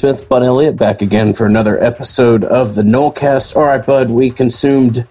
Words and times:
Smith, 0.00 0.26
Bud 0.30 0.42
Elliott, 0.42 0.76
back 0.76 1.02
again 1.02 1.34
for 1.34 1.44
another 1.44 1.78
episode 1.78 2.42
of 2.42 2.74
the 2.74 2.80
Nolecast. 2.80 3.54
All 3.54 3.64
right, 3.64 3.84
Bud, 3.84 4.08
we 4.08 4.30
consumed 4.30 5.06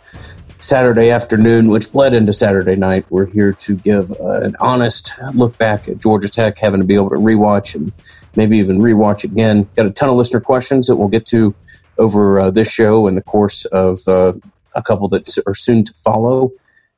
Saturday 0.61 1.11
afternoon, 1.11 1.69
which 1.69 1.91
bled 1.91 2.15
into 2.15 2.33
Saturday 2.33 2.75
night. 2.75 3.05
We're 3.11 3.27
here 3.27 3.53
to 3.53 3.75
give 3.75 4.11
uh, 4.13 4.41
an 4.41 4.55
honest 4.59 5.13
look 5.35 5.59
back 5.59 5.87
at 5.87 5.99
Georgia 5.99 6.27
Tech, 6.27 6.57
having 6.57 6.79
to 6.79 6.87
be 6.87 6.95
able 6.95 7.11
to 7.11 7.17
rewatch 7.17 7.75
and 7.75 7.91
maybe 8.35 8.57
even 8.57 8.79
rewatch 8.79 9.23
again. 9.23 9.69
Got 9.75 9.85
a 9.85 9.91
ton 9.91 10.09
of 10.09 10.15
listener 10.15 10.39
questions 10.39 10.87
that 10.87 10.95
we'll 10.95 11.07
get 11.07 11.27
to 11.27 11.53
over 11.99 12.39
uh, 12.39 12.49
this 12.49 12.73
show 12.73 13.05
in 13.05 13.13
the 13.13 13.21
course 13.21 13.65
of 13.65 13.99
uh, 14.07 14.33
a 14.73 14.81
couple 14.81 15.07
that 15.09 15.37
are 15.45 15.53
soon 15.53 15.83
to 15.83 15.93
follow. 15.93 16.51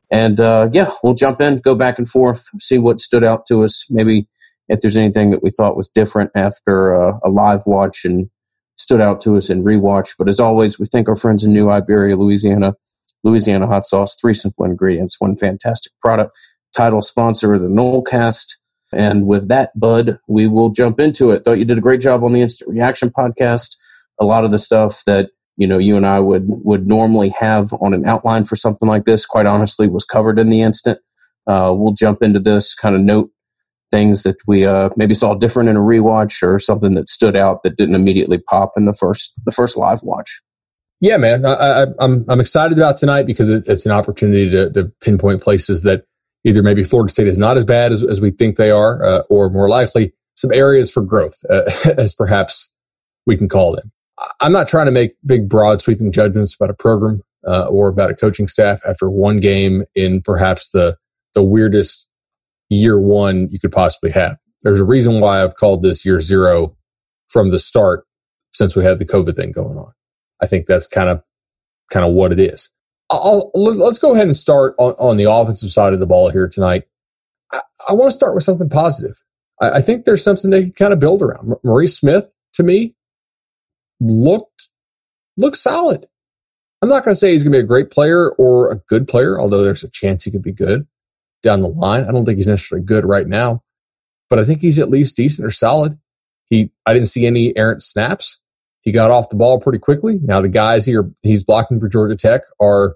And 0.10 0.40
uh, 0.40 0.70
yeah, 0.72 0.92
we'll 1.04 1.14
jump 1.14 1.42
in, 1.42 1.60
go 1.60 1.76
back 1.76 1.98
and 1.98 2.08
forth, 2.08 2.48
see 2.58 2.78
what 2.78 3.02
stood 3.02 3.26
out 3.26 3.48
to 3.48 3.66
us. 3.66 3.92
Maybe 3.92 4.28
if 4.72 4.82
there's 4.82 4.98
anything 4.98 5.32
that 5.32 5.44
we 5.44 5.50
thought 5.50 5.78
was 5.78 5.90
different 5.90 6.32
after 6.34 6.96
uh, 6.96 7.20
a 7.24 7.30
live 7.30 7.64
watch 7.66 8.06
and 8.06 8.30
stood 8.78 9.02
out 9.02 9.22
to 9.22 9.36
us 9.36 9.50
in 9.50 9.64
rewatch. 9.64 10.16
But 10.18 10.30
as 10.30 10.40
always, 10.40 10.80
we 10.80 10.86
thank 10.86 11.10
our 11.10 11.16
friends 11.16 11.44
in 11.44 11.54
New 11.54 11.70
Iberia, 11.70 12.16
Louisiana 12.16 12.74
Louisiana 13.24 13.68
hot 13.68 13.86
sauce, 13.86 14.16
three 14.16 14.34
simple 14.34 14.66
ingredients, 14.66 15.20
one 15.20 15.38
fantastic 15.38 15.92
product. 16.02 16.36
Title 16.76 17.02
sponsor 17.02 17.54
of 17.54 17.62
the 17.62 17.68
Nolecast. 17.68 18.56
And 18.94 19.28
with 19.28 19.48
that, 19.50 19.78
Bud, 19.80 20.20
we 20.28 20.48
will 20.48 20.70
jump 20.70 21.00
into 21.00 21.32
it. 21.32 21.44
Thought 21.44 21.60
you 21.60 21.66
did 21.66 21.78
a 21.78 21.82
great 21.82 22.02
job 22.02 22.24
on 22.24 22.34
the 22.34 22.42
instant 22.42 22.72
reaction 22.72 23.10
podcast. 23.10 23.76
A 24.20 24.26
lot 24.26 24.44
of 24.44 24.52
the 24.52 24.60
stuff 24.60 25.04
that 25.06 25.30
you 25.58 25.68
know 25.68 25.78
you 25.78 25.98
and 25.98 26.06
I 26.06 26.20
would 26.20 26.46
would 26.48 26.88
normally 26.88 27.30
have 27.40 27.74
on 27.74 27.94
an 27.94 28.06
outline 28.06 28.46
for 28.46 28.56
something 28.56 28.88
like 28.88 29.06
this, 29.06 29.26
quite 29.26 29.46
honestly, 29.46 29.88
was 29.88 30.04
covered 30.04 30.40
in 30.40 30.50
the 30.50 30.62
instant. 30.62 31.00
Uh, 31.46 31.74
we'll 31.76 31.94
jump 31.94 32.22
into 32.22 32.40
this 32.40 32.74
kind 32.74 32.96
of 32.96 33.02
note 33.02 33.32
things 33.92 34.24
that 34.24 34.38
we 34.48 34.66
uh, 34.66 34.90
maybe 34.96 35.14
saw 35.14 35.36
different 35.36 35.70
in 35.70 35.76
a 35.76 35.82
rewatch 35.82 36.42
or 36.42 36.60
something 36.60 36.94
that 36.96 37.10
stood 37.10 37.36
out 37.36 37.64
that 37.64 37.78
didn't 37.78 37.96
immediately 37.96 38.38
pop 38.38 38.74
in 38.78 38.86
the 38.86 38.94
first 38.94 39.34
the 39.46 39.52
first 39.52 39.78
live 39.78 40.02
watch. 40.04 40.42
Yeah, 41.02 41.18
man, 41.18 41.46
I, 41.46 41.82
am 41.82 41.96
I'm, 42.00 42.26
I'm 42.30 42.40
excited 42.40 42.78
about 42.78 42.98
tonight 42.98 43.26
because 43.26 43.50
it, 43.50 43.64
it's 43.66 43.88
an 43.88 43.92
opportunity 43.92 44.50
to, 44.52 44.72
to, 44.74 44.92
pinpoint 45.02 45.42
places 45.42 45.82
that 45.82 46.06
either 46.44 46.62
maybe 46.62 46.84
Florida 46.84 47.12
State 47.12 47.26
is 47.26 47.40
not 47.40 47.58
as 47.58 47.66
bad 47.66 47.92
as, 47.92 48.04
as 48.04 48.22
we 48.22 48.30
think 48.30 48.56
they 48.56 48.70
are, 48.70 49.04
uh, 49.04 49.24
or 49.28 49.50
more 49.50 49.68
likely 49.68 50.14
some 50.36 50.54
areas 50.54 50.92
for 50.92 51.02
growth, 51.02 51.42
uh, 51.50 51.64
as 51.98 52.14
perhaps 52.14 52.72
we 53.26 53.36
can 53.36 53.50
call 53.50 53.76
them. 53.76 53.92
I'm 54.42 54.52
not 54.52 54.68
trying 54.68 54.86
to 54.86 54.92
make 54.92 55.16
big, 55.26 55.50
broad, 55.50 55.82
sweeping 55.82 56.12
judgments 56.12 56.56
about 56.56 56.70
a 56.70 56.76
program 56.76 57.24
uh, 57.48 57.66
or 57.66 57.88
about 57.88 58.12
a 58.12 58.16
coaching 58.16 58.48
staff 58.48 58.82
after 58.88 59.10
one 59.10 59.40
game 59.40 59.84
in 59.96 60.22
perhaps 60.22 60.70
the 60.70 60.98
the 61.34 61.44
weirdest 61.44 62.10
year 62.76 63.00
one 63.00 63.50
you 63.52 63.60
could 63.60 63.72
possibly 63.72 64.12
have. 64.12 64.38
There's 64.64 64.80
a 64.80 64.86
reason 64.86 65.20
why 65.20 65.44
I've 65.44 65.56
called 65.56 65.82
this 65.84 66.06
year 66.06 66.20
zero 66.20 66.76
from 67.30 67.50
the 67.50 67.60
start 67.60 68.06
since 68.54 68.76
we 68.76 68.84
had 68.84 69.00
the 69.00 69.06
COVID 69.06 69.36
thing 69.36 69.52
going 69.52 69.78
on. 69.78 69.92
I 70.42 70.46
think 70.46 70.66
that's 70.66 70.88
kind 70.88 71.10
of 71.10 71.22
kind 71.92 72.06
of 72.06 72.14
what 72.14 72.32
it 72.32 72.40
is. 72.40 72.70
I'll, 73.10 73.52
let's 73.54 74.00
go 74.00 74.14
ahead 74.14 74.28
and 74.28 74.38
start 74.38 74.74
on, 74.80 74.94
on 74.94 75.18
the 75.18 75.30
offensive 75.30 75.70
side 75.70 75.94
of 75.94 76.00
the 76.00 76.08
ball 76.08 76.30
here 76.30 76.48
tonight. 76.48 76.86
I, 77.52 77.60
I 77.90 77.94
want 77.94 78.10
to 78.10 78.16
start 78.16 78.34
with 78.34 78.44
something 78.44 78.70
positive. 78.70 79.22
I, 79.62 79.72
I, 79.72 79.82
think 79.82 80.06
there's 80.06 80.24
something 80.24 80.50
they 80.50 80.64
can 80.64 80.72
kind 80.72 80.94
of 80.94 81.00
build 81.00 81.22
around. 81.22 81.54
Maurice 81.62 81.98
Smith, 81.98 82.32
to 82.54 82.64
me, 82.64 82.96
looked 84.00 84.70
looked 85.36 85.58
solid. 85.58 86.08
I'm 86.82 86.88
not 86.88 87.04
going 87.04 87.14
to 87.14 87.20
say 87.20 87.32
he's 87.32 87.44
going 87.44 87.52
to 87.52 87.60
be 87.60 87.64
a 87.64 87.68
great 87.68 87.92
player 87.92 88.32
or 88.32 88.72
a 88.72 88.78
good 88.88 89.10
player, 89.10 89.40
although 89.40 89.64
there's 89.64 89.84
a 89.84 89.90
chance 89.90 90.24
he 90.24 90.32
could 90.32 90.42
be 90.42 90.54
good 90.54 90.88
down 91.42 91.62
the 91.62 91.68
line. 91.68 92.06
I 92.06 92.12
don't 92.12 92.26
think 92.26 92.38
he's 92.38 92.48
necessarily 92.48 92.86
good 92.86 93.06
right 93.06 93.28
now, 93.28 93.64
but 94.30 94.40
I 94.40 94.46
think 94.46 94.62
he's 94.62 94.80
at 94.80 94.90
least 94.90 95.18
decent 95.18 95.46
or 95.46 95.52
solid. 95.52 95.98
He, 96.50 96.72
I 96.86 96.94
didn't 96.94 97.08
see 97.08 97.26
any 97.26 97.56
errant 97.58 97.82
snaps. 97.82 98.40
He 98.82 98.92
got 98.92 99.12
off 99.12 99.30
the 99.30 99.36
ball 99.36 99.60
pretty 99.60 99.80
quickly. 99.80 100.20
Now 100.22 100.42
the 100.42 100.50
guys 100.50 100.86
here 100.86 101.10
he's 101.22 101.44
blocking 101.44 101.80
for 101.80 101.88
Georgia 101.88 102.16
Tech 102.16 102.42
are 102.60 102.96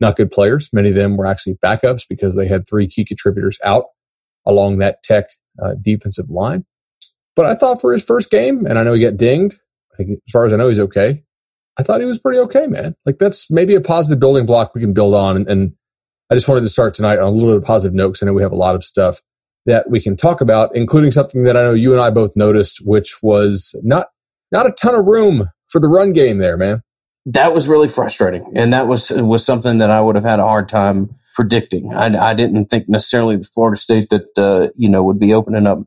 not 0.00 0.16
good 0.16 0.30
players. 0.30 0.70
Many 0.72 0.90
of 0.90 0.94
them 0.94 1.16
were 1.16 1.26
actually 1.26 1.54
backups 1.54 2.02
because 2.08 2.36
they 2.36 2.46
had 2.46 2.68
three 2.68 2.86
key 2.86 3.04
contributors 3.04 3.58
out 3.64 3.86
along 4.46 4.78
that 4.78 5.02
Tech 5.02 5.30
uh, 5.62 5.74
defensive 5.80 6.30
line. 6.30 6.64
But 7.36 7.46
I 7.46 7.54
thought 7.54 7.80
for 7.80 7.92
his 7.92 8.04
first 8.04 8.30
game, 8.30 8.64
and 8.66 8.78
I 8.78 8.84
know 8.84 8.92
he 8.92 9.02
got 9.02 9.16
dinged. 9.16 9.56
as 9.98 10.06
far 10.32 10.44
as 10.44 10.52
I 10.52 10.56
know, 10.56 10.68
he's 10.68 10.78
okay. 10.78 11.22
I 11.76 11.82
thought 11.82 12.00
he 12.00 12.06
was 12.06 12.20
pretty 12.20 12.38
okay, 12.40 12.66
man. 12.66 12.94
Like 13.04 13.18
that's 13.18 13.50
maybe 13.50 13.74
a 13.74 13.80
positive 13.80 14.20
building 14.20 14.46
block 14.46 14.74
we 14.74 14.80
can 14.80 14.92
build 14.92 15.14
on. 15.14 15.36
And, 15.36 15.48
and 15.48 15.72
I 16.34 16.36
just 16.36 16.48
wanted 16.48 16.62
to 16.62 16.68
start 16.68 16.94
tonight 16.94 17.20
on 17.20 17.28
a 17.28 17.30
little 17.30 17.50
bit 17.50 17.58
of 17.58 17.64
positive 17.64 17.94
note 17.94 18.08
because 18.08 18.24
I 18.24 18.26
know 18.26 18.32
we 18.32 18.42
have 18.42 18.50
a 18.50 18.56
lot 18.56 18.74
of 18.74 18.82
stuff 18.82 19.22
that 19.66 19.88
we 19.88 20.00
can 20.00 20.16
talk 20.16 20.40
about, 20.40 20.74
including 20.74 21.12
something 21.12 21.44
that 21.44 21.56
I 21.56 21.62
know 21.62 21.74
you 21.74 21.92
and 21.92 22.02
I 22.02 22.10
both 22.10 22.32
noticed, 22.34 22.84
which 22.84 23.22
was 23.22 23.78
not 23.84 24.08
not 24.50 24.66
a 24.66 24.72
ton 24.72 24.96
of 24.96 25.06
room 25.06 25.48
for 25.68 25.80
the 25.80 25.86
run 25.86 26.12
game 26.12 26.38
there, 26.38 26.56
man. 26.56 26.82
That 27.24 27.54
was 27.54 27.68
really 27.68 27.86
frustrating, 27.86 28.50
and 28.56 28.72
that 28.72 28.88
was 28.88 29.12
was 29.12 29.46
something 29.46 29.78
that 29.78 29.90
I 29.90 30.00
would 30.00 30.16
have 30.16 30.24
had 30.24 30.40
a 30.40 30.42
hard 30.42 30.68
time 30.68 31.14
predicting. 31.36 31.94
I, 31.94 32.06
I 32.06 32.34
didn't 32.34 32.64
think 32.64 32.88
necessarily 32.88 33.36
the 33.36 33.44
Florida 33.44 33.76
State 33.76 34.10
that 34.10 34.26
uh, 34.36 34.70
you 34.74 34.88
know 34.88 35.04
would 35.04 35.20
be 35.20 35.32
opening 35.32 35.68
up 35.68 35.84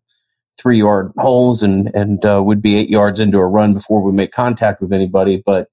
three 0.57 0.77
yard 0.77 1.11
holes 1.17 1.61
and 1.61 1.93
and 1.93 2.23
uh, 2.23 2.41
would 2.41 2.61
be 2.61 2.77
eight 2.77 2.89
yards 2.89 3.19
into 3.19 3.37
a 3.37 3.45
run 3.45 3.73
before 3.73 4.01
we 4.01 4.13
make 4.13 4.31
contact 4.31 4.81
with 4.81 4.93
anybody. 4.93 5.43
But 5.45 5.67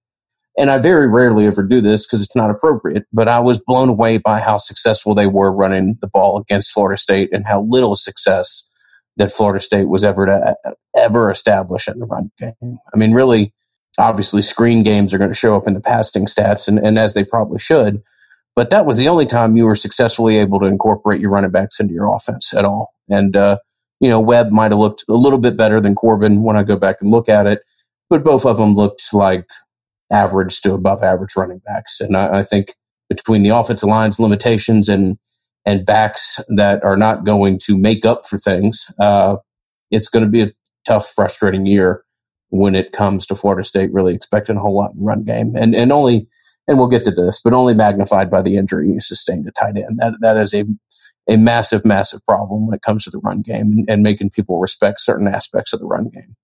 and 0.56 0.70
I 0.70 0.78
very 0.78 1.08
rarely 1.08 1.46
ever 1.46 1.62
do 1.62 1.80
this 1.80 2.06
because 2.06 2.22
it's 2.22 2.36
not 2.36 2.50
appropriate. 2.50 3.06
But 3.12 3.28
I 3.28 3.40
was 3.40 3.58
blown 3.58 3.88
away 3.88 4.18
by 4.18 4.40
how 4.40 4.58
successful 4.58 5.14
they 5.14 5.26
were 5.26 5.52
running 5.52 5.98
the 6.00 6.06
ball 6.06 6.38
against 6.38 6.72
Florida 6.72 7.00
State 7.00 7.30
and 7.32 7.46
how 7.46 7.62
little 7.62 7.96
success 7.96 8.68
that 9.16 9.32
Florida 9.32 9.60
State 9.60 9.88
was 9.88 10.04
ever 10.04 10.26
to 10.26 10.56
ever 10.96 11.30
establish 11.30 11.88
in 11.88 11.98
the 11.98 12.06
run 12.06 12.30
game. 12.38 12.78
I 12.92 12.96
mean, 12.96 13.12
really, 13.12 13.52
obviously, 13.98 14.42
screen 14.42 14.82
games 14.82 15.12
are 15.12 15.18
going 15.18 15.30
to 15.30 15.34
show 15.34 15.56
up 15.56 15.66
in 15.66 15.74
the 15.74 15.80
passing 15.80 16.26
stats, 16.26 16.68
and, 16.68 16.78
and 16.78 16.98
as 16.98 17.14
they 17.14 17.24
probably 17.24 17.58
should. 17.58 18.02
But 18.56 18.70
that 18.70 18.86
was 18.86 18.96
the 18.96 19.08
only 19.08 19.26
time 19.26 19.56
you 19.56 19.64
were 19.64 19.74
successfully 19.74 20.36
able 20.36 20.60
to 20.60 20.66
incorporate 20.66 21.20
your 21.20 21.30
running 21.30 21.50
backs 21.50 21.80
into 21.80 21.92
your 21.92 22.14
offense 22.14 22.54
at 22.54 22.64
all. 22.64 22.94
And 23.08 23.36
uh, 23.36 23.58
you 24.00 24.08
know, 24.08 24.20
Webb 24.20 24.50
might 24.50 24.70
have 24.70 24.78
looked 24.78 25.04
a 25.08 25.14
little 25.14 25.38
bit 25.38 25.56
better 25.56 25.80
than 25.80 25.94
Corbin 25.94 26.42
when 26.42 26.56
I 26.56 26.62
go 26.62 26.76
back 26.76 26.96
and 27.00 27.10
look 27.10 27.28
at 27.28 27.46
it, 27.46 27.62
but 28.10 28.22
both 28.22 28.44
of 28.46 28.56
them 28.56 28.74
looked 28.74 29.02
like 29.12 29.46
average 30.14 30.60
to 30.60 30.72
above 30.72 31.02
average 31.02 31.36
running 31.36 31.60
backs. 31.66 32.00
And 32.00 32.16
I, 32.16 32.38
I 32.38 32.42
think 32.42 32.74
between 33.08 33.42
the 33.42 33.50
offensive 33.50 33.88
line's 33.88 34.20
limitations 34.20 34.88
and 34.88 35.18
and 35.66 35.86
backs 35.86 36.40
that 36.48 36.84
are 36.84 36.96
not 36.96 37.24
going 37.24 37.58
to 37.58 37.76
make 37.76 38.04
up 38.04 38.26
for 38.28 38.38
things, 38.38 38.92
uh, 39.00 39.36
it's 39.90 40.08
going 40.08 40.24
to 40.24 40.30
be 40.30 40.42
a 40.42 40.52
tough, 40.86 41.08
frustrating 41.08 41.64
year 41.64 42.04
when 42.50 42.74
it 42.74 42.92
comes 42.92 43.24
to 43.26 43.34
Florida 43.34 43.64
State 43.64 43.90
really 43.90 44.14
expecting 44.14 44.56
a 44.56 44.60
whole 44.60 44.76
lot 44.76 44.92
in 44.94 45.02
run 45.02 45.24
game. 45.24 45.54
And 45.56 45.74
and 45.74 45.90
only 45.90 46.28
and 46.66 46.78
we'll 46.78 46.88
get 46.88 47.04
to 47.04 47.10
this, 47.10 47.40
but 47.42 47.52
only 47.52 47.74
magnified 47.74 48.30
by 48.30 48.40
the 48.40 48.56
injury 48.56 48.88
you 48.88 49.00
sustained 49.00 49.46
at 49.46 49.54
tight 49.54 49.76
end. 49.76 49.98
That 49.98 50.14
that 50.20 50.36
is 50.36 50.54
a 50.54 50.64
a 51.28 51.36
massive, 51.36 51.84
massive 51.84 52.24
problem 52.26 52.66
when 52.66 52.74
it 52.74 52.82
comes 52.82 53.04
to 53.04 53.10
the 53.10 53.18
run 53.18 53.40
game 53.40 53.72
and, 53.72 53.84
and 53.88 54.02
making 54.02 54.30
people 54.30 54.60
respect 54.60 55.00
certain 55.00 55.26
aspects 55.26 55.72
of 55.72 55.80
the 55.80 55.86
run 55.86 56.08
game. 56.08 56.36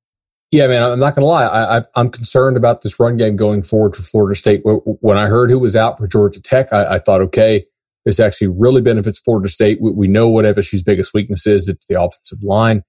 Yeah, 0.50 0.66
man, 0.66 0.82
I'm 0.82 0.98
not 0.98 1.14
going 1.14 1.22
to 1.22 1.26
lie. 1.26 1.46
I, 1.46 2.00
am 2.00 2.08
concerned 2.08 2.56
about 2.56 2.82
this 2.82 2.98
run 2.98 3.16
game 3.16 3.36
going 3.36 3.62
forward 3.62 3.94
for 3.94 4.02
Florida 4.02 4.34
State. 4.34 4.62
When 4.64 5.16
I 5.16 5.26
heard 5.26 5.50
who 5.50 5.60
was 5.60 5.76
out 5.76 5.96
for 5.96 6.08
Georgia 6.08 6.42
Tech, 6.42 6.72
I, 6.72 6.94
I 6.94 6.98
thought, 6.98 7.20
okay, 7.20 7.64
this 8.04 8.18
actually 8.18 8.48
really 8.48 8.82
benefits 8.82 9.20
Florida 9.20 9.48
State. 9.48 9.80
We, 9.80 9.92
we, 9.92 10.08
know 10.08 10.28
what 10.28 10.44
FSU's 10.44 10.82
biggest 10.82 11.14
weakness 11.14 11.46
is. 11.46 11.68
It's 11.68 11.86
the 11.86 12.02
offensive 12.02 12.42
line. 12.42 12.82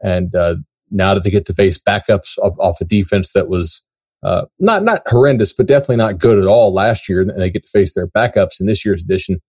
And 0.00 0.32
uh, 0.36 0.56
now 0.92 1.14
that 1.14 1.24
they 1.24 1.30
get 1.30 1.44
to 1.46 1.54
face 1.54 1.76
backups 1.76 2.38
off, 2.38 2.54
off 2.60 2.80
a 2.80 2.84
defense 2.84 3.32
that 3.32 3.48
was 3.48 3.84
uh, 4.22 4.44
not 4.60 4.84
not 4.84 5.00
horrendous, 5.06 5.52
but 5.52 5.66
definitely 5.66 5.96
not 5.96 6.18
good 6.18 6.38
at 6.38 6.46
all 6.46 6.72
last 6.72 7.08
year, 7.08 7.20
and 7.20 7.30
they 7.40 7.50
get 7.50 7.64
to 7.64 7.70
face 7.70 7.94
their 7.94 8.06
backups 8.06 8.60
in 8.60 8.66
this 8.66 8.84
year's 8.84 9.04
edition, 9.04 9.40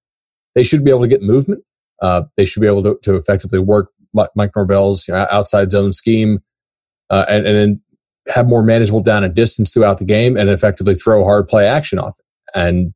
they 0.56 0.63
should 0.63 0.83
be 0.83 0.89
able 0.89 1.01
to 1.01 1.07
get 1.07 1.21
movement. 1.21 1.63
Uh, 2.01 2.24
they 2.36 2.45
should 2.45 2.62
be 2.62 2.68
able 2.68 2.83
to, 2.83 2.98
to 3.04 3.16
effectively 3.16 3.60
work 3.60 3.89
Mike 4.13 4.51
Norvell's 4.56 5.07
you 5.07 5.13
know, 5.13 5.27
outside 5.30 5.71
zone 5.71 5.94
scheme 5.94 6.39
uh, 7.09 7.25
and, 7.27 7.45
and 7.45 7.57
then 7.57 7.81
have 8.27 8.47
more 8.47 8.63
manageable 8.63 9.01
down 9.01 9.23
and 9.23 9.35
distance 9.35 9.73
throughout 9.73 9.97
the 9.97 10.06
game 10.06 10.38
and 10.38 10.50
effectively 10.50 10.95
throw 10.95 11.23
hard 11.23 11.47
play 11.47 11.67
action 11.67 12.00
off 12.00 12.15
it. 12.19 12.25
And 12.57 12.94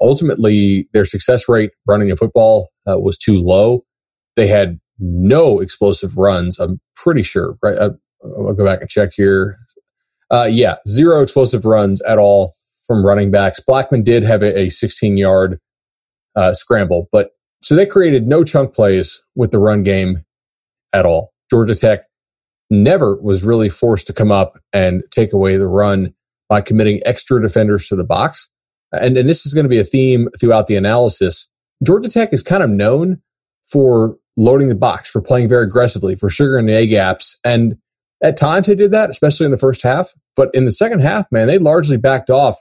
ultimately, 0.00 0.88
their 0.92 1.04
success 1.04 1.48
rate 1.48 1.70
running 1.86 2.10
a 2.10 2.16
football 2.16 2.70
uh, 2.90 2.98
was 2.98 3.16
too 3.18 3.38
low. 3.38 3.84
They 4.34 4.46
had 4.46 4.78
no 4.98 5.60
explosive 5.60 6.16
runs. 6.16 6.58
I'm 6.58 6.80
pretty 6.94 7.22
sure. 7.22 7.56
Right, 7.62 7.78
I, 7.78 7.90
will 8.22 8.54
go 8.54 8.64
back 8.64 8.80
and 8.80 8.90
check 8.90 9.10
here. 9.14 9.58
Uh, 10.30 10.48
yeah, 10.50 10.76
zero 10.88 11.22
explosive 11.22 11.64
runs 11.64 12.02
at 12.02 12.18
all 12.18 12.52
from 12.84 13.04
running 13.04 13.30
backs. 13.30 13.60
Blackman 13.60 14.02
did 14.02 14.22
have 14.22 14.42
a, 14.42 14.58
a 14.58 14.68
16 14.68 15.16
yard 15.16 15.60
uh, 16.34 16.52
scramble, 16.54 17.08
but 17.12 17.30
so 17.62 17.74
they 17.74 17.86
created 17.86 18.26
no 18.26 18.44
chunk 18.44 18.74
plays 18.74 19.22
with 19.34 19.50
the 19.50 19.58
run 19.58 19.82
game 19.82 20.24
at 20.92 21.06
all. 21.06 21.32
Georgia 21.50 21.74
Tech 21.74 22.05
never 22.70 23.16
was 23.16 23.44
really 23.44 23.68
forced 23.68 24.06
to 24.08 24.12
come 24.12 24.32
up 24.32 24.58
and 24.72 25.02
take 25.10 25.32
away 25.32 25.56
the 25.56 25.68
run 25.68 26.14
by 26.48 26.60
committing 26.60 27.00
extra 27.04 27.40
defenders 27.40 27.88
to 27.88 27.96
the 27.96 28.04
box. 28.04 28.50
And, 28.92 29.16
and 29.16 29.28
this 29.28 29.46
is 29.46 29.54
going 29.54 29.64
to 29.64 29.70
be 29.70 29.78
a 29.78 29.84
theme 29.84 30.28
throughout 30.38 30.66
the 30.66 30.76
analysis. 30.76 31.50
Georgia 31.84 32.08
Tech 32.08 32.32
is 32.32 32.42
kind 32.42 32.62
of 32.62 32.70
known 32.70 33.20
for 33.70 34.16
loading 34.36 34.68
the 34.68 34.76
box, 34.76 35.10
for 35.10 35.20
playing 35.20 35.48
very 35.48 35.64
aggressively, 35.64 36.14
for 36.14 36.30
sugaring 36.30 36.66
the 36.66 36.74
A 36.74 36.86
gaps. 36.86 37.38
And 37.44 37.76
At 38.22 38.36
times 38.36 38.66
they 38.66 38.74
did 38.74 38.92
that, 38.92 39.10
especially 39.10 39.46
in 39.46 39.52
the 39.52 39.58
first 39.58 39.82
half. 39.82 40.12
But 40.36 40.50
in 40.54 40.64
the 40.64 40.72
second 40.72 41.00
half, 41.00 41.26
man, 41.32 41.46
they 41.46 41.58
largely 41.58 41.96
backed 41.96 42.30
off 42.30 42.56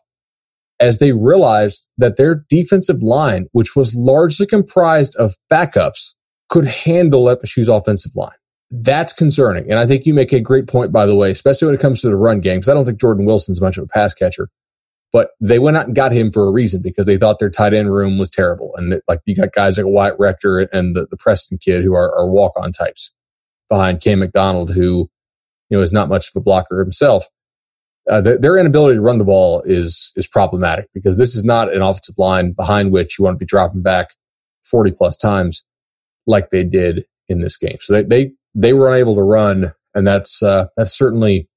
as 0.79 0.99
they 0.99 1.11
realized 1.13 1.89
that 1.97 2.17
their 2.17 2.43
defensive 2.49 3.01
line, 3.01 3.47
which 3.53 3.75
was 3.75 3.95
largely 3.95 4.45
comprised 4.45 5.15
of 5.17 5.35
backups, 5.51 6.15
could 6.49 6.65
handle 6.65 7.25
FSU's 7.25 7.69
offensive 7.69 8.15
line. 8.15 8.35
That's 8.81 9.13
concerning. 9.13 9.69
And 9.69 9.79
I 9.79 9.85
think 9.85 10.05
you 10.05 10.13
make 10.13 10.33
a 10.33 10.39
great 10.39 10.67
point, 10.67 10.91
by 10.91 11.05
the 11.05 11.15
way, 11.15 11.31
especially 11.31 11.67
when 11.67 11.75
it 11.75 11.81
comes 11.81 12.01
to 12.01 12.09
the 12.09 12.15
run 12.15 12.41
game, 12.41 12.57
because 12.57 12.69
I 12.69 12.73
don't 12.73 12.85
think 12.85 12.99
Jordan 12.99 13.25
Wilson's 13.25 13.61
much 13.61 13.77
of 13.77 13.83
a 13.83 13.87
pass 13.87 14.13
catcher. 14.13 14.49
But 15.13 15.29
they 15.39 15.59
went 15.59 15.77
out 15.77 15.85
and 15.85 15.95
got 15.95 16.11
him 16.11 16.31
for 16.31 16.45
a 16.45 16.51
reason 16.51 16.81
because 16.81 17.05
they 17.05 17.15
thought 17.15 17.39
their 17.39 17.49
tight 17.49 17.73
end 17.73 17.93
room 17.93 18.17
was 18.17 18.29
terrible. 18.29 18.73
And 18.75 18.93
it, 18.93 19.03
like 19.07 19.21
you 19.25 19.35
got 19.35 19.53
guys 19.53 19.77
like 19.77 19.87
Wyatt 19.87 20.19
Rector 20.19 20.59
and 20.73 20.95
the, 20.95 21.07
the 21.09 21.15
Preston 21.15 21.57
kid 21.57 21.83
who 21.83 21.93
are, 21.93 22.13
are 22.13 22.27
walk 22.27 22.51
on 22.57 22.73
types 22.73 23.13
behind 23.69 24.01
Cam 24.01 24.19
McDonald, 24.19 24.71
who 24.71 25.09
you 25.69 25.77
know 25.77 25.81
is 25.81 25.93
not 25.93 26.09
much 26.09 26.27
of 26.29 26.35
a 26.35 26.41
blocker 26.41 26.79
himself. 26.79 27.29
Uh, 28.09 28.19
the, 28.19 28.37
their 28.37 28.57
inability 28.57 28.95
to 28.95 29.01
run 29.01 29.17
the 29.17 29.25
ball 29.25 29.61
is 29.65 30.11
is 30.17 30.27
problematic 30.27 30.89
because 30.93 31.17
this 31.17 31.33
is 31.33 31.45
not 31.45 31.73
an 31.73 31.81
offensive 31.81 32.17
line 32.17 32.51
behind 32.51 32.91
which 32.91 33.17
you 33.17 33.23
want 33.23 33.35
to 33.35 33.39
be 33.39 33.45
dropping 33.45 33.81
back 33.81 34.15
40 34.65 34.91
plus 34.91 35.15
times 35.15 35.63
like 36.27 36.49
they 36.49 36.63
did 36.63 37.05
in 37.29 37.39
this 37.39 37.57
game. 37.57 37.77
So 37.79 37.93
they 37.93 38.03
they 38.03 38.31
they 38.55 38.73
were 38.73 38.93
unable 38.93 39.15
to 39.15 39.21
run, 39.21 39.73
and 39.93 40.07
that's 40.07 40.41
uh, 40.41 40.67
that's 40.77 40.97
certainly 40.97 41.47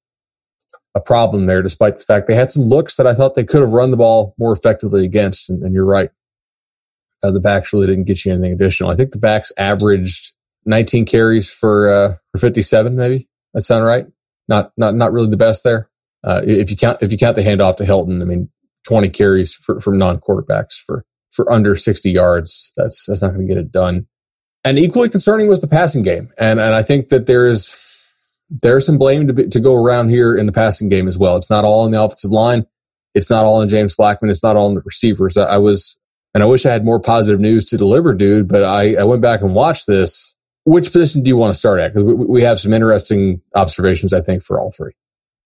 a 0.95 1.01
problem 1.01 1.47
there. 1.47 1.63
Despite 1.63 1.99
the 1.99 2.05
fact 2.05 2.27
they 2.27 2.35
had 2.35 2.51
some 2.51 2.65
looks 2.65 2.97
that 2.97 3.07
I 3.07 3.15
thought 3.15 3.35
they 3.35 3.45
could 3.45 3.61
have 3.61 3.73
run 3.73 3.91
the 3.91 3.97
ball 3.97 4.35
more 4.39 4.53
effectively 4.53 5.05
against, 5.05 5.49
and, 5.49 5.63
and 5.63 5.73
you're 5.73 5.87
right, 5.87 6.11
uh, 7.23 7.31
the 7.31 7.41
backs 7.41 7.73
really 7.73 7.87
didn't 7.87 8.05
get 8.05 8.25
you 8.25 8.33
anything 8.33 8.53
additional. 8.53 8.91
I 8.91 8.97
think 8.97 9.13
the 9.13 9.19
backs 9.19 9.53
averaged 9.57 10.35
19 10.67 11.07
carries 11.07 11.53
for 11.53 11.89
uh, 11.89 12.15
for 12.33 12.39
57, 12.39 12.97
maybe 12.97 13.29
that 13.55 13.63
sound 13.63 13.85
right. 13.85 14.07
Not 14.49 14.73
not 14.77 14.95
not 14.95 15.13
really 15.13 15.31
the 15.31 15.37
best 15.37 15.65
there. 15.65 15.89
Uh, 16.25 16.43
if 16.45 16.71
you 16.71 16.77
count 16.77 17.03
if 17.03 17.13
you 17.13 17.19
count 17.19 17.37
the 17.37 17.43
handoff 17.43 17.77
to 17.77 17.85
Helton, 17.85 18.21
I 18.21 18.25
mean, 18.25 18.51
20 18.89 19.11
carries 19.11 19.55
for, 19.55 19.81
from 19.81 19.99
non 19.99 20.19
quarterbacks 20.19 20.83
for 20.85 21.05
for 21.31 21.51
under 21.53 21.77
60 21.77 22.11
yards. 22.11 22.73
That's 22.77 23.07
that's 23.07 23.23
not 23.23 23.35
going 23.35 23.47
to 23.47 23.55
get 23.55 23.61
it 23.61 23.71
done. 23.71 24.07
And 24.65 24.79
equally 24.79 25.09
concerning 25.09 25.49
was 25.49 25.61
the 25.61 25.69
passing 25.69 26.03
game. 26.03 26.31
And, 26.39 26.61
and 26.61 26.75
I 26.75 26.83
think 26.83 27.09
that 27.09 27.27
there 27.27 27.47
is, 27.47 28.07
there's 28.51 28.87
some 28.87 28.99
blame 28.99 29.27
to, 29.29 29.33
be, 29.33 29.49
to 29.49 29.61
go 29.61 29.75
around 29.75 30.11
here 30.11 30.37
in 30.37 30.47
the 30.47 30.53
passing 30.53 30.89
game 30.89 31.09
as 31.09 31.19
well. 31.19 31.37
It's 31.37 31.51
not 31.51 31.65
all 31.65 31.87
in 31.87 31.93
the 31.93 32.03
offensive 32.03 32.31
line. 32.31 32.67
It's 33.15 33.31
not 33.31 33.45
all 33.45 33.63
in 33.63 33.69
James 33.69 33.95
Blackman. 33.95 34.31
It's 34.31 34.43
not 34.43 34.57
all 34.57 34.69
in 34.69 34.75
the 34.75 34.83
receivers. 34.83 35.37
I, 35.37 35.45
I 35.45 35.59
was, 35.59 35.99
and 36.35 36.43
I 36.43 36.47
wish 36.47 36.67
I 36.67 36.73
had 36.73 36.85
more 36.85 37.01
positive 37.01 37.41
news 37.41 37.67
to 37.67 37.77
deliver, 37.77 38.15
dude, 38.15 38.49
but 38.49 38.65
I, 38.65 38.97
I 38.97 39.05
went 39.05 39.23
back 39.23 39.41
and 39.41 39.55
watched 39.55 39.87
this. 39.87 40.35
Which 40.65 40.93
position 40.93 41.23
do 41.23 41.29
you 41.29 41.37
want 41.37 41.55
to 41.55 41.59
start 41.59 41.81
at? 41.81 41.95
Because 41.95 42.05
we, 42.05 42.15
we 42.15 42.43
have 42.43 42.61
some 42.61 42.75
interesting 42.75 43.41
observations, 43.55 44.13
I 44.13 44.21
think, 44.21 44.43
for 44.43 44.61
all 44.61 44.71
three. 44.71 44.93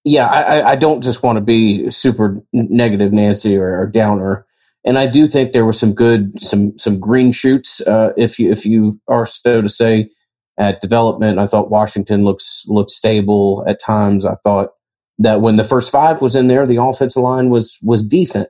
Yeah, 0.05 0.27
I, 0.27 0.73
I 0.73 0.77
don't 0.77 1.01
just 1.01 1.23
want 1.23 1.37
to 1.37 1.41
be 1.41 1.89
super 1.91 2.43
negative, 2.53 3.13
Nancy, 3.13 3.57
or, 3.57 3.81
or 3.81 3.87
downer 3.87 4.47
and 4.85 4.99
I 4.99 5.07
do 5.07 5.27
think 5.27 5.53
there 5.53 5.65
were 5.65 5.73
some 5.73 5.95
good 5.95 6.41
some 6.41 6.77
some 6.77 6.99
green 6.99 7.33
shoots, 7.33 7.81
uh, 7.87 8.13
if 8.17 8.39
you 8.39 8.51
if 8.51 8.67
you 8.67 9.01
are 9.09 9.27
so 9.27 9.63
to 9.63 9.69
say, 9.69 10.11
at 10.59 10.81
development. 10.81 11.39
I 11.39 11.47
thought 11.47 11.71
Washington 11.71 12.25
looks 12.25 12.65
looked 12.67 12.91
stable 12.91 13.65
at 13.67 13.81
times. 13.81 14.25
I 14.27 14.35
thought 14.43 14.71
that 15.19 15.41
when 15.41 15.57
the 15.57 15.65
first 15.65 15.93
five 15.93 16.21
was 16.21 16.35
in 16.35 16.49
there, 16.49 16.67
the 16.67 16.83
offensive 16.83 17.23
line 17.23 17.49
was 17.49 17.79
was 17.83 18.07
decent. 18.07 18.49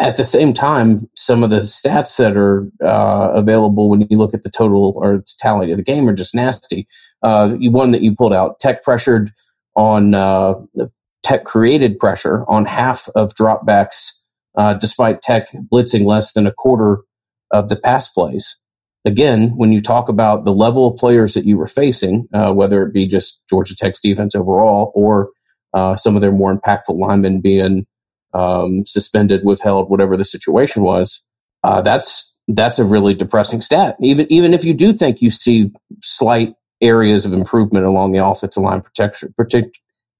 At 0.00 0.16
the 0.16 0.22
same 0.22 0.54
time, 0.54 1.10
some 1.16 1.42
of 1.42 1.50
the 1.50 1.58
stats 1.58 2.18
that 2.18 2.36
are 2.36 2.70
uh, 2.84 3.32
available 3.34 3.90
when 3.90 4.06
you 4.08 4.16
look 4.16 4.32
at 4.32 4.44
the 4.44 4.50
total 4.50 4.94
or 4.96 5.24
tally 5.40 5.72
of 5.72 5.76
the 5.76 5.82
game 5.82 6.08
are 6.08 6.14
just 6.14 6.36
nasty. 6.36 6.86
Uh, 7.20 7.56
one 7.62 7.90
that 7.90 8.02
you 8.02 8.14
pulled 8.14 8.32
out, 8.32 8.60
Tech 8.60 8.84
pressured 8.84 9.32
on 9.74 10.14
uh, 10.14 10.54
Tech 11.24 11.44
created 11.44 11.98
pressure 11.98 12.44
on 12.48 12.64
half 12.64 13.08
of 13.16 13.34
dropbacks 13.34 14.17
uh, 14.58 14.74
despite 14.74 15.22
Tech 15.22 15.48
blitzing 15.72 16.04
less 16.04 16.34
than 16.34 16.46
a 16.46 16.52
quarter 16.52 16.98
of 17.52 17.70
the 17.70 17.76
pass 17.76 18.10
plays. 18.10 18.60
Again, 19.04 19.50
when 19.56 19.72
you 19.72 19.80
talk 19.80 20.08
about 20.10 20.44
the 20.44 20.52
level 20.52 20.88
of 20.88 20.98
players 20.98 21.34
that 21.34 21.46
you 21.46 21.56
were 21.56 21.68
facing, 21.68 22.28
uh, 22.34 22.52
whether 22.52 22.82
it 22.84 22.92
be 22.92 23.06
just 23.06 23.44
Georgia 23.48 23.76
Tech's 23.76 24.00
defense 24.00 24.34
overall 24.34 24.92
or 24.94 25.30
uh, 25.72 25.96
some 25.96 26.16
of 26.16 26.20
their 26.20 26.32
more 26.32 26.54
impactful 26.54 26.98
linemen 26.98 27.40
being 27.40 27.86
um, 28.34 28.84
suspended, 28.84 29.44
withheld, 29.44 29.88
whatever 29.88 30.16
the 30.16 30.24
situation 30.24 30.82
was, 30.82 31.26
uh, 31.64 31.80
that's 31.80 32.38
that's 32.48 32.78
a 32.78 32.84
really 32.84 33.14
depressing 33.14 33.60
stat. 33.60 33.96
Even 34.02 34.26
even 34.30 34.52
if 34.52 34.64
you 34.64 34.74
do 34.74 34.92
think 34.92 35.22
you 35.22 35.30
see 35.30 35.70
slight 36.02 36.54
areas 36.80 37.24
of 37.24 37.32
improvement 37.32 37.86
along 37.86 38.12
the 38.12 38.24
offensive 38.24 38.62
line 38.62 38.82
protection, 38.82 39.32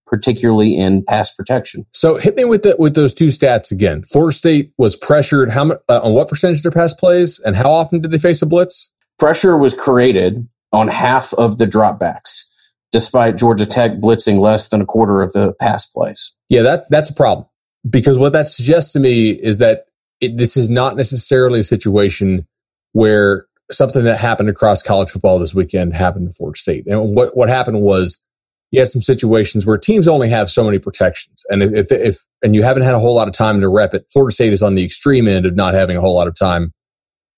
particularly 0.09 0.77
in 0.77 1.05
pass 1.05 1.35
protection. 1.35 1.87
So 1.93 2.17
hit 2.17 2.37
me 2.37 2.45
with 2.45 2.63
the, 2.63 2.77
with 2.79 2.95
those 2.95 3.15
two 3.15 3.29
stats 3.29 3.71
again. 3.71 4.03
Florida 4.05 4.35
State 4.35 4.73
was 4.79 4.97
pressured 4.97 5.51
how 5.51 5.73
uh, 5.89 6.01
on 6.03 6.15
what 6.15 6.29
percentage 6.29 6.59
of 6.59 6.63
their 6.65 6.73
pass 6.73 6.95
plays, 6.95 7.41
and 7.41 7.57
how 7.57 7.71
often 7.71 8.01
did 8.01 8.11
they 8.11 8.19
face 8.19 8.43
a 8.43 8.47
blitz? 8.47 8.93
Pressure 9.19 9.57
was 9.57 9.75
created 9.75 10.49
on 10.73 10.89
half 10.89 11.33
of 11.35 11.59
the 11.59 11.67
dropbacks, 11.67 12.49
despite 12.93 13.37
Georgia 13.37 13.67
Tech 13.67 13.93
blitzing 13.93 14.39
less 14.39 14.69
than 14.69 14.81
a 14.81 14.87
quarter 14.87 15.23
of 15.23 15.33
the 15.33 15.53
pass 15.55 15.87
plays. 15.87 16.37
Yeah, 16.49 16.63
that 16.63 16.85
that's 16.91 17.11
a 17.11 17.15
problem 17.15 17.47
because 17.89 18.19
what 18.19 18.33
that 18.33 18.47
suggests 18.47 18.93
to 18.93 19.01
me 19.01 19.31
is 19.31 19.59
that 19.59 19.87
it, 20.21 20.37
this 20.37 20.57
is 20.57 20.71
not 20.71 20.97
necessarily 20.97 21.61
a 21.61 21.65
situation 21.65 22.47
where 22.93 23.47
something 23.71 24.05
that 24.05 24.19
happened 24.19 24.49
across 24.49 24.83
college 24.83 25.11
football 25.11 25.39
this 25.39 25.55
weekend 25.55 25.95
happened 25.95 26.29
to 26.29 26.35
Florida 26.35 26.59
State. 26.59 26.87
And 26.87 27.15
what 27.15 27.37
what 27.37 27.49
happened 27.49 27.83
was 27.83 28.21
you 28.71 28.81
have 28.81 28.89
some 28.89 29.01
situations 29.03 29.67
where 29.67 29.79
teams 29.79 30.07
only 30.07 30.29
have 30.29 30.51
so 30.51 30.65
many 30.65 30.79
protections. 30.79 31.45
And 31.49 31.63
if, 31.63 31.91
if, 31.91 32.19
and 32.43 32.55
you 32.55 32.63
haven't 32.63 32.83
had 32.83 32.95
a 32.95 32.99
whole 32.99 33.15
lot 33.15 33.29
of 33.29 33.35
time 33.35 33.61
to 33.61 33.69
rep 33.69 33.95
it, 33.95 34.07
Florida 34.13 34.35
State 34.35 34.53
is 34.53 34.63
on 34.63 34.75
the 34.75 34.85
extreme 34.85 35.27
end 35.27 35.47
of 35.47 35.57
not 35.57 35.75
having 35.75 35.97
a 35.97 36.01
whole 36.01 36.15
lot 36.15 36.29
of 36.29 36.35
time 36.35 36.73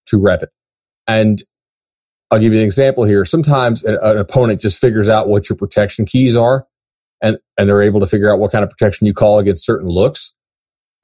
to 0.06 0.20
rep 0.20 0.42
it. 0.42 0.48
And 1.06 1.40
I'll 2.30 2.40
give 2.40 2.52
you 2.52 2.60
an 2.60 2.64
example 2.64 3.04
here. 3.04 3.24
Sometimes 3.24 3.84
an, 3.84 3.98
an 4.02 4.18
opponent 4.18 4.60
just 4.60 4.80
figures 4.80 5.08
out 5.08 5.28
what 5.28 5.48
your 5.48 5.56
protection 5.56 6.04
keys 6.04 6.36
are 6.36 6.66
and, 7.20 7.38
and 7.56 7.68
they're 7.68 7.82
able 7.82 8.00
to 8.00 8.06
figure 8.06 8.32
out 8.32 8.38
what 8.38 8.50
kind 8.50 8.64
of 8.64 8.70
protection 8.70 9.06
you 9.06 9.14
call 9.14 9.38
against 9.38 9.64
certain 9.64 9.88
looks 9.88 10.34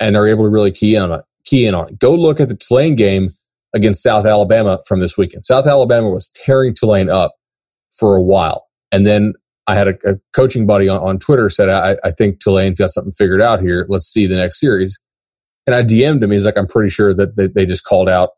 and 0.00 0.14
they're 0.14 0.28
able 0.28 0.44
to 0.44 0.50
really 0.50 0.72
key 0.72 0.96
on 0.96 1.12
it, 1.12 1.24
key 1.44 1.66
in 1.66 1.74
on 1.74 1.88
it. 1.88 1.98
Go 1.98 2.14
look 2.14 2.40
at 2.40 2.48
the 2.48 2.56
Tulane 2.56 2.96
game 2.96 3.30
against 3.74 4.02
South 4.02 4.26
Alabama 4.26 4.80
from 4.86 5.00
this 5.00 5.16
weekend. 5.16 5.46
South 5.46 5.66
Alabama 5.66 6.10
was 6.10 6.30
tearing 6.30 6.74
Tulane 6.74 7.10
up 7.10 7.34
for 7.92 8.16
a 8.16 8.22
while. 8.22 8.66
And 8.92 9.06
then 9.06 9.34
I 9.66 9.74
had 9.74 9.88
a, 9.88 9.94
a 10.04 10.14
coaching 10.32 10.66
buddy 10.66 10.88
on, 10.88 11.00
on 11.00 11.18
Twitter 11.18 11.50
said, 11.50 11.68
I, 11.68 11.96
I, 12.04 12.12
think 12.12 12.40
Tulane's 12.40 12.78
got 12.78 12.90
something 12.90 13.12
figured 13.12 13.42
out 13.42 13.60
here. 13.60 13.86
Let's 13.88 14.06
see 14.06 14.26
the 14.26 14.36
next 14.36 14.60
series. 14.60 15.00
And 15.66 15.74
I 15.74 15.82
DM'd 15.82 16.22
him. 16.22 16.30
He's 16.30 16.46
like, 16.46 16.56
I'm 16.56 16.68
pretty 16.68 16.90
sure 16.90 17.12
that 17.14 17.36
they, 17.36 17.48
they 17.48 17.66
just 17.66 17.84
called 17.84 18.08
out 18.08 18.30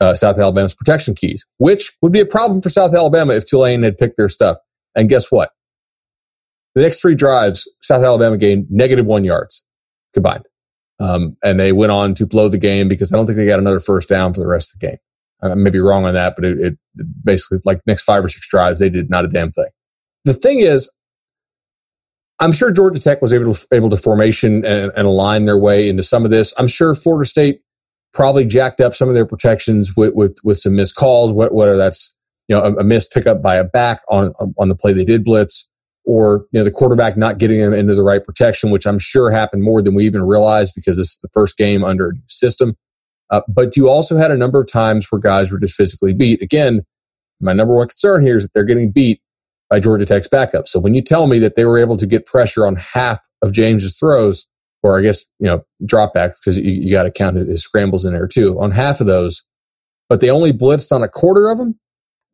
uh, 0.00 0.14
South 0.14 0.38
Alabama's 0.38 0.74
protection 0.74 1.14
keys, 1.14 1.44
which 1.58 1.92
would 2.02 2.12
be 2.12 2.20
a 2.20 2.26
problem 2.26 2.62
for 2.62 2.68
South 2.68 2.94
Alabama 2.94 3.34
if 3.34 3.46
Tulane 3.46 3.82
had 3.82 3.98
picked 3.98 4.16
their 4.16 4.28
stuff. 4.28 4.58
And 4.94 5.08
guess 5.08 5.32
what? 5.32 5.50
The 6.76 6.82
next 6.82 7.00
three 7.00 7.16
drives, 7.16 7.68
South 7.82 8.04
Alabama 8.04 8.36
gained 8.36 8.66
negative 8.70 9.06
one 9.06 9.24
yards 9.24 9.64
combined. 10.12 10.44
Um, 11.00 11.36
and 11.42 11.58
they 11.58 11.72
went 11.72 11.90
on 11.90 12.14
to 12.14 12.26
blow 12.26 12.48
the 12.48 12.58
game 12.58 12.88
because 12.88 13.12
I 13.12 13.16
don't 13.16 13.26
think 13.26 13.36
they 13.36 13.46
got 13.46 13.58
another 13.58 13.80
first 13.80 14.08
down 14.08 14.32
for 14.32 14.40
the 14.40 14.46
rest 14.46 14.74
of 14.74 14.80
the 14.80 14.86
game. 14.86 14.98
I 15.42 15.54
may 15.54 15.70
be 15.70 15.80
wrong 15.80 16.04
on 16.04 16.14
that, 16.14 16.36
but 16.36 16.44
it, 16.44 16.58
it 16.58 16.78
basically 17.24 17.58
like 17.64 17.80
next 17.86 18.04
five 18.04 18.24
or 18.24 18.28
six 18.28 18.48
drives, 18.48 18.78
they 18.78 18.88
did 18.88 19.10
not 19.10 19.24
a 19.24 19.28
damn 19.28 19.50
thing 19.50 19.66
the 20.24 20.32
thing 20.32 20.60
is, 20.60 20.92
I'm 22.40 22.52
sure 22.52 22.72
Georgia 22.72 23.00
Tech 23.00 23.22
was 23.22 23.32
able 23.32 23.54
to, 23.54 23.66
able 23.72 23.90
to 23.90 23.96
formation 23.96 24.64
and, 24.64 24.92
and, 24.96 25.06
align 25.06 25.44
their 25.44 25.58
way 25.58 25.88
into 25.88 26.02
some 26.02 26.24
of 26.24 26.30
this. 26.30 26.52
I'm 26.58 26.66
sure 26.66 26.94
Florida 26.94 27.28
State 27.28 27.60
probably 28.12 28.44
jacked 28.44 28.80
up 28.80 28.94
some 28.94 29.08
of 29.08 29.14
their 29.14 29.26
protections 29.26 29.96
with 29.96 30.14
with, 30.14 30.38
with 30.42 30.58
some 30.58 30.74
missed 30.74 30.96
calls, 30.96 31.32
whether 31.32 31.76
that's 31.76 32.16
you 32.48 32.56
know 32.56 32.62
a, 32.62 32.74
a 32.76 32.84
missed 32.84 33.12
pickup 33.12 33.42
by 33.42 33.56
a 33.56 33.64
back 33.64 34.00
on 34.08 34.32
on 34.58 34.68
the 34.68 34.74
play 34.74 34.92
they 34.92 35.04
did 35.04 35.24
blitz, 35.24 35.68
or 36.04 36.46
you 36.50 36.60
know 36.60 36.64
the 36.64 36.72
quarterback 36.72 37.16
not 37.16 37.38
getting 37.38 37.58
them 37.58 37.72
into 37.72 37.94
the 37.94 38.02
right 38.02 38.24
protection, 38.24 38.70
which 38.70 38.86
I'm 38.86 38.98
sure 38.98 39.30
happened 39.30 39.62
more 39.62 39.80
than 39.80 39.94
we 39.94 40.04
even 40.04 40.22
realized 40.22 40.74
because 40.74 40.96
this 40.96 41.12
is 41.12 41.20
the 41.20 41.30
first 41.32 41.56
game 41.56 41.84
under 41.84 42.08
a 42.08 42.12
new 42.14 42.20
system. 42.28 42.76
Uh, 43.30 43.42
but 43.48 43.76
you 43.76 43.88
also 43.88 44.16
had 44.16 44.30
a 44.30 44.36
number 44.36 44.60
of 44.60 44.70
times 44.70 45.10
where 45.10 45.20
guys 45.20 45.50
were 45.50 45.58
just 45.58 45.76
physically 45.76 46.12
beat. 46.12 46.42
Again, 46.42 46.82
my 47.40 47.52
number 47.52 47.74
one 47.74 47.88
concern 47.88 48.22
here 48.22 48.36
is 48.36 48.44
that 48.44 48.52
they're 48.54 48.64
getting 48.64 48.90
beat 48.90 49.20
by 49.70 49.80
Georgia 49.80 50.04
Tech's 50.04 50.28
backup. 50.28 50.68
So 50.68 50.78
when 50.78 50.94
you 50.94 51.02
tell 51.02 51.26
me 51.26 51.38
that 51.40 51.56
they 51.56 51.64
were 51.64 51.78
able 51.78 51.96
to 51.96 52.06
get 52.06 52.26
pressure 52.26 52.66
on 52.66 52.76
half 52.76 53.18
of 53.42 53.52
James's 53.52 53.98
throws, 53.98 54.46
or 54.82 54.98
I 54.98 55.02
guess, 55.02 55.24
you 55.38 55.46
know, 55.46 55.64
dropbacks, 55.84 56.34
because 56.40 56.58
you, 56.58 56.70
you 56.70 56.90
got 56.90 57.04
to 57.04 57.10
count 57.10 57.36
his 57.36 57.62
scrambles 57.62 58.04
in 58.04 58.12
there 58.12 58.26
too, 58.26 58.60
on 58.60 58.70
half 58.70 59.00
of 59.00 59.06
those, 59.06 59.44
but 60.08 60.20
they 60.20 60.30
only 60.30 60.52
blitzed 60.52 60.92
on 60.92 61.02
a 61.02 61.08
quarter 61.08 61.48
of 61.48 61.58
them, 61.58 61.78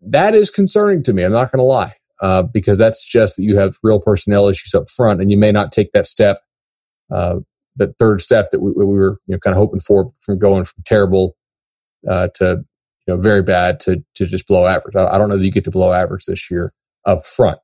that 0.00 0.34
is 0.34 0.50
concerning 0.50 1.02
to 1.04 1.12
me. 1.12 1.22
I'm 1.22 1.32
not 1.32 1.52
going 1.52 1.60
to 1.60 1.64
lie, 1.64 1.94
uh, 2.20 2.42
because 2.42 2.78
that's 2.78 3.06
just 3.06 3.36
that 3.36 3.44
you 3.44 3.56
have 3.56 3.76
real 3.82 4.00
personnel 4.00 4.48
issues 4.48 4.74
up 4.74 4.90
front 4.90 5.20
and 5.20 5.30
you 5.30 5.38
may 5.38 5.52
not 5.52 5.72
take 5.72 5.92
that 5.92 6.06
step, 6.06 6.40
uh, 7.14 7.36
that 7.76 7.96
third 7.98 8.20
step 8.20 8.50
that 8.50 8.60
we, 8.60 8.72
we 8.72 8.84
were 8.84 9.18
you 9.26 9.34
know, 9.34 9.38
kind 9.38 9.54
of 9.54 9.58
hoping 9.58 9.80
for 9.80 10.12
from 10.22 10.38
going 10.38 10.64
from 10.64 10.82
terrible 10.84 11.36
uh, 12.08 12.28
to 12.34 12.64
you 13.06 13.14
know 13.14 13.20
very 13.20 13.42
bad 13.42 13.78
to 13.80 14.02
to 14.16 14.26
just 14.26 14.48
below 14.48 14.66
average. 14.66 14.96
I, 14.96 15.06
I 15.06 15.18
don't 15.18 15.28
know 15.28 15.36
that 15.36 15.44
you 15.44 15.52
get 15.52 15.64
to 15.64 15.70
below 15.70 15.92
average 15.92 16.24
this 16.26 16.50
year 16.50 16.72
up 17.04 17.26
front. 17.26 17.58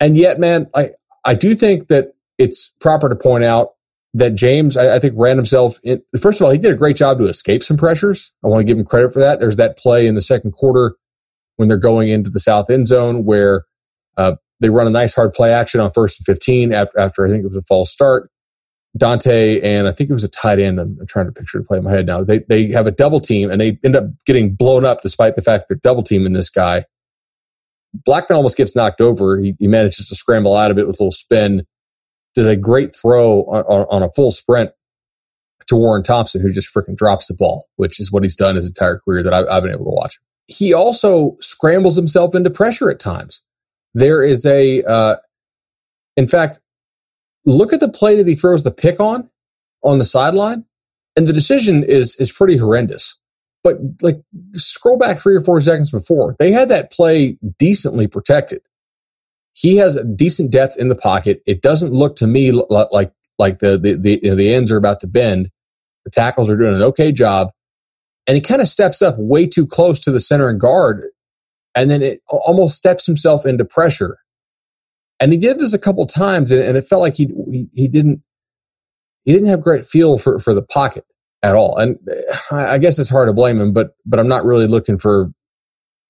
And 0.00 0.16
yet, 0.16 0.38
man, 0.38 0.68
I, 0.74 0.90
I 1.24 1.34
do 1.34 1.54
think 1.54 1.88
that 1.88 2.14
it's 2.38 2.72
proper 2.80 3.08
to 3.08 3.16
point 3.16 3.44
out 3.44 3.70
that 4.14 4.34
James, 4.34 4.76
I, 4.76 4.96
I 4.96 4.98
think, 4.98 5.14
ran 5.16 5.36
himself 5.36 5.78
in. 5.82 6.02
First 6.20 6.40
of 6.40 6.46
all, 6.46 6.52
he 6.52 6.58
did 6.58 6.72
a 6.72 6.76
great 6.76 6.96
job 6.96 7.18
to 7.18 7.24
escape 7.24 7.62
some 7.62 7.76
pressures. 7.76 8.32
I 8.44 8.48
want 8.48 8.60
to 8.60 8.64
give 8.64 8.78
him 8.78 8.84
credit 8.84 9.12
for 9.12 9.20
that. 9.20 9.40
There's 9.40 9.56
that 9.56 9.76
play 9.76 10.06
in 10.06 10.14
the 10.14 10.22
second 10.22 10.52
quarter 10.52 10.96
when 11.56 11.68
they're 11.68 11.76
going 11.76 12.08
into 12.08 12.30
the 12.30 12.40
south 12.40 12.70
end 12.70 12.86
zone 12.86 13.24
where 13.24 13.64
uh, 14.16 14.36
they 14.60 14.70
run 14.70 14.86
a 14.86 14.90
nice 14.90 15.14
hard 15.14 15.32
play 15.32 15.52
action 15.52 15.80
on 15.80 15.92
first 15.92 16.20
and 16.20 16.26
15 16.26 16.72
after, 16.72 16.98
after 16.98 17.26
I 17.26 17.28
think 17.28 17.44
it 17.44 17.48
was 17.48 17.58
a 17.58 17.62
false 17.62 17.90
start. 17.90 18.30
Dante 18.96 19.60
and 19.60 19.86
I 19.86 19.92
think 19.92 20.10
it 20.10 20.14
was 20.14 20.24
a 20.24 20.28
tight 20.28 20.58
end. 20.58 20.80
I'm, 20.80 20.96
I'm, 21.00 21.06
trying 21.06 21.26
to 21.26 21.32
picture 21.32 21.58
the 21.58 21.64
play 21.64 21.78
in 21.78 21.84
my 21.84 21.92
head 21.92 22.06
now. 22.06 22.24
They 22.24 22.40
they 22.48 22.68
have 22.68 22.86
a 22.86 22.90
double 22.90 23.20
team 23.20 23.50
and 23.50 23.60
they 23.60 23.78
end 23.84 23.94
up 23.94 24.04
getting 24.24 24.54
blown 24.54 24.84
up 24.84 25.02
despite 25.02 25.36
the 25.36 25.42
fact 25.42 25.68
that 25.68 25.82
double 25.82 26.02
teaming 26.02 26.32
this 26.32 26.50
guy. 26.50 26.84
Blackman 28.04 28.36
almost 28.36 28.56
gets 28.56 28.76
knocked 28.76 29.00
over. 29.00 29.38
He, 29.38 29.54
he, 29.58 29.66
manages 29.66 30.08
to 30.08 30.14
scramble 30.14 30.56
out 30.56 30.70
of 30.70 30.78
it 30.78 30.86
with 30.86 30.98
a 31.00 31.02
little 31.02 31.12
spin. 31.12 31.66
Does 32.34 32.46
a 32.46 32.56
great 32.56 32.94
throw 32.94 33.42
on, 33.44 33.64
on, 33.64 33.86
on 33.90 34.02
a 34.02 34.10
full 34.10 34.30
sprint 34.30 34.70
to 35.68 35.76
Warren 35.76 36.02
Thompson, 36.02 36.40
who 36.40 36.50
just 36.50 36.74
freaking 36.74 36.96
drops 36.96 37.28
the 37.28 37.34
ball, 37.34 37.66
which 37.76 38.00
is 38.00 38.12
what 38.12 38.22
he's 38.22 38.36
done 38.36 38.56
his 38.56 38.66
entire 38.66 38.98
career 38.98 39.22
that 39.22 39.32
I've, 39.32 39.46
I've 39.48 39.62
been 39.62 39.72
able 39.72 39.84
to 39.84 39.90
watch. 39.90 40.18
He 40.46 40.72
also 40.72 41.36
scrambles 41.40 41.96
himself 41.96 42.34
into 42.34 42.50
pressure 42.50 42.90
at 42.90 43.00
times. 43.00 43.44
There 43.94 44.22
is 44.22 44.46
a, 44.46 44.82
uh, 44.82 45.16
in 46.16 46.28
fact, 46.28 46.60
look 47.44 47.72
at 47.72 47.80
the 47.80 47.88
play 47.88 48.16
that 48.16 48.26
he 48.26 48.34
throws 48.34 48.62
the 48.62 48.70
pick 48.70 49.00
on 49.00 49.28
on 49.82 49.98
the 49.98 50.04
sideline, 50.04 50.64
and 51.16 51.26
the 51.26 51.32
decision 51.32 51.84
is 51.84 52.16
is 52.16 52.32
pretty 52.32 52.56
horrendous. 52.56 53.18
But 53.64 53.78
like 54.02 54.22
scroll 54.54 54.98
back 54.98 55.18
three 55.18 55.36
or 55.36 55.42
four 55.42 55.60
seconds 55.60 55.90
before, 55.90 56.36
they 56.38 56.52
had 56.52 56.68
that 56.68 56.92
play 56.92 57.38
decently 57.58 58.06
protected. 58.06 58.62
He 59.52 59.76
has 59.76 59.96
a 59.96 60.04
decent 60.04 60.52
depth 60.52 60.76
in 60.78 60.88
the 60.88 60.94
pocket. 60.94 61.42
It 61.46 61.60
doesn't 61.60 61.92
look 61.92 62.16
to 62.16 62.26
me 62.26 62.52
like 62.52 63.12
like 63.38 63.58
the 63.58 63.78
the 63.78 63.94
the, 63.94 64.34
the 64.34 64.54
ends 64.54 64.70
are 64.70 64.76
about 64.76 65.00
to 65.00 65.06
bend. 65.06 65.50
The 66.04 66.10
tackles 66.10 66.50
are 66.50 66.56
doing 66.56 66.74
an 66.74 66.82
okay 66.82 67.12
job, 67.12 67.50
and 68.26 68.36
he 68.36 68.40
kind 68.40 68.62
of 68.62 68.68
steps 68.68 69.02
up 69.02 69.16
way 69.18 69.46
too 69.46 69.66
close 69.66 70.00
to 70.00 70.12
the 70.12 70.20
center 70.20 70.48
and 70.48 70.60
guard, 70.60 71.02
and 71.74 71.90
then 71.90 72.00
it 72.00 72.20
almost 72.28 72.76
steps 72.76 73.04
himself 73.04 73.44
into 73.44 73.64
pressure 73.64 74.18
and 75.20 75.32
he 75.32 75.38
did 75.38 75.58
this 75.58 75.74
a 75.74 75.78
couple 75.78 76.06
times, 76.06 76.52
and, 76.52 76.62
and 76.62 76.76
it 76.76 76.86
felt 76.86 77.02
like 77.02 77.16
he, 77.16 77.28
he, 77.50 77.68
he 77.74 77.88
didn't 77.88 78.22
he 79.24 79.32
didn't 79.32 79.48
have 79.48 79.60
great 79.60 79.84
feel 79.84 80.18
for 80.18 80.38
for 80.38 80.54
the 80.54 80.62
pocket 80.62 81.04
at 81.42 81.54
all. 81.54 81.76
And 81.76 81.98
uh, 82.50 82.56
I 82.56 82.78
guess 82.78 82.98
it's 82.98 83.10
hard 83.10 83.28
to 83.28 83.32
blame 83.32 83.60
him, 83.60 83.72
but 83.72 83.96
but 84.04 84.18
I'm 84.18 84.28
not 84.28 84.44
really 84.44 84.66
looking 84.66 84.98
for 84.98 85.30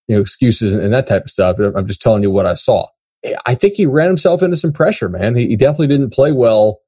you 0.06 0.16
know 0.16 0.20
excuses 0.20 0.72
and, 0.72 0.92
that 0.92 1.06
type 1.06 1.24
of 1.24 1.30
stuff. 1.30 1.58
I'm 1.58 1.86
just 1.86 2.02
telling 2.02 2.22
you 2.22 2.30
what 2.30 2.46
I 2.46 2.54
saw. 2.54 2.86
Eh, 3.24 3.34
I 3.46 3.54
think 3.54 3.74
he 3.74 3.86
ran 3.86 4.08
himself 4.08 4.42
into 4.42 4.56
some 4.56 4.72
pressure, 4.72 5.08
man. 5.08 5.36
He, 5.36 5.48
he 5.48 5.56
definitely 5.56 5.88
didn't 5.88 6.12
play 6.12 6.32
well. 6.32 6.80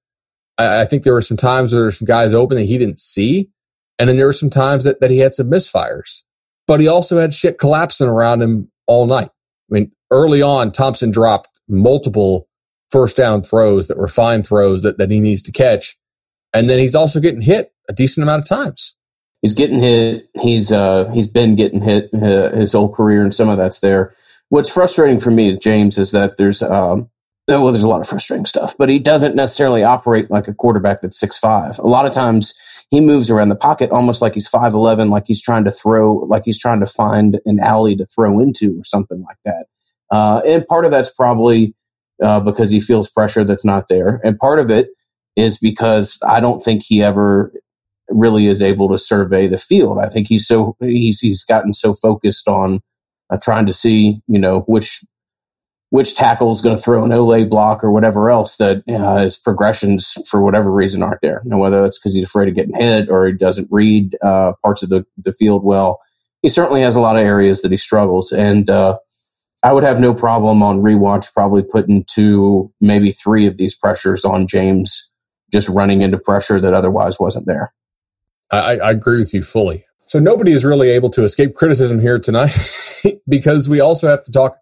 I, 0.58 0.82
I, 0.82 0.84
think 0.84 1.02
there 1.02 1.12
were 1.12 1.20
some 1.20 1.36
times 1.36 1.72
where 1.72 1.80
there 1.80 1.86
were 1.86 1.92
some 1.92 2.06
guys 2.06 2.34
open 2.34 2.56
that 2.56 2.64
he 2.64 2.78
didn't 2.78 3.00
see, 3.00 3.50
and 3.98 4.08
then 4.08 4.16
there 4.16 4.26
were 4.26 4.32
some 4.32 4.50
times 4.50 4.84
that, 4.84 5.00
that 5.00 5.10
he 5.10 5.18
had 5.18 5.34
some 5.34 5.50
misfires. 5.50 6.22
But 6.66 6.80
he 6.80 6.88
also 6.88 7.18
had 7.18 7.34
shit 7.34 7.58
collapsing 7.58 8.08
around 8.08 8.42
him 8.42 8.70
all 8.86 9.06
night. 9.06 9.28
I 9.28 9.74
mean, 9.74 9.92
early 10.10 10.40
on, 10.40 10.72
Thompson 10.72 11.10
dropped 11.10 11.48
multiple 11.68 12.48
first 12.90 13.16
down 13.16 13.42
throws 13.42 13.88
that 13.88 13.98
were 13.98 14.08
fine 14.08 14.42
throws 14.42 14.82
that, 14.82 14.98
that 14.98 15.10
he 15.10 15.20
needs 15.20 15.42
to 15.42 15.52
catch. 15.52 15.96
And 16.52 16.68
then 16.68 16.78
he's 16.78 16.96
also 16.96 17.20
getting 17.20 17.42
hit 17.42 17.72
a 17.90 17.92
decent 17.92 18.22
amount 18.22 18.42
of 18.42 18.48
times. 18.48 18.94
He's 19.42 19.52
getting 19.52 19.80
hit. 19.80 20.28
He's 20.40 20.70
uh, 20.70 21.10
he's 21.12 21.26
been 21.26 21.56
getting 21.56 21.80
hit 21.80 22.10
uh, 22.14 22.50
his 22.52 22.72
whole 22.72 22.92
career, 22.92 23.22
and 23.22 23.34
some 23.34 23.48
of 23.48 23.56
that's 23.56 23.80
there. 23.80 24.14
What's 24.48 24.72
frustrating 24.72 25.20
for 25.20 25.30
me, 25.30 25.56
James, 25.56 25.98
is 25.98 26.12
that 26.12 26.36
there's 26.36 26.62
um, 26.62 27.10
well, 27.48 27.72
there's 27.72 27.82
a 27.82 27.88
lot 27.88 28.00
of 28.00 28.08
frustrating 28.08 28.46
stuff, 28.46 28.76
but 28.78 28.88
he 28.88 28.98
doesn't 28.98 29.34
necessarily 29.34 29.82
operate 29.82 30.30
like 30.30 30.46
a 30.46 30.54
quarterback 30.54 31.02
that's 31.02 31.18
six 31.18 31.38
five. 31.38 31.78
A 31.78 31.86
lot 31.86 32.06
of 32.06 32.12
times 32.12 32.54
he 32.90 33.00
moves 33.00 33.30
around 33.30 33.48
the 33.48 33.56
pocket 33.56 33.90
almost 33.90 34.22
like 34.22 34.34
he's 34.34 34.48
five 34.48 34.72
eleven, 34.74 35.10
like 35.10 35.24
he's 35.26 35.42
trying 35.42 35.64
to 35.64 35.70
throw, 35.70 36.14
like 36.14 36.44
he's 36.44 36.60
trying 36.60 36.80
to 36.80 36.86
find 36.86 37.40
an 37.46 37.58
alley 37.60 37.96
to 37.96 38.06
throw 38.06 38.40
into 38.40 38.78
or 38.78 38.84
something 38.84 39.22
like 39.22 39.38
that. 39.44 39.66
Uh, 40.10 40.42
and 40.46 40.66
part 40.66 40.84
of 40.84 40.90
that's 40.90 41.14
probably 41.14 41.74
uh, 42.22 42.40
because 42.40 42.70
he 42.70 42.80
feels 42.80 43.10
pressure 43.10 43.44
that's 43.44 43.64
not 43.64 43.88
there. 43.88 44.20
And 44.22 44.38
part 44.38 44.58
of 44.58 44.70
it 44.70 44.90
is 45.36 45.56
because 45.58 46.18
I 46.26 46.40
don't 46.40 46.60
think 46.60 46.82
he 46.82 47.02
ever 47.02 47.52
really 48.10 48.46
is 48.46 48.62
able 48.62 48.88
to 48.88 48.98
survey 48.98 49.46
the 49.46 49.58
field. 49.58 49.98
I 49.98 50.08
think 50.08 50.28
he's 50.28 50.46
so 50.46 50.76
he's 50.80 51.20
he's 51.20 51.44
gotten 51.44 51.72
so 51.72 51.94
focused 51.94 52.48
on 52.48 52.80
uh, 53.30 53.38
trying 53.42 53.66
to 53.66 53.72
see 53.72 54.20
you 54.26 54.38
know 54.38 54.60
which 54.62 55.00
which 55.90 56.14
tackle 56.14 56.50
is 56.50 56.62
going 56.62 56.76
to 56.76 56.82
throw 56.82 57.04
an 57.04 57.10
olé 57.10 57.48
block 57.48 57.82
or 57.82 57.90
whatever 57.90 58.30
else 58.30 58.58
that 58.58 58.82
uh, 58.88 59.18
his 59.18 59.38
progressions 59.38 60.16
for 60.28 60.40
whatever 60.42 60.70
reason 60.70 61.02
aren't 61.02 61.20
there. 61.20 61.42
Now 61.44 61.58
whether 61.58 61.82
that's 61.82 61.98
because 61.98 62.14
he's 62.14 62.26
afraid 62.26 62.48
of 62.48 62.54
getting 62.54 62.76
hit 62.76 63.08
or 63.08 63.26
he 63.26 63.32
doesn't 63.32 63.68
read 63.70 64.16
uh, 64.22 64.52
parts 64.64 64.82
of 64.82 64.88
the 64.88 65.04
the 65.16 65.32
field 65.32 65.64
well, 65.64 66.00
he 66.42 66.48
certainly 66.48 66.82
has 66.82 66.96
a 66.96 67.00
lot 67.00 67.16
of 67.16 67.22
areas 67.22 67.62
that 67.62 67.70
he 67.70 67.76
struggles 67.76 68.32
and. 68.32 68.68
Uh, 68.70 68.98
I 69.62 69.74
would 69.74 69.84
have 69.84 70.00
no 70.00 70.14
problem 70.14 70.62
on 70.62 70.80
rewatch 70.80 71.34
probably 71.34 71.62
putting 71.62 72.04
two, 72.04 72.72
maybe 72.80 73.12
three 73.12 73.46
of 73.46 73.58
these 73.58 73.76
pressures 73.76 74.24
on 74.24 74.46
James 74.46 75.12
just 75.52 75.68
running 75.68 76.02
into 76.02 76.18
pressure 76.18 76.60
that 76.60 76.74
otherwise 76.74 77.18
wasn't 77.18 77.46
there. 77.46 77.72
I, 78.50 78.76
I 78.78 78.90
agree 78.90 79.18
with 79.18 79.32
you 79.32 79.42
fully. 79.42 79.84
So 80.06 80.18
nobody 80.18 80.52
is 80.52 80.64
really 80.64 80.90
able 80.90 81.10
to 81.10 81.22
escape 81.22 81.54
criticism 81.54 82.00
here 82.00 82.18
tonight 82.18 82.50
because 83.28 83.68
we 83.68 83.80
also 83.80 84.08
have 84.08 84.24
to 84.24 84.32
talk 84.32 84.58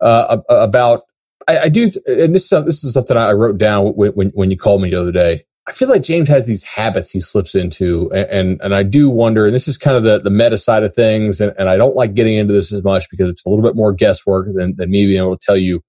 uh, 0.00 0.38
about. 0.48 1.02
I, 1.48 1.58
I, 1.58 1.68
do, 1.68 1.90
and 2.06 2.34
this 2.34 2.50
is, 2.50 2.64
this 2.64 2.84
is 2.84 2.94
something 2.94 3.16
I 3.16 3.32
wrote 3.32 3.58
down 3.58 3.88
when, 3.88 4.12
when, 4.12 4.28
when 4.30 4.50
you 4.50 4.56
called 4.56 4.82
me 4.82 4.90
the 4.90 5.00
other 5.00 5.12
day. 5.12 5.44
I 5.66 5.72
feel 5.72 5.88
like 5.88 6.02
James 6.02 6.28
has 6.28 6.46
these 6.46 6.64
habits 6.64 7.10
he 7.10 7.20
slips 7.20 7.54
into, 7.54 8.10
and, 8.12 8.30
and, 8.30 8.60
and 8.62 8.74
I 8.74 8.82
do 8.82 9.10
wonder. 9.10 9.46
And 9.46 9.54
this 9.54 9.68
is 9.68 9.78
kind 9.78 9.96
of 9.96 10.02
the 10.02 10.18
the 10.18 10.30
meta 10.30 10.56
side 10.56 10.82
of 10.82 10.94
things, 10.94 11.40
and, 11.40 11.54
and 11.58 11.68
I 11.68 11.76
don't 11.76 11.94
like 11.94 12.14
getting 12.14 12.34
into 12.34 12.52
this 12.52 12.72
as 12.72 12.82
much 12.82 13.08
because 13.10 13.30
it's 13.30 13.44
a 13.44 13.48
little 13.48 13.62
bit 13.62 13.76
more 13.76 13.92
guesswork 13.92 14.48
than, 14.52 14.74
than 14.76 14.90
me 14.90 15.06
being 15.06 15.18
able 15.18 15.36
to 15.36 15.46
tell 15.46 15.56
you 15.56 15.82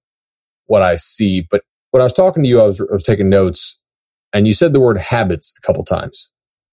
what 0.67 0.83
I 0.83 0.97
see. 0.97 1.47
But 1.49 1.63
when 1.91 2.01
I 2.01 2.03
was 2.03 2.13
talking 2.13 2.43
to 2.43 2.49
you, 2.49 2.61
I 2.61 2.67
was, 2.67 2.81
I 2.81 2.93
was 2.93 3.03
taking 3.03 3.29
notes, 3.29 3.79
and 4.33 4.45
you 4.45 4.53
said 4.53 4.73
the 4.73 4.81
word 4.81 4.97
habits 4.97 5.55
a 5.57 5.65
couple 5.65 5.83
times. 5.83 6.31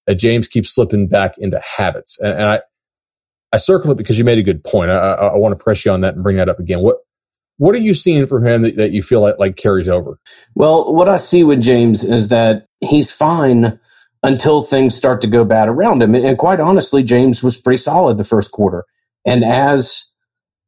That 0.08 0.16
James 0.16 0.48
keeps 0.48 0.74
slipping 0.74 1.06
back 1.06 1.34
into 1.38 1.60
habits, 1.76 2.18
and, 2.20 2.32
and 2.32 2.48
I 2.48 2.60
I 3.52 3.58
circled 3.58 3.92
it 3.92 3.98
because 3.98 4.18
you 4.18 4.24
made 4.24 4.38
a 4.38 4.42
good 4.42 4.64
point. 4.64 4.90
I, 4.90 4.96
I, 4.96 5.26
I 5.28 5.36
want 5.36 5.56
to 5.56 5.62
press 5.62 5.84
you 5.84 5.92
on 5.92 6.00
that 6.00 6.14
and 6.14 6.24
bring 6.24 6.38
that 6.38 6.48
up 6.48 6.58
again. 6.58 6.80
What 6.80 6.96
what 7.58 7.74
are 7.74 7.80
you 7.80 7.94
seeing 7.94 8.26
from 8.26 8.46
him 8.46 8.62
that, 8.62 8.76
that 8.76 8.92
you 8.92 9.02
feel 9.02 9.20
like, 9.20 9.38
like 9.38 9.56
carries 9.56 9.88
over? 9.88 10.18
Well, 10.54 10.94
what 10.94 11.08
I 11.08 11.16
see 11.16 11.44
with 11.44 11.60
James 11.60 12.04
is 12.04 12.30
that 12.30 12.66
he's 12.80 13.12
fine 13.14 13.78
until 14.22 14.62
things 14.62 14.96
start 14.96 15.20
to 15.20 15.28
go 15.28 15.44
bad 15.44 15.68
around 15.68 16.02
him. 16.02 16.14
And 16.14 16.38
quite 16.38 16.60
honestly, 16.60 17.02
James 17.02 17.42
was 17.42 17.60
pretty 17.60 17.78
solid 17.78 18.18
the 18.18 18.24
first 18.24 18.52
quarter. 18.52 18.84
And 19.26 19.44
as 19.44 20.10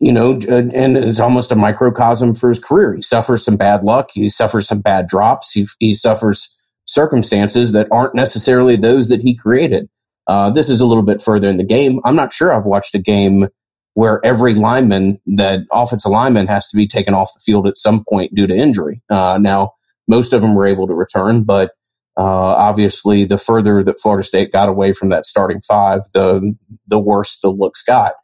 you 0.00 0.12
know, 0.12 0.40
uh, 0.48 0.68
and 0.74 0.96
it's 0.96 1.20
almost 1.20 1.52
a 1.52 1.56
microcosm 1.56 2.34
for 2.34 2.48
his 2.48 2.62
career. 2.62 2.94
He 2.94 3.02
suffers 3.02 3.44
some 3.44 3.56
bad 3.56 3.84
luck. 3.84 4.10
He 4.12 4.28
suffers 4.30 4.66
some 4.66 4.80
bad 4.80 5.06
drops. 5.06 5.52
He, 5.52 5.66
he 5.78 5.92
suffers 5.92 6.56
circumstances 6.90 7.72
that 7.72 7.86
aren't 7.92 8.14
necessarily 8.14 8.76
those 8.76 9.08
that 9.08 9.20
he 9.20 9.34
created. 9.34 9.88
Uh, 10.26 10.50
this 10.50 10.68
is 10.68 10.80
a 10.80 10.86
little 10.86 11.02
bit 11.02 11.22
further 11.22 11.48
in 11.48 11.56
the 11.56 11.64
game. 11.64 12.00
I'm 12.04 12.16
not 12.16 12.32
sure 12.32 12.52
I've 12.52 12.64
watched 12.64 12.94
a 12.94 12.98
game 12.98 13.48
where 13.94 14.24
every 14.24 14.54
lineman, 14.54 15.20
that 15.26 15.60
offensive 15.72 16.12
lineman, 16.12 16.46
has 16.46 16.68
to 16.68 16.76
be 16.76 16.86
taken 16.86 17.14
off 17.14 17.32
the 17.34 17.40
field 17.40 17.66
at 17.66 17.78
some 17.78 18.04
point 18.08 18.34
due 18.34 18.46
to 18.46 18.54
injury. 18.54 19.02
Uh, 19.08 19.38
now, 19.40 19.72
most 20.08 20.32
of 20.32 20.40
them 20.42 20.54
were 20.54 20.66
able 20.66 20.86
to 20.86 20.94
return, 20.94 21.44
but 21.44 21.72
uh, 22.16 22.22
obviously, 22.22 23.24
the 23.24 23.38
further 23.38 23.82
that 23.84 24.00
Florida 24.00 24.24
State 24.24 24.52
got 24.52 24.68
away 24.68 24.92
from 24.92 25.08
that 25.10 25.26
starting 25.26 25.60
five, 25.60 26.02
the 26.12 26.54
the 26.86 26.98
worse 26.98 27.40
the 27.40 27.50
looks 27.50 27.82
got. 27.82 28.14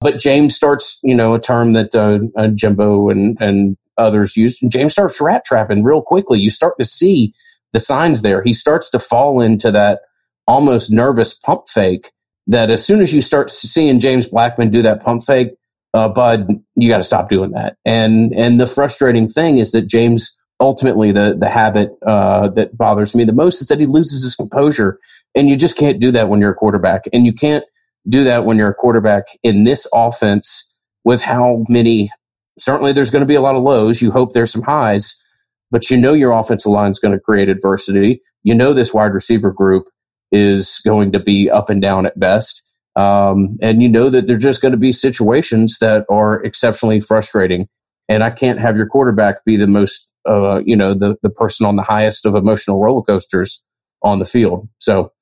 But 0.00 0.18
James 0.18 0.54
starts, 0.54 0.98
you 1.02 1.14
know, 1.14 1.34
a 1.34 1.40
term 1.40 1.72
that 1.72 1.94
uh, 1.94 2.48
Jimbo 2.48 3.08
and 3.08 3.40
and 3.40 3.76
others 3.96 4.36
used. 4.36 4.62
James 4.70 4.92
starts 4.92 5.20
rat 5.20 5.44
trapping 5.44 5.84
real 5.84 6.02
quickly. 6.02 6.38
You 6.38 6.50
start 6.50 6.74
to 6.78 6.84
see 6.84 7.32
the 7.72 7.80
signs 7.80 8.22
there. 8.22 8.42
He 8.42 8.52
starts 8.52 8.90
to 8.90 8.98
fall 8.98 9.40
into 9.40 9.70
that 9.70 10.00
almost 10.46 10.90
nervous 10.90 11.34
pump 11.34 11.68
fake 11.68 12.10
that 12.46 12.70
as 12.70 12.84
soon 12.84 13.00
as 13.00 13.12
you 13.12 13.20
start 13.20 13.50
seeing 13.50 13.98
James 13.98 14.28
Blackman 14.28 14.70
do 14.70 14.82
that 14.82 15.02
pump 15.02 15.22
fake, 15.22 15.48
uh, 15.94 16.08
Bud, 16.08 16.48
you 16.76 16.88
got 16.88 16.98
to 16.98 17.02
stop 17.02 17.28
doing 17.28 17.52
that. 17.52 17.76
And 17.84 18.32
and 18.34 18.60
the 18.60 18.66
frustrating 18.66 19.28
thing 19.28 19.58
is 19.58 19.72
that 19.72 19.88
James 19.88 20.38
ultimately 20.60 21.12
the 21.12 21.36
the 21.38 21.48
habit 21.48 21.90
uh, 22.06 22.48
that 22.50 22.76
bothers 22.76 23.14
me 23.14 23.24
the 23.24 23.32
most 23.32 23.60
is 23.60 23.68
that 23.68 23.80
he 23.80 23.86
loses 23.86 24.22
his 24.22 24.34
composure, 24.34 24.98
and 25.34 25.48
you 25.48 25.56
just 25.56 25.76
can't 25.76 26.00
do 26.00 26.10
that 26.12 26.28
when 26.28 26.40
you're 26.40 26.52
a 26.52 26.54
quarterback, 26.54 27.04
and 27.12 27.26
you 27.26 27.32
can't 27.32 27.64
do 28.08 28.24
that 28.24 28.44
when 28.44 28.56
you're 28.56 28.70
a 28.70 28.74
quarterback 28.74 29.24
in 29.42 29.64
this 29.64 29.88
offense 29.92 30.74
with 31.04 31.22
how 31.22 31.64
many. 31.68 32.10
Certainly, 32.58 32.92
there's 32.92 33.10
going 33.10 33.20
to 33.20 33.26
be 33.26 33.34
a 33.34 33.42
lot 33.42 33.54
of 33.54 33.62
lows. 33.62 34.00
You 34.00 34.12
hope 34.12 34.32
there's 34.32 34.50
some 34.50 34.62
highs, 34.62 35.22
but 35.70 35.90
you 35.90 35.96
know 35.96 36.12
your 36.12 36.32
offensive 36.32 36.72
line 36.72 36.90
is 36.90 36.98
going 36.98 37.14
to 37.14 37.20
create 37.20 37.48
adversity. 37.48 38.20
You 38.42 38.54
know 38.54 38.72
this 38.72 38.94
wide 38.94 39.12
receiver 39.12 39.52
group 39.52 39.88
is 40.32 40.80
going 40.84 41.12
to 41.12 41.20
be 41.20 41.50
up 41.50 41.70
and 41.70 41.80
down 41.82 42.06
at 42.06 42.18
best. 42.18 42.62
Um, 42.96 43.58
and 43.60 43.82
you 43.82 43.88
know 43.88 44.08
that 44.10 44.26
there's 44.26 44.42
just 44.42 44.62
going 44.62 44.72
to 44.72 44.78
be 44.78 44.92
situations 44.92 45.78
that 45.80 46.06
are 46.10 46.42
exceptionally 46.42 47.00
frustrating. 47.00 47.68
and 48.08 48.22
I 48.24 48.30
can't 48.30 48.60
have 48.60 48.76
your 48.76 48.86
quarterback 48.86 49.44
be 49.44 49.56
the 49.56 49.66
most, 49.66 50.12
uh, 50.28 50.60
you 50.64 50.76
know, 50.76 50.94
the 50.94 51.16
the 51.22 51.30
person 51.30 51.66
on 51.66 51.76
the 51.76 51.82
highest 51.82 52.26
of 52.26 52.34
emotional 52.34 52.80
roller 52.80 53.02
coasters 53.02 53.62
on 54.02 54.18
the 54.18 54.24
field. 54.24 54.68
So 54.78 55.12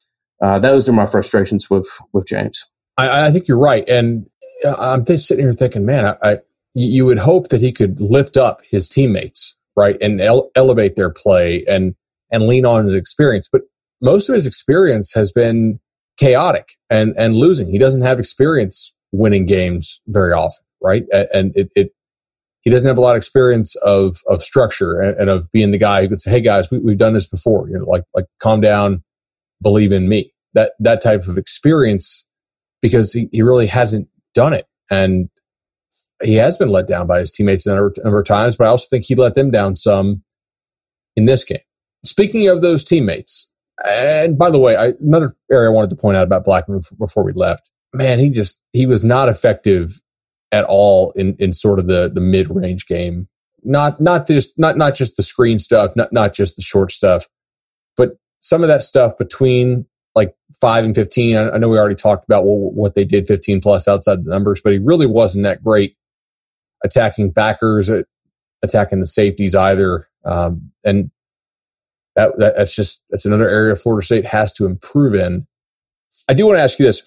uh, 0.43 0.59
those 0.59 0.89
are 0.89 0.93
my 0.93 1.07
frustrations 1.07 1.71
with 1.71 1.89
with 2.13 2.27
James. 2.27 2.65
I, 2.97 3.27
I 3.27 3.31
think 3.31 3.49
you're 3.49 3.59
right, 3.59 3.89
and 3.89 4.27
uh, 4.67 4.77
I'm 4.79 5.05
just 5.05 5.27
sitting 5.27 5.45
here 5.45 5.53
thinking, 5.53 5.87
man, 5.87 6.05
I, 6.07 6.17
I 6.23 6.39
you 6.75 7.07
would 7.07 7.19
hope 7.19 7.49
that 7.49 7.61
he 7.61 7.73
could 7.73 8.01
lift 8.01 8.37
up 8.37 8.63
his 8.69 8.89
teammates, 8.89 9.57
right, 9.77 9.97
and 10.01 10.21
ele- 10.21 10.51
elevate 10.55 10.97
their 10.97 11.11
play 11.11 11.65
and 11.69 11.95
and 12.31 12.47
lean 12.47 12.67
on 12.67 12.85
his 12.85 12.95
experience. 12.95 13.49
But 13.51 13.63
most 14.03 14.29
of 14.29 14.35
his 14.35 14.47
experience 14.47 15.13
has 15.15 15.33
been 15.33 15.81
chaotic 16.19 16.69
and 16.91 17.15
and 17.17 17.37
losing. 17.37 17.71
He 17.71 17.79
doesn't 17.79 18.03
have 18.03 18.19
experience 18.19 18.95
winning 19.13 19.47
games 19.47 20.01
very 20.09 20.33
often, 20.33 20.65
right? 20.83 21.05
And 21.33 21.53
it, 21.55 21.71
it 21.75 21.93
he 22.63 22.71
doesn't 22.71 22.89
have 22.89 22.99
a 22.99 23.01
lot 23.01 23.13
of 23.13 23.19
experience 23.19 23.77
of 23.77 24.17
of 24.27 24.43
structure 24.43 25.01
and, 25.01 25.19
and 25.19 25.31
of 25.31 25.51
being 25.53 25.71
the 25.71 25.79
guy 25.79 26.03
who 26.03 26.09
could 26.09 26.21
say, 26.21 26.31
"Hey 26.31 26.41
guys, 26.41 26.71
we, 26.71 26.93
have 26.93 26.99
done 26.99 27.15
this 27.15 27.29
before." 27.29 27.69
You 27.69 27.79
know, 27.79 27.85
like 27.85 28.05
like 28.15 28.27
calm 28.41 28.61
down, 28.61 29.03
believe 29.63 29.93
in 29.93 30.09
me. 30.09 30.33
That 30.55 30.73
that 30.81 31.03
type 31.03 31.27
of 31.29 31.37
experience 31.37 32.27
because 32.81 33.13
he, 33.13 33.29
he 33.33 33.43
really 33.43 33.67
hasn't 33.67 34.09
done 34.35 34.53
it, 34.53 34.67
and 34.91 35.29
he 36.23 36.35
has 36.35 36.57
been 36.57 36.69
let 36.69 36.87
down 36.87 37.07
by 37.07 37.21
his 37.21 37.31
teammates 37.31 37.67
a 37.67 37.75
number, 37.75 37.93
number 38.03 38.21
of 38.21 38.27
times. 38.27 38.57
But 38.57 38.65
I 38.65 38.69
also 38.69 38.87
think 38.89 39.05
he 39.05 39.15
let 39.15 39.35
them 39.35 39.51
down 39.51 39.77
some 39.77 40.23
in 41.17 41.25
this 41.25 41.45
game. 41.45 41.59
Speaking 42.05 42.49
of 42.49 42.63
those 42.63 42.85
teammates, 42.85 43.51
and 43.85 44.39
by 44.39 44.51
the 44.51 44.61
way, 44.61 44.77
I, 44.77 44.93
another 45.01 45.35
area 45.51 45.71
I 45.71 45.73
wanted 45.73 45.91
to 45.91 45.97
point 45.97 46.17
out 46.17 46.25
about 46.25 46.45
Blackman 46.45 46.83
before 46.99 47.25
we 47.25 47.33
left, 47.33 47.71
man, 47.93 48.19
he 48.19 48.31
just 48.31 48.61
he 48.73 48.87
was 48.87 49.05
not 49.05 49.29
effective 49.29 50.01
at 50.53 50.65
all 50.65 51.13
in 51.13 51.35
in 51.39 51.53
sort 51.53 51.79
of 51.79 51.87
the 51.87 52.11
the 52.13 52.21
mid 52.21 52.55
range 52.55 52.87
game. 52.87 53.29
Not 53.63 54.01
not 54.01 54.27
just 54.27 54.59
not 54.59 54.77
not 54.77 54.95
just 54.95 55.17
the 55.17 55.23
screen 55.23 55.59
stuff, 55.59 55.97
not 55.97 56.13
not 56.13 56.35
just 56.35 56.57
the 56.57 56.63
short 56.63 56.93
stuff, 56.93 57.27
but 57.97 58.13
some 58.41 58.63
of 58.63 58.69
that 58.69 58.83
stuff 58.83 59.17
between 59.17 59.87
like 60.15 60.35
five 60.61 60.85
and 60.85 60.95
fifteen. 60.95 61.37
I, 61.37 61.51
I 61.51 61.59
know 61.59 61.69
we 61.69 61.79
already 61.79 61.95
talked 61.95 62.25
about 62.25 62.45
what, 62.45 62.75
what 62.75 62.95
they 62.95 63.05
did 63.05 63.27
fifteen 63.27 63.61
plus 63.61 63.89
outside 63.89 64.25
the 64.25 64.31
numbers, 64.31 64.61
but 64.63 64.73
he 64.73 64.79
really 64.79 65.07
wasn't 65.07 65.45
that 65.45 65.65
great 65.65 65.97
attacking 66.85 67.31
backers, 67.31 67.91
attacking 68.63 69.01
the 69.01 69.07
safeties 69.07 69.55
either. 69.55 70.09
Um, 70.25 70.71
and 70.85 71.11
that, 72.15 72.39
that, 72.39 72.55
that's 72.57 72.77
just 72.77 73.03
that's 73.11 73.27
another 73.27 73.49
area 73.49 73.75
Florida 73.75 74.05
State 74.05 74.27
has 74.27 74.53
to 74.55 74.67
improve 74.67 75.15
in. 75.15 75.47
I 76.29 76.35
do 76.35 76.47
want 76.47 76.59
to 76.59 76.63
ask 76.63 76.79
you 76.79 76.87
this: 76.87 77.03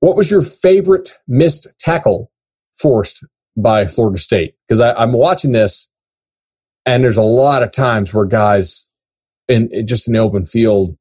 What 0.00 0.16
was 0.16 0.30
your 0.30 0.42
favorite 0.42 1.12
missed 1.28 1.68
tackle 1.78 2.32
forced 2.76 3.24
by 3.56 3.86
Florida 3.86 4.18
State? 4.18 4.54
Because 4.66 4.80
I'm 4.80 5.12
watching 5.12 5.52
this, 5.52 5.90
and 6.84 7.04
there's 7.04 7.18
a 7.18 7.22
lot 7.22 7.62
of 7.62 7.70
times 7.70 8.12
where 8.12 8.24
guys 8.24 8.88
in, 9.48 9.68
in 9.70 9.86
just 9.86 10.06
in 10.06 10.14
the 10.14 10.20
open 10.20 10.46
field, 10.46 10.96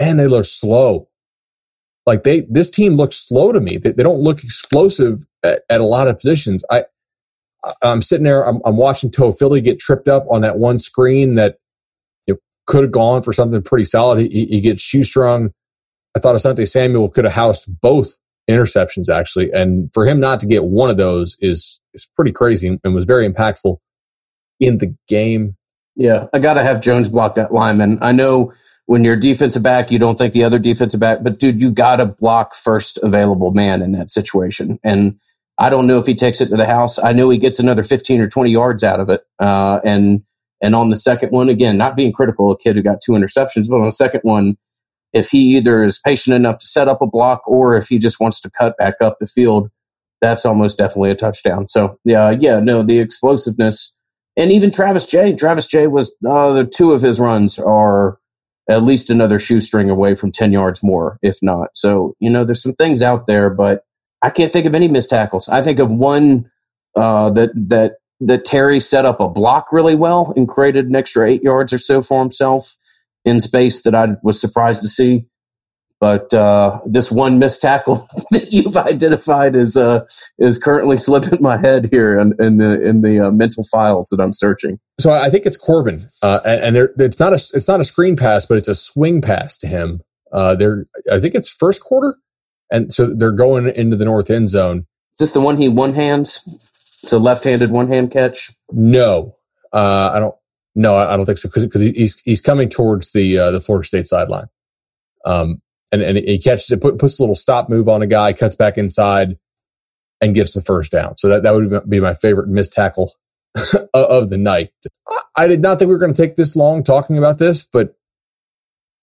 man, 0.00 0.16
they 0.16 0.26
look 0.26 0.44
slow. 0.44 1.08
Like 2.06 2.22
they, 2.22 2.46
this 2.48 2.70
team 2.70 2.94
looks 2.94 3.16
slow 3.16 3.52
to 3.52 3.60
me. 3.60 3.78
They, 3.78 3.92
they 3.92 4.02
don't 4.02 4.20
look 4.20 4.42
explosive 4.42 5.26
at, 5.42 5.62
at, 5.68 5.80
a 5.80 5.84
lot 5.84 6.08
of 6.08 6.18
positions. 6.18 6.64
I, 6.70 6.84
I'm 7.82 8.02
sitting 8.02 8.24
there. 8.24 8.46
I'm, 8.46 8.60
I'm 8.64 8.76
watching 8.76 9.10
Toafili 9.10 9.62
get 9.62 9.78
tripped 9.80 10.08
up 10.08 10.26
on 10.30 10.42
that 10.42 10.58
one 10.58 10.78
screen 10.78 11.34
that 11.36 11.56
could 12.66 12.82
have 12.82 12.92
gone 12.92 13.22
for 13.22 13.32
something 13.32 13.62
pretty 13.62 13.84
solid. 13.84 14.18
He, 14.20 14.46
he 14.46 14.60
gets 14.60 14.82
shoestrung. 14.82 15.52
I 16.16 16.20
thought 16.20 16.34
Asante 16.34 16.68
Samuel 16.68 17.08
could 17.08 17.24
have 17.24 17.32
housed 17.32 17.68
both 17.80 18.16
interceptions 18.50 19.08
actually, 19.12 19.50
and 19.52 19.90
for 19.92 20.06
him 20.06 20.20
not 20.20 20.40
to 20.40 20.46
get 20.46 20.64
one 20.64 20.90
of 20.90 20.96
those 20.96 21.36
is 21.40 21.80
is 21.94 22.08
pretty 22.14 22.32
crazy 22.32 22.78
and 22.82 22.94
was 22.94 23.04
very 23.04 23.30
impactful 23.30 23.78
in 24.60 24.78
the 24.78 24.94
game. 25.08 25.56
Yeah, 25.94 26.26
I 26.32 26.38
got 26.38 26.54
to 26.54 26.62
have 26.62 26.80
Jones 26.80 27.08
block 27.08 27.34
that 27.36 27.52
lineman. 27.52 27.98
I 28.02 28.12
know 28.12 28.52
when 28.86 29.02
you're 29.02 29.16
defensive 29.16 29.62
back, 29.62 29.90
you 29.90 29.98
don't 29.98 30.16
think 30.16 30.32
the 30.32 30.44
other 30.44 30.58
defensive 30.58 31.00
back, 31.00 31.18
but 31.22 31.38
dude, 31.38 31.60
you 31.60 31.70
got 31.70 31.96
to 31.96 32.06
block 32.06 32.54
first 32.54 32.98
available 33.02 33.50
man 33.50 33.82
in 33.82 33.92
that 33.92 34.10
situation. 34.10 34.78
And 34.84 35.18
I 35.58 35.70
don't 35.70 35.86
know 35.86 35.98
if 35.98 36.06
he 36.06 36.14
takes 36.14 36.40
it 36.40 36.48
to 36.48 36.56
the 36.56 36.66
house. 36.66 36.98
I 36.98 37.12
know 37.12 37.30
he 37.30 37.38
gets 37.38 37.58
another 37.58 37.82
15 37.82 38.20
or 38.20 38.28
20 38.28 38.50
yards 38.50 38.84
out 38.84 39.00
of 39.00 39.08
it. 39.08 39.22
Uh, 39.38 39.80
and 39.84 40.22
and 40.62 40.74
on 40.74 40.90
the 40.90 40.96
second 40.96 41.30
one, 41.30 41.48
again, 41.48 41.76
not 41.76 41.96
being 41.96 42.12
critical, 42.12 42.50
a 42.50 42.58
kid 42.58 42.76
who 42.76 42.82
got 42.82 43.00
two 43.04 43.12
interceptions, 43.12 43.68
but 43.68 43.76
on 43.76 43.84
the 43.84 43.92
second 43.92 44.20
one, 44.22 44.56
if 45.12 45.28
he 45.30 45.56
either 45.56 45.84
is 45.84 45.98
patient 45.98 46.34
enough 46.34 46.58
to 46.58 46.66
set 46.66 46.88
up 46.88 47.02
a 47.02 47.06
block 47.06 47.46
or 47.46 47.76
if 47.76 47.88
he 47.88 47.98
just 47.98 48.20
wants 48.20 48.40
to 48.40 48.50
cut 48.50 48.76
back 48.78 48.94
up 49.00 49.18
the 49.18 49.26
field, 49.26 49.70
that's 50.20 50.46
almost 50.46 50.78
definitely 50.78 51.10
a 51.10 51.14
touchdown. 51.14 51.68
So 51.68 51.98
yeah, 52.04 52.30
yeah, 52.30 52.58
no, 52.60 52.82
the 52.82 52.98
explosiveness, 52.98 53.96
and 54.36 54.50
even 54.50 54.70
Travis 54.70 55.06
Jay. 55.06 55.34
Travis 55.34 55.66
Jay 55.66 55.86
was 55.86 56.16
uh, 56.28 56.52
the 56.52 56.66
two 56.66 56.92
of 56.92 57.02
his 57.02 57.20
runs 57.20 57.58
are 57.58 58.18
at 58.68 58.82
least 58.82 59.10
another 59.10 59.38
shoestring 59.38 59.90
away 59.90 60.14
from 60.14 60.32
ten 60.32 60.52
yards 60.52 60.82
more, 60.82 61.18
if 61.22 61.38
not. 61.42 61.68
So 61.74 62.14
you 62.18 62.30
know, 62.30 62.44
there's 62.44 62.62
some 62.62 62.74
things 62.74 63.02
out 63.02 63.26
there, 63.26 63.50
but 63.50 63.85
I 64.26 64.30
can't 64.30 64.52
think 64.52 64.66
of 64.66 64.74
any 64.74 64.88
missed 64.88 65.10
tackles. 65.10 65.48
I 65.48 65.62
think 65.62 65.78
of 65.78 65.88
one 65.88 66.50
uh, 66.96 67.30
that 67.30 67.50
that 67.68 67.98
that 68.18 68.44
Terry 68.44 68.80
set 68.80 69.04
up 69.04 69.20
a 69.20 69.28
block 69.28 69.68
really 69.70 69.94
well 69.94 70.32
and 70.34 70.48
created 70.48 70.86
an 70.86 70.96
extra 70.96 71.28
eight 71.28 71.44
yards 71.44 71.72
or 71.72 71.78
so 71.78 72.02
for 72.02 72.20
himself 72.20 72.74
in 73.24 73.40
space 73.40 73.82
that 73.82 73.94
I 73.94 74.16
was 74.24 74.40
surprised 74.40 74.82
to 74.82 74.88
see. 74.88 75.26
But 76.00 76.34
uh, 76.34 76.80
this 76.84 77.12
one 77.12 77.38
missed 77.38 77.62
tackle 77.62 78.08
that 78.32 78.48
you've 78.50 78.76
identified 78.76 79.54
is 79.54 79.76
uh, 79.76 80.04
is 80.40 80.58
currently 80.58 80.96
slipping 80.96 81.40
my 81.40 81.56
head 81.56 81.88
here 81.92 82.18
in, 82.18 82.34
in 82.40 82.58
the 82.58 82.82
in 82.82 83.02
the 83.02 83.28
uh, 83.28 83.30
mental 83.30 83.62
files 83.62 84.08
that 84.08 84.20
I'm 84.20 84.32
searching. 84.32 84.80
So 84.98 85.12
I 85.12 85.30
think 85.30 85.46
it's 85.46 85.56
Corbin, 85.56 86.00
uh, 86.24 86.40
and, 86.44 86.76
and 86.76 86.90
it's 87.00 87.20
not 87.20 87.32
a 87.32 87.36
it's 87.54 87.68
not 87.68 87.78
a 87.78 87.84
screen 87.84 88.16
pass, 88.16 88.44
but 88.44 88.58
it's 88.58 88.68
a 88.68 88.74
swing 88.74 89.22
pass 89.22 89.56
to 89.58 89.68
him. 89.68 90.02
Uh, 90.32 90.56
they're 90.56 90.86
I 91.12 91.20
think 91.20 91.36
it's 91.36 91.48
first 91.48 91.84
quarter, 91.84 92.16
and 92.70 92.92
so 92.92 93.14
they're 93.14 93.32
going 93.32 93.68
into 93.68 93.96
the 93.96 94.04
north 94.04 94.30
end 94.30 94.48
zone. 94.48 94.86
Is 95.14 95.20
this 95.20 95.32
the 95.32 95.40
one 95.40 95.56
he 95.56 95.68
one 95.68 95.94
hands? 95.94 96.42
It's 97.02 97.12
a 97.12 97.18
left-handed 97.18 97.70
one-hand 97.70 98.10
catch. 98.10 98.50
No, 98.72 99.36
uh, 99.72 100.10
I 100.12 100.18
don't. 100.18 100.34
No, 100.74 100.96
I 100.96 101.16
don't 101.16 101.24
think 101.24 101.38
so 101.38 101.48
because 101.48 101.80
he's 101.80 102.20
he's 102.22 102.40
coming 102.40 102.68
towards 102.68 103.12
the 103.12 103.38
uh, 103.38 103.50
the 103.52 103.60
Florida 103.60 103.86
State 103.86 104.06
sideline, 104.06 104.48
um, 105.24 105.62
and 105.92 106.02
and 106.02 106.18
he 106.18 106.38
catches 106.38 106.70
it, 106.70 106.80
put, 106.82 106.98
puts 106.98 107.18
a 107.18 107.22
little 107.22 107.36
stop 107.36 107.68
move 107.68 107.88
on 107.88 108.02
a 108.02 108.06
guy, 108.06 108.32
cuts 108.32 108.56
back 108.56 108.76
inside, 108.76 109.38
and 110.20 110.34
gets 110.34 110.52
the 110.52 110.60
first 110.60 110.90
down. 110.90 111.16
So 111.16 111.28
that 111.28 111.44
that 111.44 111.54
would 111.54 111.88
be 111.88 112.00
my 112.00 112.12
favorite 112.12 112.48
missed 112.48 112.72
tackle 112.72 113.12
of 113.94 114.28
the 114.28 114.38
night. 114.38 114.72
I 115.36 115.46
did 115.46 115.62
not 115.62 115.78
think 115.78 115.88
we 115.88 115.94
were 115.94 116.00
going 116.00 116.12
to 116.12 116.20
take 116.22 116.36
this 116.36 116.56
long 116.56 116.82
talking 116.82 117.16
about 117.16 117.38
this, 117.38 117.66
but 117.66 117.94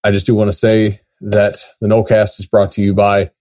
I 0.04 0.12
just 0.12 0.26
do 0.26 0.36
want 0.36 0.50
to 0.50 0.54
say 0.54 1.00
that 1.22 1.56
the 1.80 1.88
Nolecast 1.88 2.40
is 2.40 2.48
brought 2.48 2.74
to 2.74 2.82
you 2.82 2.94
by 2.94 3.32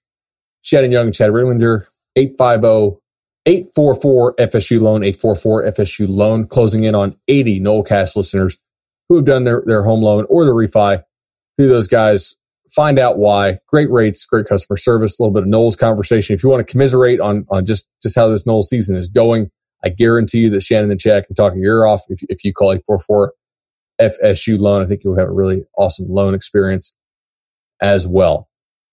Shannon 0.63 0.93
Young 0.93 1.07
and 1.07 1.15
Chad 1.15 1.31
Ringlander, 1.31 1.87
850 2.17 3.03
844 3.45 4.37
FSU 4.37 4.81
loan, 4.81 5.03
844 5.03 5.65
FSU 5.73 6.07
loan, 6.09 6.47
closing 6.47 6.85
in 6.85 6.95
on 6.95 7.17
80 7.27 7.61
Nolecast 7.61 8.17
listeners 8.17 8.59
who 9.09 9.17
have 9.17 9.25
done 9.25 9.45
their, 9.45 9.63
their 9.67 9.83
home 9.83 10.03
loan 10.03 10.27
or 10.29 10.45
the 10.45 10.53
refi 10.53 11.03
through 11.57 11.69
those 11.69 11.89
guys. 11.89 12.37
Find 12.71 12.99
out 12.99 13.19
why. 13.19 13.59
Great 13.67 13.91
rates, 13.91 14.25
great 14.25 14.47
customer 14.47 14.77
service, 14.77 15.19
a 15.19 15.23
little 15.23 15.35
bit 15.35 15.43
of 15.43 15.49
Noel's 15.49 15.77
conversation. 15.77 16.35
If 16.35 16.43
you 16.43 16.49
want 16.49 16.67
to 16.67 16.71
commiserate 16.71 17.21
on, 17.21 17.45
on 17.51 17.67
just, 17.67 17.89
just 18.03 18.15
how 18.15 18.29
this 18.29 18.47
Noel 18.47 18.63
season 18.63 18.97
is 18.97 19.09
going, 19.09 19.51
I 19.85 19.89
guarantee 19.89 20.43
you 20.43 20.51
that 20.51 20.63
Shannon 20.63 20.91
and 20.91 21.01
Chad 21.01 21.27
can 21.27 21.35
talk 21.35 21.55
your 21.55 21.65
ear 21.65 21.87
off 21.87 22.03
if, 22.09 22.23
if 22.29 22.45
you 22.45 22.55
call 22.55 22.73
844 22.73 23.35
FSU 24.01 24.59
loan. 24.59 24.83
I 24.83 24.87
think 24.87 25.03
you'll 25.05 25.19
have 25.19 25.29
a 25.29 25.33
really 25.33 25.65
awesome 25.77 26.07
loan 26.09 26.35
experience 26.35 26.97
as 27.81 28.07
well. 28.07 28.49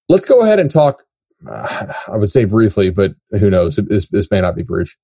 Let's 0.09 0.25
go 0.25 0.41
ahead 0.41 0.59
and 0.59 0.71
talk 0.71 1.03
I 1.49 2.15
would 2.15 2.29
say 2.29 2.45
briefly, 2.45 2.89
but 2.89 3.13
who 3.31 3.49
knows? 3.49 3.77
This, 3.77 4.09
this 4.09 4.29
may 4.31 4.41
not 4.41 4.55
be 4.55 4.63
brief. 4.63 4.95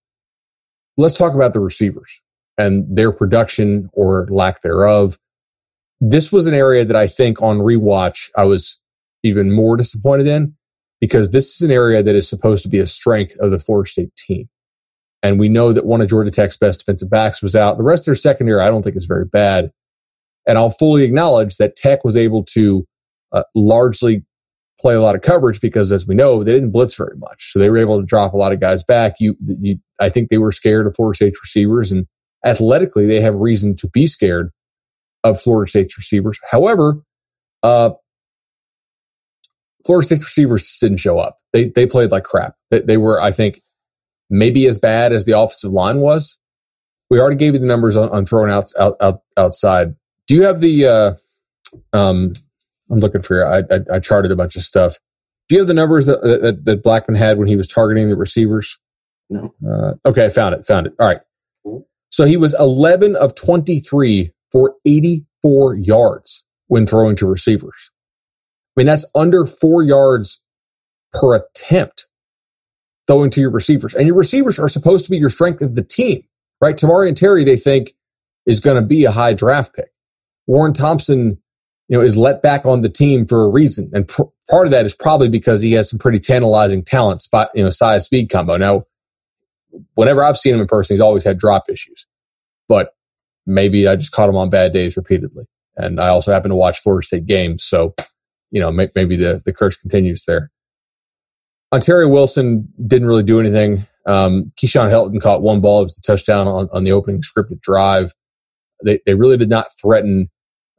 Let's 0.98 1.18
talk 1.18 1.34
about 1.34 1.54
the 1.54 1.60
receivers 1.60 2.22
and 2.58 2.86
their 2.96 3.12
production 3.12 3.90
or 3.94 4.28
lack 4.30 4.62
thereof. 4.62 5.18
This 6.00 6.32
was 6.32 6.48
an 6.48 6.54
area 6.54 6.86
that 6.86 6.96
I 6.96 7.08
think 7.08 7.42
on 7.42 7.60
rewatch, 7.60 8.30
I 8.38 8.44
was 8.44 8.80
even 9.24 9.52
more 9.52 9.76
disappointed 9.76 10.28
in 10.28 10.56
because 11.02 11.32
this 11.32 11.56
is 11.56 11.62
an 11.62 11.72
area 11.72 12.02
that 12.04 12.16
is 12.16 12.30
supposed 12.30 12.64
to 12.64 12.70
be 12.70 12.80
a 12.80 12.88
strength 12.88 13.36
of 13.40 13.52
the 13.52 13.60
Florida 13.60 13.90
State 13.90 14.16
team. 14.16 14.50
And 15.24 15.40
we 15.40 15.50
know 15.50 15.74
that 15.74 15.86
one 15.86 16.02
of 16.02 16.08
Georgia 16.08 16.32
Tech's 16.32 16.58
best 16.58 16.82
defensive 16.82 17.10
backs 17.10 17.42
was 17.42 17.56
out. 17.56 17.78
The 17.78 17.84
rest 17.84 18.04
of 18.04 18.06
their 18.08 18.16
secondary, 18.16 18.62
I 18.62 18.68
don't 18.68 18.84
think 18.84 18.96
is 18.96 19.08
very 19.08 19.26
bad. 19.26 19.72
And 20.48 20.58
I'll 20.58 20.70
fully 20.70 21.04
acknowledge 21.04 21.58
that 21.58 21.76
Tech 21.76 22.06
was 22.06 22.16
able 22.16 22.44
to 22.52 22.86
uh, 23.32 23.44
largely 23.56 24.24
play 24.86 24.94
a 24.94 25.02
lot 25.02 25.16
of 25.16 25.24
coverage 25.24 25.60
because, 25.60 25.92
as 25.92 26.06
we 26.06 26.14
know, 26.14 26.44
they 26.44 26.54
didn't 26.54 26.70
blitz 26.70 26.96
very 26.96 27.18
much. 27.18 27.52
So 27.52 27.58
they 27.58 27.72
were 27.72 27.80
able 27.80 28.00
to 28.00 28.06
drop 28.06 28.34
a 28.34 28.38
lot 28.38 28.54
of 28.54 28.60
guys 28.60 28.84
back. 28.84 29.16
You, 29.20 29.36
you 29.44 29.80
I 30.00 30.10
think 30.10 30.30
they 30.30 30.38
were 30.38 30.52
scared 30.52 30.86
of 30.86 30.96
Florida 30.96 31.16
State's 31.16 31.40
receivers, 31.42 31.92
and 31.92 32.06
athletically, 32.46 33.08
they 33.08 33.20
have 33.20 33.36
reason 33.36 33.76
to 33.78 33.90
be 33.90 34.06
scared 34.06 34.52
of 35.24 35.42
Florida 35.42 35.68
State's 35.68 35.98
receivers. 35.98 36.40
However, 36.52 37.02
uh, 37.64 37.92
Florida 39.88 40.06
State 40.06 40.20
receivers 40.20 40.62
just 40.62 40.82
didn't 40.82 40.98
show 40.98 41.18
up. 41.18 41.40
They 41.52 41.70
they 41.70 41.88
played 41.88 42.12
like 42.12 42.24
crap. 42.24 42.54
They, 42.70 42.82
they 42.82 42.98
were, 42.98 43.20
I 43.20 43.32
think, 43.32 43.62
maybe 44.30 44.68
as 44.68 44.78
bad 44.78 45.14
as 45.14 45.26
the 45.26 45.36
offensive 45.36 45.72
line 45.72 45.98
was. 45.98 46.38
We 47.10 47.20
already 47.20 47.38
gave 47.38 47.54
you 47.54 47.60
the 47.60 47.66
numbers 47.66 47.98
on, 47.98 48.10
on 48.10 48.28
throwing 48.28 48.52
out, 48.52 48.72
out, 48.80 48.98
out 49.02 49.22
outside. 49.36 49.96
Do 50.28 50.36
you 50.36 50.44
have 50.44 50.62
the? 50.62 50.86
Uh, 50.86 51.14
um, 51.92 52.34
I'm 52.92 53.00
looking 53.00 53.22
for 53.22 53.36
your. 53.36 53.46
I, 53.46 53.60
I, 53.74 53.96
I 53.96 54.00
charted 54.00 54.32
a 54.32 54.36
bunch 54.36 54.56
of 54.56 54.62
stuff. 54.62 54.98
Do 55.48 55.56
you 55.56 55.62
have 55.62 55.68
the 55.68 55.74
numbers 55.74 56.08
that, 56.08 56.22
that, 56.22 56.66
that 56.66 56.84
Blackman 56.84 57.18
had 57.18 57.38
when 57.38 57.48
he 57.48 57.56
was 57.56 57.68
targeting 57.68 58.10
the 58.10 58.16
receivers? 58.16 58.80
No. 59.30 59.54
Uh, 59.68 59.94
okay, 60.10 60.26
I 60.26 60.30
found 60.30 60.56
it. 60.56 60.66
Found 60.66 60.88
it. 60.88 60.94
All 61.00 61.08
right. 61.08 61.20
So 62.10 62.26
he 62.26 62.38
was 62.38 62.56
11 62.60 63.16
of 63.16 63.36
23 63.36 64.32
for 64.52 64.76
84 64.86 65.76
yards 65.76 66.46
when 66.68 66.88
throwing 66.88 67.16
to 67.18 67.28
receivers. 67.28 67.92
I 68.76 68.82
mean, 68.82 68.88
that's 68.88 69.10
under 69.16 69.46
four 69.46 69.84
yards 69.84 70.42
per 71.14 71.36
attempt 71.36 72.08
throwing 73.08 73.30
to 73.32 73.42
your 73.42 73.52
receivers. 73.52 73.94
And 73.94 74.08
your 74.08 74.16
receivers 74.16 74.58
are 74.60 74.70
supposed 74.70 75.06
to 75.06 75.12
be 75.12 75.18
your 75.18 75.30
strength 75.30 75.62
of 75.62 75.76
the 75.76 75.84
team, 75.84 76.24
right? 76.62 76.76
Tamorrion 76.76 77.16
Terry, 77.16 77.44
they 77.44 77.58
think, 77.58 77.94
is 78.46 78.60
going 78.60 78.82
to 78.82 78.88
be 78.88 79.06
a 79.06 79.12
high 79.12 79.34
draft 79.34 79.74
pick. 79.76 79.90
Warren 80.48 80.74
Thompson, 80.74 81.42
you 81.88 81.98
know, 81.98 82.04
is 82.04 82.18
let 82.18 82.42
back 82.42 82.66
on 82.66 82.82
the 82.82 82.90
team 82.90 83.26
for 83.26 83.44
a 83.44 83.50
reason. 83.50 83.92
And 83.94 84.08
pr- 84.08 84.24
part 84.50 84.68
of 84.68 84.72
that 84.72 84.86
is 84.86 84.96
probably 84.96 85.30
because 85.30 85.62
he 85.62 85.74
has 85.74 85.90
some 85.90 86.00
pretty 86.00 86.20
tantalizing 86.20 86.84
talent, 86.84 87.22
spot, 87.22 87.50
you 87.54 87.64
know, 87.64 87.70
size 87.70 88.06
speed 88.06 88.30
combo. 88.30 88.58
Now, 88.58 88.86
whenever 89.94 90.24
I've 90.24 90.38
seen 90.38 90.56
him 90.56 90.62
in 90.62 90.68
person, 90.68 90.96
he's 90.96 91.02
always 91.02 91.24
had 91.24 91.38
drop 91.38 91.70
issues. 91.70 92.08
But 92.68 92.96
maybe 93.46 93.88
I 93.88 93.96
just 93.96 94.12
caught 94.12 94.30
him 94.30 94.36
on 94.36 94.50
bad 94.50 94.74
days 94.74 94.98
repeatedly. 94.98 95.46
And 95.78 96.00
I 96.00 96.08
also 96.08 96.34
happen 96.34 96.50
to 96.50 96.56
watch 96.56 96.80
Florida 96.80 97.06
State 97.06 97.26
games. 97.26 97.64
So, 97.64 97.94
you 98.50 98.62
know, 98.62 98.72
may, 98.72 98.90
maybe 98.96 99.16
the, 99.16 99.42
the 99.46 99.54
curse 99.54 99.78
continues 99.78 100.26
there. 100.26 100.52
Ontaria 101.74 102.10
Wilson 102.10 102.72
didn't 102.88 103.08
really 103.08 103.24
do 103.24 103.40
anything. 103.40 103.86
Um, 104.08 104.52
Keyshawn 104.56 104.90
Helton 104.90 105.22
caught 105.22 105.42
one 105.42 105.62
ball. 105.62 105.82
It 105.82 105.86
was 105.86 105.96
the 105.96 106.02
touchdown 106.02 106.48
on, 106.48 106.70
on 106.72 106.84
the 106.84 106.92
opening 106.92 107.22
scripted 107.22 107.62
drive. 107.62 108.14
They, 108.84 109.00
they 109.06 109.16
really 109.16 109.38
did 109.38 109.50
not 109.50 109.68
threaten 109.82 110.30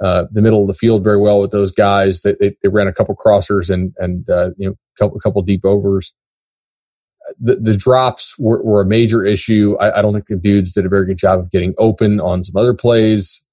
uh, 0.02 0.24
the 0.30 0.42
middle 0.42 0.62
of 0.62 0.68
the 0.68 0.74
field 0.74 1.04
very 1.04 1.18
well 1.18 1.40
with 1.40 1.50
those 1.50 1.72
guys. 1.72 2.22
They, 2.22 2.34
they, 2.38 2.56
they 2.62 2.68
ran 2.68 2.86
a 2.86 2.92
couple 2.92 3.16
crossers 3.16 3.70
and, 3.70 3.94
and 3.98 4.28
uh, 4.28 4.50
you 4.56 4.68
know, 4.68 4.76
a 5.00 5.20
couple, 5.20 5.42
deep 5.42 5.64
overs 5.64 6.14
the, 7.38 7.56
the 7.56 7.76
drops 7.76 8.38
were, 8.38 8.62
were, 8.62 8.80
a 8.80 8.86
major 8.86 9.24
issue. 9.24 9.76
I, 9.80 9.98
I, 9.98 10.02
don't 10.02 10.12
think 10.12 10.26
the 10.26 10.36
dudes 10.36 10.72
did 10.72 10.86
a 10.86 10.88
very 10.88 11.06
good 11.06 11.18
job 11.18 11.40
of 11.40 11.50
getting 11.50 11.74
open 11.78 12.20
on 12.20 12.44
some 12.44 12.56
other 12.56 12.74
plays. 12.74 13.44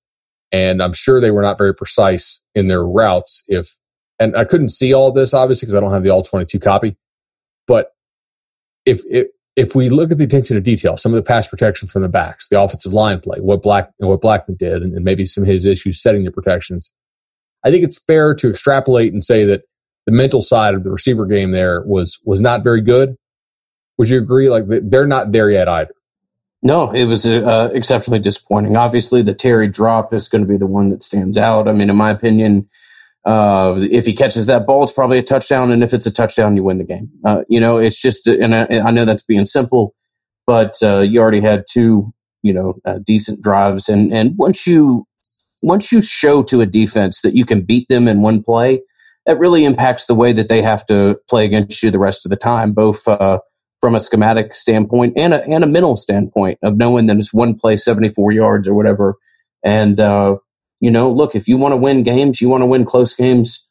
And 0.51 0.82
I'm 0.82 0.93
sure 0.93 1.19
they 1.19 1.32
were 1.32 1.41
not 1.41 1.58
very 1.58 1.73
precise 1.73 2.43
in 2.53 2.67
their 2.67 2.86
routes. 2.86 3.43
If, 3.47 3.77
and 4.19 4.38
I 4.38 4.45
couldn't 4.45 4.69
see 4.69 4.93
all 4.93 5.12
this 5.12 5.34
obviously 5.34 5.65
because 5.65 5.75
I 5.75 5.79
don't 5.79 5.93
have 5.93 6.03
the 6.03 6.12
all 6.12 6.23
22 6.23 6.60
copy. 6.60 6.95
But 7.67 7.91
if, 8.86 9.01
if, 9.10 9.27
if 9.55 9.75
we 9.75 9.89
look 9.89 10.11
at 10.11 10.17
the 10.17 10.23
attention 10.23 10.55
to 10.55 10.61
detail, 10.61 10.97
some 10.97 11.13
of 11.13 11.17
the 11.17 11.23
pass 11.23 11.47
protection 11.47 11.87
from 11.87 12.01
the 12.01 12.09
backs, 12.09 12.49
the 12.49 12.59
offensive 12.59 12.93
line 12.93 13.19
play, 13.19 13.39
what 13.39 13.61
Black, 13.61 13.91
what 13.97 14.21
Blackman 14.21 14.57
did, 14.57 14.81
and, 14.81 14.93
and 14.93 15.05
maybe 15.05 15.25
some 15.25 15.43
of 15.43 15.47
his 15.47 15.65
issues 15.65 16.01
setting 16.01 16.23
the 16.23 16.31
protections, 16.31 16.93
I 17.63 17.71
think 17.71 17.83
it's 17.83 18.03
fair 18.03 18.33
to 18.35 18.49
extrapolate 18.49 19.13
and 19.13 19.23
say 19.23 19.45
that 19.45 19.63
the 20.05 20.11
mental 20.11 20.41
side 20.41 20.73
of 20.73 20.83
the 20.83 20.91
receiver 20.91 21.25
game 21.25 21.51
there 21.51 21.81
was 21.85 22.19
was 22.25 22.41
not 22.41 22.63
very 22.63 22.81
good 22.81 23.15
would 23.97 24.09
you 24.09 24.17
agree? 24.17 24.49
Like 24.49 24.65
they're 24.67 25.07
not 25.07 25.31
there 25.31 25.49
yet 25.49 25.67
either. 25.67 25.93
No, 26.61 26.91
it 26.91 27.05
was 27.05 27.25
uh, 27.25 27.69
exceptionally 27.73 28.19
disappointing. 28.19 28.77
Obviously, 28.77 29.21
the 29.21 29.33
Terry 29.33 29.67
drop 29.67 30.13
is 30.13 30.29
going 30.29 30.43
to 30.43 30.47
be 30.47 30.57
the 30.57 30.65
one 30.65 30.89
that 30.89 31.03
stands 31.03 31.37
out. 31.37 31.67
I 31.67 31.73
mean, 31.73 31.89
in 31.89 31.95
my 31.97 32.09
opinion, 32.09 32.69
uh, 33.25 33.75
if 33.79 34.05
he 34.05 34.13
catches 34.13 34.47
that 34.47 34.65
ball, 34.65 34.83
it's 34.83 34.91
probably 34.91 35.17
a 35.17 35.23
touchdown, 35.23 35.71
and 35.71 35.83
if 35.83 35.93
it's 35.93 36.05
a 36.05 36.13
touchdown, 36.13 36.55
you 36.55 36.63
win 36.63 36.77
the 36.77 36.83
game. 36.83 37.09
Uh, 37.25 37.43
you 37.47 37.59
know, 37.59 37.77
it's 37.77 38.01
just, 38.01 38.27
and 38.27 38.53
I, 38.53 38.67
I 38.86 38.91
know 38.91 39.05
that's 39.05 39.23
being 39.23 39.45
simple, 39.45 39.95
but 40.45 40.75
uh, 40.83 40.99
you 41.01 41.21
already 41.21 41.41
had 41.41 41.65
two, 41.69 42.13
you 42.41 42.53
know, 42.53 42.75
uh, 42.86 42.99
decent 43.05 43.41
drives, 43.41 43.88
and 43.88 44.12
and 44.13 44.33
once 44.38 44.67
you 44.67 45.07
once 45.62 45.91
you 45.91 46.01
show 46.01 46.43
to 46.43 46.59
a 46.59 46.65
defense 46.65 47.21
that 47.21 47.36
you 47.36 47.45
can 47.45 47.62
beat 47.62 47.88
them 47.88 48.07
in 48.09 48.21
one 48.21 48.43
play, 48.43 48.81
that 49.25 49.39
really 49.39 49.63
impacts 49.63 50.05
the 50.05 50.15
way 50.15 50.33
that 50.33 50.49
they 50.49 50.62
have 50.62 50.86
to 50.88 51.17
play 51.29 51.45
against 51.45 51.81
you 51.81 51.89
the 51.89 51.99
rest 51.99 52.25
of 52.25 52.29
the 52.29 52.36
time, 52.36 52.73
both 52.73 53.07
uh, 53.07 53.39
from 53.79 53.95
a 53.95 53.99
schematic 53.99 54.53
standpoint 54.53 55.13
and 55.17 55.33
a, 55.33 55.43
and 55.45 55.63
a 55.63 55.67
mental 55.67 55.95
standpoint 55.95 56.59
of 56.63 56.75
knowing 56.75 57.07
that 57.07 57.17
it's 57.17 57.33
one 57.33 57.55
play, 57.55 57.77
74 57.77 58.33
yards 58.33 58.67
or 58.67 58.73
whatever. 58.73 59.15
And, 59.63 59.99
uh, 59.99 60.38
you 60.84 60.91
know, 60.91 61.10
look, 61.10 61.34
if 61.34 61.48
you 61.48 61.56
want 61.56 61.72
to 61.72 61.78
win 61.78 62.04
games, 62.04 62.41
you 62.41 62.50
want 62.50 62.62
to 62.62 62.67
win 62.67 62.84
close 62.84 63.15
games. 63.15 63.69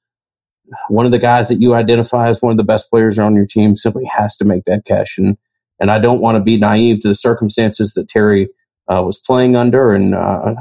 One 0.89 1.05
of 1.05 1.13
the 1.13 1.19
guys 1.19 1.51
that 1.51 1.61
you 1.61 1.75
identify 1.75 2.29
as 2.29 2.41
one 2.41 2.53
of 2.53 2.57
the 2.57 2.65
best 2.65 2.89
players 2.89 3.19
on 3.19 3.37
your 3.37 3.45
team 3.45 3.77
simply 3.77 4.07
has 4.07 4.35
to 4.37 4.47
make 4.47 4.65
that 4.65 4.87
catch. 4.87 5.19
And, 5.19 5.37
and 5.79 5.91
I 5.91 5.99
don't 5.99 6.23
want 6.23 6.39
to 6.39 6.43
be 6.43 6.57
naive 6.57 7.01
to 7.01 7.09
the 7.09 7.15
circumstances 7.15 7.93
that 7.93 8.09
Terry 8.09 8.49
uh, 8.89 9.03
was 9.05 9.19
playing 9.19 9.57
under. 9.57 9.93
And, 9.93 10.15
uh, 10.15 10.55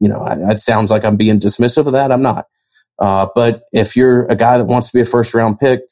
you 0.00 0.08
know, 0.08 0.24
it 0.48 0.60
sounds 0.60 0.90
like 0.90 1.04
I'm 1.04 1.18
being 1.18 1.38
dismissive 1.38 1.86
of 1.86 1.92
that. 1.92 2.10
I'm 2.10 2.22
not. 2.22 2.46
Uh, 2.98 3.26
but 3.34 3.64
if 3.74 3.94
you're 3.94 4.24
a 4.28 4.34
guy 4.34 4.56
that 4.56 4.64
wants 4.64 4.86
to 4.86 4.96
be 4.96 5.02
a 5.02 5.04
first 5.04 5.34
round 5.34 5.60
pick, 5.60 5.82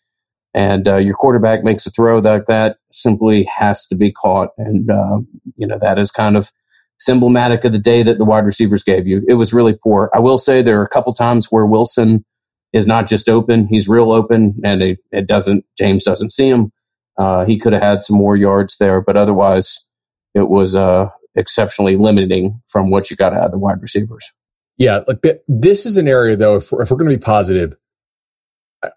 and 0.55 0.89
uh, 0.89 0.97
your 0.97 1.15
quarterback 1.15 1.63
makes 1.63 1.87
a 1.87 1.91
throw 1.91 2.21
like 2.21 2.47
that 2.47 2.79
simply 2.91 3.45
has 3.45 3.87
to 3.89 3.95
be 3.95 4.11
caught 4.11 4.49
and 4.57 4.91
uh, 4.91 5.19
you 5.57 5.67
know 5.67 5.79
that 5.79 5.99
is 5.99 6.11
kind 6.11 6.35
of 6.35 6.51
symptomatic 6.99 7.65
of 7.65 7.73
the 7.73 7.79
day 7.79 8.03
that 8.03 8.19
the 8.19 8.25
wide 8.25 8.45
receivers 8.45 8.83
gave 8.83 9.07
you. 9.07 9.23
It 9.29 9.35
was 9.35 9.53
really 9.53 9.75
poor. 9.75 10.11
I 10.15 10.19
will 10.19 10.39
say 10.39 10.63
there 10.63 10.81
are 10.81 10.85
a 10.85 10.89
couple 10.89 11.13
times 11.13 11.47
where 11.47 11.67
wilson 11.67 12.25
is 12.73 12.87
not 12.87 13.07
just 13.07 13.29
open 13.29 13.67
he's 13.67 13.89
real 13.89 14.13
open 14.13 14.61
and 14.65 14.83
it, 14.83 14.99
it 15.13 15.27
doesn't 15.27 15.65
james 15.79 16.05
doesn't 16.05 16.31
see 16.31 16.49
him. 16.49 16.73
Uh, 17.19 17.47
he 17.47 17.59
could 17.59 17.73
have 17.73 17.83
had 17.83 18.03
some 18.03 18.17
more 18.17 18.37
yards 18.37 18.79
there 18.79 19.01
but 19.01 19.17
otherwise 19.17 19.89
it 20.35 20.49
was 20.49 20.75
uh, 20.75 21.09
exceptionally 21.35 21.97
limiting 21.97 22.61
from 22.67 22.91
what 22.91 23.11
you 23.11 23.17
got 23.17 23.33
out 23.33 23.45
of 23.45 23.51
the 23.51 23.59
wide 23.59 23.81
receivers. 23.81 24.33
Yeah 24.79 25.01
like 25.07 25.25
this 25.49 25.87
is 25.87 25.97
an 25.97 26.09
area 26.09 26.37
though 26.37 26.57
if 26.57 26.73
we're, 26.73 26.83
if 26.83 26.91
we're 26.91 26.97
going 26.97 27.11
to 27.11 27.17
be 27.17 27.23
positive 27.23 27.77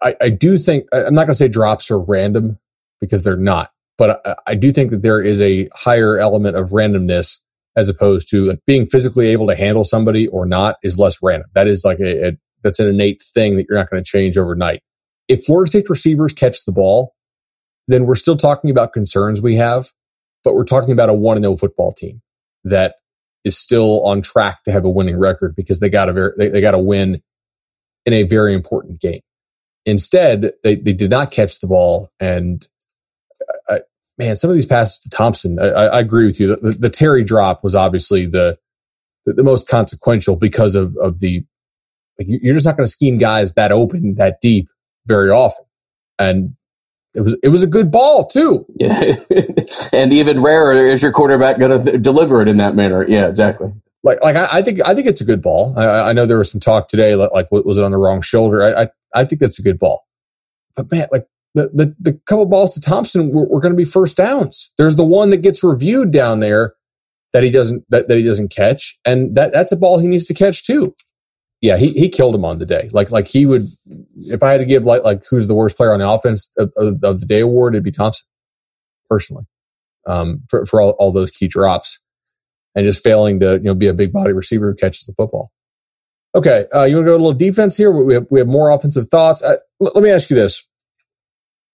I, 0.02 0.16
I 0.20 0.30
do 0.30 0.56
think 0.56 0.86
I'm 0.92 1.14
not 1.14 1.22
going 1.22 1.32
to 1.32 1.34
say 1.34 1.48
drops 1.48 1.90
are 1.90 1.98
random 1.98 2.58
because 3.00 3.24
they're 3.24 3.36
not, 3.36 3.72
but 3.98 4.20
I, 4.26 4.34
I, 4.48 4.54
do 4.54 4.72
think 4.72 4.90
that 4.90 5.02
there 5.02 5.22
is 5.22 5.40
a 5.40 5.68
higher 5.74 6.18
element 6.18 6.56
of 6.56 6.70
randomness 6.70 7.38
as 7.80 7.88
opposed 7.88 8.28
to 8.30 8.50
like 8.50 8.60
being 8.66 8.86
physically 8.86 9.28
able 9.28 9.48
to 9.48 9.56
handle 9.56 9.84
somebody 9.84 10.28
or 10.28 10.46
not 10.46 10.76
is 10.82 10.98
less 10.98 11.18
random. 11.22 11.48
That 11.54 11.66
is 11.66 11.84
like 11.84 11.98
a, 11.98 12.28
a 12.28 12.32
that's 12.62 12.78
an 12.78 12.88
innate 12.88 13.22
thing 13.22 13.56
that 13.56 13.66
you're 13.68 13.78
not 13.78 13.90
going 13.90 14.02
to 14.02 14.08
change 14.08 14.36
overnight. 14.36 14.82
If 15.28 15.44
Florida 15.44 15.70
State 15.70 15.88
receivers 15.88 16.32
catch 16.32 16.64
the 16.64 16.72
ball, 16.72 17.14
then 17.88 18.06
we're 18.06 18.14
still 18.14 18.36
talking 18.36 18.70
about 18.70 18.92
concerns 18.92 19.40
we 19.40 19.56
have, 19.56 19.88
but 20.44 20.54
we're 20.54 20.64
talking 20.64 20.92
about 20.92 21.08
a 21.08 21.14
one 21.14 21.36
and 21.36 21.44
zero 21.44 21.56
football 21.56 21.92
team 21.92 22.20
that 22.64 22.96
is 23.44 23.56
still 23.56 24.04
on 24.04 24.20
track 24.20 24.62
to 24.64 24.72
have 24.72 24.84
a 24.84 24.90
winning 24.90 25.18
record 25.18 25.56
because 25.56 25.80
they 25.80 25.88
got 25.88 26.08
a 26.08 26.32
they, 26.36 26.48
they 26.48 26.60
got 26.60 26.72
to 26.72 26.78
win 26.78 27.22
in 28.06 28.12
a 28.12 28.24
very 28.24 28.54
important 28.54 29.00
game. 29.00 29.20
Instead, 29.86 30.52
they, 30.62 30.76
they 30.76 30.92
did 30.92 31.10
not 31.10 31.30
catch 31.30 31.60
the 31.60 31.66
ball. 31.66 32.10
And 32.20 32.66
man, 34.20 34.36
some 34.36 34.50
of 34.50 34.54
these 34.54 34.66
passes 34.66 34.98
to 34.98 35.08
Thompson, 35.08 35.58
I, 35.58 35.66
I 35.66 36.00
agree 36.00 36.26
with 36.26 36.38
you. 36.38 36.54
The, 36.56 36.70
the, 36.70 36.90
Terry 36.90 37.24
drop 37.24 37.64
was 37.64 37.74
obviously 37.74 38.26
the, 38.26 38.58
the, 39.24 39.32
the 39.32 39.42
most 39.42 39.66
consequential 39.66 40.36
because 40.36 40.74
of, 40.74 40.94
of 40.98 41.20
the, 41.20 41.42
like, 42.18 42.28
you're 42.28 42.54
just 42.54 42.66
not 42.66 42.76
going 42.76 42.84
to 42.84 42.90
scheme 42.90 43.16
guys 43.16 43.54
that 43.54 43.72
open, 43.72 44.16
that 44.16 44.42
deep 44.42 44.68
very 45.06 45.30
often. 45.30 45.64
And 46.18 46.54
it 47.14 47.22
was 47.22 47.36
it 47.42 47.48
was 47.48 47.62
a 47.62 47.66
good 47.66 47.90
ball 47.90 48.26
too. 48.26 48.66
Yeah, 48.76 49.16
and 49.92 50.12
even 50.12 50.42
rarer 50.42 50.74
is 50.86 51.02
your 51.02 51.10
quarterback 51.12 51.58
going 51.58 51.76
to 51.76 51.90
th- 51.90 52.02
deliver 52.02 52.40
it 52.40 52.46
in 52.46 52.58
that 52.58 52.76
manner. 52.76 53.04
Yeah, 53.08 53.26
exactly. 53.26 53.72
Like 54.04 54.22
like 54.22 54.36
I, 54.36 54.58
I, 54.58 54.62
think 54.62 54.86
I 54.86 54.94
think 54.94 55.08
it's 55.08 55.20
a 55.20 55.24
good 55.24 55.42
ball. 55.42 55.74
I, 55.76 56.10
I 56.10 56.12
know 56.12 56.24
there 56.24 56.38
was 56.38 56.52
some 56.52 56.60
talk 56.60 56.86
today, 56.86 57.16
like, 57.16 57.32
like 57.32 57.50
was 57.50 57.78
it 57.78 57.84
on 57.84 57.90
the 57.90 57.96
wrong 57.96 58.20
shoulder? 58.20 58.62
I, 58.62 58.82
I 58.82 58.88
I 59.12 59.24
think 59.24 59.40
that's 59.40 59.58
a 59.58 59.62
good 59.62 59.78
ball. 59.78 60.06
But 60.76 60.92
man, 60.92 61.08
like 61.10 61.26
the 61.54 61.70
the, 61.72 61.94
the 61.98 62.20
couple 62.26 62.46
balls 62.46 62.74
to 62.74 62.80
Thompson 62.80 63.30
were, 63.30 63.48
were 63.48 63.60
going 63.60 63.72
to 63.72 63.76
be 63.76 63.84
first 63.84 64.16
downs. 64.16 64.72
There's 64.78 64.96
the 64.96 65.04
one 65.04 65.30
that 65.30 65.38
gets 65.38 65.64
reviewed 65.64 66.12
down 66.12 66.40
there 66.40 66.74
that 67.32 67.42
he 67.42 67.50
doesn't 67.50 67.84
that, 67.90 68.08
that 68.08 68.16
he 68.16 68.22
doesn't 68.22 68.50
catch, 68.50 68.98
and 69.04 69.36
that 69.36 69.52
that's 69.52 69.72
a 69.72 69.76
ball 69.76 69.98
he 69.98 70.08
needs 70.08 70.26
to 70.26 70.34
catch 70.34 70.64
too. 70.64 70.94
Yeah, 71.60 71.76
he, 71.76 71.88
he 71.88 72.08
killed 72.08 72.34
him 72.34 72.44
on 72.44 72.58
the 72.58 72.66
day. 72.66 72.88
Like 72.92 73.10
like 73.10 73.26
he 73.26 73.46
would, 73.46 73.62
if 74.16 74.42
I 74.42 74.52
had 74.52 74.58
to 74.58 74.64
give 74.64 74.84
like 74.84 75.04
like 75.04 75.24
who's 75.28 75.48
the 75.48 75.54
worst 75.54 75.76
player 75.76 75.92
on 75.92 76.00
the 76.00 76.08
offense 76.08 76.50
of, 76.56 76.72
of, 76.76 77.02
of 77.02 77.20
the 77.20 77.26
day 77.26 77.40
award, 77.40 77.74
it'd 77.74 77.84
be 77.84 77.90
Thompson, 77.90 78.26
personally, 79.08 79.44
um, 80.06 80.42
for 80.48 80.64
for 80.64 80.80
all, 80.80 80.90
all 80.98 81.12
those 81.12 81.30
key 81.30 81.48
drops, 81.48 82.00
and 82.74 82.84
just 82.84 83.04
failing 83.04 83.40
to 83.40 83.54
you 83.54 83.64
know 83.64 83.74
be 83.74 83.88
a 83.88 83.94
big 83.94 84.12
body 84.12 84.32
receiver 84.32 84.70
who 84.70 84.76
catches 84.76 85.04
the 85.04 85.12
football. 85.12 85.52
Okay, 86.34 86.64
uh, 86.74 86.84
you 86.84 86.96
want 86.96 87.06
to 87.06 87.10
go 87.10 87.16
a 87.16 87.18
little 87.18 87.32
defense 87.32 87.76
here? 87.76 87.90
We 87.90 88.14
have, 88.14 88.26
we 88.30 88.38
have 88.38 88.46
more 88.46 88.70
offensive 88.70 89.08
thoughts. 89.08 89.42
Let 89.80 90.02
me 90.02 90.10
ask 90.10 90.30
you 90.30 90.36
this. 90.36 90.64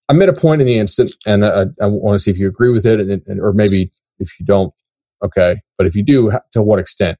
I 0.09 0.13
made 0.13 0.29
a 0.29 0.33
point 0.33 0.61
in 0.61 0.67
the 0.67 0.77
instant, 0.77 1.13
and 1.25 1.45
I, 1.45 1.65
I 1.81 1.87
want 1.87 2.15
to 2.15 2.19
see 2.19 2.31
if 2.31 2.37
you 2.37 2.47
agree 2.47 2.71
with 2.71 2.85
it, 2.85 2.99
and, 2.99 3.21
and, 3.27 3.41
or 3.41 3.51
maybe 3.51 3.91
if 4.19 4.39
you 4.39 4.45
don't, 4.45 4.73
okay. 5.23 5.61
But 5.77 5.87
if 5.87 5.95
you 5.95 6.03
do, 6.03 6.31
to 6.53 6.61
what 6.61 6.79
extent? 6.79 7.17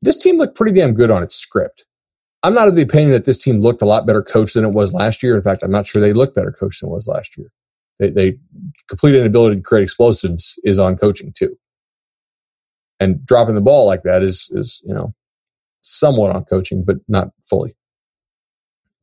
This 0.00 0.16
team 0.16 0.38
looked 0.38 0.56
pretty 0.56 0.78
damn 0.78 0.94
good 0.94 1.10
on 1.10 1.22
its 1.22 1.34
script. 1.34 1.84
I'm 2.42 2.54
not 2.54 2.68
of 2.68 2.76
the 2.76 2.82
opinion 2.82 3.12
that 3.12 3.24
this 3.24 3.42
team 3.42 3.58
looked 3.58 3.82
a 3.82 3.86
lot 3.86 4.06
better 4.06 4.22
coached 4.22 4.54
than 4.54 4.64
it 4.64 4.72
was 4.72 4.94
last 4.94 5.22
year. 5.22 5.36
In 5.36 5.42
fact, 5.42 5.62
I'm 5.62 5.72
not 5.72 5.86
sure 5.86 6.00
they 6.00 6.12
looked 6.12 6.36
better 6.36 6.52
coached 6.52 6.80
than 6.80 6.88
it 6.88 6.92
was 6.92 7.08
last 7.08 7.36
year. 7.36 7.50
They, 7.98 8.10
they 8.10 8.38
complete 8.88 9.16
inability 9.16 9.56
to 9.56 9.62
create 9.62 9.82
explosives 9.82 10.58
is 10.64 10.78
on 10.78 10.96
coaching 10.96 11.32
too. 11.36 11.58
And 13.00 13.26
dropping 13.26 13.56
the 13.56 13.60
ball 13.60 13.86
like 13.86 14.04
that 14.04 14.22
is, 14.22 14.50
is, 14.54 14.82
you 14.84 14.94
know, 14.94 15.14
somewhat 15.82 16.34
on 16.34 16.44
coaching, 16.44 16.84
but 16.84 16.96
not 17.08 17.30
fully. 17.48 17.74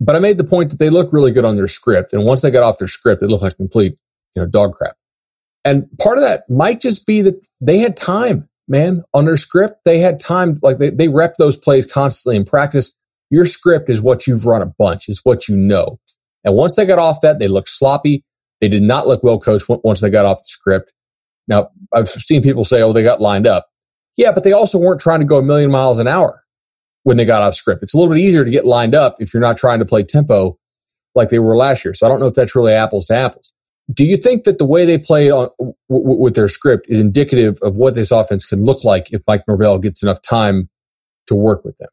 But 0.06 0.16
I 0.16 0.20
made 0.20 0.38
the 0.38 0.44
point 0.44 0.70
that 0.70 0.78
they 0.78 0.90
look 0.90 1.12
really 1.12 1.32
good 1.32 1.46
on 1.46 1.56
their 1.56 1.68
script. 1.68 2.14
And 2.14 2.26
once 2.26 2.42
they 2.42 2.52
got 2.52 2.62
off 2.62 2.78
their 2.78 2.88
script, 2.88 3.24
it 3.24 3.28
looked 3.28 3.42
like 3.42 3.58
complete, 3.58 3.98
you 4.36 4.42
know, 4.42 4.48
dog 4.48 4.76
crap. 4.76 4.96
And 5.64 5.88
part 6.00 6.20
of 6.20 6.24
that 6.24 6.48
might 6.48 6.80
just 6.80 7.08
be 7.08 7.22
that 7.22 7.48
they 7.60 7.80
had 7.80 7.98
time, 7.98 8.48
man, 8.68 9.04
on 9.16 9.26
their 9.26 9.36
script. 9.36 9.80
They 9.84 9.98
had 9.98 10.20
time, 10.20 10.60
like 10.62 10.78
they, 10.78 10.92
they 10.92 11.08
rep 11.08 11.38
those 11.38 11.58
plays 11.58 11.92
constantly 11.92 12.36
in 12.36 12.46
practice. 12.46 12.96
Your 13.32 13.48
script 13.48 13.90
is 13.90 14.00
what 14.00 14.28
you've 14.28 14.46
run 14.46 14.62
a 14.62 14.68
bunch, 14.68 15.10
is 15.10 15.22
what 15.24 15.48
you 15.48 15.56
know. 15.56 16.00
And 16.44 16.54
once 16.54 16.76
they 16.76 16.86
got 16.86 17.00
off 17.00 17.22
that, 17.22 17.40
they 17.40 17.48
looked 17.48 17.70
sloppy. 17.70 18.24
They 18.62 18.70
did 18.70 18.84
not 18.84 19.08
look 19.08 19.24
well 19.24 19.40
coached 19.40 19.68
once 19.68 20.02
they 20.02 20.12
got 20.12 20.28
off 20.28 20.38
the 20.38 20.44
script. 20.46 20.94
Now, 21.48 21.70
I've 21.92 22.10
seen 22.10 22.44
people 22.44 22.64
say, 22.64 22.84
oh, 22.84 22.94
they 22.94 23.02
got 23.02 23.22
lined 23.22 23.48
up. 23.48 23.68
Yeah, 24.18 24.32
but 24.32 24.44
they 24.44 24.52
also 24.52 24.78
weren't 24.78 25.02
trying 25.02 25.20
to 25.20 25.26
go 25.26 25.40
a 25.40 25.44
million 25.44 25.72
miles 25.72 25.98
an 25.98 26.08
hour 26.08 26.45
when 27.06 27.18
they 27.18 27.26
got 27.26 27.44
off 27.44 27.54
script. 27.54 27.84
It's 27.84 27.94
a 27.94 27.98
little 27.98 28.12
bit 28.12 28.20
easier 28.20 28.44
to 28.44 28.50
get 28.50 28.66
lined 28.66 28.96
up 28.96 29.18
if 29.20 29.32
you're 29.32 29.42
not 29.42 29.58
trying 29.58 29.78
to 29.78 29.86
play 29.86 30.02
tempo 30.02 30.58
like 31.14 31.30
they 31.30 31.38
were 31.38 31.56
last 31.56 31.86
year. 31.86 31.94
So 31.94 32.06
I 32.06 32.10
don't 32.10 32.20
know 32.20 32.26
if 32.26 32.34
that's 32.34 32.56
really 32.56 32.74
apples 32.74 33.06
to 33.08 33.16
apples. 33.16 33.54
Do 33.94 34.04
you 34.04 34.18
think 34.18 34.44
that 34.46 34.58
the 34.58 34.66
way 34.66 34.86
they 34.86 34.98
played 34.98 35.30
on 35.30 35.50
w- 35.60 35.76
w- 35.88 36.20
with 36.20 36.34
their 36.34 36.48
script 36.48 36.88
is 36.90 37.00
indicative 37.00 37.60
of 37.62 37.78
what 37.78 37.94
this 37.94 38.10
offense 38.10 38.44
can 38.48 38.64
look 38.64 38.84
like 38.84 39.14
if 39.14 39.22
Mike 39.28 39.44
Norvell 39.48 39.78
gets 39.78 40.02
enough 40.02 40.20
time 40.24 40.68
to 41.28 41.36
work 41.36 41.64
with 41.64 41.78
them? 41.78 41.90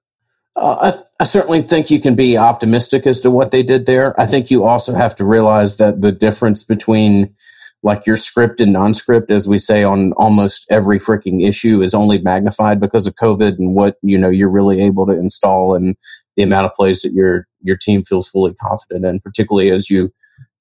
Uh, 0.56 0.78
I, 0.80 0.90
th- 0.92 1.04
I, 1.20 1.24
certainly 1.24 1.60
think 1.60 1.90
you 1.90 2.00
can 2.00 2.14
be 2.14 2.38
optimistic 2.38 3.06
as 3.06 3.20
to 3.20 3.30
what 3.30 3.50
they 3.50 3.62
did 3.62 3.84
there. 3.84 4.18
I 4.18 4.26
think 4.26 4.50
you 4.50 4.64
also 4.64 4.94
have 4.94 5.14
to 5.16 5.26
realize 5.26 5.76
that 5.76 6.00
the 6.00 6.12
difference 6.12 6.64
between 6.64 7.34
like 7.82 8.06
your 8.06 8.16
script 8.16 8.60
and 8.60 8.72
non-script, 8.72 9.30
as 9.30 9.48
we 9.48 9.58
say 9.58 9.82
on 9.82 10.12
almost 10.12 10.66
every 10.70 10.98
freaking 10.98 11.46
issue, 11.46 11.82
is 11.82 11.94
only 11.94 12.18
magnified 12.18 12.80
because 12.80 13.06
of 13.06 13.16
COVID 13.16 13.58
and 13.58 13.74
what 13.74 13.96
you 14.02 14.16
know 14.16 14.30
you're 14.30 14.50
really 14.50 14.80
able 14.80 15.06
to 15.06 15.12
install 15.12 15.74
and 15.74 15.96
the 16.36 16.42
amount 16.42 16.66
of 16.66 16.72
plays 16.74 17.02
that 17.02 17.12
your 17.12 17.46
your 17.60 17.76
team 17.76 18.02
feels 18.02 18.28
fully 18.28 18.54
confident 18.54 19.04
in, 19.04 19.20
particularly 19.20 19.70
as 19.70 19.90
you 19.90 20.12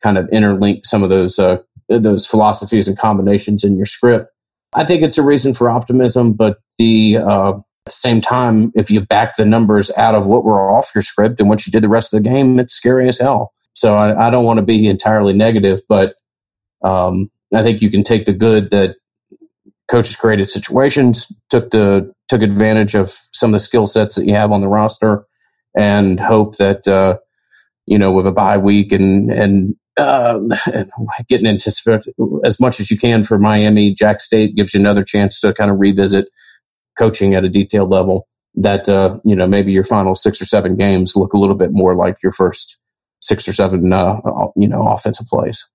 kind 0.02 0.18
of 0.18 0.26
interlink 0.32 0.86
some 0.86 1.04
of 1.04 1.10
those 1.10 1.38
uh, 1.38 1.58
those 1.90 2.26
philosophies 2.26 2.88
and 2.88 2.98
combinations 2.98 3.64
in 3.64 3.78
your 3.78 3.86
script. 3.86 4.28
I 4.74 4.86
think 4.86 5.02
it's 5.02 5.18
a 5.18 5.24
reason 5.24 5.54
for 5.54 5.70
optimism, 5.70 6.34
but 6.34 6.60
the 6.78 7.18
uh, 7.18 7.50
at 7.52 7.86
the 7.86 7.92
same 7.92 8.22
time, 8.22 8.72
if 8.76 8.92
you 8.92 9.02
back 9.02 9.36
the 9.36 9.46
numbers 9.46 9.92
out 9.98 10.16
of 10.16 10.28
what 10.28 10.44
were 10.44 10.70
off 10.72 10.92
your 10.94 11.02
script 11.02 11.40
and 11.40 11.50
what 11.50 11.66
you 11.66 11.72
did 11.72 11.84
the 11.84 11.90
rest 11.90 12.14
of 12.14 12.24
the 12.24 12.30
game, 12.30 12.60
it's 12.60 12.74
scary 12.74 13.08
as 13.08 13.20
hell. 13.20 13.54
So 13.74 13.96
I, 13.96 14.28
I 14.28 14.30
don't 14.30 14.46
want 14.46 14.60
to 14.60 14.66
be 14.66 14.88
entirely 14.88 15.34
negative, 15.34 15.80
but 15.90 16.16
um, 16.84 17.32
I 17.54 17.63
think 17.63 17.82
you 17.82 17.89
can 17.91 18.04
take 18.04 18.26
the 18.26 18.34
good 18.34 18.72
that 18.72 18.96
coaches 19.89 20.15
created 20.15 20.50
situations, 20.50 21.32
took 21.50 21.72
the 21.72 22.13
took 22.30 22.41
advantage 22.41 22.96
of 22.96 23.10
some 23.34 23.50
of 23.50 23.54
the 23.54 23.60
skill 23.60 23.88
sets 23.88 24.15
that 24.15 24.26
you 24.26 24.34
have 24.34 24.52
on 24.52 24.62
the 24.62 24.70
roster, 24.70 25.26
and 25.78 26.20
hope 26.20 26.58
that 26.58 26.88
uh, 26.88 27.17
you 27.86 27.98
know 28.00 28.12
with 28.12 28.28
a 28.28 28.32
bye 28.32 28.58
week 28.58 28.91
and 28.91 29.32
and 29.32 29.76
uh, 29.98 30.39
getting 31.30 31.48
as 32.46 32.60
much 32.60 32.80
as 32.80 32.91
you 32.91 32.98
can 32.98 33.24
for 33.24 33.38
Miami, 33.38 33.94
Jax 33.94 34.26
State 34.26 34.56
gives 34.56 34.74
you 34.74 34.80
another 34.80 35.04
chance 35.04 35.39
to 35.41 35.54
kind 35.54 35.72
of 35.72 35.80
revisit 35.80 36.28
coaching 36.98 37.36
at 37.36 37.44
a 37.46 37.50
detailed 37.50 37.89
level. 37.89 38.28
That 38.56 38.89
uh, 38.89 39.20
you 39.24 39.36
know 39.36 39.48
maybe 39.48 39.72
your 39.72 39.86
final 39.86 40.15
six 40.15 40.41
or 40.41 40.46
seven 40.46 40.76
games 40.76 41.15
look 41.15 41.34
a 41.34 41.38
little 41.39 41.56
bit 41.56 41.72
more 41.72 41.96
like 41.96 42.17
your 42.24 42.34
first 42.34 42.82
six 43.22 43.48
or 43.48 43.54
seven 43.54 43.94
uh, 43.94 44.20
you 44.58 44.67
know 44.67 44.88
offensive 44.88 45.28
plays. 45.28 45.70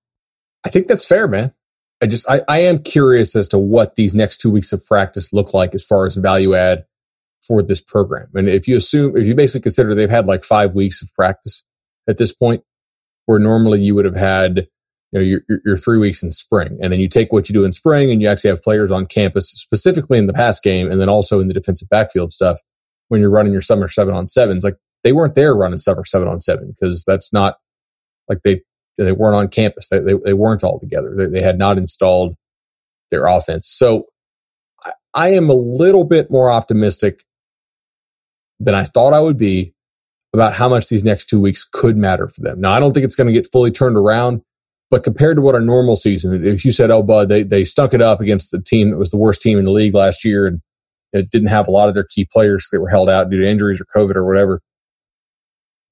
I 0.67 0.69
think 0.69 0.87
that's 0.87 1.07
fair, 1.07 1.29
man. 1.29 1.53
I 2.01 2.07
just 2.07 2.29
I, 2.29 2.41
I 2.49 2.59
am 2.59 2.79
curious 2.79 3.37
as 3.37 3.47
to 3.49 3.57
what 3.57 3.95
these 3.95 4.13
next 4.13 4.41
two 4.41 4.51
weeks 4.51 4.73
of 4.73 4.85
practice 4.85 5.31
look 5.31 5.53
like 5.53 5.73
as 5.73 5.85
far 5.85 6.05
as 6.05 6.15
value 6.15 6.55
add 6.55 6.83
for 7.47 7.63
this 7.63 7.81
program. 7.81 8.27
And 8.35 8.49
if 8.49 8.67
you 8.67 8.75
assume 8.75 9.15
if 9.15 9.25
you 9.25 9.33
basically 9.33 9.61
consider 9.63 9.95
they've 9.95 10.09
had 10.09 10.27
like 10.27 10.43
five 10.43 10.75
weeks 10.75 11.01
of 11.01 11.07
practice 11.13 11.63
at 12.05 12.17
this 12.17 12.33
point, 12.33 12.65
where 13.27 13.39
normally 13.39 13.79
you 13.79 13.95
would 13.95 14.03
have 14.03 14.17
had 14.17 14.67
you 15.13 15.19
know 15.19 15.21
your, 15.21 15.39
your 15.63 15.77
three 15.77 15.97
weeks 15.97 16.21
in 16.21 16.31
spring, 16.31 16.77
and 16.81 16.91
then 16.91 16.99
you 16.99 17.07
take 17.07 17.31
what 17.31 17.47
you 17.47 17.53
do 17.53 17.63
in 17.63 17.71
spring 17.71 18.11
and 18.11 18.21
you 18.21 18.27
actually 18.27 18.49
have 18.49 18.61
players 18.61 18.91
on 18.91 19.05
campus 19.05 19.49
specifically 19.49 20.17
in 20.17 20.27
the 20.27 20.33
pass 20.33 20.59
game, 20.59 20.91
and 20.91 20.99
then 20.99 21.07
also 21.07 21.39
in 21.39 21.47
the 21.47 21.53
defensive 21.53 21.87
backfield 21.87 22.33
stuff 22.33 22.59
when 23.07 23.21
you're 23.21 23.29
running 23.29 23.53
your 23.53 23.61
summer 23.61 23.87
seven 23.87 24.13
on 24.13 24.27
sevens. 24.27 24.65
Like 24.65 24.75
they 25.05 25.13
weren't 25.13 25.35
there 25.35 25.55
running 25.55 25.79
summer 25.79 26.03
seven 26.03 26.27
on 26.27 26.41
seven 26.41 26.75
because 26.77 27.05
that's 27.07 27.31
not 27.31 27.55
like 28.27 28.41
they 28.43 28.63
they 28.97 29.11
weren't 29.11 29.35
on 29.35 29.47
campus. 29.47 29.89
They, 29.89 29.99
they, 29.99 30.13
they 30.25 30.33
weren't 30.33 30.63
all 30.63 30.79
together. 30.79 31.13
They, 31.15 31.25
they, 31.27 31.41
had 31.41 31.57
not 31.57 31.77
installed 31.77 32.35
their 33.11 33.25
offense. 33.25 33.67
So 33.67 34.05
I, 34.83 34.93
I 35.13 35.29
am 35.29 35.49
a 35.49 35.53
little 35.53 36.03
bit 36.03 36.31
more 36.31 36.49
optimistic 36.49 37.23
than 38.59 38.73
I 38.73 38.85
thought 38.85 39.13
I 39.13 39.19
would 39.19 39.37
be 39.37 39.73
about 40.33 40.53
how 40.53 40.67
much 40.67 40.89
these 40.89 41.05
next 41.05 41.27
two 41.27 41.39
weeks 41.39 41.63
could 41.63 41.95
matter 41.95 42.27
for 42.27 42.41
them. 42.41 42.59
Now, 42.59 42.73
I 42.73 42.79
don't 42.79 42.93
think 42.93 43.05
it's 43.05 43.15
going 43.15 43.27
to 43.27 43.33
get 43.33 43.51
fully 43.51 43.71
turned 43.71 43.97
around, 43.97 44.41
but 44.89 45.03
compared 45.03 45.37
to 45.37 45.41
what 45.41 45.55
a 45.55 45.59
normal 45.59 45.95
season, 45.95 46.45
if 46.45 46.65
you 46.65 46.71
said, 46.71 46.91
oh, 46.91 47.03
Bud, 47.03 47.29
they, 47.29 47.43
they 47.43 47.63
stunk 47.65 47.93
it 47.93 48.01
up 48.01 48.19
against 48.19 48.51
the 48.51 48.61
team 48.61 48.89
that 48.89 48.97
was 48.97 49.11
the 49.11 49.17
worst 49.17 49.41
team 49.41 49.57
in 49.59 49.65
the 49.65 49.71
league 49.71 49.93
last 49.93 50.25
year 50.25 50.47
and 50.47 50.61
it 51.13 51.29
didn't 51.31 51.49
have 51.49 51.67
a 51.67 51.71
lot 51.71 51.87
of 51.87 51.93
their 51.93 52.03
key 52.03 52.27
players 52.31 52.67
that 52.71 52.81
were 52.81 52.89
held 52.89 53.09
out 53.09 53.29
due 53.29 53.41
to 53.41 53.47
injuries 53.47 53.81
or 53.81 53.85
COVID 53.85 54.15
or 54.15 54.25
whatever. 54.25 54.61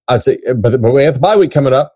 I'd 0.07 0.21
say, 0.21 0.39
but, 0.55 0.81
but 0.81 0.91
we 0.91 1.03
have 1.03 1.15
the 1.15 1.19
bye 1.19 1.35
week 1.35 1.51
coming 1.51 1.73
up. 1.73 1.93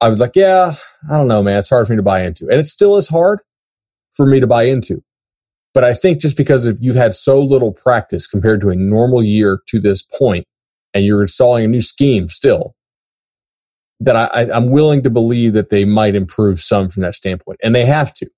I 0.00 0.08
was 0.08 0.20
like, 0.20 0.34
yeah, 0.34 0.74
I 1.10 1.16
don't 1.16 1.28
know, 1.28 1.42
man. 1.42 1.58
It's 1.58 1.70
hard 1.70 1.86
for 1.86 1.92
me 1.92 1.98
to 1.98 2.02
buy 2.02 2.22
into. 2.22 2.48
And 2.48 2.58
it 2.58 2.66
still 2.66 2.96
is 2.96 3.08
hard 3.08 3.40
for 4.14 4.26
me 4.26 4.40
to 4.40 4.46
buy 4.46 4.64
into. 4.64 5.02
But 5.74 5.84
I 5.84 5.94
think 5.94 6.20
just 6.20 6.36
because 6.36 6.66
if 6.66 6.76
you've 6.80 6.96
had 6.96 7.14
so 7.14 7.40
little 7.40 7.72
practice 7.72 8.26
compared 8.26 8.60
to 8.62 8.70
a 8.70 8.76
normal 8.76 9.22
year 9.22 9.60
to 9.68 9.80
this 9.80 10.02
point, 10.02 10.46
and 10.92 11.04
you're 11.04 11.22
installing 11.22 11.64
a 11.64 11.68
new 11.68 11.80
scheme 11.80 12.28
still, 12.28 12.74
that 14.00 14.16
I, 14.16 14.50
I'm 14.52 14.70
willing 14.70 15.02
to 15.04 15.10
believe 15.10 15.52
that 15.54 15.70
they 15.70 15.84
might 15.84 16.14
improve 16.14 16.60
some 16.60 16.90
from 16.90 17.02
that 17.02 17.14
standpoint. 17.14 17.60
And 17.62 17.74
they 17.74 17.86
have 17.86 18.12
to. 18.14 18.28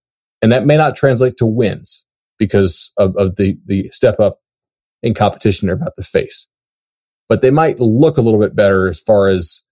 And 0.43 0.53
that 0.53 0.67
may 0.67 0.77
not 0.77 0.95
translate 0.95 1.37
to 1.39 1.47
wins 1.47 2.07
because 2.39 2.93
of, 2.99 3.17
of 3.17 3.37
the, 3.37 3.57
the 3.67 3.89
step 3.91 4.21
up 4.21 4.41
in 5.03 5.15
competition 5.15 5.67
they're 5.67 5.77
about 5.77 5.97
to 5.97 6.03
face. 6.03 6.49
But 7.29 7.41
they 7.41 7.51
might 7.51 7.81
look 7.81 8.19
a 8.19 8.21
little 8.21 8.41
bit 8.41 8.55
better 8.55 8.87
as 8.87 9.01
far 9.01 9.29
as 9.29 9.65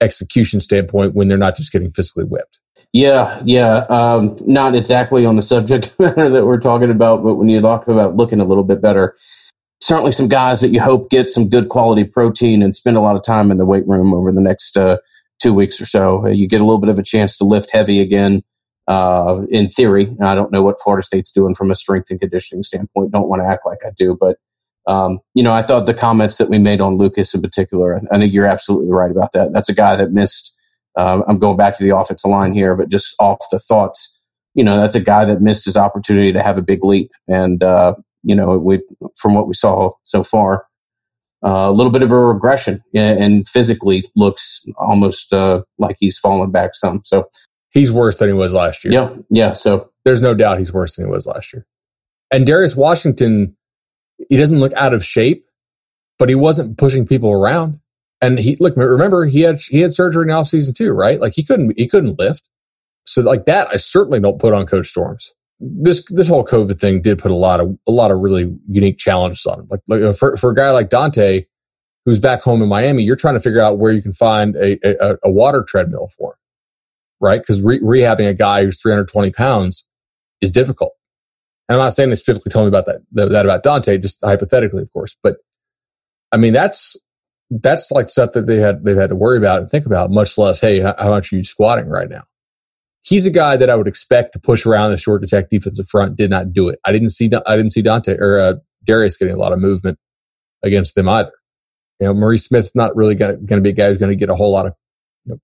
execution 0.00 0.60
standpoint 0.60 1.14
when 1.14 1.28
they're 1.28 1.38
not 1.38 1.56
just 1.56 1.72
getting 1.72 1.90
physically 1.90 2.24
whipped. 2.24 2.60
Yeah, 2.92 3.42
yeah. 3.44 3.86
Um, 3.88 4.36
not 4.42 4.74
exactly 4.74 5.26
on 5.26 5.36
the 5.36 5.42
subject 5.42 5.94
matter 5.98 6.30
that 6.30 6.46
we're 6.46 6.60
talking 6.60 6.90
about, 6.90 7.24
but 7.24 7.34
when 7.34 7.48
you 7.48 7.60
talk 7.60 7.88
about 7.88 8.16
looking 8.16 8.40
a 8.40 8.44
little 8.44 8.64
bit 8.64 8.80
better, 8.80 9.16
certainly 9.80 10.12
some 10.12 10.28
guys 10.28 10.60
that 10.60 10.68
you 10.68 10.80
hope 10.80 11.10
get 11.10 11.28
some 11.28 11.48
good 11.48 11.68
quality 11.68 12.04
protein 12.04 12.62
and 12.62 12.76
spend 12.76 12.96
a 12.96 13.00
lot 13.00 13.16
of 13.16 13.22
time 13.22 13.50
in 13.50 13.58
the 13.58 13.66
weight 13.66 13.86
room 13.86 14.14
over 14.14 14.30
the 14.30 14.40
next 14.40 14.76
uh, 14.76 14.98
two 15.42 15.52
weeks 15.52 15.80
or 15.80 15.86
so. 15.86 16.24
Uh, 16.24 16.28
you 16.28 16.46
get 16.46 16.60
a 16.60 16.64
little 16.64 16.80
bit 16.80 16.88
of 16.88 16.98
a 16.98 17.02
chance 17.02 17.36
to 17.36 17.44
lift 17.44 17.70
heavy 17.72 18.00
again. 18.00 18.42
Uh, 18.86 19.42
in 19.50 19.68
theory, 19.68 20.14
I 20.22 20.34
don't 20.34 20.52
know 20.52 20.62
what 20.62 20.80
Florida 20.80 21.02
State's 21.02 21.32
doing 21.32 21.54
from 21.54 21.70
a 21.70 21.74
strength 21.74 22.10
and 22.10 22.20
conditioning 22.20 22.62
standpoint. 22.62 23.12
Don't 23.12 23.28
want 23.28 23.42
to 23.42 23.46
act 23.48 23.66
like 23.66 23.78
I 23.84 23.90
do, 23.96 24.16
but 24.18 24.36
um, 24.86 25.20
you 25.34 25.42
know, 25.42 25.52
I 25.52 25.62
thought 25.62 25.86
the 25.86 25.94
comments 25.94 26.38
that 26.38 26.50
we 26.50 26.58
made 26.58 26.80
on 26.80 26.96
Lucas 26.96 27.34
in 27.34 27.40
particular, 27.40 28.00
I 28.10 28.18
think 28.18 28.32
you're 28.32 28.46
absolutely 28.46 28.90
right 28.90 29.10
about 29.10 29.32
that. 29.32 29.52
That's 29.52 29.68
a 29.68 29.74
guy 29.74 29.96
that 29.96 30.12
missed. 30.12 30.56
Uh, 30.96 31.22
I'm 31.26 31.38
going 31.38 31.56
back 31.56 31.76
to 31.78 31.84
the 31.84 31.96
offensive 31.96 32.30
line 32.30 32.54
here, 32.54 32.76
but 32.76 32.88
just 32.88 33.14
off 33.18 33.38
the 33.50 33.58
thoughts, 33.58 34.22
you 34.54 34.62
know, 34.62 34.76
that's 34.76 34.94
a 34.94 35.00
guy 35.00 35.24
that 35.24 35.40
missed 35.40 35.64
his 35.64 35.76
opportunity 35.76 36.32
to 36.32 36.42
have 36.42 36.58
a 36.58 36.62
big 36.62 36.84
leap. 36.84 37.10
And, 37.26 37.62
uh, 37.62 37.94
you 38.22 38.34
know, 38.34 38.56
we, 38.58 38.80
from 39.16 39.34
what 39.34 39.48
we 39.48 39.54
saw 39.54 39.92
so 40.04 40.22
far, 40.22 40.66
uh, 41.44 41.68
a 41.68 41.72
little 41.72 41.92
bit 41.92 42.02
of 42.02 42.12
a 42.12 42.18
regression 42.18 42.80
and 42.94 43.46
physically 43.48 44.04
looks 44.14 44.64
almost 44.76 45.32
uh, 45.32 45.62
like 45.78 45.96
he's 45.98 46.18
fallen 46.18 46.50
back 46.50 46.74
some. 46.74 47.00
So 47.04 47.28
he's 47.70 47.90
worse 47.92 48.18
than 48.18 48.28
he 48.28 48.32
was 48.32 48.54
last 48.54 48.84
year. 48.84 48.92
Yeah. 48.94 49.10
Yeah. 49.30 49.52
So 49.52 49.90
there's 50.04 50.22
no 50.22 50.34
doubt 50.34 50.58
he's 50.58 50.72
worse 50.72 50.96
than 50.96 51.06
he 51.06 51.10
was 51.10 51.26
last 51.26 51.52
year. 51.52 51.66
And 52.30 52.46
Darius 52.46 52.76
Washington, 52.76 53.56
he 54.28 54.36
doesn't 54.36 54.60
look 54.60 54.72
out 54.74 54.94
of 54.94 55.04
shape, 55.04 55.46
but 56.18 56.28
he 56.28 56.34
wasn't 56.34 56.78
pushing 56.78 57.06
people 57.06 57.30
around. 57.32 57.80
And 58.20 58.38
he 58.38 58.56
look, 58.60 58.76
remember 58.76 59.26
he 59.26 59.40
had 59.40 59.58
he 59.60 59.80
had 59.80 59.92
surgery 59.92 60.22
in 60.22 60.28
the 60.28 60.34
offseason 60.34 60.74
too, 60.74 60.92
right? 60.92 61.20
Like 61.20 61.34
he 61.34 61.42
couldn't 61.42 61.74
he 61.76 61.86
couldn't 61.86 62.18
lift. 62.18 62.42
So 63.06 63.22
like 63.22 63.46
that, 63.46 63.68
I 63.70 63.76
certainly 63.76 64.20
don't 64.20 64.40
put 64.40 64.54
on 64.54 64.66
Coach 64.66 64.86
Storms. 64.86 65.34
This 65.60 66.04
this 66.10 66.28
whole 66.28 66.44
COVID 66.44 66.80
thing 66.80 67.02
did 67.02 67.18
put 67.18 67.30
a 67.30 67.36
lot 67.36 67.60
of 67.60 67.76
a 67.86 67.92
lot 67.92 68.10
of 68.10 68.20
really 68.20 68.56
unique 68.68 68.98
challenges 68.98 69.44
on 69.46 69.60
him. 69.60 69.68
Like, 69.70 69.80
like 69.88 70.16
for 70.16 70.36
for 70.36 70.50
a 70.50 70.54
guy 70.54 70.70
like 70.70 70.88
Dante, 70.88 71.44
who's 72.06 72.20
back 72.20 72.42
home 72.42 72.62
in 72.62 72.68
Miami, 72.68 73.02
you're 73.02 73.16
trying 73.16 73.34
to 73.34 73.40
figure 73.40 73.60
out 73.60 73.78
where 73.78 73.92
you 73.92 74.02
can 74.02 74.14
find 74.14 74.56
a 74.56 74.78
a, 74.84 75.18
a 75.24 75.30
water 75.30 75.62
treadmill 75.66 76.08
for 76.16 76.32
him, 76.32 76.38
right? 77.20 77.40
Because 77.40 77.60
re- 77.60 77.80
rehabbing 77.80 78.28
a 78.28 78.34
guy 78.34 78.64
who's 78.64 78.80
320 78.80 79.32
pounds 79.32 79.86
is 80.40 80.50
difficult. 80.50 80.92
And 81.68 81.76
I'm 81.76 81.84
not 81.84 81.94
saying 81.94 82.10
they 82.10 82.16
specifically 82.16 82.50
told 82.50 82.66
me 82.66 82.68
about 82.68 82.86
that, 82.86 83.00
that 83.12 83.46
about 83.46 83.64
Dontae, 83.64 84.00
just 84.00 84.20
hypothetically, 84.22 84.82
of 84.82 84.92
course. 84.92 85.16
But 85.22 85.36
I 86.30 86.36
mean, 86.36 86.52
that's, 86.52 86.96
that's 87.50 87.90
like 87.90 88.08
stuff 88.08 88.32
that 88.32 88.42
they 88.42 88.56
had, 88.56 88.84
they've 88.84 88.96
had 88.96 89.10
to 89.10 89.16
worry 89.16 89.38
about 89.38 89.60
and 89.60 89.70
think 89.70 89.86
about, 89.86 90.10
much 90.10 90.36
less, 90.36 90.60
hey, 90.60 90.80
how, 90.80 90.94
much 91.08 91.32
are 91.32 91.36
you 91.36 91.44
squatting 91.44 91.88
right 91.88 92.08
now? 92.08 92.24
he's 93.04 93.26
a 93.26 93.30
guy 93.30 93.56
that 93.56 93.70
I 93.70 93.76
would 93.76 93.86
expect 93.86 94.32
to 94.32 94.40
push 94.40 94.66
around 94.66 94.90
the 94.90 94.98
short 94.98 95.22
attack 95.22 95.50
defensive 95.50 95.88
front. 95.88 96.16
Did 96.16 96.30
not 96.30 96.52
do 96.52 96.68
it. 96.68 96.80
I 96.84 96.92
didn't 96.92 97.10
see 97.10 97.30
I 97.46 97.56
didn't 97.56 97.72
see 97.72 97.82
Dontae 97.82 98.18
or 98.18 98.38
uh, 98.38 98.54
Darius 98.82 99.16
getting 99.16 99.34
a 99.34 99.38
lot 99.38 99.52
of 99.52 99.60
movement 99.60 99.98
against 100.62 100.94
them 100.94 101.08
either. 101.08 101.32
You 102.00 102.08
know, 102.08 102.14
Maurice 102.14 102.46
Smith's 102.46 102.74
not 102.74 102.96
really 102.96 103.14
going 103.14 103.46
to 103.46 103.60
be 103.60 103.70
a 103.70 103.72
guy 103.72 103.88
who's 103.88 103.98
going 103.98 104.10
to 104.10 104.16
get 104.16 104.30
a 104.30 104.34
whole 104.34 104.50
lot 104.50 104.66
of 104.66 104.74
you 105.24 105.32
know, 105.32 105.38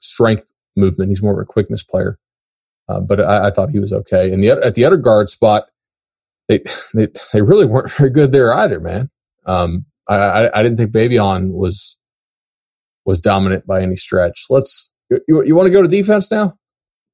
strength 0.00 0.52
movement. 0.76 1.08
He's 1.08 1.22
more 1.22 1.32
of 1.32 1.38
a 1.38 1.46
quickness 1.46 1.82
player. 1.82 2.18
Uh, 2.88 3.00
but 3.00 3.20
I, 3.20 3.48
I, 3.48 3.50
thought 3.50 3.70
he 3.70 3.80
was 3.80 3.92
okay. 3.92 4.32
And 4.32 4.42
the 4.42 4.50
at 4.50 4.74
the 4.74 4.84
other 4.84 4.96
guard 4.96 5.28
spot, 5.28 5.64
they 6.48 6.62
they, 6.94 7.08
they 7.32 7.42
really 7.42 7.66
weren't 7.66 7.90
very 7.92 8.10
good 8.10 8.32
there 8.32 8.54
either, 8.54 8.80
man. 8.80 9.10
Um, 9.44 9.86
I, 10.08 10.16
I, 10.16 10.60
I 10.60 10.62
didn't 10.62 10.78
think 10.78 10.92
Baveon 10.92 11.52
was 11.52 11.98
was 13.04 13.20
dominant 13.20 13.66
by 13.66 13.82
any 13.82 13.96
stretch. 13.96 14.46
Let's 14.50 14.92
you, 15.10 15.44
you 15.44 15.54
want 15.54 15.66
to 15.66 15.72
go 15.72 15.82
to 15.82 15.88
defense 15.88 16.30
now? 16.30 16.58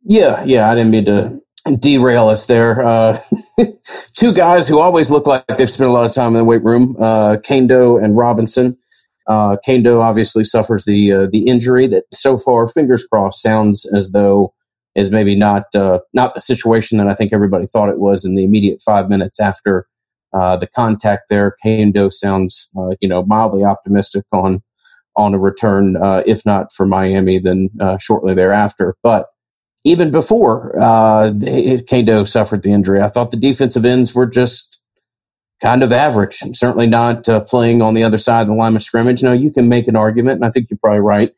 Yeah, 0.03 0.43
yeah. 0.45 0.71
I 0.71 0.75
didn't 0.75 0.91
mean 0.91 1.05
to 1.07 1.41
derail 1.79 2.29
us 2.29 2.47
there. 2.47 2.85
Uh, 2.85 3.19
two 4.15 4.33
guys 4.33 4.67
who 4.67 4.79
always 4.79 5.11
look 5.11 5.27
like 5.27 5.47
they've 5.47 5.69
spent 5.69 5.89
a 5.89 5.93
lot 5.93 6.05
of 6.05 6.13
time 6.13 6.29
in 6.29 6.35
the 6.35 6.45
weight 6.45 6.65
room: 6.65 6.97
uh, 6.99 7.37
Kaindoh 7.37 8.03
and 8.03 8.17
Robinson. 8.17 8.77
Uh, 9.29 9.57
Kaindoh 9.67 10.01
obviously 10.01 10.45
suffers 10.45 10.85
the 10.85 11.13
uh, 11.13 11.27
the 11.31 11.47
injury 11.47 11.87
that 11.87 12.05
so 12.13 12.37
far, 12.37 12.67
fingers 12.67 13.07
crossed, 13.07 13.41
sounds 13.41 13.87
as 13.95 14.11
though 14.13 14.53
is 14.95 15.11
maybe 15.11 15.35
not 15.35 15.65
uh, 15.75 16.01
not 16.13 16.35
the 16.35 16.41
situation 16.41 16.99
that 16.99 17.09
I 17.09 17.15
think 17.15 17.33
everybody 17.33 17.67
thought 17.67 17.89
it 17.89 17.99
was 17.99 18.25
in 18.25 18.35
the 18.35 18.45
immediate 18.45 18.83
five 18.83 19.09
minutes 19.09 19.41
after 19.41 19.87
uh, 20.33 20.57
the 20.57 20.67
contact. 20.67 21.29
There, 21.29 21.57
Kaindoh 21.65 22.13
sounds 22.13 22.71
uh, 22.77 22.91
you 23.01 23.09
know 23.09 23.25
mildly 23.25 23.65
optimistic 23.65 24.25
on 24.33 24.63
on 25.15 25.35
a 25.35 25.39
return, 25.39 25.97
uh, 25.97 26.23
if 26.27 26.47
not 26.47 26.73
for 26.73 26.87
Miami, 26.87 27.39
then 27.39 27.69
uh, 27.81 27.99
shortly 27.99 28.35
thereafter. 28.35 28.97
But 29.03 29.27
even 29.85 30.11
before 30.11 30.75
uh, 30.79 31.31
Kaindoh 31.33 32.27
suffered 32.27 32.63
the 32.63 32.73
injury, 32.73 33.01
I 33.01 33.09
thought 33.09 33.31
the 33.31 33.37
defensive 33.37 33.85
ends 33.85 34.15
were 34.15 34.27
just 34.27 34.81
kind 35.61 35.83
of 35.83 35.93
average. 35.93 36.37
Certainly 36.53 36.87
not 36.87 37.25
playing 37.47 37.83
on 37.83 37.95
the 37.95 38.05
other 38.05 38.19
side 38.19 38.43
of 38.43 38.47
the 38.49 38.55
line 38.55 38.75
of 38.75 38.83
scrimmage. 38.83 39.23
Now, 39.23 39.33
you 39.33 39.51
can 39.51 39.69
make 39.69 39.87
an 39.87 39.97
argument, 39.97 40.37
and 40.37 40.45
I 40.45 40.51
think 40.51 40.69
you're 40.71 40.79
probably 40.79 41.01
right, 41.01 41.33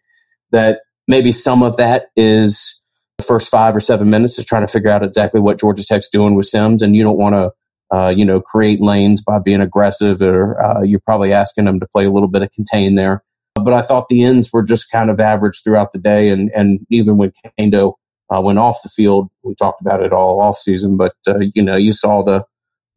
that 0.52 0.82
maybe 1.08 1.32
some 1.32 1.62
of 1.62 1.76
that 1.78 2.06
is 2.16 2.83
the 3.18 3.24
first 3.24 3.50
five 3.50 3.74
or 3.74 3.80
seven 3.80 4.10
minutes 4.10 4.38
is 4.38 4.44
trying 4.44 4.66
to 4.66 4.72
figure 4.72 4.90
out 4.90 5.02
exactly 5.02 5.40
what 5.40 5.58
Georgia 5.58 5.84
Tech's 5.84 6.08
doing 6.08 6.34
with 6.34 6.46
Sims, 6.46 6.82
and 6.82 6.96
you 6.96 7.02
don't 7.02 7.18
want 7.18 7.34
to. 7.34 7.52
Uh, 7.92 8.08
you 8.08 8.24
know, 8.24 8.40
create 8.40 8.80
lanes 8.80 9.22
by 9.22 9.38
being 9.38 9.60
aggressive, 9.60 10.20
or 10.20 10.60
uh, 10.60 10.82
you're 10.82 11.02
probably 11.04 11.32
asking 11.32 11.66
them 11.66 11.78
to 11.78 11.86
play 11.86 12.06
a 12.06 12.10
little 12.10 12.30
bit 12.30 12.42
of 12.42 12.50
contain 12.50 12.96
there. 12.96 13.22
But 13.54 13.72
I 13.72 13.82
thought 13.82 14.08
the 14.08 14.24
ends 14.24 14.52
were 14.52 14.64
just 14.64 14.90
kind 14.90 15.10
of 15.10 15.20
average 15.20 15.62
throughout 15.62 15.92
the 15.92 15.98
day, 15.98 16.30
and 16.30 16.50
and 16.56 16.84
even 16.90 17.18
when 17.18 17.32
Kaindoh 17.60 17.94
uh, 18.34 18.40
went 18.40 18.58
off 18.58 18.82
the 18.82 18.88
field. 18.88 19.30
We 19.42 19.54
talked 19.54 19.80
about 19.80 20.02
it 20.02 20.12
all 20.12 20.40
off 20.40 20.56
season, 20.56 20.96
but 20.96 21.14
uh, 21.28 21.40
you 21.54 21.62
know, 21.62 21.76
you 21.76 21.92
saw 21.92 22.22
the 22.22 22.44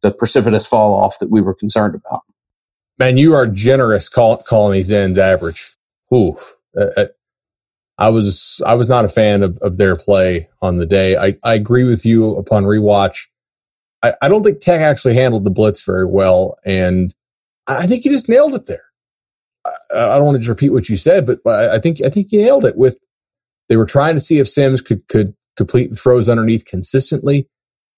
the 0.02 0.10
precipitous 0.10 0.66
fall 0.66 0.94
off 0.94 1.18
that 1.18 1.30
we 1.30 1.40
were 1.40 1.54
concerned 1.54 1.94
about. 1.94 2.22
Man, 2.98 3.16
you 3.16 3.34
are 3.34 3.46
generous 3.46 4.08
call, 4.08 4.38
calling 4.38 4.74
these 4.74 4.92
ends 4.92 5.18
average. 5.18 5.74
Ooh, 6.12 6.36
uh, 6.76 6.86
uh, 6.96 7.06
I 7.98 8.10
was 8.10 8.62
I 8.64 8.74
was 8.74 8.88
not 8.88 9.04
a 9.04 9.08
fan 9.08 9.42
of, 9.42 9.58
of 9.58 9.76
their 9.76 9.96
play 9.96 10.48
on 10.62 10.78
the 10.78 10.86
day. 10.86 11.16
I, 11.16 11.36
I 11.42 11.54
agree 11.54 11.84
with 11.84 12.06
you 12.06 12.36
upon 12.36 12.64
rewatch. 12.64 13.26
I, 14.02 14.14
I 14.22 14.28
don't 14.28 14.44
think 14.44 14.60
Tech 14.60 14.80
actually 14.80 15.14
handled 15.14 15.44
the 15.44 15.50
blitz 15.50 15.84
very 15.84 16.06
well, 16.06 16.56
and 16.64 17.12
I 17.66 17.86
think 17.86 18.04
you 18.04 18.10
just 18.10 18.28
nailed 18.28 18.54
it 18.54 18.66
there. 18.66 18.84
I, 19.66 19.70
I 19.92 20.16
don't 20.16 20.26
want 20.26 20.36
to 20.36 20.40
just 20.40 20.48
repeat 20.48 20.70
what 20.70 20.88
you 20.88 20.96
said, 20.96 21.26
but 21.26 21.40
I 21.46 21.78
think 21.78 22.00
I 22.04 22.08
think 22.08 22.28
you 22.30 22.40
nailed 22.40 22.64
it 22.64 22.76
with 22.76 22.98
they 23.68 23.76
were 23.76 23.86
trying 23.86 24.14
to 24.14 24.20
see 24.20 24.38
if 24.38 24.48
Sims 24.48 24.80
could 24.80 25.06
could 25.08 25.34
complete 25.56 25.96
throws 25.98 26.28
underneath 26.28 26.66
consistently. 26.66 27.48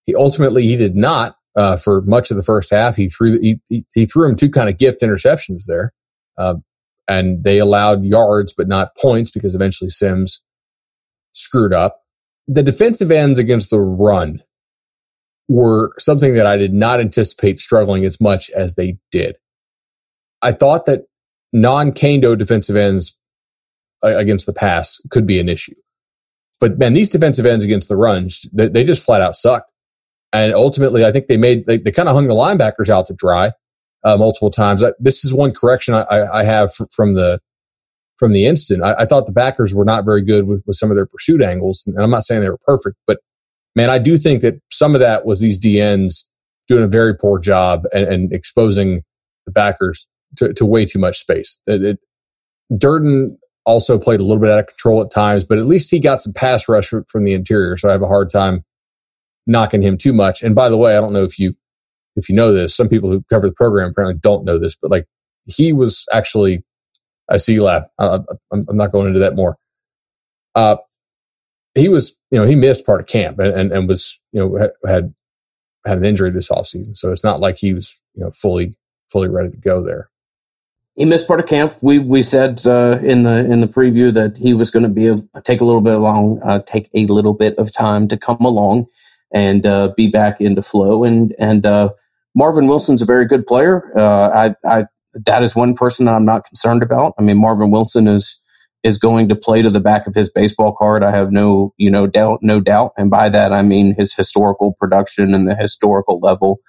He 0.07 0.15
ultimately 0.15 0.63
he 0.63 0.77
did 0.77 0.97
not 0.97 1.37
uh, 1.57 1.77
for 1.77 2.01
much 2.03 2.31
of 2.31 2.37
the 2.37 2.43
first 2.43 2.71
half. 2.71 2.97
He 2.97 3.09
threw 3.09 3.39
he, 3.41 3.85
he 3.95 4.07
threw 4.07 4.29
him 4.29 4.37
two 4.37 4.51
kind 4.51 4.69
of 4.69 4.79
gift 4.79 5.03
interceptions 5.03 5.65
there, 5.67 5.93
uh, 6.39 6.55
and 7.11 7.43
they 7.43 7.59
allowed 7.59 8.05
yards 8.05 8.55
but 8.57 8.69
not 8.69 8.97
points 8.97 9.33
because 9.33 9.57
eventually 9.57 9.91
Sims 9.91 10.43
screwed 11.33 11.75
up. 11.75 12.03
The 12.47 12.63
defensive 12.63 13.11
ends 13.11 13.41
against 13.41 13.71
the 13.71 13.81
run 13.81 14.43
were 15.49 15.91
something 15.99 16.35
that 16.35 16.47
I 16.47 16.57
did 16.57 16.73
not 16.73 17.01
anticipate 17.01 17.59
struggling 17.59 18.05
as 18.05 18.21
much 18.21 18.49
as 18.51 18.77
they 18.77 18.99
did. 19.11 19.37
I 20.41 20.53
thought 20.53 20.87
that 20.87 21.03
non 21.53 21.91
Kaindoh 21.91 22.39
defensive 22.39 22.77
ends 22.77 23.19
against 24.03 24.47
the 24.47 24.53
pass 24.53 25.01
could 25.11 25.27
be 25.27 25.41
an 25.41 25.49
issue. 25.49 25.75
But 26.61 26.79
man, 26.79 26.95
these 26.95 27.11
defensive 27.11 27.45
ends 27.45 27.65
against 27.65 27.89
the 27.89 27.97
runs, 27.97 28.49
they, 28.53 28.69
they 28.69 28.85
just 28.85 29.05
flat 29.05 29.21
out 29.21 29.35
sucked. 29.35 29.71
And 30.33 30.55
ultimately, 30.55 31.05
I 31.05 31.11
think 31.11 31.27
they 31.27 31.37
made, 31.37 31.67
they, 31.67 31.79
they 31.79 31.91
kind 31.91 32.09
of 32.09 32.15
hung 32.15 32.29
the 32.29 32.35
linebackers 32.35 32.89
out 32.89 33.09
to 33.09 33.15
dry 33.15 33.51
uh, 34.05 34.17
multiple 34.17 34.51
times. 34.51 34.83
I, 34.83 34.93
this 34.99 35.25
is 35.25 35.35
one 35.35 35.53
correction 35.53 35.95
I, 35.95 36.27
I 36.33 36.45
have 36.45 36.73
from 36.91 37.15
the, 37.15 37.41
from 38.19 38.33
the 38.33 38.47
instant. 38.47 38.83
I, 38.83 38.95
I, 39.01 39.07
thought 39.07 39.27
the 39.27 39.33
backers 39.33 39.75
were 39.75 39.85
not 39.85 40.05
very 40.05 40.23
good 40.23 40.47
with, 40.47 40.63
with 40.67 40.77
some 40.77 40.91
of 40.91 40.97
their 40.97 41.07
pursuit 41.07 41.43
angles. 41.43 41.85
And 41.87 41.99
I'm 41.99 42.11
not 42.11 42.25
saying 42.25 42.43
they 42.43 42.51
were 42.51 42.59
perfect, 42.59 42.97
but 43.07 43.19
man, 43.75 43.91
I 43.91 43.99
do 43.99 44.19
think 44.19 44.43
that 44.43 44.61
some 44.71 44.95
of 44.95 45.01
that 45.01 45.25
was 45.25 45.41
these 45.41 45.61
DNs 45.61 46.29
doing 46.69 46.85
a 46.85 46.89
very 46.89 47.15
poor 47.15 47.39
job 47.39 47.85
and, 47.93 48.05
and 48.05 48.33
exposing 48.33 49.03
the 49.47 49.53
backers 49.53 50.07
to, 50.37 50.53
to, 50.55 50.65
way 50.65 50.85
too 50.85 50.99
much 50.99 51.19
space. 51.19 51.61
It, 51.67 51.83
it, 51.83 51.99
Durden 52.77 53.39
also 53.67 53.99
played 53.99 54.21
a 54.21 54.23
little 54.23 54.41
bit 54.41 54.51
out 54.51 54.61
of 54.61 54.67
control 54.67 55.03
at 55.03 55.11
times, 55.11 55.45
but 55.45 55.59
at 55.59 55.67
least 55.67 55.91
he 55.91 55.99
got 55.99 56.23
some 56.23 56.33
pass 56.33 56.69
rush 56.69 56.93
from 57.09 57.25
the 57.25 57.33
interior. 57.33 57.77
So 57.77 57.89
I 57.89 57.93
have 57.93 58.03
a 58.03 58.07
hard 58.07 58.31
time 58.31 58.65
knocking 59.47 59.83
him 59.83 59.99
too 59.99 60.13
much. 60.13 60.43
And 60.43 60.55
by 60.55 60.69
the 60.69 60.77
way, 60.77 60.97
I 60.97 61.01
don't 61.01 61.13
know 61.13 61.25
if 61.25 61.39
you 61.39 61.55
if 62.21 62.29
you 62.29 62.35
know 62.35 62.53
this. 62.53 62.75
Some 62.75 62.89
people 62.89 63.11
who 63.11 63.25
cover 63.31 63.49
the 63.49 63.55
program 63.55 63.91
apparently 63.91 64.19
don't 64.21 64.45
know 64.45 64.59
this, 64.59 64.77
but 64.81 64.91
like 64.91 65.07
he 65.47 65.73
was 65.73 66.07
actually 66.13 66.65
I 67.29 67.37
see 67.37 67.61
laugh. 67.61 67.85
I, 67.99 68.21
am 68.53 68.67
not 68.71 68.93
going 68.93 69.07
into 69.07 69.21
that 69.21 69.37
more. 69.37 69.57
Uh, 70.55 70.77
he 71.77 71.89
was, 71.89 72.17
you 72.33 72.41
know, 72.41 72.47
he 72.47 72.57
missed 72.57 72.85
part 72.85 73.01
of 73.01 73.07
camp 73.07 73.39
and, 73.39 73.55
and, 73.55 73.73
and 73.73 73.89
was, 73.89 74.21
you 74.33 74.41
know, 74.41 74.71
had 74.87 75.15
had 75.87 75.99
an 75.99 76.05
injury 76.05 76.31
this 76.31 76.51
offseason. 76.51 76.97
So 76.97 77.13
it's 77.13 77.23
not 77.23 77.41
like 77.41 77.59
he 77.59 77.73
was, 77.73 77.99
you 78.15 78.25
know, 78.25 78.31
fully 78.31 78.77
fully 79.11 79.29
ready 79.29 79.51
to 79.51 79.59
go 79.59 79.83
there 79.83 80.11
he 81.01 81.07
missed 81.07 81.27
part 81.27 81.41
of 81.41 81.47
camp. 81.47 81.75
We 81.81 81.99
we 81.99 82.23
said 82.23 82.61
uh, 82.67 82.99
in 83.03 83.23
the 83.23 83.51
in 83.51 83.63
the 83.63 83.67
preview 83.67 84.13
that 84.13 84.37
he 84.37 84.53
was 84.53 84.71
going 84.71 84.83
to 84.83 84.91
be 84.91 85.07
a, 85.07 85.17
take 85.45 85.63
a 85.63 85.65
little 85.65 85.81
bit 85.81 85.95
long, 85.95 86.41
uh, 86.45 86.61
take 86.61 86.91
a 86.95 87.07
little 87.07 87.33
bit 87.33 87.57
of 87.57 87.73
time 87.73 88.07
to 88.09 88.19
come 88.19 88.41
along 88.41 88.87
and 89.33 89.65
uh, 89.67 89.95
be 89.97 90.11
back 90.11 90.43
into 90.43 90.61
flow. 90.61 91.05
And 91.05 91.35
and 91.39 91.65
uh, 91.65 91.91
Marvin 92.35 92.67
Wilson's 92.67 93.03
a 93.03 93.07
very 93.07 93.27
good 93.27 93.47
player. 93.47 93.93
Uh, 93.97 94.55
I 94.65 94.79
I 94.79 94.85
that 95.15 95.43
is 95.43 95.57
one 95.57 95.75
person 95.75 96.07
that 96.07 96.15
I'm 96.15 96.25
not 96.25 96.45
concerned 96.45 96.83
about. 96.83 97.15
I 97.19 97.23
mean, 97.23 97.39
Marvin 97.39 97.71
Wilson 97.71 98.07
is 98.07 98.41
is 98.83 98.97
going 98.97 99.29
to 99.29 99.37
play 99.37 99.61
to 99.61 99.69
the 99.69 99.81
back 99.81 100.07
of 100.07 100.15
his 100.15 100.33
baseball 100.33 100.75
card. 100.75 101.03
I 101.03 101.11
have 101.11 101.33
no 101.33 101.75
you 101.77 101.91
know 101.91 102.07
doubt, 102.07 102.41
no 102.43 102.61
doubt. 102.61 102.93
And 102.97 103.11
by 103.11 103.29
that 103.29 103.53
I 103.53 103.63
mean 103.63 103.95
his 103.97 104.15
historical 104.15 104.75
production 104.79 105.35
and 105.35 105.49
the 105.49 105.55
historical 105.55 106.21
level 106.21 106.61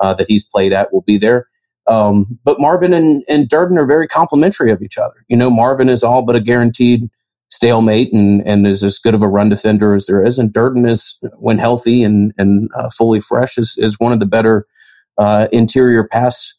uh, 0.00 0.14
that 0.14 0.26
he's 0.28 0.46
played 0.46 0.72
at 0.72 0.92
will 0.92 1.02
be 1.02 1.18
there. 1.18 1.46
Um, 1.86 2.38
but 2.44 2.60
Marvin 2.60 2.92
and, 2.94 3.24
and 3.28 3.48
Durden 3.48 3.78
are 3.78 3.86
very 3.86 4.06
complementary 4.06 4.70
of 4.70 4.82
each 4.82 4.96
other. 4.96 5.24
You 5.28 5.36
know, 5.36 5.50
Marvin 5.50 5.88
is 5.88 6.04
all 6.04 6.22
but 6.22 6.36
a 6.36 6.40
guaranteed 6.40 7.10
stalemate 7.50 8.12
and, 8.12 8.46
and 8.46 8.66
is 8.66 8.84
as 8.84 8.98
good 8.98 9.14
of 9.14 9.22
a 9.22 9.28
run 9.28 9.48
defender 9.48 9.94
as 9.94 10.06
there 10.06 10.24
is. 10.24 10.38
And 10.38 10.52
Durden 10.52 10.86
is, 10.86 11.18
when 11.38 11.58
healthy 11.58 12.04
and, 12.04 12.32
and 12.38 12.70
uh, 12.76 12.88
fully 12.96 13.20
fresh, 13.20 13.58
is, 13.58 13.76
is 13.76 13.98
one 13.98 14.12
of 14.12 14.20
the 14.20 14.26
better 14.26 14.66
uh, 15.18 15.48
interior 15.52 16.06
pass 16.06 16.58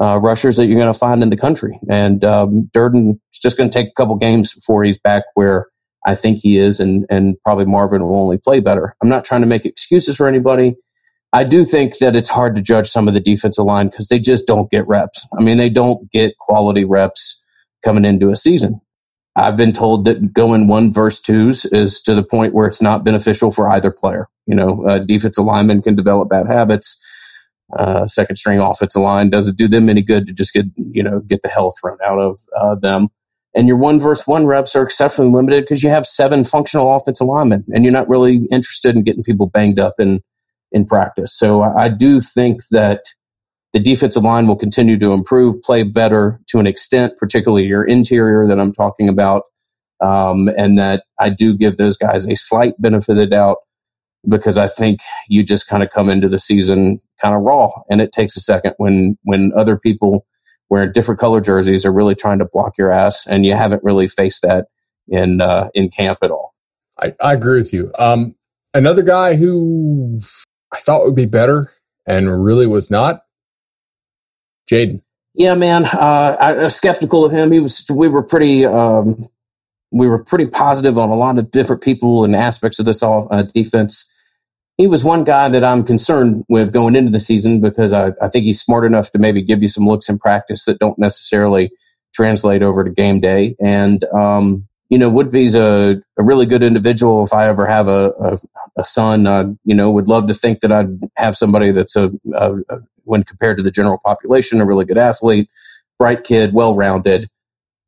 uh, 0.00 0.18
rushers 0.18 0.56
that 0.56 0.66
you're 0.66 0.80
going 0.80 0.92
to 0.92 0.98
find 0.98 1.22
in 1.22 1.30
the 1.30 1.36
country. 1.36 1.78
And 1.88 2.24
um, 2.24 2.70
Durden 2.72 3.20
is 3.32 3.38
just 3.38 3.56
going 3.56 3.70
to 3.70 3.72
take 3.78 3.88
a 3.88 3.94
couple 3.94 4.16
games 4.16 4.54
before 4.54 4.82
he's 4.84 4.98
back 4.98 5.24
where 5.34 5.68
I 6.04 6.14
think 6.14 6.38
he 6.38 6.58
is, 6.58 6.80
and, 6.80 7.06
and 7.08 7.36
probably 7.44 7.64
Marvin 7.64 8.02
will 8.02 8.20
only 8.20 8.38
play 8.38 8.60
better. 8.60 8.96
I'm 9.02 9.08
not 9.08 9.24
trying 9.24 9.42
to 9.42 9.46
make 9.46 9.64
excuses 9.64 10.16
for 10.16 10.26
anybody. 10.26 10.74
I 11.32 11.44
do 11.44 11.64
think 11.64 11.98
that 11.98 12.16
it's 12.16 12.28
hard 12.28 12.56
to 12.56 12.62
judge 12.62 12.88
some 12.88 13.08
of 13.08 13.14
the 13.14 13.20
defensive 13.20 13.64
line 13.64 13.88
because 13.88 14.08
they 14.08 14.18
just 14.18 14.46
don't 14.46 14.70
get 14.70 14.86
reps. 14.86 15.26
I 15.38 15.42
mean, 15.42 15.56
they 15.56 15.70
don't 15.70 16.10
get 16.10 16.36
quality 16.38 16.84
reps 16.84 17.44
coming 17.84 18.04
into 18.04 18.30
a 18.30 18.36
season. 18.36 18.80
I've 19.34 19.56
been 19.56 19.72
told 19.72 20.04
that 20.04 20.34
going 20.34 20.66
one 20.66 20.92
versus 20.92 21.22
twos 21.22 21.64
is 21.64 22.02
to 22.02 22.14
the 22.14 22.22
point 22.22 22.52
where 22.52 22.66
it's 22.66 22.82
not 22.82 23.04
beneficial 23.04 23.50
for 23.50 23.70
either 23.70 23.90
player. 23.90 24.28
You 24.46 24.56
know, 24.56 24.86
a 24.86 25.00
defensive 25.00 25.44
lineman 25.44 25.80
can 25.80 25.94
develop 25.94 26.28
bad 26.28 26.48
habits. 26.48 27.00
Uh, 27.76 28.06
second 28.06 28.36
string 28.36 28.58
offensive 28.58 29.02
line 29.02 29.30
doesn't 29.30 29.56
do 29.56 29.66
them 29.66 29.88
any 29.88 30.02
good 30.02 30.26
to 30.26 30.32
just 30.32 30.52
get 30.52 30.66
you 30.76 31.02
know 31.02 31.20
get 31.20 31.42
the 31.42 31.48
health 31.48 31.74
thrown 31.80 31.98
out 32.04 32.18
of 32.18 32.38
uh, 32.56 32.74
them. 32.74 33.08
And 33.54 33.68
your 33.68 33.76
one 33.76 34.00
versus 34.00 34.26
one 34.26 34.46
reps 34.46 34.74
are 34.76 34.82
exceptionally 34.82 35.30
limited 35.30 35.64
because 35.64 35.82
you 35.82 35.90
have 35.90 36.06
seven 36.06 36.44
functional 36.44 36.94
offensive 36.94 37.26
linemen, 37.26 37.64
and 37.74 37.84
you're 37.84 37.92
not 37.92 38.08
really 38.08 38.46
interested 38.50 38.94
in 38.96 39.02
getting 39.02 39.22
people 39.22 39.46
banged 39.46 39.78
up 39.78 39.94
in 39.98 40.20
in 40.70 40.84
practice. 40.86 41.36
So 41.36 41.62
I 41.62 41.88
do 41.88 42.20
think 42.20 42.60
that 42.70 43.04
the 43.72 43.80
defensive 43.80 44.22
line 44.22 44.46
will 44.46 44.56
continue 44.56 44.98
to 44.98 45.12
improve, 45.12 45.62
play 45.62 45.82
better 45.82 46.40
to 46.48 46.58
an 46.58 46.66
extent, 46.66 47.16
particularly 47.18 47.64
your 47.64 47.84
interior 47.84 48.46
that 48.46 48.60
I'm 48.60 48.72
talking 48.72 49.08
about. 49.08 49.44
Um, 50.00 50.48
and 50.56 50.76
that 50.78 51.04
I 51.20 51.30
do 51.30 51.56
give 51.56 51.76
those 51.76 51.96
guys 51.96 52.26
a 52.26 52.34
slight 52.34 52.74
benefit 52.80 53.12
of 53.12 53.18
the 53.18 53.26
doubt 53.26 53.58
because 54.28 54.56
I 54.56 54.68
think 54.68 55.00
you 55.28 55.42
just 55.42 55.68
kind 55.68 55.82
of 55.82 55.90
come 55.90 56.08
into 56.08 56.28
the 56.28 56.38
season 56.38 56.98
kind 57.20 57.34
of 57.34 57.42
raw, 57.42 57.68
and 57.90 58.00
it 58.00 58.12
takes 58.12 58.36
a 58.36 58.40
second 58.40 58.74
when 58.78 59.18
when 59.24 59.52
other 59.56 59.78
people 59.78 60.26
wearing 60.70 60.92
different 60.92 61.20
color 61.20 61.40
jerseys 61.40 61.84
are 61.84 61.92
really 61.92 62.14
trying 62.14 62.38
to 62.38 62.44
block 62.44 62.78
your 62.78 62.92
ass, 62.92 63.26
and 63.26 63.44
you 63.44 63.54
haven't 63.54 63.84
really 63.84 64.08
faced 64.08 64.42
that 64.42 64.66
in 65.08 65.40
uh, 65.40 65.68
in 65.74 65.90
camp 65.90 66.18
at 66.22 66.30
all. 66.30 66.54
I, 67.00 67.14
I 67.20 67.32
agree 67.34 67.58
with 67.58 67.72
you. 67.72 67.92
Um, 67.98 68.34
another 68.74 69.02
guy 69.02 69.36
who 69.36 70.18
I 70.72 70.78
thought 70.78 71.04
would 71.04 71.16
be 71.16 71.26
better 71.26 71.70
and 72.06 72.44
really 72.44 72.66
was 72.66 72.90
not, 72.90 73.22
Jaiden. 74.70 75.02
Yeah, 75.34 75.54
man. 75.54 75.86
Uh, 75.86 76.36
I, 76.38 76.52
was 76.54 76.76
skeptical 76.76 77.24
of 77.24 77.32
him. 77.32 77.52
He 77.52 77.60
was. 77.60 77.84
We 77.90 78.08
were 78.08 78.22
pretty. 78.22 78.66
Um, 78.66 79.26
we 79.90 80.06
were 80.06 80.22
pretty 80.22 80.46
positive 80.46 80.96
on 80.96 81.10
a 81.10 81.14
lot 81.14 81.38
of 81.38 81.50
different 81.50 81.82
people 81.82 82.24
and 82.24 82.34
aspects 82.34 82.78
of 82.78 82.86
this 82.86 83.02
all, 83.02 83.28
uh, 83.30 83.42
defense. 83.42 84.10
He 84.78 84.86
was 84.86 85.04
one 85.04 85.24
guy 85.24 85.48
that 85.48 85.62
I'm 85.62 85.84
concerned 85.84 86.44
with 86.48 86.72
going 86.72 86.96
into 86.96 87.12
the 87.12 87.20
season 87.20 87.60
because 87.60 87.92
I, 87.92 88.12
I 88.20 88.28
think 88.28 88.44
he's 88.44 88.60
smart 88.60 88.84
enough 88.84 89.12
to 89.12 89.18
maybe 89.18 89.42
give 89.42 89.62
you 89.62 89.68
some 89.68 89.86
looks 89.86 90.08
in 90.08 90.18
practice 90.18 90.64
that 90.64 90.78
don't 90.78 90.98
necessarily 90.98 91.70
translate 92.14 92.62
over 92.62 92.82
to 92.84 92.90
game 92.90 93.20
day. 93.20 93.54
And 93.60 94.04
um, 94.06 94.66
you 94.92 94.98
know, 94.98 95.08
Woodbey's 95.08 95.54
a, 95.54 96.02
a 96.18 96.22
really 96.22 96.44
good 96.44 96.62
individual. 96.62 97.24
If 97.24 97.32
I 97.32 97.48
ever 97.48 97.66
have 97.66 97.88
a, 97.88 98.12
a, 98.20 98.36
a 98.76 98.84
son, 98.84 99.26
I, 99.26 99.44
you 99.64 99.74
know, 99.74 99.90
would 99.90 100.06
love 100.06 100.26
to 100.26 100.34
think 100.34 100.60
that 100.60 100.70
I'd 100.70 100.98
have 101.16 101.34
somebody 101.34 101.70
that's 101.70 101.96
a, 101.96 102.10
a, 102.34 102.56
when 103.04 103.22
compared 103.22 103.56
to 103.56 103.62
the 103.62 103.70
general 103.70 103.98
population, 104.04 104.60
a 104.60 104.66
really 104.66 104.84
good 104.84 104.98
athlete, 104.98 105.48
bright 105.98 106.24
kid, 106.24 106.52
well 106.52 106.74
rounded. 106.74 107.30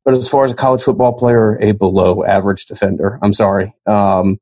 But 0.03 0.15
as 0.15 0.27
far 0.27 0.45
as 0.45 0.51
a 0.51 0.55
college 0.55 0.81
football 0.81 1.13
player, 1.13 1.59
a 1.61 1.73
below 1.73 2.23
average 2.23 2.65
defender. 2.65 3.19
I'm 3.21 3.33
sorry. 3.33 3.75
Um, 3.85 4.39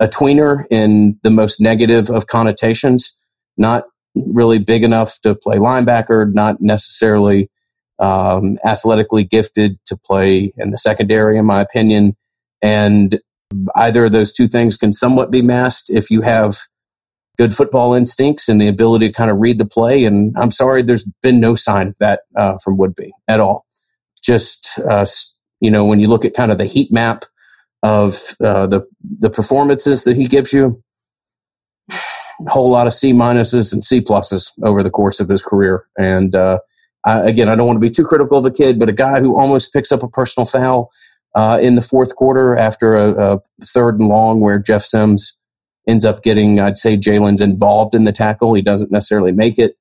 a 0.00 0.08
tweener 0.08 0.64
in 0.70 1.18
the 1.22 1.30
most 1.30 1.60
negative 1.60 2.10
of 2.10 2.26
connotations, 2.26 3.16
not 3.56 3.84
really 4.14 4.58
big 4.58 4.82
enough 4.82 5.20
to 5.22 5.34
play 5.34 5.56
linebacker, 5.56 6.32
not 6.32 6.60
necessarily 6.60 7.50
um, 7.98 8.58
athletically 8.64 9.24
gifted 9.24 9.78
to 9.86 9.96
play 9.96 10.52
in 10.56 10.70
the 10.70 10.78
secondary, 10.78 11.38
in 11.38 11.46
my 11.46 11.60
opinion. 11.60 12.14
And 12.62 13.20
either 13.74 14.06
of 14.06 14.12
those 14.12 14.32
two 14.32 14.48
things 14.48 14.76
can 14.76 14.92
somewhat 14.92 15.30
be 15.30 15.42
masked 15.42 15.90
if 15.90 16.10
you 16.10 16.22
have 16.22 16.58
good 17.38 17.54
football 17.54 17.94
instincts 17.94 18.48
and 18.48 18.60
the 18.60 18.68
ability 18.68 19.08
to 19.08 19.12
kind 19.12 19.30
of 19.30 19.38
read 19.38 19.58
the 19.58 19.66
play. 19.66 20.04
And 20.04 20.34
I'm 20.38 20.50
sorry, 20.50 20.82
there's 20.82 21.08
been 21.22 21.40
no 21.40 21.54
sign 21.54 21.88
of 21.88 21.96
that 22.00 22.20
uh, 22.36 22.56
from 22.62 22.78
Woodbey 22.78 23.10
at 23.28 23.40
all. 23.40 23.66
Just, 24.22 24.78
uh, 24.88 25.06
you 25.60 25.70
know, 25.70 25.84
when 25.84 26.00
you 26.00 26.08
look 26.08 26.24
at 26.24 26.34
kind 26.34 26.50
of 26.50 26.58
the 26.58 26.64
heat 26.64 26.90
map 26.90 27.24
of 27.82 28.36
uh, 28.42 28.66
the, 28.66 28.86
the 29.02 29.30
performances 29.30 30.04
that 30.04 30.16
he 30.16 30.26
gives 30.26 30.52
you, 30.52 30.82
a 31.90 31.94
whole 32.48 32.70
lot 32.70 32.86
of 32.86 32.94
C 32.94 33.12
minuses 33.12 33.72
and 33.72 33.84
C 33.84 34.00
pluses 34.00 34.52
over 34.62 34.82
the 34.82 34.90
course 34.90 35.20
of 35.20 35.28
his 35.28 35.42
career. 35.42 35.86
And, 35.96 36.34
uh, 36.34 36.58
uh, 37.06 37.22
again, 37.24 37.48
I 37.48 37.54
don't 37.54 37.66
want 37.66 37.76
to 37.76 37.86
be 37.86 37.90
too 37.90 38.04
critical 38.04 38.38
of 38.38 38.44
a 38.44 38.50
kid, 38.50 38.78
but 38.78 38.88
a 38.88 38.92
guy 38.92 39.20
who 39.20 39.38
almost 39.38 39.72
picks 39.72 39.92
up 39.92 40.02
a 40.02 40.08
personal 40.08 40.46
foul 40.46 40.90
uh, 41.36 41.58
in 41.60 41.76
the 41.76 41.82
fourth 41.82 42.16
quarter 42.16 42.56
after 42.56 42.94
a, 42.94 43.34
a, 43.34 43.40
third 43.62 44.00
and 44.00 44.08
long 44.08 44.40
where 44.40 44.58
Jeff 44.58 44.82
Sims 44.82 45.38
ends 45.86 46.04
up 46.04 46.22
getting, 46.22 46.58
I'd 46.58 46.78
say 46.78 46.96
Jalen's 46.96 47.42
involved 47.42 47.94
in 47.94 48.04
the 48.04 48.12
tackle. 48.12 48.54
He 48.54 48.62
doesn't 48.62 48.90
necessarily 48.90 49.32
make 49.32 49.58
it. 49.58 49.76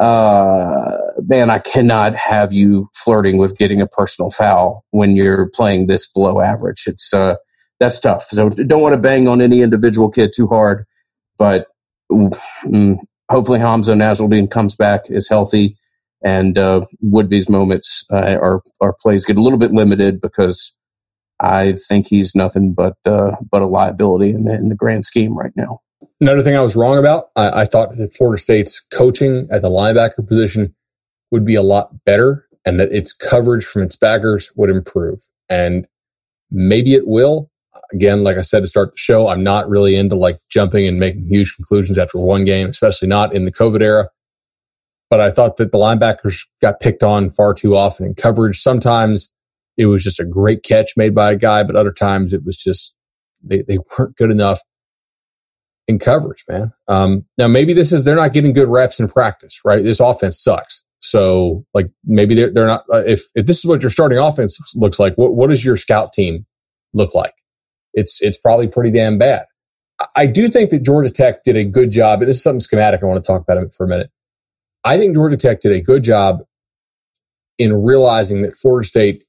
Uh, 0.00 0.96
man, 1.26 1.50
I 1.50 1.58
cannot 1.58 2.14
have 2.14 2.54
you 2.54 2.88
flirting 2.94 3.36
with 3.36 3.58
getting 3.58 3.82
a 3.82 3.86
personal 3.86 4.30
foul 4.30 4.84
when 4.92 5.14
you're 5.14 5.50
playing 5.50 5.88
this 5.88 6.10
below 6.10 6.40
average. 6.40 6.84
It's 6.86 7.12
uh, 7.12 7.36
that's 7.78 8.00
tough. 8.00 8.22
So 8.22 8.48
don't 8.48 8.80
want 8.80 8.94
to 8.94 9.00
bang 9.00 9.28
on 9.28 9.42
any 9.42 9.60
individual 9.60 10.10
kid 10.10 10.32
too 10.34 10.46
hard, 10.46 10.86
but 11.38 11.66
mm, 12.10 12.98
hopefully 13.30 13.58
Hamsah 13.58 13.94
Nasirildeen 13.94 14.50
comes 14.50 14.74
back 14.74 15.02
is 15.10 15.28
healthy 15.28 15.76
and 16.24 16.56
uh, 16.56 16.86
Woodbey's 17.02 17.50
moments 17.50 18.04
uh, 18.10 18.36
or 18.40 18.62
or 18.80 18.96
plays 19.00 19.26
get 19.26 19.36
a 19.36 19.42
little 19.42 19.58
bit 19.58 19.72
limited 19.72 20.20
because 20.20 20.76
I 21.40 21.72
think 21.88 22.08
he's 22.08 22.34
nothing 22.34 22.72
but 22.72 22.96
uh, 23.04 23.36
but 23.50 23.62
a 23.62 23.66
liability 23.66 24.30
in 24.30 24.44
the, 24.44 24.54
in 24.54 24.68
the 24.70 24.74
grand 24.74 25.04
scheme 25.04 25.36
right 25.36 25.52
now. 25.56 25.80
Another 26.20 26.42
thing 26.42 26.56
I 26.56 26.62
was 26.62 26.76
wrong 26.76 26.98
about, 26.98 27.30
I, 27.36 27.62
I 27.62 27.64
thought 27.64 27.96
that 27.96 28.14
Florida 28.14 28.40
State's 28.40 28.80
coaching 28.92 29.48
at 29.50 29.62
the 29.62 29.68
linebacker 29.70 30.26
position 30.26 30.74
would 31.30 31.44
be 31.44 31.54
a 31.54 31.62
lot 31.62 32.04
better, 32.04 32.46
and 32.64 32.78
that 32.80 32.92
its 32.92 33.12
coverage 33.12 33.64
from 33.64 33.82
its 33.82 33.96
backers 33.96 34.50
would 34.56 34.70
improve, 34.70 35.20
and 35.48 35.86
maybe 36.50 36.94
it 36.94 37.06
will. 37.06 37.50
Again, 37.92 38.22
like 38.22 38.36
I 38.36 38.42
said 38.42 38.60
to 38.60 38.66
start 38.66 38.92
the 38.92 38.98
show, 38.98 39.28
I'm 39.28 39.42
not 39.42 39.68
really 39.68 39.96
into 39.96 40.14
like 40.14 40.36
jumping 40.50 40.86
and 40.86 41.00
making 41.00 41.28
huge 41.28 41.56
conclusions 41.56 41.98
after 41.98 42.18
one 42.18 42.44
game, 42.44 42.68
especially 42.68 43.08
not 43.08 43.34
in 43.34 43.44
the 43.44 43.52
COVID 43.52 43.80
era 43.80 44.08
but 45.10 45.20
I 45.20 45.30
thought 45.30 45.56
that 45.56 45.72
the 45.72 45.78
linebackers 45.78 46.46
got 46.62 46.80
picked 46.80 47.02
on 47.02 47.30
far 47.30 47.52
too 47.52 47.76
often 47.76 48.06
in 48.06 48.14
coverage. 48.14 48.60
Sometimes 48.60 49.34
it 49.76 49.86
was 49.86 50.04
just 50.04 50.20
a 50.20 50.24
great 50.24 50.62
catch 50.62 50.92
made 50.96 51.14
by 51.14 51.32
a 51.32 51.36
guy, 51.36 51.64
but 51.64 51.76
other 51.76 51.92
times 51.92 52.32
it 52.32 52.44
was 52.44 52.56
just 52.56 52.94
they, 53.42 53.62
they 53.62 53.78
weren't 53.98 54.16
good 54.16 54.30
enough 54.30 54.60
in 55.90 55.98
coverage, 55.98 56.44
man. 56.48 56.72
Um, 56.88 57.26
now 57.36 57.48
maybe 57.48 57.72
this 57.72 57.92
is 57.92 58.04
they're 58.04 58.16
not 58.16 58.32
getting 58.32 58.52
good 58.52 58.68
reps 58.68 58.98
in 58.98 59.08
practice, 59.08 59.60
right? 59.64 59.82
This 59.82 60.00
offense 60.00 60.40
sucks. 60.42 60.84
So 61.00 61.64
like 61.74 61.90
maybe 62.04 62.34
they're, 62.34 62.50
they're 62.50 62.66
not. 62.66 62.84
Uh, 62.92 63.02
if 63.06 63.22
if 63.34 63.46
this 63.46 63.58
is 63.58 63.66
what 63.66 63.82
your 63.82 63.90
starting 63.90 64.18
offense 64.18 64.58
looks 64.76 64.98
like, 64.98 65.16
what 65.16 65.34
what 65.34 65.50
does 65.50 65.64
your 65.64 65.76
scout 65.76 66.12
team 66.12 66.46
look 66.94 67.14
like? 67.14 67.34
It's 67.94 68.22
it's 68.22 68.38
probably 68.38 68.68
pretty 68.68 68.90
damn 68.90 69.18
bad. 69.18 69.46
I 70.16 70.26
do 70.26 70.48
think 70.48 70.70
that 70.70 70.82
Georgia 70.82 71.10
Tech 71.10 71.42
did 71.44 71.56
a 71.56 71.64
good 71.64 71.90
job. 71.90 72.20
This 72.20 72.36
is 72.36 72.42
something 72.42 72.60
schematic 72.60 73.02
I 73.02 73.06
want 73.06 73.22
to 73.22 73.26
talk 73.26 73.42
about 73.42 73.74
for 73.74 73.84
a 73.84 73.88
minute. 73.88 74.10
I 74.84 74.98
think 74.98 75.14
Georgia 75.14 75.36
Tech 75.36 75.60
did 75.60 75.72
a 75.72 75.80
good 75.80 76.04
job 76.04 76.40
in 77.58 77.74
realizing 77.82 78.42
that 78.42 78.56
Florida 78.56 78.86
State 78.86 79.24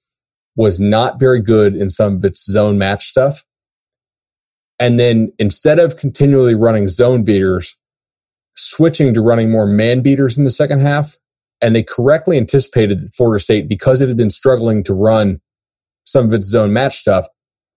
was 0.55 0.79
not 0.79 1.19
very 1.19 1.41
good 1.41 1.75
in 1.75 1.89
some 1.89 2.15
of 2.15 2.25
its 2.25 2.49
zone 2.49 2.77
match 2.77 3.05
stuff. 3.05 3.43
And 4.81 4.99
then 4.99 5.31
instead 5.39 5.79
of 5.79 5.95
continually 5.95 6.55
running 6.55 6.89
zone 6.89 7.23
beaters, 7.23 7.77
switching 8.55 9.13
to 9.13 9.21
running 9.21 9.49
more 9.49 9.65
man 9.65 10.01
beaters 10.01 10.37
in 10.37 10.43
the 10.43 10.49
second 10.49 10.81
half. 10.81 11.17
And 11.61 11.75
they 11.75 11.83
correctly 11.83 12.37
anticipated 12.37 12.99
that 12.99 13.13
Florida 13.15 13.39
State, 13.41 13.69
because 13.69 14.01
it 14.01 14.07
had 14.07 14.17
been 14.17 14.31
struggling 14.31 14.83
to 14.85 14.93
run 14.93 15.39
some 16.05 16.25
of 16.25 16.33
its 16.33 16.47
zone 16.47 16.73
match 16.73 16.97
stuff, 16.97 17.27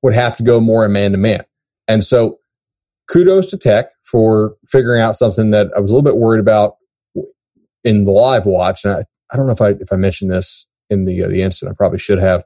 would 0.03 0.15
have 0.15 0.37
to 0.39 0.43
go 0.43 0.61
more 0.61 0.85
in 0.85 0.93
man 0.93 1.13
to 1.13 1.19
man. 1.19 1.45
And 1.87 2.03
so 2.03 2.39
kudos 3.11 3.51
to 3.51 3.59
Tech 3.59 3.91
for 4.11 4.57
figuring 4.69 5.03
out 5.03 5.17
something 5.17 5.51
that 5.51 5.69
I 5.77 5.81
was 5.81 5.91
a 5.91 5.95
little 5.95 6.11
bit 6.11 6.17
worried 6.17 6.41
about 6.41 6.77
in 7.85 8.05
the 8.05 8.13
live 8.13 8.47
watch, 8.47 8.85
and 8.85 8.95
I, 8.95 9.05
I 9.31 9.37
don't 9.37 9.47
know 9.47 9.53
if 9.53 9.61
I 9.61 9.71
if 9.71 9.93
I 9.93 9.97
mentioned 9.97 10.31
this 10.31 10.67
in 10.89 11.05
the 11.05 11.23
uh, 11.23 11.29
the 11.29 11.43
instant, 11.43 11.71
I 11.71 11.75
probably 11.75 11.99
should 11.99 12.19
have, 12.19 12.45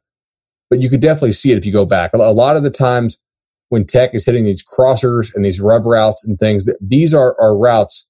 but 0.69 0.81
you 0.81 0.91
could 0.91 1.01
definitely 1.01 1.33
see 1.33 1.53
it 1.53 1.59
if 1.59 1.65
you 1.65 1.73
go 1.73 1.85
back. 1.85 2.13
A 2.13 2.17
lot 2.17 2.57
of 2.57 2.65
the 2.65 2.71
times 2.71 3.19
when 3.69 3.85
Tech 3.85 4.11
is 4.15 4.27
hitting 4.27 4.45
these 4.45 4.65
crossers 4.65 5.35
and 5.35 5.45
these 5.45 5.61
rub 5.61 5.85
routes 5.87 6.25
and 6.25 6.39
things, 6.39 6.65
that 6.65 6.79
these 6.81 7.15
are 7.15 7.37
are 7.41 7.57
routes 7.57 8.09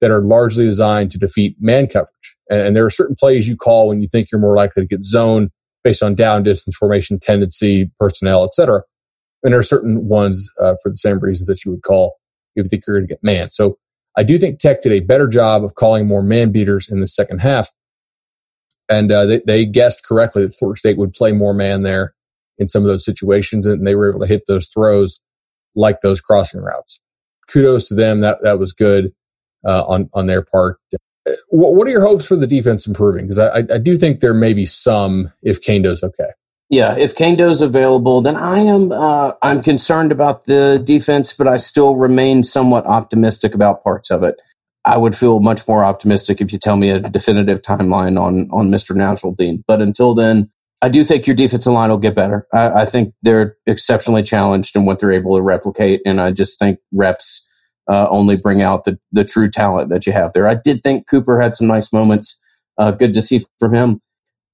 that 0.00 0.10
are 0.10 0.20
largely 0.20 0.64
designed 0.64 1.10
to 1.10 1.18
defeat 1.18 1.56
man 1.58 1.86
coverage. 1.86 2.36
And, 2.48 2.60
and 2.60 2.76
there 2.76 2.84
are 2.84 2.90
certain 2.90 3.16
plays 3.16 3.48
you 3.48 3.56
call 3.56 3.88
when 3.88 4.00
you 4.00 4.08
think 4.08 4.30
you're 4.30 4.40
more 4.40 4.56
likely 4.56 4.82
to 4.82 4.86
get 4.86 5.04
zone 5.04 5.50
based 5.84 6.02
on 6.02 6.14
down 6.14 6.42
distance, 6.42 6.76
formation 6.76 7.18
tendency, 7.18 7.90
personnel, 7.98 8.44
etc. 8.44 8.82
And 9.42 9.52
there 9.52 9.60
are 9.60 9.64
certain 9.64 10.08
ones 10.08 10.50
uh, 10.60 10.74
for 10.82 10.90
the 10.90 10.96
same 10.96 11.18
reasons 11.20 11.46
that 11.46 11.64
you 11.64 11.72
would 11.72 11.82
call 11.82 12.16
if 12.54 12.64
you 12.64 12.68
think 12.68 12.84
you're 12.86 12.98
going 12.98 13.08
to 13.08 13.14
get 13.14 13.22
man. 13.22 13.50
So 13.50 13.78
I 14.16 14.24
do 14.24 14.38
think 14.38 14.58
Tech 14.58 14.82
did 14.82 14.92
a 14.92 15.00
better 15.00 15.28
job 15.28 15.64
of 15.64 15.76
calling 15.76 16.06
more 16.06 16.22
man 16.22 16.50
beaters 16.50 16.88
in 16.88 17.00
the 17.00 17.06
second 17.06 17.38
half. 17.38 17.70
And 18.88 19.12
uh, 19.12 19.26
they, 19.26 19.40
they 19.46 19.66
guessed 19.66 20.04
correctly 20.04 20.42
that 20.42 20.54
Florida 20.54 20.78
State 20.78 20.98
would 20.98 21.12
play 21.12 21.32
more 21.32 21.54
man 21.54 21.82
there 21.82 22.14
in 22.58 22.68
some 22.68 22.82
of 22.82 22.88
those 22.88 23.04
situations, 23.04 23.66
and 23.66 23.86
they 23.86 23.94
were 23.94 24.10
able 24.10 24.20
to 24.20 24.26
hit 24.26 24.42
those 24.48 24.68
throws 24.68 25.20
like 25.74 26.00
those 26.00 26.20
crossing 26.20 26.60
routes. 26.60 27.00
Kudos 27.48 27.88
to 27.88 27.94
them. 27.94 28.20
That 28.20 28.38
that 28.42 28.58
was 28.58 28.72
good 28.72 29.12
uh, 29.66 29.84
on 29.84 30.10
on 30.14 30.26
their 30.26 30.42
part. 30.42 30.78
What, 31.50 31.86
are 31.86 31.90
your 31.90 32.06
hopes 32.06 32.26
for 32.26 32.36
the 32.36 32.46
defense 32.46 32.86
improving? 32.86 33.24
Because 33.26 33.38
I, 33.38 33.58
I 33.58 33.78
do 33.78 33.98
think 33.98 34.20
there 34.20 34.32
may 34.32 34.54
be 34.54 34.64
some 34.64 35.30
if 35.42 35.60
Kane 35.60 35.82
does 35.82 36.02
okay. 36.02 36.30
Yeah, 36.70 36.96
if 36.98 37.16
Kaindoh's 37.16 37.62
available, 37.62 38.20
then 38.20 38.36
I 38.36 38.58
am 38.58 38.92
uh, 38.92 39.32
I'm 39.40 39.62
concerned 39.62 40.12
about 40.12 40.44
the 40.44 40.80
defense, 40.82 41.32
but 41.32 41.48
I 41.48 41.56
still 41.56 41.96
remain 41.96 42.44
somewhat 42.44 42.84
optimistic 42.84 43.54
about 43.54 43.82
parts 43.82 44.10
of 44.10 44.22
it. 44.22 44.36
I 44.84 44.98
would 44.98 45.16
feel 45.16 45.40
much 45.40 45.66
more 45.66 45.82
optimistic 45.82 46.40
if 46.40 46.52
you 46.52 46.58
tell 46.58 46.76
me 46.76 46.90
a 46.90 47.00
definitive 47.00 47.62
timeline 47.62 48.20
on 48.20 48.50
on 48.50 48.70
Mr. 48.70 48.94
Nasirildeen. 48.94 49.62
But 49.66 49.80
until 49.80 50.14
then, 50.14 50.50
I 50.82 50.88
do 50.88 51.04
think 51.04 51.26
your 51.26 51.36
defensive 51.36 51.72
line 51.72 51.90
will 51.90 51.98
get 51.98 52.14
better. 52.14 52.46
I, 52.52 52.82
I 52.82 52.84
think 52.84 53.14
they're 53.22 53.56
exceptionally 53.66 54.22
challenged 54.22 54.76
in 54.76 54.84
what 54.86 55.00
they're 55.00 55.12
able 55.12 55.36
to 55.36 55.42
replicate, 55.42 56.00
and 56.06 56.20
I 56.20 56.32
just 56.32 56.58
think 56.58 56.78
reps 56.92 57.48
uh, 57.88 58.06
only 58.10 58.36
bring 58.36 58.62
out 58.62 58.84
the 58.84 58.98
the 59.12 59.24
true 59.24 59.50
talent 59.50 59.90
that 59.90 60.06
you 60.06 60.12
have 60.12 60.32
there. 60.32 60.46
I 60.46 60.54
did 60.54 60.82
think 60.82 61.08
Cooper 61.08 61.40
had 61.40 61.56
some 61.56 61.66
nice 61.66 61.92
moments. 61.92 62.42
Uh, 62.76 62.92
good 62.92 63.14
to 63.14 63.22
see 63.22 63.40
from 63.58 63.74
him. 63.74 64.00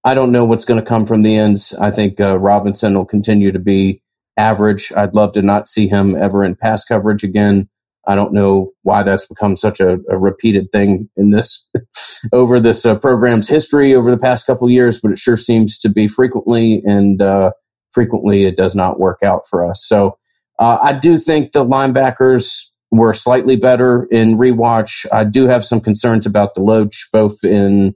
I 0.05 0.14
don't 0.14 0.33
know 0.33 0.45
what's 0.45 0.64
going 0.64 0.81
to 0.81 0.87
come 0.87 1.07
from 1.07 1.22
the 1.22 1.37
ends. 1.37 1.75
I 1.75 1.91
think 1.91 2.20
uh, 2.20 2.39
Robinson 2.39 2.95
will 2.95 3.07
continue 3.07 3.53
to 3.53 3.59
be 3.59 4.03
average. 4.37 4.93
I'd 4.97 5.14
love 5.14 5.33
to 5.33 5.43
not 5.43 5.68
see 5.68 5.89
him 5.89 6.14
ever 6.16 6.45
in 6.45 6.57
pass 6.57 6.85
coverage 6.85 7.25
again. 7.25 7.68
I 8.07 8.15
don't 8.15 8.33
know 8.33 8.73
why 8.83 9.03
that's 9.03 9.27
become 9.27 9.57
such 9.57 9.81
a, 9.81 9.99
a 10.11 10.19
repeated 10.19 10.71
thing 10.71 11.09
in 11.17 11.31
this 11.31 11.67
over 12.33 12.61
this 12.61 12.85
uh, 12.85 12.99
program's 12.99 13.49
history 13.49 13.95
over 13.95 14.11
the 14.11 14.19
past 14.19 14.47
couple 14.47 14.69
years, 14.71 15.01
but 15.01 15.13
it 15.13 15.19
sure 15.19 15.37
seems 15.37 15.79
to 15.79 15.89
be 15.89 16.09
frequently, 16.09 16.83
and 16.85 17.23
uh, 17.23 17.53
frequently 17.93 18.45
it 18.45 18.57
does 18.57 18.75
not 18.75 19.01
work 19.01 19.21
out 19.25 19.47
for 19.49 19.69
us. 19.69 19.85
So 19.87 20.19
uh, 20.59 20.79
I 20.83 20.93
do 20.93 21.19
think 21.19 21.53
the 21.53 21.65
linebackers 21.65 22.71
were 22.91 23.13
slightly 23.13 23.57
better 23.57 24.07
in 24.11 24.39
rewatch. 24.39 25.07
I 25.13 25.25
do 25.25 25.49
have 25.49 25.65
some 25.65 25.81
concerns 25.81 26.27
about 26.27 26.55
the 26.55 26.63
Loach, 26.63 27.09
both 27.13 27.43
in 27.43 27.95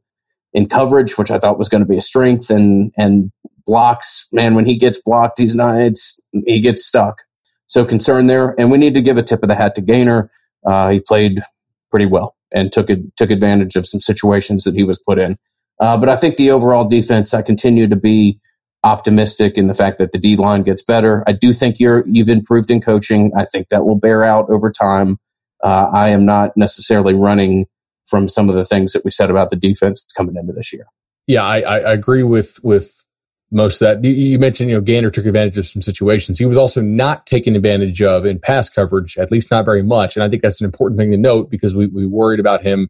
in 0.54 0.68
coverage, 0.68 1.18
which 1.18 1.30
I 1.30 1.38
thought 1.38 1.58
was 1.58 1.68
going 1.68 1.82
to 1.82 1.88
be 1.88 1.96
a 1.96 2.02
strength, 2.02 2.50
and 2.50 2.92
and 2.96 3.30
blocks. 3.66 4.28
Man, 4.32 4.54
when 4.54 4.66
he 4.66 4.76
gets 4.76 5.00
blocked, 5.00 5.38
he's 5.38 5.54
not. 5.54 5.76
It's 5.76 6.26
he 6.32 6.60
gets 6.60 6.86
stuck. 6.86 7.22
So 7.68 7.84
concern 7.84 8.26
there, 8.26 8.54
and 8.58 8.70
we 8.70 8.78
need 8.78 8.94
to 8.94 9.02
give 9.02 9.16
a 9.16 9.22
tip 9.22 9.42
of 9.42 9.48
the 9.48 9.54
hat 9.54 9.74
to 9.76 9.82
Gainer. 9.82 10.30
Uh, 10.66 10.90
he 10.90 11.00
played 11.00 11.42
pretty 11.90 12.06
well 12.06 12.34
and 12.52 12.72
took 12.72 12.88
took 13.16 13.30
advantage 13.30 13.76
of 13.76 13.86
some 13.86 14.00
situations 14.00 14.64
that 14.64 14.74
he 14.74 14.84
was 14.84 14.98
put 14.98 15.18
in. 15.18 15.38
Uh, 15.80 15.96
but 15.96 16.08
I 16.08 16.16
think 16.16 16.36
the 16.36 16.50
overall 16.50 16.88
defense, 16.88 17.32
I 17.32 17.42
continue 17.42 17.86
to 17.86 17.96
be 17.96 18.40
optimistic 18.84 19.58
in 19.58 19.66
the 19.66 19.74
fact 19.74 19.98
that 19.98 20.12
the 20.12 20.18
D 20.18 20.36
line 20.36 20.62
gets 20.62 20.82
better. 20.82 21.22
I 21.26 21.32
do 21.32 21.52
think 21.52 21.78
you're 21.78 22.04
you've 22.06 22.28
improved 22.28 22.70
in 22.70 22.80
coaching. 22.80 23.32
I 23.36 23.44
think 23.44 23.68
that 23.68 23.84
will 23.84 23.98
bear 23.98 24.24
out 24.24 24.50
over 24.50 24.70
time. 24.70 25.18
Uh, 25.62 25.90
I 25.92 26.08
am 26.08 26.24
not 26.24 26.56
necessarily 26.56 27.14
running 27.14 27.66
from 28.06 28.28
some 28.28 28.48
of 28.48 28.54
the 28.54 28.64
things 28.64 28.92
that 28.92 29.04
we 29.04 29.10
said 29.10 29.30
about 29.30 29.50
the 29.50 29.56
defense 29.56 30.06
coming 30.16 30.36
into 30.36 30.52
this 30.52 30.72
year. 30.72 30.86
Yeah, 31.26 31.44
I, 31.44 31.60
I 31.60 31.92
agree 31.92 32.22
with 32.22 32.58
with 32.62 33.04
most 33.50 33.80
of 33.80 34.02
that. 34.02 34.04
You, 34.04 34.38
mentioned, 34.38 34.70
you 34.70 34.76
know, 34.76 34.80
Gainer 34.80 35.10
took 35.10 35.26
advantage 35.26 35.56
of 35.58 35.66
some 35.66 35.82
situations. 35.82 36.38
He 36.38 36.46
was 36.46 36.56
also 36.56 36.82
not 36.82 37.26
taken 37.26 37.56
advantage 37.56 38.02
of 38.02 38.26
in 38.26 38.38
pass 38.38 38.68
coverage, 38.68 39.16
at 39.16 39.30
least 39.30 39.50
not 39.50 39.64
very 39.64 39.82
much. 39.82 40.16
And 40.16 40.22
I 40.22 40.28
think 40.28 40.42
that's 40.42 40.60
an 40.60 40.66
important 40.66 40.98
thing 40.98 41.10
to 41.10 41.16
note 41.16 41.50
because 41.50 41.74
we, 41.74 41.86
we 41.86 42.06
worried 42.06 42.40
about 42.40 42.62
him 42.62 42.88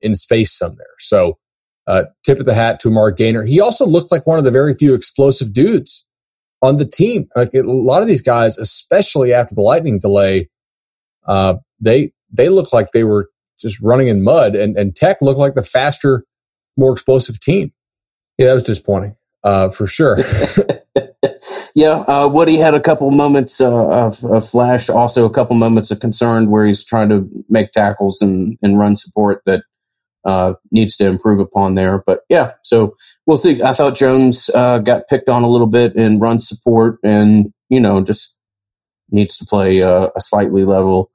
in 0.00 0.14
space 0.14 0.52
some 0.52 0.76
there. 0.76 0.86
So, 0.98 1.38
uh, 1.86 2.04
tip 2.24 2.40
of 2.40 2.46
the 2.46 2.54
hat 2.54 2.80
to 2.80 2.90
Mark 2.90 3.16
Gainer. 3.16 3.44
He 3.44 3.60
also 3.60 3.86
looked 3.86 4.10
like 4.10 4.26
one 4.26 4.38
of 4.38 4.44
the 4.44 4.50
very 4.50 4.74
few 4.74 4.92
explosive 4.92 5.52
dudes 5.52 6.06
on 6.60 6.78
the 6.78 6.84
team. 6.84 7.28
Like 7.36 7.54
a 7.54 7.62
lot 7.62 8.02
of 8.02 8.08
these 8.08 8.22
guys, 8.22 8.58
especially 8.58 9.32
after 9.32 9.54
the 9.54 9.60
lightning 9.60 10.00
delay, 10.00 10.50
uh, 11.28 11.54
they, 11.80 12.12
they 12.32 12.48
looked 12.48 12.72
like 12.72 12.90
they 12.92 13.04
were 13.04 13.30
just 13.60 13.80
running 13.80 14.08
in 14.08 14.24
mud 14.24 14.56
and, 14.56 14.76
and 14.76 14.96
Tech 14.96 15.22
looked 15.22 15.38
like 15.38 15.54
the 15.54 15.62
faster, 15.62 16.24
more 16.76 16.92
explosive 16.92 17.38
team. 17.38 17.72
Yeah, 18.36 18.48
that 18.48 18.54
was 18.54 18.64
disappointing 18.64 19.16
uh, 19.46 19.70
for 19.70 19.86
sure. 19.86 20.16
yeah, 21.74 22.04
uh, 22.08 22.28
Woody 22.30 22.56
had 22.56 22.74
a 22.74 22.80
couple 22.80 23.10
moments 23.12 23.60
uh, 23.60 23.88
of, 23.88 24.24
of, 24.24 24.48
flash, 24.48 24.90
also 24.90 25.24
a 25.24 25.30
couple 25.30 25.54
moments 25.54 25.92
of 25.92 26.00
concern 26.00 26.50
where 26.50 26.66
he's 26.66 26.84
trying 26.84 27.08
to 27.10 27.28
make 27.48 27.70
tackles 27.70 28.20
and, 28.20 28.58
and 28.60 28.76
run 28.76 28.96
support 28.96 29.42
that 29.46 29.62
uh, 30.24 30.54
needs 30.72 30.96
to 30.96 31.06
improve 31.06 31.38
upon 31.38 31.76
there. 31.76 32.02
But 32.04 32.22
yeah, 32.28 32.54
so 32.64 32.96
we'll 33.24 33.36
see. 33.36 33.62
I 33.62 33.72
thought 33.72 33.94
Jones 33.94 34.50
uh, 34.52 34.78
got 34.78 35.06
picked 35.08 35.28
on 35.28 35.44
a 35.44 35.48
little 35.48 35.68
bit 35.68 35.94
in 35.94 36.18
run 36.18 36.40
support, 36.40 36.98
and 37.04 37.52
you 37.68 37.78
know 37.78 38.02
just 38.02 38.40
needs 39.12 39.36
to 39.36 39.44
play 39.44 39.80
uh, 39.80 40.08
a 40.16 40.20
slightly 40.20 40.64
level 40.64 41.12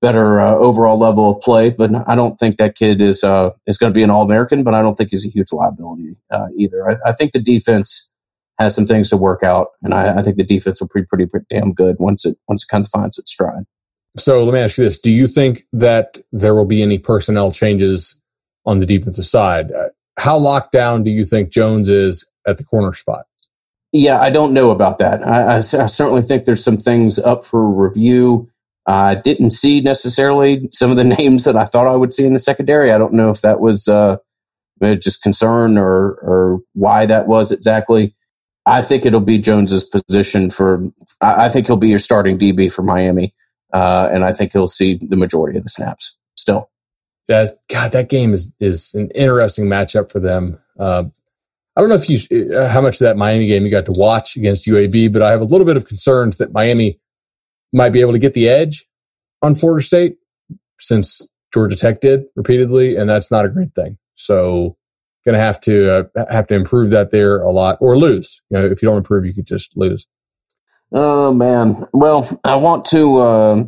better 0.00 0.40
uh, 0.40 0.54
overall 0.54 0.98
level 0.98 1.30
of 1.30 1.40
play. 1.40 1.70
But 1.70 1.90
I 2.08 2.14
don't 2.14 2.38
think 2.38 2.56
that 2.56 2.74
kid 2.74 3.00
is 3.00 3.22
uh, 3.24 3.50
is 3.66 3.78
going 3.78 3.92
to 3.92 3.94
be 3.94 4.02
an 4.02 4.10
All 4.10 4.22
American. 4.22 4.62
But 4.62 4.74
I 4.74 4.82
don't 4.82 4.96
think 4.96 5.10
he's 5.10 5.26
a 5.26 5.30
huge 5.30 5.52
liability 5.52 6.16
uh, 6.30 6.46
either. 6.56 6.90
I, 6.90 7.10
I, 7.10 7.12
think 7.12 7.32
the 7.32 7.40
defense 7.40 8.12
has 8.58 8.74
some 8.74 8.86
things 8.86 9.10
to 9.10 9.16
work 9.16 9.42
out, 9.42 9.68
and 9.82 9.94
I, 9.94 10.18
I 10.18 10.22
think 10.22 10.36
the 10.36 10.44
defense 10.44 10.80
will 10.80 10.88
be 10.94 11.04
pretty, 11.04 11.26
pretty 11.26 11.46
damn 11.50 11.72
good 11.72 11.96
once 11.98 12.24
it 12.24 12.36
once 12.48 12.64
it 12.64 12.68
kind 12.68 12.84
of 12.84 12.90
finds 12.90 13.18
its 13.18 13.30
stride. 13.30 13.64
So 14.16 14.44
let 14.44 14.54
me 14.54 14.60
ask 14.60 14.78
you 14.78 14.84
this: 14.84 15.00
Do 15.00 15.10
you 15.10 15.26
think 15.26 15.62
that 15.72 16.18
there 16.32 16.54
will 16.54 16.66
be 16.66 16.82
any 16.82 16.98
personnel 16.98 17.52
changes 17.52 18.20
on 18.66 18.80
the 18.80 18.86
defensive 18.86 19.24
side? 19.24 19.72
Uh, 19.72 19.88
how 20.18 20.36
locked 20.36 20.72
down 20.72 21.02
do 21.02 21.10
you 21.10 21.24
think 21.24 21.50
Jones 21.50 21.88
is 21.88 22.28
at 22.46 22.58
the 22.58 22.64
corner 22.64 22.92
spot? 22.92 23.24
Yeah, 23.92 24.20
I 24.20 24.30
don't 24.30 24.52
know 24.52 24.70
about 24.70 24.98
that. 24.98 25.26
I, 25.26 25.42
I, 25.42 25.56
I 25.56 25.60
certainly 25.60 26.22
think 26.22 26.44
there's 26.44 26.62
some 26.62 26.76
things 26.76 27.18
up 27.18 27.44
for 27.44 27.66
review. 27.66 28.49
I 28.86 29.12
uh, 29.12 29.14
didn't 29.16 29.50
see 29.50 29.80
necessarily 29.80 30.68
some 30.72 30.90
of 30.90 30.96
the 30.96 31.04
names 31.18 31.44
that 31.44 31.56
I 31.56 31.64
thought 31.64 31.86
I 31.86 31.96
would 31.96 32.12
see 32.12 32.26
in 32.26 32.32
the 32.32 32.38
secondary. 32.38 32.92
I 32.92 32.98
don't 32.98 33.14
know 33.14 33.30
if 33.30 33.40
that 33.42 33.60
was 33.60 33.88
uh, 33.88 34.16
just 34.80 35.22
concern 35.22 35.78
or 35.78 36.12
or 36.22 36.60
why 36.74 37.06
that 37.06 37.26
was 37.26 37.52
exactly. 37.52 38.14
I 38.66 38.82
think 38.82 39.04
it'll 39.04 39.20
be 39.20 39.38
Jones's 39.38 39.84
position 39.84 40.50
for. 40.50 40.90
I 41.20 41.48
think 41.48 41.66
he'll 41.66 41.76
be 41.76 41.88
your 41.88 41.98
starting 41.98 42.38
DB 42.38 42.72
for 42.72 42.82
Miami, 42.82 43.34
uh, 43.72 44.08
and 44.12 44.24
I 44.24 44.32
think 44.32 44.52
he'll 44.52 44.68
see 44.68 44.94
the 44.94 45.16
majority 45.16 45.58
of 45.58 45.64
the 45.64 45.70
snaps 45.70 46.16
still. 46.36 46.70
That 47.28 47.48
God, 47.70 47.92
that 47.92 48.08
game 48.08 48.32
is 48.34 48.52
is 48.60 48.94
an 48.94 49.10
interesting 49.10 49.66
matchup 49.66 50.10
for 50.10 50.20
them. 50.20 50.58
Uh, 50.78 51.04
I 51.76 51.80
don't 51.80 51.88
know 51.88 51.96
if 51.96 52.10
you 52.10 52.54
uh, 52.54 52.68
how 52.68 52.80
much 52.80 52.94
of 52.96 53.00
that 53.00 53.16
Miami 53.16 53.46
game 53.46 53.64
you 53.64 53.70
got 53.70 53.86
to 53.86 53.92
watch 53.92 54.36
against 54.36 54.66
UAB, 54.66 55.12
but 55.12 55.22
I 55.22 55.30
have 55.30 55.40
a 55.40 55.44
little 55.44 55.66
bit 55.66 55.76
of 55.76 55.86
concerns 55.86 56.38
that 56.38 56.52
Miami 56.52 56.98
might 57.72 57.90
be 57.90 58.00
able 58.00 58.12
to 58.12 58.18
get 58.18 58.34
the 58.34 58.48
edge 58.48 58.86
on 59.42 59.54
Florida 59.54 59.84
State 59.84 60.16
since 60.78 61.28
Georgia 61.52 61.76
Tech 61.76 62.00
did 62.00 62.24
repeatedly, 62.36 62.96
and 62.96 63.08
that's 63.08 63.30
not 63.30 63.44
a 63.44 63.48
great 63.48 63.74
thing. 63.74 63.98
So, 64.14 64.76
going 65.24 65.34
to 65.34 65.40
have 65.40 65.60
to 65.60 66.08
uh, 66.16 66.24
have 66.30 66.46
to 66.48 66.54
improve 66.54 66.90
that 66.90 67.10
there 67.10 67.40
a 67.42 67.50
lot, 67.50 67.78
or 67.80 67.96
lose. 67.96 68.42
You 68.50 68.58
know, 68.58 68.66
if 68.66 68.82
you 68.82 68.88
don't 68.88 68.98
improve, 68.98 69.26
you 69.26 69.34
could 69.34 69.46
just 69.46 69.76
lose. 69.76 70.06
Oh 70.92 71.32
man. 71.32 71.86
Well, 71.92 72.40
I 72.44 72.56
want 72.56 72.84
to. 72.86 73.18
Uh, 73.18 73.64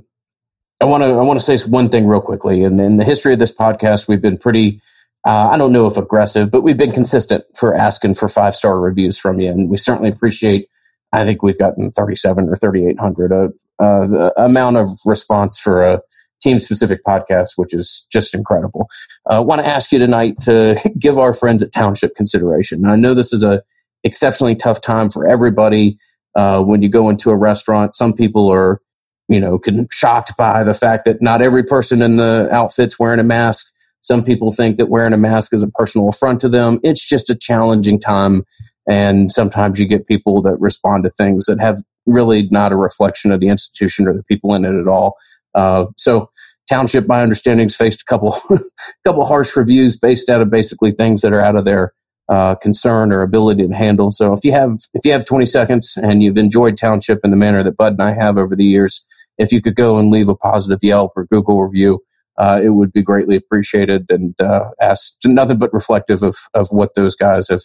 I 0.80 0.84
want 0.84 1.04
to. 1.04 1.10
I 1.10 1.22
want 1.22 1.40
to 1.40 1.58
say 1.58 1.70
one 1.70 1.88
thing 1.88 2.06
real 2.06 2.20
quickly. 2.20 2.64
And 2.64 2.80
in 2.80 2.96
the 2.96 3.04
history 3.04 3.32
of 3.32 3.38
this 3.38 3.54
podcast, 3.54 4.08
we've 4.08 4.22
been 4.22 4.38
pretty. 4.38 4.80
Uh, 5.24 5.50
I 5.50 5.56
don't 5.56 5.72
know 5.72 5.86
if 5.86 5.96
aggressive, 5.96 6.50
but 6.50 6.62
we've 6.62 6.76
been 6.76 6.90
consistent 6.90 7.44
for 7.56 7.76
asking 7.76 8.14
for 8.14 8.28
five 8.28 8.56
star 8.56 8.80
reviews 8.80 9.18
from 9.18 9.38
you, 9.38 9.50
and 9.50 9.70
we 9.70 9.76
certainly 9.76 10.10
appreciate 10.10 10.68
I 11.12 11.24
think 11.24 11.42
we've 11.42 11.58
gotten 11.58 11.90
37 11.92 12.48
or 12.48 12.56
3,800, 12.56 13.32
a, 13.32 13.52
a, 13.82 14.32
amount 14.36 14.76
of 14.76 14.88
response 15.04 15.58
for 15.58 15.84
a 15.84 16.00
team 16.42 16.58
specific 16.58 17.00
podcast, 17.06 17.50
which 17.56 17.72
is 17.72 18.06
just 18.12 18.34
incredible. 18.34 18.88
I 19.30 19.36
uh, 19.36 19.42
want 19.42 19.60
to 19.60 19.66
ask 19.66 19.92
you 19.92 19.98
tonight 19.98 20.40
to 20.42 20.76
give 20.98 21.18
our 21.18 21.34
friends 21.34 21.62
at 21.62 21.72
Township 21.72 22.14
consideration. 22.14 22.84
I 22.84 22.96
know 22.96 23.14
this 23.14 23.32
is 23.32 23.42
a 23.42 23.62
exceptionally 24.04 24.56
tough 24.56 24.80
time 24.80 25.10
for 25.10 25.26
everybody. 25.26 25.98
Uh, 26.34 26.62
when 26.62 26.82
you 26.82 26.88
go 26.88 27.08
into 27.08 27.30
a 27.30 27.36
restaurant, 27.36 27.94
some 27.94 28.12
people 28.12 28.48
are, 28.48 28.80
you 29.28 29.38
know, 29.38 29.60
shocked 29.92 30.36
by 30.36 30.64
the 30.64 30.74
fact 30.74 31.04
that 31.04 31.22
not 31.22 31.42
every 31.42 31.62
person 31.62 32.02
in 32.02 32.16
the 32.16 32.48
outfit's 32.50 32.98
wearing 32.98 33.20
a 33.20 33.24
mask. 33.24 33.66
Some 34.00 34.24
people 34.24 34.50
think 34.50 34.78
that 34.78 34.88
wearing 34.88 35.12
a 35.12 35.18
mask 35.18 35.54
is 35.54 35.62
a 35.62 35.70
personal 35.70 36.08
affront 36.08 36.40
to 36.40 36.48
them. 36.48 36.80
It's 36.82 37.08
just 37.08 37.30
a 37.30 37.36
challenging 37.36 38.00
time 38.00 38.44
and 38.88 39.30
sometimes 39.30 39.78
you 39.78 39.86
get 39.86 40.06
people 40.06 40.42
that 40.42 40.58
respond 40.60 41.04
to 41.04 41.10
things 41.10 41.46
that 41.46 41.60
have 41.60 41.82
really 42.06 42.48
not 42.50 42.72
a 42.72 42.76
reflection 42.76 43.32
of 43.32 43.40
the 43.40 43.48
institution 43.48 44.08
or 44.08 44.14
the 44.14 44.24
people 44.24 44.54
in 44.54 44.64
it 44.64 44.74
at 44.74 44.88
all. 44.88 45.16
Uh, 45.54 45.86
so 45.96 46.30
township, 46.68 47.06
my 47.06 47.22
understanding, 47.22 47.64
has 47.66 47.76
faced 47.76 48.02
a 48.02 48.04
couple, 48.04 48.36
couple 49.04 49.24
harsh 49.24 49.56
reviews 49.56 49.98
based 49.98 50.28
out 50.28 50.40
of 50.40 50.50
basically 50.50 50.92
things 50.92 51.20
that 51.20 51.32
are 51.32 51.40
out 51.40 51.56
of 51.56 51.64
their 51.64 51.92
uh, 52.28 52.54
concern 52.56 53.12
or 53.12 53.22
ability 53.22 53.66
to 53.66 53.74
handle. 53.74 54.10
So 54.10 54.32
if 54.32 54.44
you 54.44 54.52
have 54.52 54.70
if 54.94 55.04
you 55.04 55.12
have 55.12 55.24
20 55.24 55.44
seconds 55.44 55.98
and 56.00 56.22
you've 56.22 56.38
enjoyed 56.38 56.76
township 56.76 57.18
in 57.24 57.30
the 57.30 57.36
manner 57.36 57.62
that 57.62 57.76
Bud 57.76 57.94
and 57.94 58.02
I 58.02 58.12
have 58.12 58.38
over 58.38 58.56
the 58.56 58.64
years, 58.64 59.04
if 59.38 59.52
you 59.52 59.60
could 59.60 59.74
go 59.74 59.98
and 59.98 60.10
leave 60.10 60.28
a 60.28 60.36
positive 60.36 60.78
Yelp 60.82 61.12
or 61.16 61.26
Google 61.26 61.62
review, 61.62 62.00
uh, 62.38 62.60
it 62.62 62.70
would 62.70 62.92
be 62.92 63.02
greatly 63.02 63.36
appreciated 63.36 64.06
and 64.08 64.34
uh, 64.40 64.70
asked 64.80 65.26
nothing 65.26 65.58
but 65.58 65.74
reflective 65.74 66.22
of 66.22 66.36
of 66.54 66.68
what 66.70 66.94
those 66.94 67.14
guys 67.14 67.48
have 67.48 67.60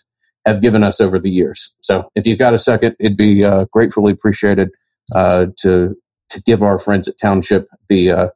have 0.47 0.61
given 0.61 0.83
us 0.83 0.99
over 1.01 1.19
the 1.19 1.29
years. 1.29 1.75
So 1.81 2.09
if 2.15 2.25
you've 2.25 2.39
got 2.39 2.53
a 2.53 2.59
second, 2.59 2.95
it'd 2.99 3.17
be 3.17 3.43
uh, 3.43 3.65
gratefully 3.71 4.13
appreciated 4.13 4.69
uh, 5.13 5.47
to 5.59 5.95
to 6.29 6.43
give 6.43 6.63
our 6.63 6.79
friends 6.79 7.07
at 7.07 7.17
Township 7.21 7.67
the 7.87 8.11
uh, 8.11 8.27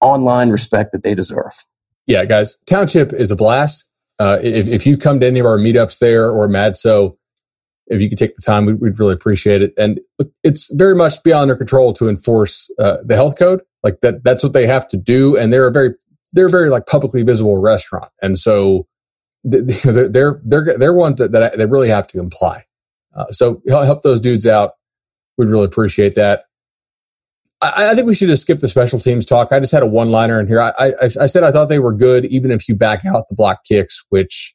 online 0.00 0.50
respect 0.50 0.92
that 0.92 1.02
they 1.02 1.14
deserve. 1.14 1.52
Yeah, 2.06 2.24
guys, 2.24 2.58
Township 2.66 3.12
is 3.12 3.30
a 3.30 3.36
blast. 3.36 3.88
Uh, 4.18 4.38
if, 4.42 4.66
if 4.66 4.86
you 4.86 4.96
come 4.96 5.20
to 5.20 5.26
any 5.26 5.40
of 5.40 5.46
our 5.46 5.58
meetups 5.58 5.98
there 5.98 6.30
or 6.30 6.48
MadSo, 6.48 7.16
if 7.86 8.02
you 8.02 8.08
could 8.08 8.18
take 8.18 8.34
the 8.36 8.42
time, 8.44 8.66
we'd, 8.66 8.80
we'd 8.80 8.98
really 8.98 9.14
appreciate 9.14 9.62
it. 9.62 9.72
And 9.78 10.00
it's 10.42 10.74
very 10.74 10.94
much 10.94 11.22
beyond 11.22 11.48
their 11.48 11.56
control 11.56 11.92
to 11.94 12.08
enforce 12.08 12.70
uh, 12.78 12.98
the 13.04 13.14
health 13.14 13.38
code. 13.38 13.60
Like 13.82 14.00
that, 14.02 14.24
that's 14.24 14.42
what 14.42 14.52
they 14.52 14.66
have 14.66 14.88
to 14.88 14.96
do. 14.96 15.36
And 15.36 15.52
they're 15.52 15.68
a 15.68 15.72
very, 15.72 15.94
they're 16.32 16.46
a 16.46 16.50
very 16.50 16.68
like 16.68 16.86
publicly 16.86 17.22
visible 17.22 17.56
restaurant. 17.56 18.10
And 18.20 18.38
so 18.38 18.86
they're 19.44 20.40
they're 20.44 20.78
they're 20.78 20.92
ones 20.92 21.16
that 21.16 21.32
that, 21.32 21.58
that 21.58 21.68
really 21.68 21.88
have 21.88 22.06
to 22.08 22.18
comply. 22.18 22.64
Uh, 23.14 23.30
so 23.30 23.62
help 23.68 24.02
those 24.02 24.20
dudes 24.20 24.46
out. 24.46 24.72
We'd 25.36 25.48
really 25.48 25.64
appreciate 25.64 26.14
that. 26.16 26.44
I, 27.60 27.90
I, 27.90 27.94
think 27.94 28.06
we 28.06 28.14
should 28.14 28.28
just 28.28 28.42
skip 28.42 28.58
the 28.58 28.68
special 28.68 28.98
teams 29.00 29.26
talk. 29.26 29.48
I 29.50 29.58
just 29.58 29.72
had 29.72 29.82
a 29.82 29.86
one 29.86 30.10
liner 30.10 30.38
in 30.38 30.46
here. 30.46 30.60
I, 30.60 30.72
I, 30.78 30.92
I 31.02 31.26
said 31.26 31.42
I 31.42 31.50
thought 31.50 31.68
they 31.68 31.80
were 31.80 31.92
good, 31.92 32.24
even 32.26 32.50
if 32.50 32.68
you 32.68 32.76
back 32.76 33.04
out 33.04 33.24
the 33.28 33.34
block 33.34 33.64
kicks, 33.64 34.04
which 34.10 34.54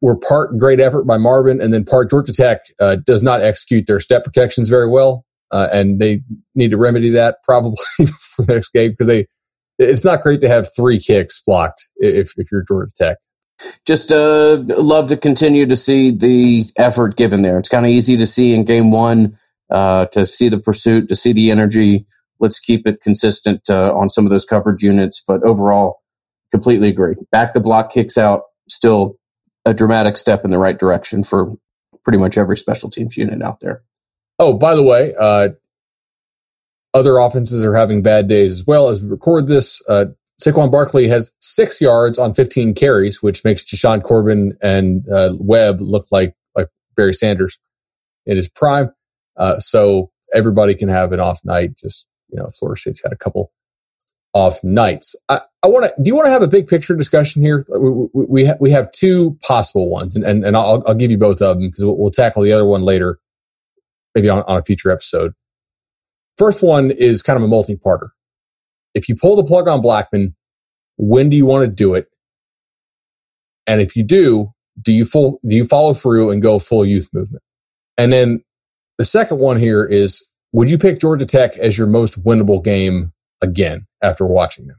were 0.00 0.16
part 0.16 0.58
great 0.58 0.80
effort 0.80 1.04
by 1.04 1.18
Marvin, 1.18 1.60
and 1.60 1.74
then 1.74 1.84
part 1.84 2.10
Georgia 2.10 2.32
Tech 2.32 2.60
uh, 2.80 2.96
does 3.06 3.22
not 3.22 3.42
execute 3.42 3.86
their 3.86 4.00
step 4.00 4.24
protections 4.24 4.68
very 4.68 4.88
well. 4.88 5.24
uh, 5.52 5.68
and 5.72 6.00
they 6.00 6.22
need 6.54 6.70
to 6.70 6.76
remedy 6.76 7.10
that 7.10 7.36
probably 7.44 7.76
for 8.06 8.42
the 8.42 8.54
next 8.54 8.70
game 8.70 8.90
because 8.92 9.06
they. 9.06 9.26
It's 9.78 10.06
not 10.06 10.22
great 10.22 10.40
to 10.40 10.48
have 10.48 10.70
three 10.74 10.98
kicks 10.98 11.42
blocked 11.46 11.90
if 11.96 12.32
if 12.38 12.50
you're 12.50 12.64
Georgia 12.66 12.92
Tech. 12.96 13.18
Just 13.86 14.12
uh, 14.12 14.56
love 14.66 15.08
to 15.08 15.16
continue 15.16 15.66
to 15.66 15.76
see 15.76 16.10
the 16.10 16.64
effort 16.76 17.16
given 17.16 17.42
there. 17.42 17.58
It's 17.58 17.68
kind 17.68 17.86
of 17.86 17.90
easy 17.90 18.16
to 18.16 18.26
see 18.26 18.54
in 18.54 18.64
game 18.64 18.90
one 18.90 19.38
uh, 19.70 20.06
to 20.06 20.26
see 20.26 20.48
the 20.48 20.58
pursuit, 20.58 21.08
to 21.08 21.16
see 21.16 21.32
the 21.32 21.50
energy. 21.50 22.06
Let's 22.38 22.60
keep 22.60 22.86
it 22.86 23.00
consistent 23.00 23.70
uh, 23.70 23.94
on 23.94 24.10
some 24.10 24.26
of 24.26 24.30
those 24.30 24.44
coverage 24.44 24.82
units, 24.82 25.24
but 25.26 25.42
overall, 25.42 26.02
completely 26.50 26.88
agree. 26.88 27.14
Back 27.32 27.54
the 27.54 27.60
block 27.60 27.90
kicks 27.90 28.18
out, 28.18 28.42
still 28.68 29.18
a 29.64 29.72
dramatic 29.72 30.16
step 30.16 30.44
in 30.44 30.50
the 30.50 30.58
right 30.58 30.78
direction 30.78 31.24
for 31.24 31.54
pretty 32.04 32.18
much 32.18 32.38
every 32.38 32.56
special 32.56 32.90
teams 32.90 33.16
unit 33.16 33.44
out 33.44 33.60
there. 33.60 33.82
Oh, 34.38 34.52
by 34.52 34.74
the 34.74 34.82
way, 34.82 35.14
uh, 35.18 35.50
other 36.94 37.18
offenses 37.18 37.64
are 37.64 37.74
having 37.74 38.02
bad 38.02 38.28
days 38.28 38.52
as 38.52 38.66
well. 38.66 38.88
As 38.88 39.02
we 39.02 39.08
record 39.08 39.48
this, 39.48 39.82
uh, 39.88 40.06
Saquon 40.42 40.70
Barkley 40.70 41.08
has 41.08 41.34
six 41.40 41.80
yards 41.80 42.18
on 42.18 42.34
15 42.34 42.74
carries, 42.74 43.22
which 43.22 43.44
makes 43.44 43.64
Jashaun 43.64 44.02
Corbin 44.02 44.56
and 44.62 45.08
uh, 45.08 45.32
Webb 45.38 45.80
look 45.80 46.06
like 46.10 46.34
like 46.54 46.68
Barry 46.94 47.14
Sanders 47.14 47.58
in 48.26 48.36
his 48.36 48.48
prime. 48.48 48.92
Uh, 49.36 49.58
so 49.58 50.10
everybody 50.34 50.74
can 50.74 50.88
have 50.88 51.12
an 51.12 51.20
off 51.20 51.40
night. 51.44 51.76
Just 51.78 52.06
you 52.28 52.38
know, 52.38 52.50
Florida 52.58 52.78
State's 52.78 53.02
had 53.02 53.12
a 53.12 53.16
couple 53.16 53.50
off 54.34 54.62
nights. 54.62 55.16
I, 55.30 55.40
I 55.62 55.68
want 55.68 55.86
to. 55.86 56.02
Do 56.02 56.08
you 56.08 56.14
want 56.14 56.26
to 56.26 56.32
have 56.32 56.42
a 56.42 56.48
big 56.48 56.68
picture 56.68 56.94
discussion 56.94 57.42
here? 57.42 57.64
We 57.68 57.90
we, 57.90 58.08
we, 58.12 58.46
ha- 58.46 58.56
we 58.60 58.70
have 58.70 58.92
two 58.92 59.38
possible 59.46 59.88
ones, 59.88 60.16
and 60.16 60.24
and, 60.24 60.44
and 60.44 60.56
I'll, 60.56 60.82
I'll 60.86 60.94
give 60.94 61.10
you 61.10 61.18
both 61.18 61.40
of 61.40 61.58
them 61.58 61.68
because 61.68 61.84
we'll, 61.84 61.96
we'll, 61.96 62.10
tackle 62.10 62.42
the 62.42 62.52
other 62.52 62.66
one 62.66 62.82
later, 62.82 63.18
maybe 64.14 64.28
on, 64.28 64.42
on 64.46 64.58
a 64.58 64.62
future 64.62 64.90
episode. 64.90 65.32
First 66.36 66.62
one 66.62 66.90
is 66.90 67.22
kind 67.22 67.38
of 67.38 67.42
a 67.42 67.48
multi-parter. 67.48 68.10
If 68.96 69.10
you 69.10 69.14
pull 69.14 69.36
the 69.36 69.44
plug 69.44 69.68
on 69.68 69.82
Blackman, 69.82 70.34
when 70.96 71.28
do 71.28 71.36
you 71.36 71.44
want 71.44 71.66
to 71.66 71.70
do 71.70 71.94
it? 71.94 72.08
And 73.66 73.82
if 73.82 73.94
you 73.94 74.02
do, 74.02 74.52
do 74.80 74.92
you 74.92 75.04
full 75.04 75.38
do 75.46 75.54
you 75.54 75.66
follow 75.66 75.92
through 75.92 76.30
and 76.30 76.42
go 76.42 76.58
full 76.58 76.84
youth 76.84 77.10
movement? 77.12 77.42
And 77.98 78.10
then 78.10 78.42
the 78.96 79.04
second 79.04 79.38
one 79.38 79.58
here 79.58 79.84
is 79.84 80.26
would 80.52 80.70
you 80.70 80.78
pick 80.78 80.98
Georgia 80.98 81.26
Tech 81.26 81.58
as 81.58 81.76
your 81.76 81.86
most 81.86 82.24
winnable 82.24 82.64
game 82.64 83.12
again 83.42 83.86
after 84.02 84.24
watching 84.24 84.66
them? 84.66 84.78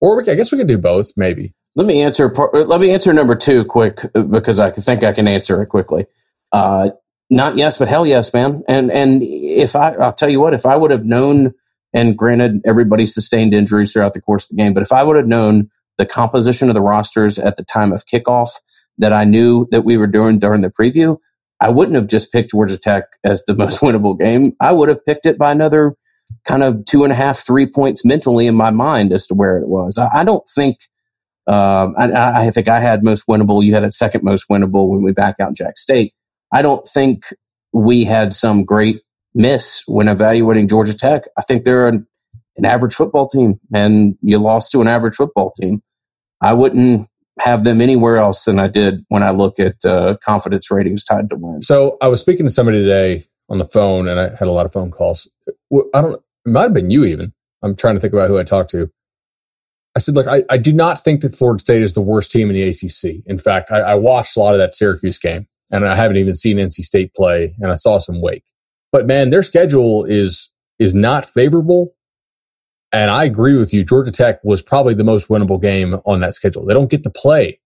Or 0.00 0.18
we, 0.18 0.30
I 0.30 0.34
guess 0.34 0.52
we 0.52 0.58
could 0.58 0.68
do 0.68 0.78
both, 0.78 1.12
maybe. 1.16 1.54
Let 1.74 1.86
me 1.86 2.02
answer. 2.02 2.28
Let 2.52 2.80
me 2.80 2.90
answer 2.90 3.14
number 3.14 3.34
two 3.34 3.64
quick 3.64 4.00
because 4.12 4.60
I 4.60 4.70
think 4.72 5.02
I 5.02 5.14
can 5.14 5.26
answer 5.26 5.62
it 5.62 5.66
quickly. 5.68 6.06
Uh, 6.52 6.90
not 7.30 7.56
yes, 7.56 7.78
but 7.78 7.88
hell 7.88 8.06
yes, 8.06 8.34
man. 8.34 8.62
And 8.68 8.90
and 8.90 9.22
if 9.22 9.74
I, 9.74 9.92
I'll 9.94 10.12
tell 10.12 10.28
you 10.28 10.40
what, 10.40 10.52
if 10.52 10.66
I 10.66 10.76
would 10.76 10.90
have 10.90 11.06
known, 11.06 11.54
and 11.94 12.18
granted, 12.18 12.60
everybody 12.66 13.06
sustained 13.06 13.54
injuries 13.54 13.92
throughout 13.92 14.14
the 14.14 14.20
course 14.20 14.50
of 14.50 14.56
the 14.56 14.62
game, 14.62 14.74
but 14.74 14.82
if 14.82 14.92
I 14.92 15.04
would 15.04 15.16
have 15.16 15.28
known 15.28 15.70
the 15.96 16.04
composition 16.04 16.68
of 16.68 16.74
the 16.74 16.82
rosters 16.82 17.38
at 17.38 17.56
the 17.56 17.64
time 17.64 17.92
of 17.92 18.04
kickoff 18.04 18.50
that 18.98 19.12
I 19.12 19.24
knew 19.24 19.68
that 19.70 19.82
we 19.82 19.96
were 19.96 20.08
doing 20.08 20.38
during 20.40 20.60
the 20.60 20.70
preview, 20.70 21.18
I 21.60 21.68
wouldn't 21.68 21.96
have 21.96 22.08
just 22.08 22.32
picked 22.32 22.50
Georgia 22.50 22.78
Tech 22.78 23.04
as 23.24 23.44
the 23.44 23.54
most 23.56 23.80
winnable 23.80 24.18
game. 24.18 24.52
I 24.60 24.72
would 24.72 24.88
have 24.88 25.04
picked 25.06 25.24
it 25.24 25.38
by 25.38 25.52
another 25.52 25.94
kind 26.44 26.62
of 26.62 26.84
two 26.84 27.04
and 27.04 27.12
a 27.12 27.16
half, 27.16 27.38
three 27.38 27.66
points 27.66 28.04
mentally 28.04 28.46
in 28.46 28.54
my 28.54 28.70
mind 28.70 29.12
as 29.12 29.26
to 29.28 29.34
where 29.34 29.58
it 29.58 29.68
was. 29.68 29.98
I, 29.98 30.08
I 30.12 30.24
don't 30.24 30.46
think. 30.48 30.78
Um, 31.46 31.94
I, 31.98 32.46
I, 32.46 32.50
think 32.50 32.68
I 32.68 32.80
had 32.80 33.04
most 33.04 33.26
winnable. 33.26 33.62
You 33.62 33.74
had 33.74 33.82
it 33.82 33.92
second 33.92 34.24
most 34.24 34.48
winnable 34.48 34.88
when 34.88 35.02
we 35.02 35.12
back 35.12 35.36
out 35.40 35.54
Jax 35.54 35.82
State. 35.82 36.14
I 36.50 36.62
don't 36.62 36.88
think 36.88 37.26
we 37.74 38.04
had 38.04 38.32
some 38.32 38.64
great 38.64 39.02
miss 39.34 39.82
when 39.86 40.08
evaluating 40.08 40.68
Georgia 40.68 40.96
Tech. 40.96 41.24
I 41.38 41.42
think 41.42 41.64
they're 41.64 41.88
an, 41.88 42.06
an 42.56 42.64
average 42.64 42.94
football 42.94 43.26
team, 43.26 43.60
and 43.74 44.16
you 44.22 44.38
lost 44.38 44.72
to 44.72 44.80
an 44.80 44.88
average 44.88 45.16
football 45.16 45.52
team. 45.52 45.82
I 46.40 46.52
wouldn't 46.52 47.08
have 47.40 47.64
them 47.64 47.80
anywhere 47.80 48.16
else 48.16 48.44
than 48.44 48.58
I 48.58 48.68
did 48.68 49.04
when 49.08 49.22
I 49.22 49.30
look 49.30 49.58
at 49.58 49.84
uh, 49.84 50.16
confidence 50.24 50.70
ratings 50.70 51.04
tied 51.04 51.30
to 51.30 51.36
wins. 51.36 51.66
So 51.66 51.96
I 52.00 52.08
was 52.08 52.20
speaking 52.20 52.46
to 52.46 52.52
somebody 52.52 52.78
today 52.78 53.22
on 53.48 53.58
the 53.58 53.64
phone, 53.64 54.08
and 54.08 54.20
I 54.20 54.30
had 54.30 54.48
a 54.48 54.52
lot 54.52 54.66
of 54.66 54.72
phone 54.72 54.90
calls. 54.90 55.30
I 55.48 56.00
don't. 56.00 56.20
It 56.46 56.50
might 56.50 56.62
have 56.62 56.74
been 56.74 56.90
you 56.90 57.04
even. 57.04 57.32
I'm 57.62 57.74
trying 57.74 57.94
to 57.94 58.00
think 58.00 58.12
about 58.12 58.28
who 58.28 58.38
I 58.38 58.44
talked 58.44 58.70
to. 58.72 58.90
I 59.96 60.00
said, 60.00 60.14
look, 60.14 60.26
I, 60.26 60.42
I 60.50 60.58
do 60.58 60.72
not 60.72 61.02
think 61.02 61.20
that 61.20 61.34
Florida 61.34 61.60
State 61.60 61.82
is 61.82 61.94
the 61.94 62.02
worst 62.02 62.32
team 62.32 62.50
in 62.50 62.54
the 62.54 62.64
ACC. 62.64 63.22
In 63.26 63.38
fact, 63.38 63.70
I, 63.70 63.78
I 63.78 63.94
watched 63.94 64.36
a 64.36 64.40
lot 64.40 64.54
of 64.54 64.58
that 64.58 64.74
Syracuse 64.74 65.18
game, 65.18 65.46
and 65.70 65.86
I 65.86 65.94
haven't 65.94 66.16
even 66.16 66.34
seen 66.34 66.58
NC 66.58 66.82
State 66.82 67.14
play, 67.14 67.54
and 67.60 67.70
I 67.70 67.76
saw 67.76 67.98
some 67.98 68.20
Wake. 68.20 68.44
But 68.94 69.08
man, 69.08 69.30
their 69.30 69.42
schedule 69.42 70.04
is 70.04 70.52
is 70.78 70.94
not 70.94 71.24
favorable. 71.24 71.96
And 72.92 73.10
I 73.10 73.24
agree 73.24 73.58
with 73.58 73.74
you. 73.74 73.82
Georgia 73.82 74.12
Tech 74.12 74.38
was 74.44 74.62
probably 74.62 74.94
the 74.94 75.02
most 75.02 75.28
winnable 75.28 75.60
game 75.60 75.96
on 76.06 76.20
that 76.20 76.36
schedule. 76.36 76.64
They 76.64 76.74
don't 76.74 76.92
get 76.92 77.02
to 77.02 77.10
play 77.10 77.58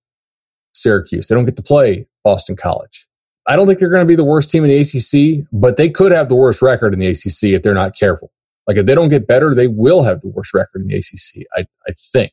Syracuse. 0.72 1.26
They 1.26 1.34
don't 1.34 1.44
get 1.44 1.58
to 1.58 1.62
play 1.62 2.06
Boston 2.24 2.56
College. 2.56 3.06
I 3.46 3.56
don't 3.56 3.66
think 3.66 3.78
they're 3.78 3.90
going 3.90 4.06
to 4.06 4.08
be 4.08 4.14
the 4.14 4.24
worst 4.24 4.50
team 4.50 4.64
in 4.64 4.70
the 4.70 4.78
ACC, 4.78 5.46
but 5.52 5.76
they 5.76 5.90
could 5.90 6.12
have 6.12 6.30
the 6.30 6.34
worst 6.34 6.62
record 6.62 6.94
in 6.94 6.98
the 6.98 7.08
ACC 7.08 7.52
if 7.54 7.62
they're 7.62 7.74
not 7.74 7.94
careful. 7.94 8.32
Like 8.66 8.78
if 8.78 8.86
they 8.86 8.94
don't 8.94 9.10
get 9.10 9.26
better, 9.26 9.54
they 9.54 9.68
will 9.68 10.04
have 10.04 10.22
the 10.22 10.28
worst 10.28 10.54
record 10.54 10.80
in 10.80 10.88
the 10.88 10.96
ACC. 10.96 11.44
I, 11.54 11.66
I 11.86 11.92
think 11.92 12.32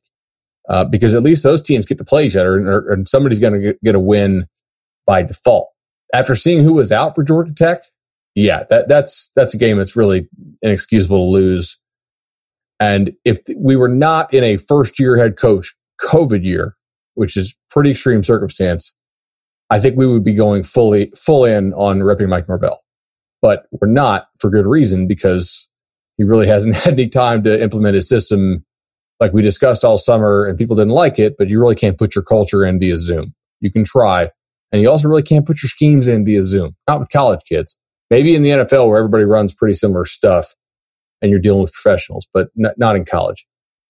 uh, 0.69 0.85
because 0.85 1.13
at 1.13 1.23
least 1.23 1.43
those 1.43 1.61
teams 1.61 1.85
get 1.85 1.97
to 1.97 2.05
play 2.05 2.27
each 2.27 2.37
other, 2.37 2.55
and, 2.55 2.89
and 2.89 3.07
somebody's 3.09 3.41
going 3.41 3.53
to 3.55 3.59
get, 3.59 3.83
get 3.83 3.95
a 3.95 3.99
win 3.99 4.47
by 5.05 5.21
default. 5.21 5.67
After 6.13 6.33
seeing 6.33 6.63
who 6.63 6.75
was 6.75 6.93
out 6.93 7.13
for 7.13 7.25
Georgia 7.25 7.53
Tech, 7.53 7.81
yeah, 8.36 8.63
that, 8.69 8.88
that's 8.88 9.31
that's 9.36 9.53
a 9.53 9.57
game 9.57 9.77
that's 9.77 9.95
really 9.95 10.29
inexcusable 10.61 11.17
to 11.17 11.31
lose 11.31 11.79
and 12.79 13.13
if 13.23 13.39
we 13.55 13.75
were 13.75 13.89
not 13.89 14.33
in 14.33 14.43
a 14.43 14.57
first 14.57 14.99
year 14.99 15.17
head 15.17 15.38
coach 15.38 15.73
COVID 16.01 16.43
year, 16.43 16.75
which 17.13 17.38
is 17.38 17.55
pretty 17.69 17.91
extreme 17.91 18.23
circumstance, 18.23 18.95
I 19.69 19.79
think 19.79 19.97
we 19.97 20.05
would 20.05 20.23
be 20.23 20.33
going 20.33 20.63
fully 20.63 21.11
full 21.15 21.45
in 21.45 21.73
on 21.73 21.99
repping 21.99 22.29
Mike 22.29 22.49
Norvell. 22.49 22.81
But 23.41 23.65
we're 23.71 23.88
not 23.88 24.27
for 24.39 24.49
good 24.49 24.65
reason 24.65 25.07
because 25.07 25.69
he 26.17 26.23
really 26.23 26.47
hasn't 26.47 26.75
had 26.83 26.93
any 26.93 27.07
time 27.07 27.43
to 27.43 27.61
implement 27.61 27.95
his 27.95 28.09
system 28.09 28.65
like 29.21 29.31
we 29.31 29.41
discussed 29.41 29.86
all 29.86 29.97
summer 29.97 30.45
and 30.45 30.57
people 30.57 30.75
didn't 30.75 30.91
like 30.91 31.19
it, 31.19 31.38
but 31.38 31.49
you 31.49 31.59
really 31.59 31.75
can't 31.75 31.97
put 31.97 32.15
your 32.15 32.23
culture 32.23 32.65
in 32.65 32.79
via 32.79 32.97
Zoom. 32.97 33.33
You 33.61 33.71
can 33.71 33.86
try. 33.86 34.29
And 34.73 34.81
you 34.81 34.89
also 34.89 35.07
really 35.07 35.23
can't 35.23 35.45
put 35.45 35.63
your 35.63 35.69
schemes 35.69 36.09
in 36.09 36.25
via 36.25 36.43
Zoom, 36.43 36.75
not 36.89 36.99
with 36.99 37.09
college 37.09 37.39
kids. 37.47 37.77
Maybe 38.10 38.36
in 38.36 38.43
the 38.43 38.49
NFL 38.49 38.88
where 38.88 38.97
everybody 38.97 39.24
runs 39.24 39.53
pretty 39.53 39.74
similar 39.74 40.06
stuff 40.06 40.53
and 41.22 41.32
you're 41.32 41.39
dealing 41.39 41.62
with 41.62 41.74
professionals, 41.74 42.28
but 42.34 42.49
not, 42.56 42.78
not 42.78 42.95
in 42.95 43.06
college. 43.06 43.45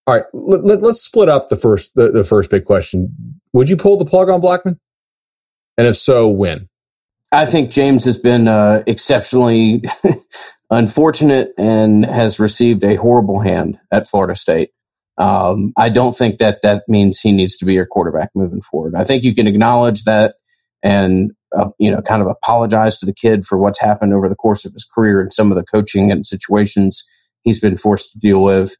All 0.07 0.15
right, 0.15 0.25
let, 0.33 0.83
us 0.83 1.01
split 1.01 1.29
up 1.29 1.49
the 1.49 1.55
first 1.55 1.95
the, 1.95 2.11
the 2.11 2.23
first 2.23 2.51
big 2.51 2.65
question. 2.65 3.41
Would 3.53 3.69
you 3.69 3.77
pull 3.77 3.97
the 3.97 4.05
plug 4.05 4.29
on 4.29 4.39
Blackman? 4.39 4.79
And 5.77 5.87
if 5.87 5.95
so, 5.95 6.27
when? 6.29 6.69
I 7.31 7.45
think 7.45 7.71
James 7.71 8.05
has 8.05 8.17
been 8.17 8.47
uh, 8.47 8.83
exceptionally 8.85 9.83
unfortunate 10.69 11.53
and 11.57 12.05
has 12.05 12.39
received 12.39 12.83
a 12.83 12.95
horrible 12.95 13.39
hand 13.39 13.79
at 13.91 14.07
Florida 14.07 14.35
State. 14.35 14.69
Um, 15.17 15.73
I 15.77 15.89
don't 15.89 16.15
think 16.15 16.37
that 16.37 16.61
that 16.61 16.83
means 16.87 17.19
he 17.19 17.31
needs 17.31 17.57
to 17.57 17.65
be 17.65 17.73
your 17.73 17.85
quarterback 17.85 18.29
moving 18.35 18.61
forward. 18.61 18.95
I 18.95 19.03
think 19.05 19.23
you 19.23 19.33
can 19.33 19.47
acknowledge 19.47 20.03
that 20.03 20.35
and 20.83 21.31
uh, 21.57 21.69
you 21.79 21.91
know 21.91 22.01
kind 22.01 22.21
of 22.21 22.27
apologize 22.27 22.97
to 22.97 23.05
the 23.05 23.13
kid 23.13 23.45
for 23.45 23.57
what's 23.57 23.79
happened 23.79 24.13
over 24.13 24.29
the 24.29 24.35
course 24.35 24.65
of 24.65 24.73
his 24.73 24.85
career 24.85 25.21
and 25.21 25.33
some 25.33 25.51
of 25.51 25.57
the 25.57 25.63
coaching 25.63 26.11
and 26.11 26.25
situations 26.25 27.07
he's 27.45 27.61
been 27.61 27.77
forced 27.77 28.11
to 28.11 28.19
deal 28.19 28.43
with. 28.43 28.75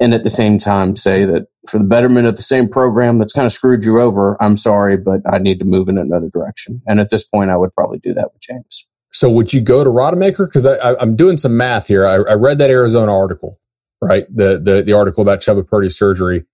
And 0.00 0.12
at 0.12 0.24
the 0.24 0.30
same 0.30 0.58
time, 0.58 0.94
say 0.94 1.24
that 1.24 1.46
for 1.70 1.78
the 1.78 1.84
betterment 1.84 2.26
of 2.26 2.36
the 2.36 2.42
same 2.42 2.68
program 2.68 3.18
that's 3.18 3.32
kind 3.32 3.46
of 3.46 3.52
screwed 3.52 3.84
you 3.84 4.00
over, 4.00 4.36
I'm 4.42 4.56
sorry, 4.56 4.96
but 4.96 5.20
I 5.30 5.38
need 5.38 5.58
to 5.60 5.64
move 5.64 5.88
in 5.88 5.96
another 5.96 6.28
direction. 6.28 6.82
And 6.86 7.00
at 7.00 7.08
this 7.10 7.24
point, 7.24 7.50
I 7.50 7.56
would 7.56 7.74
probably 7.74 7.98
do 7.98 8.12
that 8.12 8.32
with 8.32 8.42
James. 8.42 8.86
So 9.12 9.30
would 9.30 9.54
you 9.54 9.62
go 9.62 9.82
to 9.82 9.88
Rodemaker? 9.88 10.46
Because 10.46 10.66
I'm 10.66 11.16
doing 11.16 11.38
some 11.38 11.56
math 11.56 11.88
here. 11.88 12.06
I, 12.06 12.16
I, 12.16 12.34
read 12.34 12.58
that 12.58 12.68
Arizona 12.68 13.16
article, 13.16 13.58
right? 14.02 14.26
The, 14.34 14.60
the, 14.62 14.82
the 14.82 14.92
article 14.92 15.22
about 15.22 15.40
Chubba 15.40 15.66
Purdy's 15.66 15.96
surgery. 15.96 16.44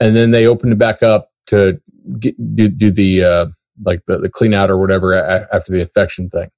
And 0.00 0.16
then 0.16 0.30
they 0.30 0.46
opened 0.46 0.72
it 0.72 0.78
back 0.78 1.02
up 1.02 1.30
to 1.48 1.78
get, 2.18 2.34
do, 2.56 2.70
do 2.70 2.90
the, 2.90 3.24
uh, 3.24 3.46
like 3.84 4.00
the, 4.06 4.18
the 4.18 4.28
clean 4.28 4.54
out 4.54 4.70
or 4.70 4.78
whatever 4.78 5.14
after 5.14 5.72
the 5.72 5.80
infection 5.80 6.28
thing. 6.30 6.48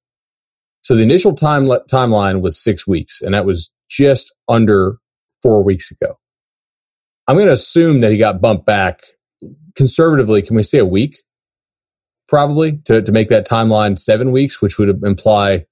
So 0.82 0.94
the 0.94 1.02
initial 1.02 1.34
time 1.34 1.66
timeline 1.90 2.40
was 2.40 2.58
six 2.58 2.86
weeks, 2.86 3.20
and 3.20 3.34
that 3.34 3.44
was 3.44 3.72
just 3.88 4.34
under 4.48 4.96
four 5.42 5.62
weeks 5.62 5.90
ago. 5.90 6.18
I'm 7.26 7.36
going 7.36 7.46
to 7.46 7.52
assume 7.52 8.00
that 8.00 8.10
he 8.10 8.18
got 8.18 8.40
bumped 8.40 8.66
back 8.66 9.02
conservatively. 9.76 10.42
Can 10.42 10.56
we 10.56 10.62
say 10.62 10.78
a 10.78 10.84
week? 10.84 11.16
Probably 12.28 12.78
to, 12.84 13.02
to 13.02 13.12
make 13.12 13.28
that 13.28 13.46
timeline 13.46 13.98
seven 13.98 14.32
weeks, 14.32 14.62
which 14.62 14.78
would 14.78 14.88
imply 15.04 15.66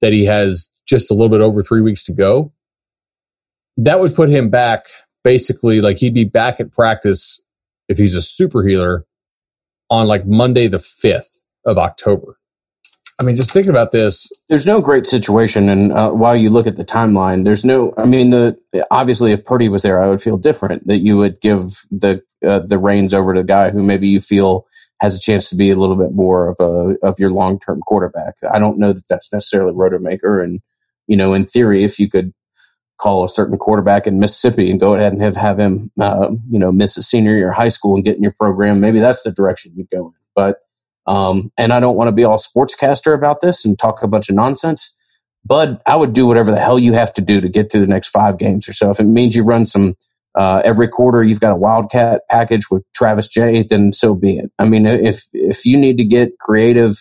that 0.00 0.12
he 0.12 0.24
has 0.26 0.70
just 0.86 1.10
a 1.10 1.14
little 1.14 1.28
bit 1.28 1.40
over 1.40 1.62
three 1.62 1.80
weeks 1.80 2.04
to 2.04 2.14
go. 2.14 2.52
That 3.76 4.00
would 4.00 4.14
put 4.14 4.28
him 4.28 4.48
back 4.48 4.86
basically 5.24 5.80
like 5.80 5.98
he'd 5.98 6.14
be 6.14 6.24
back 6.24 6.60
at 6.60 6.72
practice 6.72 7.42
if 7.88 7.98
he's 7.98 8.14
a 8.14 8.22
super 8.22 8.62
healer 8.62 9.04
on 9.90 10.06
like 10.06 10.26
Monday 10.26 10.66
the 10.66 10.78
5th 10.78 11.40
of 11.64 11.78
October. 11.78 12.38
I 13.18 13.22
mean, 13.22 13.36
just 13.36 13.52
thinking 13.52 13.70
about 13.70 13.92
this, 13.92 14.30
there's 14.48 14.66
no 14.66 14.82
great 14.82 15.06
situation, 15.06 15.70
and 15.70 15.90
uh, 15.92 16.10
while 16.10 16.36
you 16.36 16.50
look 16.50 16.66
at 16.66 16.76
the 16.76 16.84
timeline, 16.84 17.44
there's 17.44 17.64
no. 17.64 17.94
I 17.96 18.04
mean, 18.04 18.28
the 18.28 18.58
obviously, 18.90 19.32
if 19.32 19.42
Purdy 19.42 19.70
was 19.70 19.82
there, 19.82 20.02
I 20.02 20.08
would 20.08 20.20
feel 20.20 20.36
different. 20.36 20.86
That 20.86 20.98
you 20.98 21.16
would 21.16 21.40
give 21.40 21.86
the 21.90 22.22
uh, 22.46 22.60
the 22.66 22.78
reins 22.78 23.14
over 23.14 23.32
to 23.32 23.40
a 23.40 23.44
guy 23.44 23.70
who 23.70 23.82
maybe 23.82 24.06
you 24.06 24.20
feel 24.20 24.66
has 25.00 25.16
a 25.16 25.20
chance 25.20 25.48
to 25.48 25.56
be 25.56 25.70
a 25.70 25.76
little 25.76 25.96
bit 25.96 26.12
more 26.12 26.48
of 26.48 26.56
a 26.60 26.96
of 27.06 27.18
your 27.18 27.30
long 27.30 27.58
term 27.58 27.80
quarterback. 27.86 28.34
I 28.52 28.58
don't 28.58 28.78
know 28.78 28.92
that 28.92 29.08
that's 29.08 29.32
necessarily 29.32 29.72
Rodemaker, 29.72 30.44
and 30.44 30.60
you 31.06 31.16
know, 31.16 31.32
in 31.32 31.46
theory, 31.46 31.84
if 31.84 31.98
you 31.98 32.10
could 32.10 32.34
call 32.98 33.24
a 33.24 33.28
certain 33.28 33.58
quarterback 33.58 34.06
in 34.06 34.18
Mississippi 34.18 34.70
and 34.70 34.80
go 34.80 34.94
ahead 34.94 35.12
and 35.12 35.22
have 35.22 35.36
have 35.36 35.58
him, 35.58 35.90
uh, 36.00 36.30
you 36.50 36.58
know, 36.58 36.72
miss 36.72 36.96
a 36.96 37.02
senior 37.02 37.32
year 37.32 37.50
of 37.50 37.56
high 37.56 37.68
school 37.68 37.94
and 37.94 38.04
get 38.04 38.16
in 38.16 38.22
your 38.22 38.32
program, 38.32 38.80
maybe 38.80 39.00
that's 39.00 39.22
the 39.22 39.32
direction 39.32 39.72
you'd 39.76 39.90
go 39.90 40.06
in. 40.06 40.12
But 40.34 40.60
um, 41.06 41.52
and 41.56 41.72
I 41.72 41.80
don't 41.80 41.96
want 41.96 42.08
to 42.08 42.12
be 42.12 42.24
all 42.24 42.38
sportscaster 42.38 43.14
about 43.14 43.40
this 43.40 43.64
and 43.64 43.78
talk 43.78 44.02
a 44.02 44.08
bunch 44.08 44.28
of 44.28 44.34
nonsense. 44.34 44.96
But 45.44 45.80
I 45.86 45.94
would 45.94 46.12
do 46.12 46.26
whatever 46.26 46.50
the 46.50 46.58
hell 46.58 46.78
you 46.78 46.94
have 46.94 47.12
to 47.14 47.22
do 47.22 47.40
to 47.40 47.48
get 47.48 47.70
through 47.70 47.82
the 47.82 47.86
next 47.86 48.08
five 48.08 48.38
games 48.38 48.68
or 48.68 48.72
so. 48.72 48.90
If 48.90 48.98
it 48.98 49.04
means 49.04 49.36
you 49.36 49.44
run 49.44 49.64
some 49.64 49.96
uh, 50.34 50.60
every 50.64 50.88
quarter, 50.88 51.22
you've 51.22 51.40
got 51.40 51.52
a 51.52 51.56
wildcat 51.56 52.22
package 52.28 52.70
with 52.70 52.82
Travis 52.94 53.28
Jay, 53.28 53.62
then 53.62 53.92
so 53.92 54.14
be 54.14 54.38
it. 54.38 54.50
I 54.58 54.68
mean, 54.68 54.86
if 54.86 55.26
if 55.32 55.64
you 55.64 55.76
need 55.76 55.98
to 55.98 56.04
get 56.04 56.38
creative, 56.40 56.96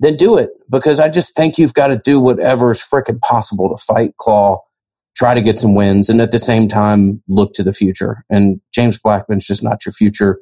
then 0.00 0.16
do 0.16 0.36
it 0.36 0.50
because 0.68 0.98
I 0.98 1.08
just 1.08 1.36
think 1.36 1.58
you've 1.58 1.74
got 1.74 1.88
to 1.88 1.96
do 1.96 2.18
whatever 2.18 2.72
is 2.72 2.80
freaking 2.80 3.20
possible 3.20 3.68
to 3.68 3.82
fight, 3.82 4.16
claw, 4.16 4.62
try 5.20 5.34
to 5.34 5.42
get 5.42 5.58
some 5.58 5.74
wins, 5.74 6.08
and 6.08 6.18
at 6.18 6.32
the 6.32 6.38
same 6.38 6.66
time 6.66 7.22
look 7.28 7.52
to 7.52 7.62
the 7.62 7.74
future. 7.74 8.24
And 8.30 8.58
James 8.72 8.98
Blackman's 8.98 9.46
just 9.46 9.62
not 9.62 9.84
your 9.84 9.92
future. 9.92 10.40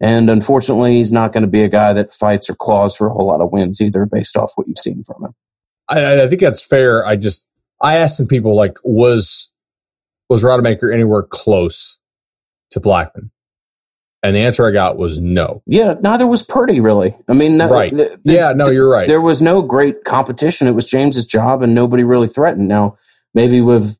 And 0.00 0.30
unfortunately, 0.30 0.94
he's 0.94 1.10
not 1.10 1.32
going 1.32 1.42
to 1.42 1.50
be 1.50 1.64
a 1.64 1.68
guy 1.68 1.92
that 1.92 2.12
fights 2.12 2.48
or 2.48 2.54
claws 2.54 2.94
for 2.94 3.08
a 3.08 3.12
whole 3.12 3.26
lot 3.26 3.40
of 3.40 3.50
wins 3.50 3.80
either, 3.80 4.06
based 4.06 4.36
off 4.36 4.52
what 4.54 4.68
you've 4.68 4.78
seen 4.78 5.02
from 5.02 5.24
him. 5.24 5.34
I, 5.88 6.22
I 6.22 6.28
think 6.28 6.40
that's 6.40 6.64
fair. 6.64 7.04
I 7.04 7.16
just 7.16 7.48
I 7.80 7.96
asked 7.96 8.16
some 8.16 8.28
people 8.28 8.54
like, 8.54 8.78
was 8.84 9.50
was 10.28 10.44
Rodemaker 10.44 10.94
anywhere 10.94 11.24
close 11.24 11.98
to 12.70 12.78
Blackman? 12.78 13.32
And 14.22 14.36
the 14.36 14.40
answer 14.40 14.64
I 14.64 14.70
got 14.70 14.96
was 14.96 15.20
no. 15.20 15.64
Yeah, 15.66 15.96
neither 16.00 16.28
was 16.28 16.44
Purdy 16.44 16.78
really. 16.78 17.16
I 17.28 17.32
mean, 17.32 17.58
right? 17.58 17.92
The, 17.92 18.20
the, 18.24 18.32
yeah, 18.32 18.52
no, 18.52 18.70
you're 18.70 18.88
right. 18.88 19.08
There 19.08 19.20
was 19.20 19.42
no 19.42 19.62
great 19.62 20.04
competition. 20.04 20.68
It 20.68 20.76
was 20.76 20.86
James's 20.86 21.24
job, 21.24 21.60
and 21.60 21.74
nobody 21.74 22.04
really 22.04 22.28
threatened. 22.28 22.68
Now, 22.68 22.98
maybe 23.34 23.60
with 23.60 23.98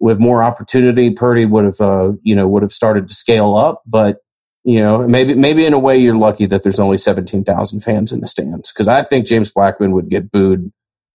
with 0.00 0.18
more 0.18 0.42
opportunity, 0.42 1.12
Purdy 1.12 1.44
would 1.44 1.66
have, 1.66 1.80
uh, 1.80 2.12
you 2.22 2.34
know, 2.34 2.48
would 2.48 2.62
have 2.62 2.72
started 2.72 3.08
to 3.08 3.14
scale 3.14 3.54
up. 3.54 3.82
But 3.86 4.18
you 4.64 4.80
know, 4.80 5.06
maybe 5.06 5.34
maybe 5.34 5.64
in 5.64 5.72
a 5.72 5.78
way 5.78 5.96
you're 5.96 6.14
lucky 6.14 6.46
that 6.46 6.62
there's 6.62 6.80
only 6.80 6.98
17,000 6.98 7.80
fans 7.80 8.12
in 8.12 8.20
the 8.20 8.26
stands 8.26 8.72
because 8.72 8.88
I 8.88 9.02
think 9.02 9.26
James 9.26 9.50
Blackman 9.50 9.92
would 9.92 10.10
get 10.10 10.30
booed 10.30 10.70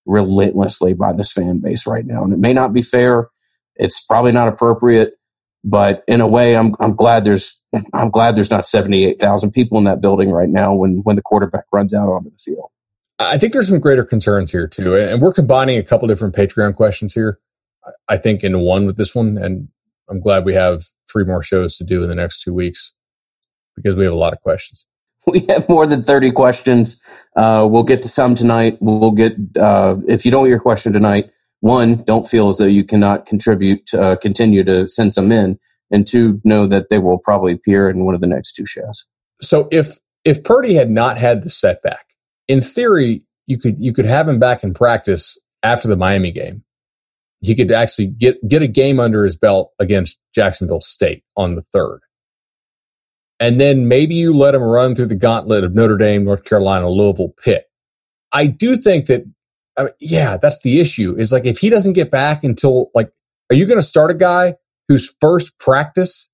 relentlessly 0.05 0.93
by 0.93 1.13
this 1.13 1.31
fan 1.31 1.59
base 1.59 1.85
right 1.85 2.05
now, 2.05 2.23
and 2.23 2.33
it 2.33 2.39
may 2.39 2.53
not 2.53 2.73
be 2.73 2.81
fair. 2.81 3.29
It's 3.75 4.03
probably 4.03 4.31
not 4.31 4.47
appropriate, 4.47 5.13
but 5.63 6.03
in 6.07 6.21
a 6.21 6.27
way, 6.27 6.55
I'm 6.55 6.75
I'm 6.79 6.95
glad 6.95 7.23
there's 7.23 7.63
I'm 7.93 8.09
glad 8.09 8.35
there's 8.35 8.51
not 8.51 8.65
78,000 8.65 9.51
people 9.51 9.77
in 9.77 9.83
that 9.83 10.01
building 10.01 10.31
right 10.31 10.49
now 10.49 10.73
when 10.73 10.97
when 11.03 11.15
the 11.15 11.21
quarterback 11.21 11.65
runs 11.71 11.93
out 11.93 12.09
onto 12.09 12.31
the 12.31 12.37
field. 12.37 12.69
I 13.19 13.37
think 13.37 13.53
there's 13.53 13.69
some 13.69 13.79
greater 13.79 14.03
concerns 14.03 14.51
here 14.51 14.67
too, 14.67 14.95
and 14.95 15.21
we're 15.21 15.33
combining 15.33 15.77
a 15.77 15.83
couple 15.83 16.07
different 16.07 16.35
Patreon 16.35 16.75
questions 16.75 17.13
here. 17.13 17.39
I 18.07 18.17
think 18.17 18.43
into 18.43 18.59
one 18.59 18.85
with 18.85 18.97
this 18.97 19.15
one, 19.15 19.37
and 19.37 19.67
I'm 20.09 20.19
glad 20.19 20.45
we 20.45 20.53
have 20.53 20.83
three 21.11 21.23
more 21.23 21.43
shows 21.43 21.77
to 21.77 21.83
do 21.83 22.03
in 22.03 22.09
the 22.09 22.15
next 22.15 22.41
two 22.41 22.53
weeks 22.53 22.93
because 23.75 23.95
we 23.95 24.03
have 24.03 24.13
a 24.13 24.17
lot 24.17 24.33
of 24.33 24.41
questions. 24.41 24.87
We 25.27 25.39
have 25.49 25.67
more 25.67 25.87
than 25.87 26.03
30 26.03 26.29
questions. 26.33 27.01
Uh, 27.35 27.67
we'll 27.67 27.81
get 27.81 28.03
to 28.03 28.07
some 28.07 28.35
tonight. 28.35 28.77
We'll 28.79 29.09
get, 29.09 29.33
uh, 29.59 29.95
if 30.07 30.23
you 30.23 30.29
don't 30.29 30.43
get 30.43 30.51
your 30.51 30.59
question 30.59 30.93
tonight, 30.93 31.31
one, 31.61 31.95
don't 31.95 32.27
feel 32.27 32.49
as 32.49 32.59
though 32.59 32.65
you 32.65 32.83
cannot 32.83 33.25
contribute, 33.25 33.91
uh, 33.95 34.17
continue 34.17 34.63
to 34.65 34.87
send 34.87 35.15
some 35.15 35.31
in. 35.31 35.57
And 35.89 36.05
two, 36.05 36.41
know 36.43 36.67
that 36.67 36.89
they 36.89 36.99
will 36.99 37.17
probably 37.17 37.53
appear 37.53 37.89
in 37.89 38.05
one 38.05 38.13
of 38.13 38.21
the 38.21 38.27
next 38.27 38.53
two 38.53 38.67
shows. 38.67 39.07
So 39.41 39.67
if, 39.71 39.97
if 40.23 40.43
Purdy 40.43 40.75
had 40.75 40.91
not 40.91 41.17
had 41.17 41.43
the 41.43 41.49
setback, 41.49 42.05
in 42.47 42.61
theory, 42.61 43.23
you 43.47 43.57
could, 43.57 43.81
you 43.83 43.93
could 43.93 44.05
have 44.05 44.29
him 44.29 44.37
back 44.37 44.63
in 44.63 44.75
practice 44.75 45.41
after 45.63 45.87
the 45.87 45.97
Miami 45.97 46.31
game. 46.31 46.64
He 47.45 47.55
could 47.55 47.71
actually 47.71 48.07
get, 48.07 48.45
get 48.47 48.61
a 48.61 48.67
game 48.67 48.99
under 48.99 49.23
his 49.23 49.37
belt 49.37 49.71
against 49.79 50.19
Jacksonville 50.33 50.81
State 50.81 51.23
on 51.37 51.55
the 51.55 51.61
third 51.61 52.01
and 53.39 53.59
then 53.59 53.87
maybe 53.87 54.15
you 54.15 54.33
let 54.33 54.55
him 54.55 54.61
run 54.61 54.95
through 54.95 55.07
the 55.07 55.15
gauntlet 55.15 55.63
of 55.63 55.73
Notre 55.73 55.97
Dame, 55.97 56.23
North 56.23 56.45
Carolina, 56.45 56.89
Louisville, 56.89 57.33
Pitt. 57.43 57.65
I 58.31 58.47
do 58.47 58.77
think 58.77 59.07
that, 59.07 59.23
I 59.77 59.83
mean, 59.83 59.93
yeah, 59.99 60.37
that's 60.37 60.61
the 60.61 60.79
issue. 60.79 61.15
Is 61.17 61.31
like 61.31 61.45
if 61.45 61.59
he 61.59 61.69
doesn't 61.69 61.93
get 61.93 62.11
back 62.11 62.43
until 62.43 62.91
like, 62.95 63.11
are 63.49 63.55
you 63.55 63.65
going 63.65 63.79
to 63.79 63.85
start 63.85 64.11
a 64.11 64.15
guy 64.15 64.55
whose 64.87 65.15
first 65.19 65.57
practice 65.59 66.29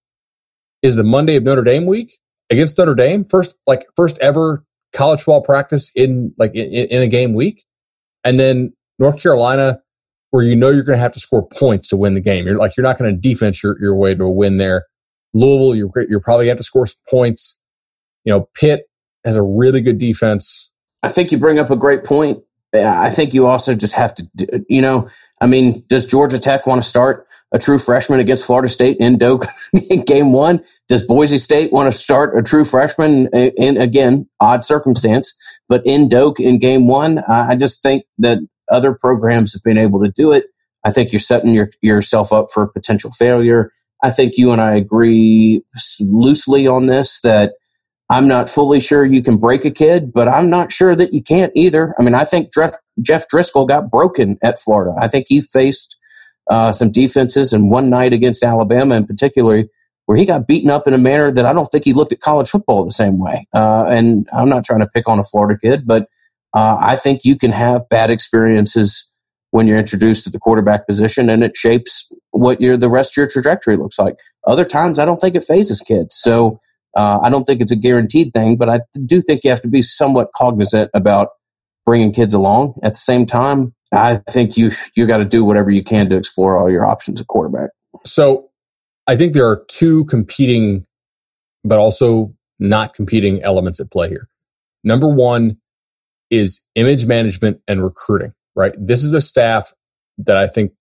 is 0.81 0.95
the 0.95 1.03
Monday 1.03 1.35
of 1.35 1.43
Notre 1.43 1.63
Dame 1.63 1.85
week 1.85 2.17
against 2.49 2.77
Notre 2.77 2.95
Dame? 2.95 3.25
First, 3.25 3.57
like 3.65 3.83
first 3.95 4.19
ever 4.19 4.63
college 4.93 5.19
football 5.19 5.41
practice 5.41 5.91
in 5.95 6.33
like 6.37 6.53
in, 6.53 6.87
in 6.87 7.01
a 7.01 7.07
game 7.07 7.33
week, 7.33 7.65
and 8.23 8.39
then 8.39 8.73
North 8.99 9.21
Carolina, 9.21 9.81
where 10.31 10.43
you 10.43 10.55
know 10.55 10.69
you're 10.69 10.83
going 10.83 10.97
to 10.97 11.01
have 11.01 11.13
to 11.13 11.19
score 11.19 11.45
points 11.47 11.89
to 11.89 11.97
win 11.97 12.15
the 12.15 12.21
game. 12.21 12.47
You're 12.47 12.57
like 12.57 12.75
you're 12.75 12.85
not 12.85 12.97
going 12.97 13.13
to 13.13 13.19
defense 13.19 13.61
your, 13.61 13.79
your 13.79 13.95
way 13.95 14.15
to 14.15 14.23
a 14.23 14.31
win 14.31 14.57
there. 14.57 14.85
Louisville, 15.33 15.75
you're 15.75 15.91
you're 16.09 16.19
probably 16.19 16.45
going 16.45 16.55
to 16.55 16.57
have 16.57 16.57
to 16.57 16.63
score 16.63 16.85
some 16.85 16.99
points. 17.09 17.61
You 18.25 18.33
know, 18.33 18.49
Pitt 18.55 18.89
has 19.23 19.35
a 19.35 19.43
really 19.43 19.81
good 19.81 19.97
defense. 19.97 20.73
I 21.03 21.09
think 21.09 21.31
you 21.31 21.37
bring 21.37 21.59
up 21.59 21.69
a 21.69 21.75
great 21.75 22.03
point. 22.03 22.43
I 22.73 23.09
think 23.09 23.33
you 23.33 23.47
also 23.47 23.75
just 23.75 23.95
have 23.95 24.15
to, 24.15 24.63
you 24.69 24.81
know, 24.81 25.09
I 25.41 25.47
mean, 25.47 25.83
does 25.87 26.05
Georgia 26.05 26.39
Tech 26.39 26.65
want 26.65 26.81
to 26.81 26.87
start 26.87 27.27
a 27.51 27.59
true 27.59 27.77
freshman 27.77 28.21
against 28.21 28.45
Florida 28.45 28.69
State 28.69 28.97
in 28.99 29.17
Doak 29.17 29.45
in 29.89 30.05
game 30.05 30.31
one? 30.31 30.63
Does 30.87 31.05
Boise 31.05 31.37
State 31.37 31.73
want 31.73 31.91
to 31.91 31.97
start 31.97 32.37
a 32.37 32.41
true 32.41 32.63
freshman 32.63 33.27
in, 33.33 33.77
again, 33.77 34.29
odd 34.39 34.63
circumstance, 34.63 35.37
but 35.67 35.81
in 35.85 36.07
Doak 36.07 36.39
in 36.39 36.59
game 36.59 36.87
one? 36.87 37.19
I 37.27 37.55
just 37.55 37.83
think 37.83 38.03
that 38.19 38.39
other 38.71 38.93
programs 38.93 39.53
have 39.53 39.63
been 39.63 39.77
able 39.77 40.01
to 40.03 40.09
do 40.09 40.31
it. 40.31 40.45
I 40.83 40.91
think 40.91 41.11
you're 41.11 41.19
setting 41.19 41.53
your, 41.53 41.69
yourself 41.81 42.33
up 42.33 42.47
for 42.53 42.67
potential 42.67 43.11
failure. 43.11 43.71
I 44.03 44.09
think 44.09 44.37
you 44.37 44.51
and 44.51 44.61
I 44.61 44.75
agree 44.75 45.63
loosely 45.99 46.65
on 46.65 46.87
this 46.87 47.21
that 47.21 47.53
I'm 48.09 48.27
not 48.27 48.49
fully 48.49 48.81
sure 48.81 49.05
you 49.05 49.23
can 49.23 49.37
break 49.37 49.63
a 49.63 49.71
kid, 49.71 50.11
but 50.11 50.27
I'm 50.27 50.49
not 50.49 50.71
sure 50.71 50.95
that 50.95 51.13
you 51.13 51.21
can't 51.21 51.51
either. 51.55 51.95
I 51.99 52.03
mean, 52.03 52.15
I 52.15 52.25
think 52.25 52.53
Jeff, 52.53 52.71
Jeff 53.01 53.25
Driskel 53.27 53.67
got 53.67 53.91
broken 53.91 54.37
at 54.43 54.59
Florida. 54.59 54.93
I 54.99 55.07
think 55.07 55.27
he 55.29 55.41
faced 55.41 55.97
uh, 56.49 56.71
some 56.71 56.91
defenses 56.91 57.53
and 57.53 57.71
one 57.71 57.89
night 57.89 58.13
against 58.13 58.43
Alabama 58.43 58.95
in 58.95 59.05
particular 59.05 59.63
where 60.11 60.17
he 60.17 60.25
got 60.25 60.45
beaten 60.45 60.69
up 60.69 60.87
in 60.87 60.93
a 60.93 60.97
manner 60.97 61.31
that 61.31 61.45
I 61.45 61.53
don't 61.53 61.67
think 61.67 61.85
he 61.85 61.93
looked 61.93 62.11
at 62.11 62.19
college 62.19 62.49
football 62.49 62.83
the 62.83 62.91
same 62.91 63.17
way. 63.17 63.47
Uh, 63.55 63.85
and 63.85 64.27
I'm 64.33 64.49
not 64.49 64.65
trying 64.65 64.81
to 64.81 64.87
pick 64.87 65.07
on 65.07 65.19
a 65.19 65.23
Florida 65.23 65.57
kid, 65.57 65.87
but 65.87 66.09
uh, 66.53 66.77
I 66.79 66.95
think 66.95 67.21
you 67.23 67.37
can 67.37 67.51
have 67.51 67.87
bad 67.89 68.09
experiences 68.09 69.11
when 69.51 69.67
you're 69.67 69.77
introduced 69.77 70.23
to 70.23 70.29
the 70.29 70.39
quarterback 70.39 70.87
position 70.87 71.29
and 71.29 71.43
it 71.43 71.55
shapes 71.55 72.11
what 72.31 72.61
your 72.61 72.77
the 72.77 72.89
rest 72.89 73.13
of 73.13 73.17
your 73.17 73.27
trajectory 73.27 73.75
looks 73.75 73.99
like. 73.99 74.15
Other 74.47 74.65
times, 74.65 74.97
I 74.97 75.05
don't 75.05 75.19
think 75.19 75.35
it 75.35 75.43
phases 75.43 75.81
kids. 75.81 76.15
So 76.15 76.59
uh, 76.95 77.19
I 77.21 77.29
don't 77.29 77.43
think 77.45 77.61
it's 77.61 77.71
a 77.71 77.77
guaranteed 77.77 78.33
thing, 78.33 78.57
but 78.57 78.69
I 78.69 78.81
do 79.05 79.21
think 79.21 79.43
you 79.43 79.49
have 79.49 79.61
to 79.61 79.67
be 79.67 79.81
somewhat 79.81 80.29
cognizant 80.35 80.89
about 80.93 81.29
bringing 81.85 82.11
kids 82.11 82.33
along. 82.33 82.75
At 82.83 82.93
the 82.93 82.99
same 82.99 83.25
time, 83.25 83.73
I 83.93 84.15
think 84.29 84.57
you 84.57 84.71
you 84.95 85.05
got 85.05 85.17
to 85.17 85.25
do 85.25 85.43
whatever 85.43 85.69
you 85.69 85.83
can 85.83 86.09
to 86.09 86.17
explore 86.17 86.57
all 86.57 86.69
your 86.69 86.85
options 86.85 87.21
at 87.21 87.27
quarterback. 87.27 87.71
So 88.05 88.49
I 89.07 89.15
think 89.15 89.33
there 89.33 89.47
are 89.47 89.65
two 89.67 90.05
competing, 90.05 90.85
but 91.63 91.79
also 91.79 92.33
not 92.59 92.93
competing 92.93 93.41
elements 93.43 93.79
at 93.79 93.91
play 93.91 94.09
here. 94.09 94.27
Number 94.83 95.07
one 95.07 95.57
is 96.31 96.65
image 96.75 97.05
management 97.05 97.61
and 97.67 97.83
recruiting 97.83 98.33
right? 98.55 98.73
This 98.77 99.03
is 99.03 99.13
a 99.13 99.21
staff 99.21 99.73
that 100.17 100.37
I 100.37 100.47
think 100.47 100.71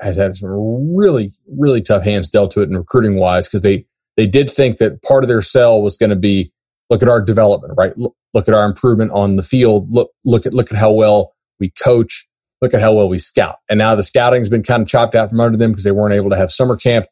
has 0.00 0.16
had 0.16 0.36
some 0.36 0.96
really, 0.96 1.32
really 1.46 1.80
tough 1.80 2.02
hands 2.02 2.30
dealt 2.30 2.50
to 2.52 2.62
it 2.62 2.68
in 2.68 2.76
recruiting 2.76 3.16
wise 3.16 3.48
because 3.48 3.62
they, 3.62 3.86
they 4.16 4.26
did 4.26 4.50
think 4.50 4.78
that 4.78 5.02
part 5.02 5.24
of 5.24 5.28
their 5.28 5.42
sell 5.42 5.80
was 5.80 5.96
going 5.96 6.10
to 6.10 6.16
be 6.16 6.52
look 6.90 7.02
at 7.02 7.08
our 7.08 7.20
development, 7.20 7.74
right? 7.76 7.96
Look, 7.96 8.14
look 8.34 8.48
at 8.48 8.54
our 8.54 8.64
improvement 8.64 9.12
on 9.12 9.36
the 9.36 9.42
field. 9.42 9.90
Look, 9.90 10.10
look 10.24 10.46
at, 10.46 10.54
look 10.54 10.72
at 10.72 10.78
how 10.78 10.92
well 10.92 11.34
we 11.60 11.70
coach. 11.70 12.26
Look 12.60 12.74
at 12.74 12.80
how 12.80 12.92
well 12.92 13.08
we 13.08 13.18
scout. 13.18 13.56
And 13.68 13.78
now 13.78 13.94
the 13.94 14.02
scouting 14.02 14.40
has 14.40 14.50
been 14.50 14.62
kind 14.62 14.82
of 14.82 14.88
chopped 14.88 15.14
out 15.14 15.30
from 15.30 15.40
under 15.40 15.58
them 15.58 15.72
because 15.72 15.84
they 15.84 15.90
weren't 15.90 16.14
able 16.14 16.30
to 16.30 16.36
have 16.36 16.52
summer 16.52 16.76
camp 16.76 17.06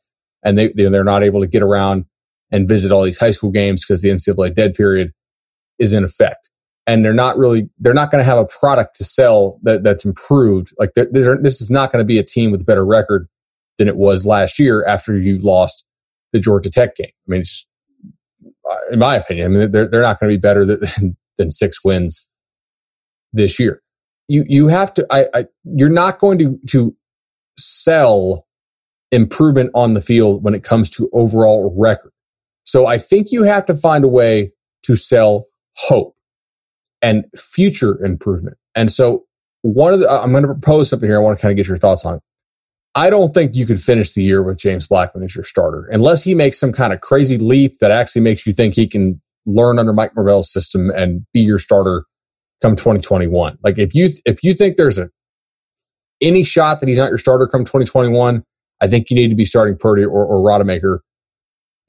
and 0.45 0.57
they, 0.57 0.68
they're 0.68 1.05
not 1.05 1.22
able 1.22 1.41
to 1.41 1.47
get 1.47 1.62
around 1.62 2.07
and 2.53 2.68
visit 2.68 2.93
all 2.93 3.03
these 3.03 3.18
high 3.18 3.31
school 3.31 3.51
games 3.51 3.85
because 3.85 4.03
the 4.03 4.11
NCAA 4.11 4.55
dead 4.55 4.74
period 4.74 5.12
is 5.78 5.93
in 5.93 6.05
effect 6.05 6.49
and 6.87 7.05
they're 7.05 7.12
not 7.12 7.37
really 7.37 7.68
they're 7.78 7.95
not 7.95 8.11
going 8.11 8.22
to 8.22 8.28
have 8.28 8.39
a 8.39 8.47
product 8.47 8.97
to 8.97 9.05
sell 9.05 9.59
that, 9.62 9.83
that's 9.83 10.05
improved 10.05 10.72
like 10.78 10.91
they're, 10.95 11.07
they're, 11.11 11.37
this 11.37 11.61
is 11.61 11.70
not 11.70 11.93
going 11.93 12.03
to 12.03 12.07
be 12.07 12.18
a 12.18 12.24
team 12.24 12.51
with 12.51 12.62
a 12.62 12.64
better 12.64 12.85
record 12.85 13.28
than 13.78 13.89
it 13.89 13.97
was 13.97 14.26
last 14.26 14.59
year 14.59 14.85
after 14.87 15.16
you 15.18 15.39
lost 15.39 15.85
the 16.33 16.41
georgia 16.41 16.70
tech 16.70 16.97
game 16.97 17.12
i 17.28 17.31
mean 17.31 17.43
uh, 18.70 18.76
in 18.91 18.99
my 18.99 19.16
opinion 19.16 19.47
i 19.47 19.49
mean 19.49 19.70
they're, 19.70 19.87
they're 19.87 20.03
not 20.03 20.18
going 20.18 20.31
to 20.31 20.37
be 20.37 20.41
better 20.41 20.64
than, 20.64 21.16
than 21.39 21.51
six 21.51 21.85
wins 21.85 22.31
this 23.33 23.59
year. 23.59 23.83
You 24.28 24.45
you 24.49 24.68
have 24.68 24.95
to. 24.95 25.07
I, 25.11 25.26
I 25.35 25.47
you're 25.64 25.89
not 25.89 26.18
going 26.18 26.39
to 26.39 26.59
to 26.68 26.97
sell 27.59 28.47
improvement 29.11 29.70
on 29.74 29.95
the 29.95 30.01
field 30.01 30.45
when 30.45 30.55
it 30.55 30.62
comes 30.62 30.89
to 30.91 31.11
overall 31.12 31.74
record. 31.76 32.12
So 32.64 32.87
I 32.87 32.99
think 32.99 33.28
you 33.33 33.43
have 33.43 33.66
to 33.66 33.74
find 33.74 34.05
a 34.05 34.09
way 34.09 34.53
to 34.85 34.95
sell 34.95 35.47
hope 35.76 36.14
and 37.03 37.24
future 37.36 38.03
improvement. 38.05 38.57
And 38.74 38.90
so 38.90 39.24
one 39.62 39.92
of 39.92 40.01
the, 40.01 40.11
I'm 40.11 40.30
going 40.30 40.42
to 40.42 40.48
propose 40.48 40.90
something 40.90 41.09
here. 41.09 41.18
I 41.18 41.22
want 41.22 41.38
to 41.38 41.42
kind 41.42 41.53
of 41.53 41.57
get 41.57 41.68
your 41.68 41.78
thoughts 41.78 42.05
on. 42.05 42.20
I 42.94 43.09
don't 43.09 43.32
think 43.32 43.55
you 43.55 43.66
could 43.66 43.80
finish 43.80 44.14
the 44.14 44.22
year 44.22 44.42
with 44.42 44.59
James 44.59 44.88
Blackman 44.88 45.24
as 45.24 45.36
your 45.36 45.44
starter 45.44 45.88
unless 45.92 46.24
he 46.24 46.34
makes 46.34 46.59
some 46.59 46.72
kind 46.72 46.92
of 46.92 47.01
crazy 47.01 47.38
leap 47.38 47.78
that 47.80 47.90
actually 47.90 48.22
makes 48.22 48.46
you 48.46 48.53
think 48.53 48.74
he 48.74 48.88
can 48.88 49.20
learn 49.46 49.78
under 49.78 49.92
Mike 49.92 50.16
Norvell's 50.16 50.53
system 50.53 50.90
and 50.90 51.24
be 51.32 51.40
your 51.40 51.59
starter 51.59 52.05
come 52.61 52.74
2021. 52.74 53.59
Like 53.62 53.78
if 53.78 53.94
you 53.94 54.11
if 54.26 54.42
you 54.42 54.55
think 54.55 54.76
there's 54.76 54.98
a 54.98 55.09
any 56.20 56.44
shot 56.44 56.80
that 56.80 56.88
he's 56.88 56.98
not 56.98 57.09
your 57.09 57.18
starter 57.18 57.46
come 57.46 57.64
2021, 57.64 58.42
I 58.80 58.86
think 58.88 59.09
you 59.09 59.14
need 59.14 59.28
to 59.28 59.34
be 59.34 59.44
starting 59.44 59.76
Purdy 59.76 60.05
or, 60.05 60.24
or 60.24 60.44
Rodemaker 60.44 60.98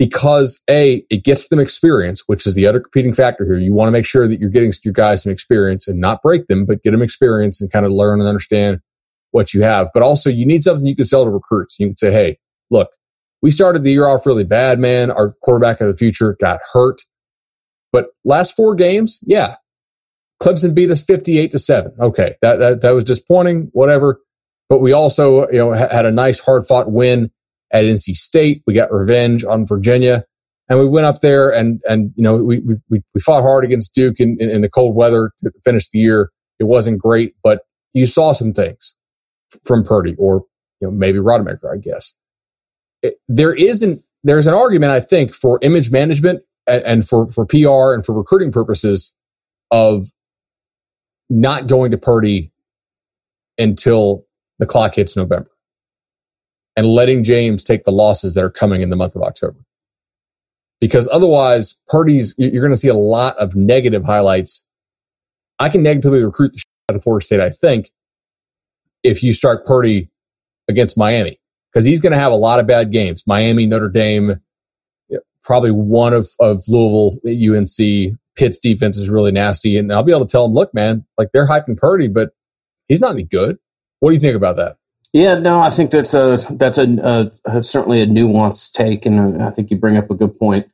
because 0.02 0.64
a 0.68 1.06
it 1.12 1.24
gets 1.24 1.50
them 1.50 1.60
experience, 1.60 2.24
which 2.26 2.48
is 2.48 2.56
the 2.56 2.66
other 2.66 2.80
competing 2.80 3.14
factor 3.14 3.46
here. 3.46 3.60
You 3.60 3.72
want 3.72 3.88
to 3.88 3.92
make 3.92 4.04
sure 4.04 4.28
that 4.28 4.40
you're 4.40 4.50
getting 4.50 4.74
your 4.84 4.96
guys 4.96 5.22
some 5.22 5.32
experience 5.32 5.88
and 5.88 6.02
not 6.02 6.24
break 6.24 6.48
them, 6.48 6.66
but 6.66 6.82
get 6.82 6.90
them 6.90 7.04
experience 7.04 7.62
and 7.62 7.72
kind 7.72 7.86
of 7.86 7.92
learn 7.92 8.20
and 8.20 8.28
understand 8.28 8.80
what 9.30 9.54
you 9.54 9.62
have. 9.62 9.92
But 9.94 10.02
also, 10.02 10.32
you 10.32 10.48
need 10.48 10.64
something 10.64 10.88
you 10.88 10.96
can 10.96 11.06
sell 11.06 11.24
to 11.24 11.30
recruits. 11.30 11.80
You 11.80 11.90
can 11.90 11.98
say, 11.98 12.12
"Hey, 12.12 12.40
look, 12.72 12.90
we 13.44 13.52
started 13.52 13.84
the 13.84 13.92
year 13.92 14.08
off 14.08 14.26
really 14.26 14.44
bad, 14.44 14.80
man. 14.80 15.12
Our 15.12 15.36
quarterback 15.44 15.80
of 15.82 15.88
the 15.88 15.96
future 15.96 16.36
got 16.42 16.62
hurt, 16.74 17.04
but 17.94 18.08
last 18.26 18.56
four 18.56 18.74
games, 18.74 19.20
yeah, 19.22 19.58
Clemson 20.42 20.74
beat 20.74 20.90
us 20.90 21.04
fifty-eight 21.04 21.52
to 21.52 21.60
seven. 21.60 21.92
Okay, 22.00 22.38
that 22.42 22.56
that 22.56 22.82
that 22.82 22.96
was 22.96 23.04
disappointing. 23.04 23.70
Whatever." 23.74 24.20
But 24.68 24.80
we 24.80 24.94
also, 24.94 25.48
you 25.52 25.60
know, 25.60 25.74
had 25.74 26.08
a 26.08 26.12
nice 26.12 26.40
hard 26.40 26.66
fought 26.66 26.92
win 26.92 27.30
at 27.72 27.84
NC 27.84 28.16
State. 28.16 28.64
We 28.68 28.74
got 28.74 28.92
revenge 28.92 29.44
on 29.44 29.66
Virginia. 29.66 30.26
And 30.70 30.80
we 30.80 30.86
went 30.86 31.06
up 31.06 31.20
there 31.20 31.50
and, 31.50 31.82
and 31.88 32.14
you 32.16 32.24
know, 32.24 32.38
we, 32.38 32.60
we, 32.60 33.02
we 33.14 33.20
fought 33.20 33.42
hard 33.42 33.66
against 33.66 33.94
Duke 33.94 34.20
in, 34.20 34.38
in, 34.40 34.50
in 34.50 34.62
the 34.62 34.70
cold 34.70 34.96
weather 34.96 35.32
to 35.44 35.52
finish 35.66 35.90
the 35.90 36.00
year. 36.00 36.32
It 36.60 36.64
wasn't 36.64 37.00
great, 37.00 37.36
but 37.44 37.62
you 37.94 38.06
saw 38.06 38.32
some 38.32 38.54
things 38.54 38.96
from 39.66 39.84
Purdy 39.84 40.16
or, 40.18 40.46
you 40.80 40.88
know, 40.88 40.92
maybe 40.92 41.20
Rodemaker, 41.20 41.74
I 41.74 41.78
guess. 41.78 42.16
It, 43.02 43.16
there 43.28 43.54
isn't, 43.54 44.00
there's 44.24 44.48
an 44.48 44.54
argument, 44.54 44.94
I 44.94 45.02
think, 45.02 45.34
for 45.34 45.60
image 45.62 45.92
management 45.92 46.44
and, 46.68 46.84
and 46.84 47.08
for, 47.08 47.30
for 47.32 47.46
PR 47.46 47.94
and 47.94 48.06
for 48.06 48.14
recruiting 48.14 48.52
purposes 48.52 49.14
of 49.72 50.06
not 51.30 51.68
going 51.68 51.92
to 51.92 51.98
Purdy 51.98 52.52
until 53.58 54.26
the 54.60 54.66
clock 54.66 54.96
hits 54.96 55.18
November 55.18 55.52
and 56.76 56.88
letting 56.88 57.24
James 57.24 57.64
take 57.64 57.84
the 57.84 57.92
losses 57.92 58.34
that 58.34 58.44
are 58.44 58.50
coming 58.50 58.82
in 58.82 58.90
the 58.90 58.96
month 58.96 59.16
of 59.16 59.22
October. 59.22 59.60
Because 60.80 61.08
otherwise, 61.12 61.80
Purdy's, 61.88 62.34
you're 62.38 62.62
going 62.62 62.74
to 62.74 62.80
see 62.80 62.88
a 62.88 62.94
lot 62.94 63.38
of 63.38 63.56
negative 63.56 64.04
highlights. 64.04 64.66
I 65.60 65.70
can 65.70 65.84
negatively 65.84 66.24
recruit 66.24 66.54
the 66.54 66.60
shit 66.60 66.68
out 66.90 66.96
of 66.96 67.04
Florida 67.04 67.24
State, 67.24 67.40
I 67.40 67.52
think, 67.52 67.92
if 69.04 69.22
you 69.22 69.34
start 69.34 69.66
Purdy 69.66 70.10
against 70.68 70.98
Miami, 70.98 71.40
because 71.72 71.86
he's 71.86 72.00
going 72.00 72.14
to 72.14 72.20
have 72.20 72.32
a 72.32 72.36
lot 72.36 72.60
of 72.60 72.66
bad 72.66 72.92
games. 72.92 73.24
Miami, 73.28 73.68
Notre 73.68 73.90
Dame, 73.90 74.42
probably 75.44 75.72
one 75.72 76.14
of, 76.14 76.30
of 76.40 76.64
Louisville, 76.68 77.12
UNC. 77.26 78.18
Pitt's 78.38 78.60
defense 78.60 78.98
is 78.98 79.10
really 79.10 79.32
nasty. 79.32 79.78
And 79.78 79.92
I'll 79.92 80.04
be 80.04 80.14
able 80.14 80.26
to 80.26 80.32
tell 80.32 80.46
him, 80.46 80.54
look, 80.54 80.74
man, 80.74 81.06
like 81.18 81.30
they're 81.34 81.48
hyping 81.48 81.78
Purdy, 81.78 82.08
but 82.08 82.32
he's 82.88 83.02
not 83.02 83.12
any 83.12 83.24
good. 83.24 83.58
What 84.00 84.12
do 84.12 84.16
you 84.16 84.22
think 84.22 84.36
about 84.36 84.56
that? 84.56 84.78
Yeah, 85.14 85.40
no, 85.40 85.60
I 85.60 85.70
think 85.70 85.92
that's 85.92 86.14
a 86.14 86.38
that's 86.52 86.78
a, 86.78 87.32
a, 87.46 87.64
certainly 87.64 88.02
a 88.02 88.08
nuanced 88.08 88.72
take, 88.72 89.06
and 89.06 89.44
I 89.44 89.52
think 89.52 89.70
you 89.70 89.78
bring 89.78 89.98
up 89.98 90.10
a 90.10 90.16
good 90.16 90.40
point. 90.40 90.72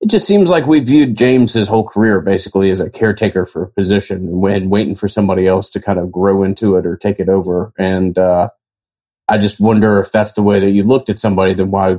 It 0.00 0.10
just 0.10 0.26
seems 0.26 0.50
like 0.50 0.66
we 0.66 0.80
viewed 0.80 1.16
James 1.16 1.54
his 1.54 1.68
whole 1.68 1.86
career 1.86 2.20
basically 2.20 2.70
as 2.70 2.80
a 2.80 2.90
caretaker 2.90 3.46
for 3.46 3.62
a 3.62 3.70
position 3.70 4.28
and 4.44 4.70
waiting 4.70 4.94
for 4.94 5.08
somebody 5.08 5.46
else 5.46 5.70
to 5.70 5.80
kind 5.80 5.98
of 5.98 6.12
grow 6.12 6.42
into 6.42 6.76
it 6.76 6.84
or 6.84 6.96
take 6.96 7.18
it 7.18 7.28
over. 7.28 7.72
And 7.78 8.18
uh, 8.18 8.50
I 9.28 9.38
just 9.38 9.58
wonder 9.58 10.00
if 10.00 10.12
that's 10.12 10.34
the 10.34 10.42
way 10.42 10.60
that 10.60 10.70
you 10.70 10.82
looked 10.82 11.08
at 11.08 11.18
somebody, 11.18 11.54
then 11.54 11.70
why 11.70 11.90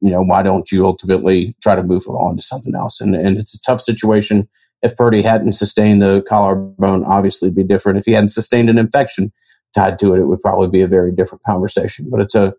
you 0.00 0.10
know 0.10 0.22
why 0.22 0.42
don't 0.42 0.72
you 0.72 0.86
ultimately 0.86 1.54
try 1.62 1.76
to 1.76 1.82
move 1.82 2.08
on 2.08 2.36
to 2.36 2.42
something 2.42 2.74
else? 2.74 3.02
And 3.02 3.14
and 3.14 3.36
it's 3.36 3.54
a 3.54 3.62
tough 3.62 3.82
situation. 3.82 4.48
If 4.80 4.96
Purdy 4.96 5.22
hadn't 5.22 5.52
sustained 5.52 6.00
the 6.00 6.22
collarbone, 6.26 7.04
obviously 7.04 7.50
be 7.50 7.64
different. 7.64 7.98
If 7.98 8.06
he 8.06 8.12
hadn't 8.12 8.28
sustained 8.28 8.68
an 8.68 8.78
infection, 8.78 9.32
tied 9.74 9.98
to 10.00 10.14
it, 10.14 10.20
it 10.20 10.26
would 10.26 10.40
probably 10.40 10.68
be 10.68 10.80
a 10.80 10.88
very 10.88 11.12
different 11.12 11.42
conversation. 11.44 12.08
But 12.10 12.20
it's 12.20 12.34
a 12.34 12.54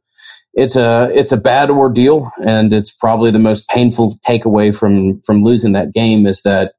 it's 0.53 0.75
a 0.75 1.11
it's 1.13 1.31
a 1.31 1.37
bad 1.37 1.69
ordeal, 1.69 2.31
and 2.43 2.73
it's 2.73 2.95
probably 2.95 3.31
the 3.31 3.39
most 3.39 3.67
painful 3.69 4.13
takeaway 4.27 4.77
from 4.77 5.21
from 5.21 5.43
losing 5.43 5.73
that 5.73 5.93
game 5.93 6.25
is 6.25 6.43
that 6.43 6.73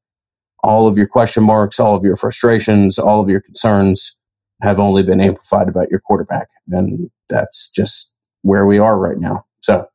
all 0.63 0.87
of 0.87 0.97
your 0.97 1.07
question 1.07 1.45
marks, 1.45 1.79
all 1.79 1.95
of 1.95 2.05
your 2.05 2.17
frustrations, 2.17 2.99
all 2.99 3.21
of 3.21 3.29
your 3.29 3.41
concerns 3.41 4.21
have 4.63 4.81
only 4.81 5.03
been 5.03 5.21
amplified 5.21 5.69
about 5.69 5.91
your 5.91 6.01
quarterback, 6.01 6.49
and 6.71 7.11
that's 7.29 7.71
just 7.71 8.17
where 8.43 8.67
we 8.67 8.79
are 8.79 8.99
right 8.99 9.19
now. 9.19 9.45
So, 9.61 9.87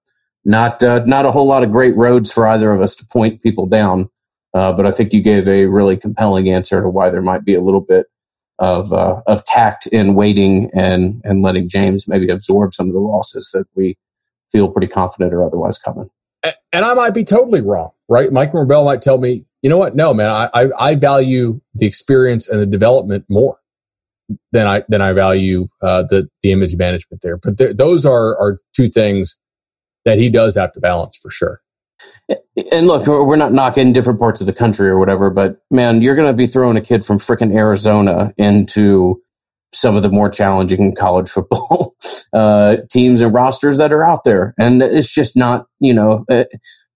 not 0.45 0.83
uh, 0.83 1.03
not 1.05 1.25
a 1.25 1.31
whole 1.31 1.47
lot 1.47 1.63
of 1.63 1.71
great 1.71 1.95
roads 1.97 2.31
for 2.31 2.47
either 2.47 2.71
of 2.71 2.81
us 2.81 2.95
to 2.97 3.05
point 3.05 3.41
people 3.41 3.65
down, 3.65 4.09
uh, 4.53 4.73
but 4.73 4.85
I 4.85 4.91
think 4.91 5.11
you 5.11 5.21
gave 5.21 5.47
a 5.47 5.65
really 5.65 5.97
compelling 5.97 6.49
answer 6.49 6.81
to 6.81 6.89
why 6.89 7.09
there 7.09 7.21
might 7.21 7.45
be 7.45 7.55
a 7.55 7.61
little 7.61 7.81
bit 7.81 8.05
of 8.59 8.93
uh, 8.93 9.21
of 9.27 9.43
tact 9.45 9.87
in 9.87 10.13
waiting 10.13 10.69
and 10.73 11.21
and 11.23 11.41
letting 11.41 11.67
James 11.67 12.07
maybe 12.07 12.29
absorb 12.29 12.73
some 12.73 12.87
of 12.87 12.93
the 12.93 12.99
losses 12.99 13.51
that 13.53 13.65
we 13.75 13.97
feel 14.51 14.71
pretty 14.71 14.87
confident 14.87 15.33
are 15.33 15.43
otherwise 15.43 15.77
coming. 15.77 16.09
And 16.73 16.85
I 16.85 16.93
might 16.93 17.13
be 17.13 17.23
totally 17.23 17.61
wrong, 17.61 17.91
right? 18.09 18.31
Mike 18.31 18.53
Norvell 18.53 18.85
might 18.85 19.01
tell 19.01 19.19
me, 19.19 19.45
you 19.61 19.69
know 19.69 19.77
what? 19.77 19.95
No, 19.95 20.13
man, 20.13 20.29
I, 20.29 20.49
I, 20.53 20.69
I 20.79 20.95
value 20.95 21.61
the 21.75 21.85
experience 21.85 22.49
and 22.49 22.59
the 22.59 22.65
development 22.65 23.25
more 23.29 23.57
than 24.51 24.67
I 24.67 24.83
than 24.89 25.01
I 25.01 25.13
value 25.13 25.67
uh, 25.81 26.03
the 26.03 26.29
the 26.43 26.51
image 26.51 26.77
management 26.77 27.21
there. 27.21 27.37
But 27.37 27.57
th- 27.57 27.75
those 27.75 28.05
are 28.05 28.37
are 28.37 28.57
two 28.75 28.89
things 28.89 29.37
that 30.05 30.17
he 30.17 30.29
does 30.29 30.55
have 30.55 30.73
to 30.73 30.79
balance 30.79 31.17
for 31.17 31.29
sure 31.29 31.61
and 32.29 32.87
look, 32.87 33.07
we're 33.07 33.35
not 33.35 33.53
knocking 33.53 33.93
different 33.93 34.19
parts 34.19 34.41
of 34.41 34.47
the 34.47 34.53
country 34.53 34.87
or 34.87 34.97
whatever, 34.97 35.29
but 35.29 35.61
man, 35.69 36.01
you're 36.01 36.15
going 36.15 36.31
to 36.31 36.37
be 36.37 36.47
throwing 36.47 36.77
a 36.77 36.81
kid 36.81 37.03
from 37.03 37.17
freaking 37.17 37.55
Arizona 37.55 38.33
into 38.37 39.21
some 39.73 39.95
of 39.95 40.03
the 40.03 40.09
more 40.09 40.29
challenging 40.29 40.93
college 40.93 41.29
football 41.31 41.95
uh, 42.33 42.77
teams 42.89 43.21
and 43.21 43.33
rosters 43.33 43.77
that 43.77 43.93
are 43.93 44.05
out 44.05 44.23
there. 44.23 44.53
And 44.59 44.81
it's 44.81 45.13
just 45.13 45.35
not, 45.35 45.65
you 45.79 45.93
know, 45.93 46.25
uh, 46.29 46.45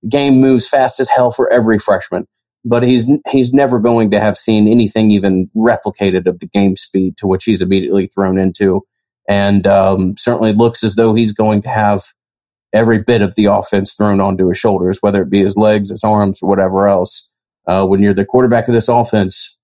game 0.08 0.40
moves 0.40 0.68
fast 0.68 1.00
as 1.00 1.10
hell 1.10 1.32
for 1.32 1.52
every 1.52 1.80
freshman. 1.80 2.28
But 2.68 2.82
he's 2.82 3.12
he's 3.30 3.54
never 3.54 3.78
going 3.78 4.10
to 4.10 4.20
have 4.20 4.40
seen 4.40 4.68
anything 4.68 5.12
even 5.12 5.48
replicated 5.56 6.26
of 6.26 6.40
the 6.40 6.48
game 6.48 6.76
speed 6.76 7.16
to 7.18 7.28
which 7.28 7.44
he's 7.44 7.62
immediately 7.62 8.08
thrown 8.08 8.40
into, 8.40 8.82
and 9.30 9.68
um, 9.68 10.18
certainly 10.18 10.52
looks 10.52 10.84
as 10.84 10.96
though 10.96 11.14
he's 11.14 11.32
going 11.32 11.62
to 11.62 11.70
have 11.70 12.02
every 12.76 13.00
bit 13.00 13.22
of 13.22 13.34
the 13.36 13.46
offense 13.46 13.94
thrown 13.94 14.20
onto 14.20 14.50
his 14.50 14.58
shoulders, 14.58 15.00
whether 15.02 15.22
it 15.24 15.30
be 15.30 15.40
his 15.40 15.56
legs, 15.56 15.90
his 15.90 16.04
arms, 16.04 16.44
or 16.44 16.50
whatever 16.50 16.88
else. 16.88 17.34
Uh, 17.68 17.86
when 17.88 18.00
you're 18.00 18.14
the 18.14 18.26
quarterback 18.26 18.68
of 18.68 18.76
this 18.76 18.90
offense, 18.90 19.58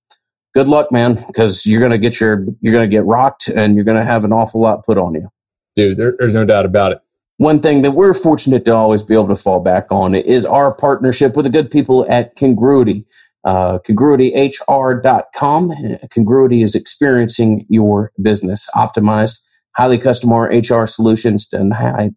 good 0.55 0.68
luck, 0.68 0.91
man, 0.91 1.20
because 1.28 1.68
you're 1.68 1.82
gonna 1.82 1.99
get 1.99 2.20
your 2.20 2.45
you're 2.62 2.74
gonna 2.74 2.88
get 2.88 3.05
rocked, 3.05 3.47
and 3.49 3.76
you're 3.76 3.84
gonna 3.84 4.05
have 4.05 4.24
an 4.24 4.34
awful 4.34 4.62
lot 4.62 4.84
put 4.86 4.97
on 4.97 5.14
you. 5.14 5.30
Dude, 5.76 5.97
there, 5.97 6.16
there's 6.18 6.34
no 6.34 6.45
doubt 6.45 6.66
about 6.66 6.93
it. 6.93 6.99
One 7.38 7.59
thing 7.59 7.82
that 7.82 7.91
we're 7.91 8.14
fortunate 8.14 8.66
to 8.66 8.74
always 8.74 9.03
be 9.03 9.14
able 9.14 9.28
to 9.28 9.36
fall 9.36 9.59
back 9.59 9.91
on 9.91 10.16
is 10.16 10.45
our 10.45 10.74
partnership 10.74 11.36
with 11.36 11.45
the 11.45 11.51
good 11.51 11.70
people 11.70 12.05
at 12.09 12.36
Congruity. 12.36 13.05
Uh, 13.43 13.80
congruityhr.com. 13.80 15.74
Congruity 16.12 16.62
is 16.62 16.76
experiencing 16.76 17.66
your 17.70 18.12
business 18.22 18.70
optimized 18.76 19.41
highly 19.76 19.98
customized 19.98 20.70
HR 20.70 20.86
solutions 20.88 21.48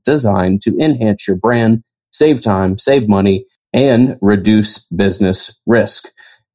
designed 0.05 0.63
to 0.63 0.77
enhance 0.79 1.27
your 1.29 1.39
brand, 1.39 1.83
save 2.13 2.41
time, 2.43 2.79
save 2.79 3.09
money, 3.09 3.47
and 3.73 4.17
reduce 4.21 4.87
business 4.89 5.61
risk. 5.67 6.09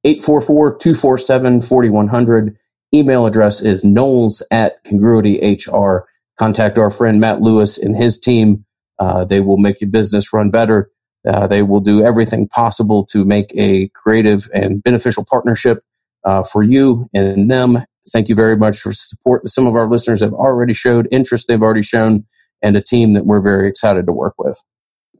844-247-4100. 0.05 2.55
Email 2.93 3.25
address 3.25 3.61
is 3.61 3.83
knowles 3.85 4.45
at 4.51 4.83
congruity 4.85 5.57
HR. 5.57 6.05
Contact 6.37 6.77
our 6.77 6.91
friend 6.91 7.19
Matt 7.21 7.41
Lewis 7.41 7.77
and 7.77 7.95
his 7.97 8.19
team. 8.19 8.65
Uh, 8.99 9.23
they 9.25 9.39
will 9.41 9.57
make 9.57 9.81
your 9.81 9.89
business 9.89 10.31
run 10.33 10.49
better. 10.51 10.89
Uh, 11.27 11.47
they 11.47 11.61
will 11.63 11.79
do 11.81 12.01
everything 12.03 12.47
possible 12.47 13.05
to 13.05 13.25
make 13.25 13.51
a 13.55 13.89
creative 13.89 14.49
and 14.53 14.81
beneficial 14.83 15.25
partnership 15.29 15.79
uh, 16.25 16.43
for 16.43 16.63
you 16.63 17.09
and 17.13 17.49
them 17.51 17.77
Thank 18.11 18.29
you 18.29 18.35
very 18.35 18.55
much 18.55 18.79
for 18.79 18.93
support 18.93 19.47
some 19.49 19.67
of 19.67 19.75
our 19.75 19.87
listeners 19.87 20.21
have 20.21 20.33
already 20.33 20.73
showed 20.73 21.07
interest 21.11 21.47
they've 21.47 21.61
already 21.61 21.83
shown 21.83 22.25
and 22.61 22.75
a 22.75 22.81
team 22.81 23.13
that 23.13 23.25
we're 23.25 23.41
very 23.41 23.69
excited 23.69 24.05
to 24.05 24.11
work 24.11 24.33
with. 24.37 24.61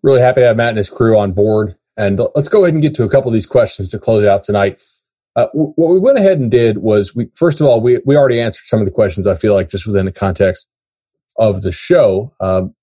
Really 0.02 0.22
happy 0.22 0.42
to 0.42 0.48
have 0.48 0.58
Matt 0.58 0.70
and 0.70 0.78
his 0.78 0.90
crew 0.90 1.18
on 1.18 1.34
board. 1.34 1.76
And 1.98 2.20
let's 2.36 2.50
go 2.50 2.64
ahead 2.64 2.74
and 2.74 2.82
get 2.82 2.96
to 2.96 3.04
a 3.04 3.10
couple 3.10 3.28
of 3.28 3.34
these 3.34 3.46
questions 3.46 3.92
to 3.92 4.00
close 4.00 4.26
out 4.26 4.44
tonight. 4.44 4.82
Uh, 5.36 5.48
what 5.54 5.94
we 5.94 6.00
went 6.00 6.18
ahead 6.18 6.40
and 6.40 6.50
did 6.50 6.80
was 6.80 7.16
we 7.16 7.30
first 7.36 7.62
of 7.62 7.68
all 7.68 7.82
we 7.82 8.00
we 8.06 8.18
already 8.18 8.42
answered 8.42 8.66
some 8.66 8.80
of 8.80 8.86
the 8.86 8.92
questions. 8.92 9.28
I 9.28 9.36
feel 9.36 9.54
like 9.54 9.70
just 9.70 9.86
within 9.86 10.06
the 10.06 10.12
context 10.12 10.68
of 11.38 11.62
the 11.62 11.72
show. 11.72 12.34
Um, 12.40 12.74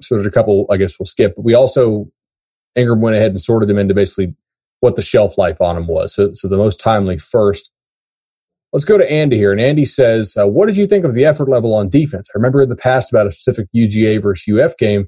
so 0.00 0.14
there's 0.14 0.26
a 0.26 0.30
couple 0.30 0.66
I 0.70 0.76
guess 0.76 0.98
we'll 0.98 1.06
skip. 1.06 1.34
We 1.36 1.54
also 1.54 2.10
Ingram 2.76 3.00
went 3.00 3.16
ahead 3.16 3.30
and 3.30 3.40
sorted 3.40 3.68
them 3.68 3.78
into 3.78 3.94
basically 3.94 4.34
what 4.80 4.96
the 4.96 5.02
shelf 5.02 5.36
life 5.36 5.60
on 5.60 5.74
them 5.74 5.86
was. 5.86 6.14
So 6.14 6.30
so 6.34 6.48
the 6.48 6.56
most 6.56 6.80
timely 6.80 7.18
first. 7.18 7.70
Let's 8.74 8.84
go 8.84 8.98
to 8.98 9.08
Andy 9.08 9.36
here. 9.36 9.52
And 9.52 9.60
Andy 9.60 9.84
says, 9.84 10.36
uh, 10.36 10.48
What 10.48 10.66
did 10.66 10.76
you 10.76 10.88
think 10.88 11.04
of 11.04 11.14
the 11.14 11.24
effort 11.24 11.48
level 11.48 11.76
on 11.76 11.88
defense? 11.88 12.28
I 12.34 12.38
remember 12.38 12.60
in 12.60 12.68
the 12.68 12.76
past 12.76 13.12
about 13.12 13.28
a 13.28 13.30
specific 13.30 13.68
UGA 13.74 14.20
versus 14.20 14.52
UF 14.52 14.76
game, 14.76 15.06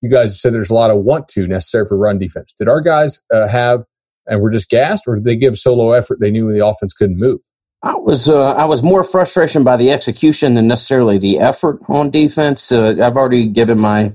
you 0.00 0.08
guys 0.08 0.40
said 0.40 0.54
there's 0.54 0.70
a 0.70 0.74
lot 0.74 0.90
of 0.90 1.04
want 1.04 1.28
to 1.28 1.46
necessary 1.46 1.84
for 1.86 1.98
run 1.98 2.18
defense. 2.18 2.54
Did 2.54 2.68
our 2.68 2.80
guys 2.80 3.22
uh, 3.30 3.48
have 3.48 3.84
and 4.26 4.40
were 4.40 4.50
just 4.50 4.70
gassed, 4.70 5.04
or 5.06 5.16
did 5.16 5.24
they 5.24 5.36
give 5.36 5.56
so 5.56 5.74
solo 5.74 5.92
effort 5.92 6.20
they 6.20 6.30
knew 6.30 6.50
the 6.50 6.66
offense 6.66 6.94
couldn't 6.94 7.18
move? 7.18 7.40
I 7.82 7.94
was 7.96 8.30
uh, 8.30 8.52
I 8.52 8.64
was 8.64 8.82
more 8.82 9.04
frustration 9.04 9.62
by 9.62 9.76
the 9.76 9.90
execution 9.90 10.54
than 10.54 10.66
necessarily 10.66 11.18
the 11.18 11.38
effort 11.38 11.80
on 11.88 12.08
defense. 12.08 12.72
Uh, 12.72 12.96
I've 13.02 13.16
already 13.16 13.46
given 13.46 13.78
my 13.78 14.14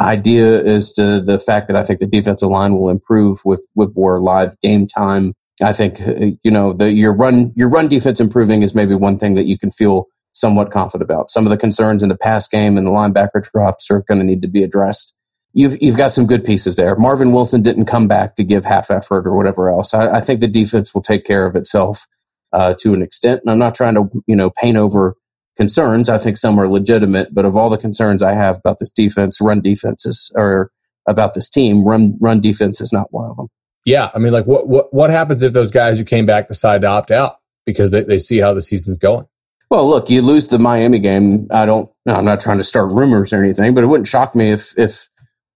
idea 0.00 0.62
as 0.64 0.92
to 0.92 1.20
the 1.20 1.40
fact 1.40 1.66
that 1.66 1.76
I 1.76 1.82
think 1.82 1.98
the 1.98 2.06
defensive 2.06 2.48
line 2.48 2.76
will 2.76 2.90
improve 2.90 3.38
with 3.44 3.68
with 3.74 3.94
more 3.96 4.20
live 4.20 4.58
game 4.60 4.86
time. 4.86 5.34
I 5.62 5.72
think 5.72 6.00
uh, 6.00 6.32
you 6.42 6.50
know 6.50 6.72
the 6.72 6.92
your 6.92 7.12
run 7.14 7.52
your 7.56 7.68
run 7.68 7.88
defense 7.88 8.20
improving 8.20 8.62
is 8.62 8.74
maybe 8.74 8.94
one 8.94 9.18
thing 9.18 9.34
that 9.34 9.46
you 9.46 9.58
can 9.58 9.70
feel 9.70 10.06
somewhat 10.32 10.72
confident 10.72 11.10
about. 11.10 11.30
Some 11.30 11.46
of 11.46 11.50
the 11.50 11.58
concerns 11.58 12.02
in 12.02 12.08
the 12.08 12.16
pass 12.16 12.48
game 12.48 12.78
and 12.78 12.86
the 12.86 12.90
linebacker 12.90 13.42
drops 13.42 13.90
are 13.90 14.02
going 14.02 14.20
to 14.20 14.26
need 14.26 14.42
to 14.42 14.48
be 14.48 14.62
addressed 14.62 15.16
you've 15.52 15.76
you've 15.80 15.96
got 15.96 16.12
some 16.12 16.26
good 16.26 16.44
pieces 16.44 16.76
there. 16.76 16.96
Marvin 16.96 17.32
Wilson 17.32 17.62
didn't 17.62 17.86
come 17.86 18.08
back 18.08 18.36
to 18.36 18.44
give 18.44 18.64
half 18.64 18.90
effort 18.90 19.26
or 19.26 19.36
whatever 19.36 19.70
else. 19.70 19.94
I, 19.94 20.16
I 20.16 20.20
think 20.20 20.40
the 20.40 20.48
defense 20.48 20.94
will 20.94 21.02
take 21.02 21.24
care 21.24 21.46
of 21.46 21.56
itself 21.56 22.06
uh, 22.52 22.74
to 22.80 22.94
an 22.94 23.02
extent. 23.02 23.42
And 23.42 23.50
I'm 23.50 23.58
not 23.58 23.74
trying 23.74 23.94
to 23.94 24.10
you 24.26 24.36
know 24.36 24.50
paint 24.50 24.76
over 24.76 25.16
concerns. 25.56 26.08
I 26.08 26.18
think 26.18 26.36
some 26.36 26.58
are 26.58 26.68
legitimate, 26.68 27.34
but 27.34 27.44
of 27.44 27.56
all 27.56 27.70
the 27.70 27.78
concerns 27.78 28.22
I 28.22 28.34
have 28.34 28.58
about 28.58 28.78
this 28.78 28.90
defense, 28.90 29.40
run 29.40 29.60
defenses 29.60 30.32
or 30.36 30.70
about 31.08 31.34
this 31.34 31.50
team, 31.50 31.84
run 31.84 32.16
run 32.20 32.40
defense 32.40 32.80
is 32.80 32.92
not 32.92 33.12
one 33.12 33.30
of 33.30 33.36
them. 33.36 33.48
Yeah, 33.84 34.10
I 34.14 34.18
mean, 34.18 34.32
like 34.32 34.46
what 34.46 34.68
what 34.68 34.92
what 34.92 35.10
happens 35.10 35.42
if 35.42 35.52
those 35.52 35.70
guys 35.70 35.98
who 35.98 36.04
came 36.04 36.26
back 36.26 36.48
decide 36.48 36.82
to 36.82 36.88
opt 36.88 37.10
out 37.10 37.36
because 37.64 37.90
they, 37.90 38.02
they 38.02 38.18
see 38.18 38.38
how 38.38 38.52
the 38.52 38.60
season's 38.60 38.98
going? 38.98 39.26
Well, 39.70 39.88
look, 39.88 40.10
you 40.10 40.20
lose 40.20 40.48
the 40.48 40.58
Miami 40.58 40.98
game. 40.98 41.46
I 41.50 41.64
don't. 41.64 41.90
I'm 42.06 42.24
not 42.24 42.40
trying 42.40 42.58
to 42.58 42.64
start 42.64 42.92
rumors 42.92 43.32
or 43.32 43.42
anything, 43.42 43.74
but 43.74 43.84
it 43.84 43.86
wouldn't 43.86 44.08
shock 44.08 44.34
me 44.34 44.50
if 44.50 44.76
if 44.78 45.08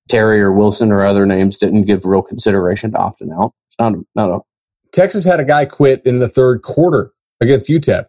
Terry 0.08 0.40
or 0.40 0.52
Wilson 0.52 0.92
or 0.92 1.02
other 1.02 1.26
names 1.26 1.58
didn't 1.58 1.82
give 1.82 2.04
real 2.04 2.22
consideration 2.22 2.92
to 2.92 2.98
opting 2.98 3.36
out. 3.36 3.52
It's 3.68 3.78
not, 3.78 3.94
not 4.14 4.30
a. 4.30 4.40
Texas 4.92 5.24
had 5.24 5.40
a 5.40 5.44
guy 5.44 5.64
quit 5.64 6.02
in 6.04 6.20
the 6.20 6.28
third 6.28 6.62
quarter 6.62 7.12
against 7.40 7.68
UTEP. 7.68 8.06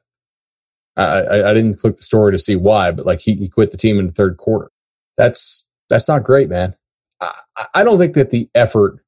I, 0.98 1.04
I, 1.04 1.50
I, 1.50 1.54
didn't 1.54 1.80
click 1.80 1.96
the 1.98 2.04
story 2.04 2.32
to 2.32 2.40
see 2.40 2.56
why, 2.56 2.92
but 2.92 3.06
like 3.06 3.20
he, 3.20 3.34
he 3.36 3.50
quit 3.50 3.72
the 3.72 3.78
team 3.78 4.00
in 4.00 4.08
the 4.08 4.14
third 4.14 4.38
quarter. 4.38 4.72
That's 5.18 5.68
that's 5.90 6.08
not 6.08 6.24
great, 6.24 6.50
man. 6.50 6.76
I, 7.20 7.34
I 7.74 7.84
don't 7.84 7.98
think 7.98 8.14
that 8.16 8.30
the 8.30 8.50
effort 8.56 9.04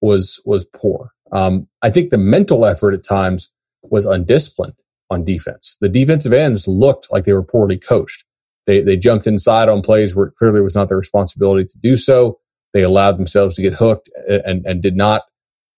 was 0.00 0.40
was 0.44 0.64
poor. 0.64 1.12
Um, 1.32 1.68
I 1.82 1.90
think 1.90 2.10
the 2.10 2.18
mental 2.18 2.66
effort 2.66 2.92
at 2.94 3.04
times 3.04 3.50
was 3.82 4.06
undisciplined 4.06 4.74
on 5.10 5.24
defense. 5.24 5.76
The 5.80 5.88
defensive 5.88 6.32
ends 6.32 6.66
looked 6.66 7.08
like 7.10 7.24
they 7.24 7.32
were 7.32 7.42
poorly 7.42 7.78
coached. 7.78 8.24
They, 8.66 8.82
they 8.82 8.96
jumped 8.96 9.26
inside 9.26 9.68
on 9.68 9.82
plays 9.82 10.14
where 10.14 10.26
it 10.26 10.36
clearly 10.36 10.60
it 10.60 10.64
was 10.64 10.76
not 10.76 10.88
their 10.88 10.98
responsibility 10.98 11.66
to 11.66 11.78
do 11.78 11.96
so. 11.96 12.38
They 12.72 12.82
allowed 12.82 13.18
themselves 13.18 13.56
to 13.56 13.62
get 13.62 13.74
hooked 13.74 14.10
and, 14.28 14.64
and 14.64 14.82
did 14.82 14.96
not, 14.96 15.22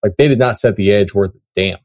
like, 0.02 0.16
they 0.18 0.28
did 0.28 0.38
not 0.38 0.58
set 0.58 0.76
the 0.76 0.92
edge 0.92 1.14
worth 1.14 1.34
a 1.34 1.38
damn. 1.54 1.78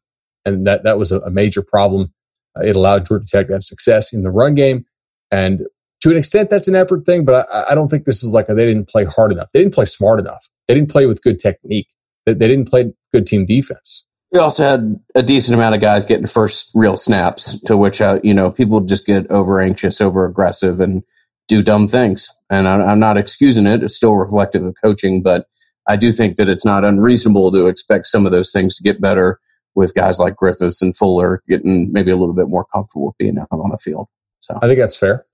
And 0.44 0.68
that, 0.68 0.84
that 0.84 0.98
was 0.98 1.12
a, 1.12 1.30
major 1.30 1.62
problem. 1.62 2.14
It 2.62 2.76
allowed 2.76 3.06
Georgia 3.06 3.26
Tech 3.26 3.48
to 3.48 3.54
have 3.54 3.64
success 3.64 4.12
in 4.12 4.24
the 4.24 4.32
run 4.32 4.56
game. 4.56 4.86
And 5.32 5.68
to 6.02 6.12
an 6.12 6.18
extent, 6.18 6.50
that's 6.50 6.68
an 6.68 6.76
effort 6.76 7.06
thing, 7.06 7.24
but 7.24 7.48
I, 7.52 7.72
I 7.72 7.76
don't 7.76 7.90
think 7.90 8.06
this 8.06 8.24
is 8.24 8.34
like 8.34 8.50
a, 8.50 8.54
they 8.54 8.66
didn't 8.66 8.90
play 8.90 9.06
hard 9.06 9.32
enough. 9.32 9.52
They 9.54 9.60
didn't 9.60 9.74
play 9.74 9.86
smart 9.86 10.20
enough. 10.20 10.50
They 10.68 10.74
didn't 10.74 10.90
play 10.90 11.06
with 11.06 11.22
good 11.22 11.40
technique. 11.40 11.88
They, 12.28 12.34
they 12.34 12.48
didn't 12.48 12.68
play 12.68 12.94
good 13.14 13.26
team 13.26 13.46
defense. 13.46 14.06
We 14.32 14.40
also 14.40 14.68
had 14.68 15.00
a 15.16 15.24
decent 15.24 15.56
amount 15.56 15.76
of 15.76 15.82
guys 15.82 16.06
getting 16.06 16.28
first 16.28 16.72
real 16.76 16.98
snaps, 16.98 17.60
to 17.62 17.78
which 17.78 18.02
uh, 18.02 18.20
you 18.22 18.34
know 18.34 18.52
people 18.52 18.82
just 18.82 19.06
get 19.06 19.26
over 19.32 19.62
anxious, 19.62 20.02
over 20.02 20.26
aggressive, 20.26 20.82
and 20.82 21.04
do 21.48 21.64
dumb 21.64 21.88
things. 21.88 22.30
And 22.50 22.68
I, 22.68 22.84
I'm 22.84 23.00
not 23.00 23.16
excusing 23.16 23.66
it; 23.66 23.82
it's 23.82 23.96
still 23.96 24.16
reflective 24.16 24.66
of 24.66 24.76
coaching, 24.84 25.24
but 25.24 25.48
I 25.88 25.96
do 25.96 26.12
think 26.12 26.36
that 26.36 26.50
it's 26.50 26.66
not 26.66 26.84
unreasonable 26.84 27.54
to 27.54 27.68
expect 27.68 28.08
some 28.08 28.26
of 28.26 28.34
those 28.34 28.52
things 28.52 28.76
to 28.76 28.84
get 28.84 29.00
better 29.00 29.40
with 29.74 29.96
guys 29.96 30.20
like 30.20 30.36
Griffiths 30.36 30.82
and 30.82 30.94
Fuller 30.94 31.42
getting 31.48 31.94
maybe 31.94 32.12
a 32.12 32.18
little 32.18 32.36
bit 32.36 32.50
more 32.50 32.66
comfortable 32.74 33.08
with 33.08 33.18
being 33.18 33.38
out 33.38 33.48
on 33.52 33.70
the 33.72 33.78
field. 33.78 34.08
So 34.42 34.60
I 34.62 34.68
think 34.68 34.80
that's 34.80 34.98
fair. 34.98 35.26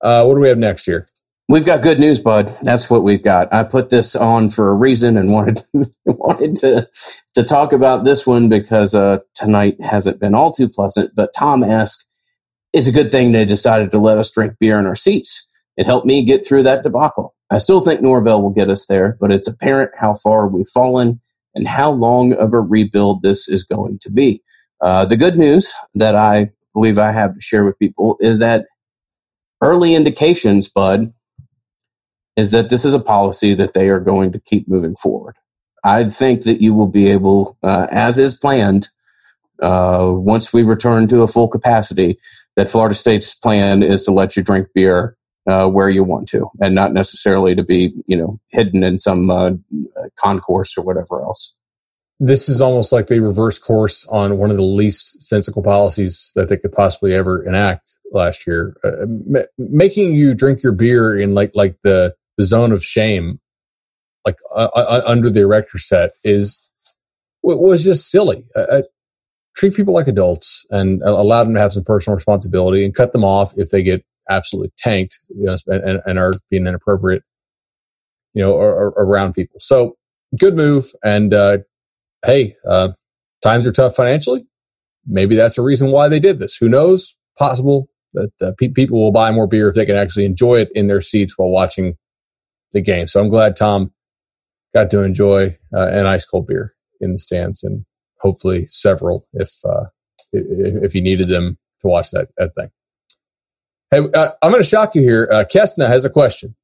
Uh, 0.00 0.24
what 0.24 0.34
do 0.34 0.40
we 0.40 0.48
have 0.48 0.58
next 0.58 0.86
year? 0.86 1.06
We've 1.50 1.66
got 1.66 1.82
good 1.82 1.98
news, 1.98 2.20
bud. 2.20 2.56
That's 2.62 2.88
what 2.88 3.02
we've 3.02 3.24
got. 3.24 3.52
I 3.52 3.64
put 3.64 3.90
this 3.90 4.14
on 4.14 4.50
for 4.50 4.70
a 4.70 4.74
reason 4.74 5.16
and 5.16 5.32
wanted 5.32 5.60
wanted 6.04 6.54
to 6.58 6.88
to 7.34 7.42
talk 7.42 7.72
about 7.72 8.04
this 8.04 8.24
one 8.24 8.48
because 8.48 8.94
uh, 8.94 9.18
tonight 9.34 9.76
hasn't 9.80 10.20
been 10.20 10.36
all 10.36 10.52
too 10.52 10.68
pleasant. 10.68 11.10
But 11.16 11.32
Tom 11.36 11.64
asked, 11.64 12.08
"It's 12.72 12.86
a 12.86 12.92
good 12.92 13.10
thing 13.10 13.32
they 13.32 13.44
decided 13.44 13.90
to 13.90 13.98
let 13.98 14.16
us 14.16 14.30
drink 14.30 14.54
beer 14.60 14.78
in 14.78 14.86
our 14.86 14.94
seats. 14.94 15.50
It 15.76 15.86
helped 15.86 16.06
me 16.06 16.24
get 16.24 16.46
through 16.46 16.62
that 16.62 16.84
debacle. 16.84 17.34
I 17.50 17.58
still 17.58 17.80
think 17.80 18.00
Norvell 18.00 18.42
will 18.42 18.50
get 18.50 18.70
us 18.70 18.86
there, 18.86 19.16
but 19.20 19.32
it's 19.32 19.48
apparent 19.48 19.90
how 19.98 20.14
far 20.14 20.46
we've 20.46 20.68
fallen 20.68 21.20
and 21.56 21.66
how 21.66 21.90
long 21.90 22.32
of 22.32 22.54
a 22.54 22.60
rebuild 22.60 23.24
this 23.24 23.48
is 23.48 23.64
going 23.64 23.98
to 24.02 24.10
be. 24.12 24.40
Uh, 24.80 25.04
the 25.04 25.16
good 25.16 25.36
news 25.36 25.74
that 25.96 26.14
I 26.14 26.52
believe 26.74 26.96
I 26.96 27.10
have 27.10 27.34
to 27.34 27.40
share 27.40 27.64
with 27.64 27.76
people 27.80 28.18
is 28.20 28.38
that 28.38 28.66
early 29.60 29.96
indications, 29.96 30.68
bud, 30.68 31.12
is 32.36 32.50
that 32.52 32.70
this 32.70 32.84
is 32.84 32.94
a 32.94 33.00
policy 33.00 33.54
that 33.54 33.74
they 33.74 33.88
are 33.88 34.00
going 34.00 34.32
to 34.32 34.40
keep 34.40 34.68
moving 34.68 34.96
forward. 34.96 35.36
I 35.84 36.08
think 36.08 36.42
that 36.42 36.60
you 36.60 36.74
will 36.74 36.88
be 36.88 37.08
able, 37.08 37.56
uh, 37.62 37.86
as 37.90 38.18
is 38.18 38.36
planned, 38.36 38.88
uh, 39.62 40.08
once 40.10 40.52
we 40.52 40.62
return 40.62 41.06
to 41.08 41.22
a 41.22 41.28
full 41.28 41.48
capacity, 41.48 42.18
that 42.56 42.70
Florida 42.70 42.94
State's 42.94 43.34
plan 43.34 43.82
is 43.82 44.02
to 44.04 44.10
let 44.10 44.36
you 44.36 44.42
drink 44.42 44.68
beer 44.74 45.16
uh, 45.46 45.66
where 45.66 45.88
you 45.88 46.04
want 46.04 46.28
to, 46.28 46.50
and 46.60 46.74
not 46.74 46.92
necessarily 46.92 47.54
to 47.54 47.62
be, 47.62 47.92
you 48.06 48.16
know, 48.16 48.38
hidden 48.48 48.82
in 48.82 48.98
some 48.98 49.30
uh, 49.30 49.52
concourse 50.16 50.76
or 50.76 50.84
whatever 50.84 51.22
else. 51.22 51.56
This 52.18 52.50
is 52.50 52.60
almost 52.60 52.92
like 52.92 53.06
they 53.06 53.20
reverse 53.20 53.58
course 53.58 54.06
on 54.08 54.36
one 54.36 54.50
of 54.50 54.58
the 54.58 54.62
least 54.62 55.22
sensible 55.22 55.62
policies 55.62 56.32
that 56.36 56.50
they 56.50 56.58
could 56.58 56.72
possibly 56.72 57.14
ever 57.14 57.42
enact 57.46 57.98
last 58.12 58.46
year, 58.46 58.76
uh, 58.84 59.06
making 59.56 60.12
you 60.12 60.34
drink 60.34 60.62
your 60.62 60.72
beer 60.72 61.18
in 61.18 61.34
like 61.34 61.52
like 61.54 61.76
the 61.82 62.14
the 62.40 62.46
zone 62.46 62.72
of 62.72 62.82
shame, 62.82 63.38
like 64.24 64.36
uh, 64.54 64.68
uh, 64.74 64.86
uh 64.88 65.02
under 65.06 65.28
the 65.28 65.40
erector 65.40 65.78
set, 65.78 66.10
is 66.24 66.70
was 67.42 67.84
just 67.84 68.10
silly. 68.10 68.44
Uh, 68.56 68.60
uh, 68.60 68.82
treat 69.56 69.74
people 69.74 69.92
like 69.92 70.08
adults 70.08 70.66
and 70.70 71.02
allow 71.02 71.44
them 71.44 71.54
to 71.54 71.60
have 71.60 71.72
some 71.72 71.84
personal 71.84 72.14
responsibility 72.14 72.84
and 72.84 72.94
cut 72.94 73.12
them 73.12 73.24
off 73.24 73.52
if 73.56 73.70
they 73.70 73.82
get 73.82 74.02
absolutely 74.30 74.72
tanked 74.78 75.18
you 75.36 75.44
know, 75.44 75.56
and, 75.66 76.00
and 76.06 76.18
are 76.18 76.30
being 76.50 76.66
inappropriate, 76.66 77.22
you 78.32 78.42
know, 78.42 78.52
or, 78.52 78.72
or 78.74 78.88
around 78.90 79.34
people. 79.34 79.58
So 79.58 79.96
good 80.38 80.54
move. 80.54 80.86
And 81.04 81.34
uh, 81.34 81.58
hey, 82.24 82.56
uh, 82.66 82.90
times 83.42 83.66
are 83.66 83.72
tough 83.72 83.96
financially. 83.96 84.46
Maybe 85.06 85.34
that's 85.36 85.58
a 85.58 85.62
reason 85.62 85.90
why 85.90 86.08
they 86.08 86.20
did 86.20 86.38
this. 86.38 86.56
Who 86.56 86.68
knows? 86.68 87.16
Possible 87.38 87.88
that 88.14 88.30
uh, 88.40 88.52
pe- 88.58 88.68
people 88.68 89.02
will 89.02 89.12
buy 89.12 89.30
more 89.30 89.46
beer 89.46 89.68
if 89.68 89.74
they 89.74 89.86
can 89.86 89.96
actually 89.96 90.24
enjoy 90.24 90.56
it 90.56 90.70
in 90.74 90.86
their 90.86 91.00
seats 91.00 91.36
while 91.36 91.50
watching 91.50 91.96
the 92.72 92.80
game. 92.80 93.06
So 93.06 93.20
I'm 93.20 93.28
glad 93.28 93.56
Tom 93.56 93.92
got 94.72 94.90
to 94.90 95.02
enjoy 95.02 95.56
uh, 95.74 95.88
an 95.88 96.06
ice 96.06 96.24
cold 96.24 96.46
beer 96.46 96.74
in 97.00 97.12
the 97.12 97.18
stands 97.18 97.64
and 97.64 97.84
hopefully 98.20 98.66
several 98.66 99.26
if 99.32 99.50
uh, 99.64 99.86
if, 100.32 100.92
he 100.92 101.00
needed 101.00 101.28
them 101.28 101.58
to 101.80 101.88
watch 101.88 102.10
that, 102.12 102.28
that 102.36 102.54
thing. 102.54 102.70
Hey, 103.90 103.98
uh, 103.98 104.30
I'm 104.42 104.52
going 104.52 104.62
to 104.62 104.68
shock 104.68 104.94
you 104.94 105.02
here. 105.02 105.28
Uh, 105.30 105.44
has 105.52 106.04
a 106.04 106.10
question. 106.10 106.54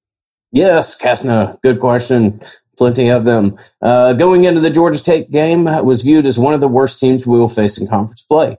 Yes, 0.53 0.97
Kesna, 0.97 1.61
good 1.63 1.81
question. 1.81 2.41
Plenty 2.79 3.09
of 3.09 3.25
them. 3.25 3.59
Uh, 3.83 4.13
going 4.13 4.45
into 4.45 4.61
the 4.61 4.71
Georgia 4.71 5.03
Tech 5.03 5.31
game 5.31 5.65
was 5.65 6.03
viewed 6.03 6.27
as 6.27 6.39
one 6.39 6.55
of 6.55 6.61
the 6.61 6.69
worst 6.69 7.01
teams 7.01 7.27
we 7.27 7.39
will 7.39 7.49
face 7.49 7.79
in 7.79 7.89
conference 7.89 8.23
play. 8.23 8.59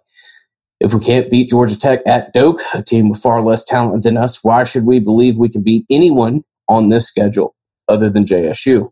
If 0.80 0.94
we 0.94 1.00
can't 1.00 1.30
beat 1.30 1.50
Georgia 1.50 1.80
Tech 1.80 2.02
at 2.06 2.34
Doak, 2.34 2.62
a 2.74 2.84
team 2.84 3.10
with 3.10 3.22
far 3.22 3.42
less 3.42 3.64
talent 3.64 4.04
than 4.04 4.18
us, 4.18 4.44
why 4.44 4.64
should 4.64 4.86
we 4.86 5.00
believe 5.00 5.38
we 5.38 5.50
can 5.50 5.64
beat 5.64 5.86
anyone 5.90 6.44
on 6.68 6.90
this 6.90 7.08
schedule 7.08 7.56
other 7.88 8.10
than 8.10 8.26
JSU. 8.26 8.92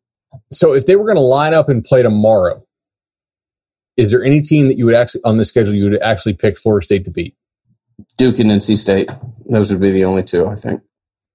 So 0.52 0.74
if 0.74 0.86
they 0.86 0.96
were 0.96 1.06
going 1.06 1.18
to 1.18 1.22
line 1.22 1.54
up 1.54 1.70
and 1.70 1.84
play 1.84 2.02
tomorrow, 2.02 2.66
is 3.98 4.12
there 4.12 4.24
any 4.24 4.42
team 4.42 4.68
that 4.68 4.78
you 4.78 4.86
would 4.86 4.96
actually 4.96 5.24
on 5.24 5.38
the 5.38 5.46
schedule 5.46 5.74
you 5.74 5.90
would 5.90 6.02
actually 6.02 6.34
pick 6.34 6.58
Florida 6.58 6.86
State 6.86 7.06
to 7.06 7.12
beat? 7.12 7.36
Duke 8.18 8.40
and 8.40 8.50
NC 8.50 8.78
State. 8.78 9.10
Those 9.50 9.72
would 9.72 9.82
be 9.82 9.92
the 9.92 10.04
only 10.04 10.24
two, 10.24 10.48
I 10.48 10.56
think. 10.56 10.82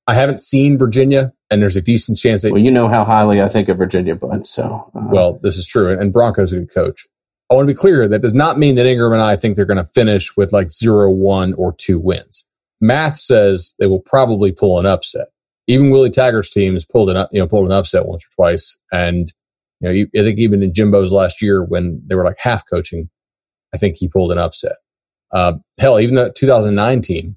I 0.06 0.14
haven't 0.14 0.40
seen 0.40 0.76
Virginia, 0.76 1.32
and 1.50 1.62
there's 1.62 1.76
a 1.76 1.82
decent 1.82 2.18
chance 2.18 2.42
that. 2.42 2.52
Well, 2.52 2.60
you 2.60 2.70
know 2.70 2.88
how 2.88 3.04
highly 3.04 3.40
I 3.40 3.48
think 3.48 3.68
of 3.68 3.78
Virginia, 3.78 4.14
bud. 4.14 4.46
So, 4.46 4.90
uh, 4.94 5.06
well, 5.10 5.38
this 5.42 5.56
is 5.56 5.66
true, 5.66 5.98
and 5.98 6.12
Bronco's 6.12 6.52
a 6.52 6.58
good 6.58 6.74
coach. 6.74 7.06
I 7.50 7.54
want 7.54 7.68
to 7.68 7.74
be 7.74 7.78
clear 7.78 8.06
that 8.06 8.22
does 8.22 8.34
not 8.34 8.58
mean 8.58 8.76
that 8.76 8.86
Ingram 8.86 9.12
and 9.12 9.22
I 9.22 9.34
think 9.36 9.56
they're 9.56 9.64
going 9.64 9.84
to 9.84 9.92
finish 9.92 10.36
with 10.36 10.52
like 10.52 10.70
zero, 10.70 11.10
one, 11.10 11.52
or 11.54 11.74
two 11.74 11.98
wins. 11.98 12.46
Math 12.80 13.16
says 13.16 13.74
they 13.78 13.86
will 13.86 14.00
probably 14.00 14.52
pull 14.52 14.78
an 14.78 14.86
upset. 14.86 15.28
Even 15.70 15.90
Willie 15.90 16.10
Taggart's 16.10 16.50
team 16.50 16.74
has 16.74 16.84
pulled 16.84 17.10
an 17.10 17.26
you 17.32 17.40
know 17.40 17.46
pulled 17.46 17.66
an 17.66 17.72
upset 17.72 18.06
once 18.06 18.26
or 18.26 18.34
twice, 18.34 18.78
and 18.92 19.32
you 19.80 19.88
know 19.88 20.20
I 20.20 20.24
think 20.24 20.38
even 20.38 20.62
in 20.62 20.72
Jimbo's 20.72 21.12
last 21.12 21.40
year 21.40 21.64
when 21.64 22.02
they 22.06 22.14
were 22.14 22.24
like 22.24 22.38
half 22.38 22.64
coaching, 22.68 23.08
I 23.72 23.76
think 23.76 23.96
he 23.96 24.08
pulled 24.08 24.32
an 24.32 24.38
upset. 24.38 24.76
Uh, 25.32 25.54
hell, 25.78 26.00
even 26.00 26.16
the 26.16 26.32
2009 26.36 27.00
team 27.02 27.36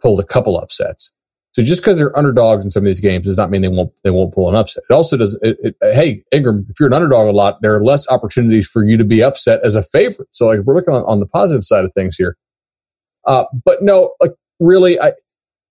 pulled 0.00 0.20
a 0.20 0.24
couple 0.24 0.56
upsets. 0.56 1.12
So 1.52 1.62
just 1.62 1.82
because 1.82 1.98
they're 1.98 2.16
underdogs 2.16 2.64
in 2.64 2.70
some 2.70 2.84
of 2.84 2.86
these 2.86 3.00
games 3.00 3.24
does 3.24 3.36
not 3.36 3.50
mean 3.50 3.62
they 3.62 3.68
won't 3.68 3.92
they 4.04 4.10
won't 4.10 4.32
pull 4.32 4.48
an 4.48 4.54
upset. 4.54 4.84
It 4.88 4.94
also 4.94 5.16
does. 5.16 5.36
It, 5.42 5.58
it, 5.60 5.76
hey 5.82 6.22
Ingram, 6.30 6.66
if 6.68 6.78
you're 6.78 6.86
an 6.86 6.92
underdog 6.92 7.26
a 7.26 7.32
lot, 7.32 7.60
there 7.60 7.74
are 7.74 7.82
less 7.82 8.08
opportunities 8.08 8.68
for 8.68 8.86
you 8.86 8.96
to 8.96 9.04
be 9.04 9.22
upset 9.22 9.64
as 9.64 9.74
a 9.74 9.82
favorite. 9.82 10.28
So 10.30 10.46
like 10.46 10.60
if 10.60 10.66
we're 10.66 10.76
looking 10.76 10.94
on, 10.94 11.02
on 11.02 11.18
the 11.18 11.26
positive 11.26 11.64
side 11.64 11.84
of 11.84 11.92
things 11.94 12.16
here, 12.16 12.36
uh, 13.26 13.44
but 13.64 13.82
no, 13.82 14.14
like 14.20 14.32
really, 14.60 15.00
I 15.00 15.12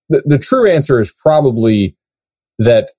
the, 0.09 0.37
true 0.37 0.69
answer 0.69 0.99
is 0.99 1.13
probably 1.21 1.95
that 2.59 2.89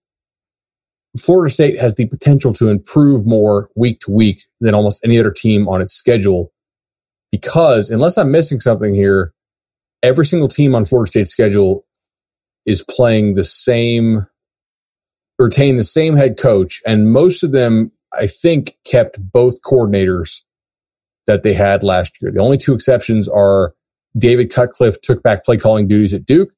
Florida 1.18 1.52
State 1.52 1.78
has 1.78 1.94
the 1.94 2.06
potential 2.06 2.52
to 2.54 2.68
improve 2.68 3.26
more 3.26 3.70
week 3.74 4.00
to 4.00 4.11
week 4.11 4.42
than 4.61 4.74
almost 4.74 5.02
any 5.04 5.18
other 5.18 5.30
team 5.30 5.68
on 5.68 5.80
its 5.80 5.94
schedule. 5.94 6.52
Because 7.32 7.90
unless 7.90 8.16
I'm 8.16 8.30
missing 8.30 8.61
something 8.61 8.94
here, 8.94 9.32
every 10.02 10.24
single 10.24 10.48
team 10.48 10.74
on 10.74 10.84
Florida 10.84 11.11
State's 11.11 11.30
schedule 11.30 11.84
is 12.66 12.84
playing 12.84 13.34
the 13.34 13.44
same, 13.44 14.26
retain 15.38 15.76
the 15.76 15.84
same 15.84 16.16
head 16.16 16.38
coach, 16.38 16.80
and 16.86 17.12
most 17.12 17.42
of 17.42 17.52
them, 17.52 17.92
I 18.12 18.26
think, 18.26 18.74
kept 18.84 19.18
both 19.32 19.61
coordinators 19.62 20.42
that 21.26 21.42
they 21.42 21.52
had 21.52 21.82
last 21.82 22.20
year. 22.20 22.30
The 22.30 22.40
only 22.40 22.56
two 22.56 22.74
exceptions 22.74 23.28
are 23.28 23.74
David 24.16 24.52
Cutcliffe 24.52 25.00
took 25.00 25.22
back 25.22 25.44
play 25.44 25.56
calling 25.56 25.88
duties 25.88 26.14
at 26.14 26.26
Duke, 26.26 26.50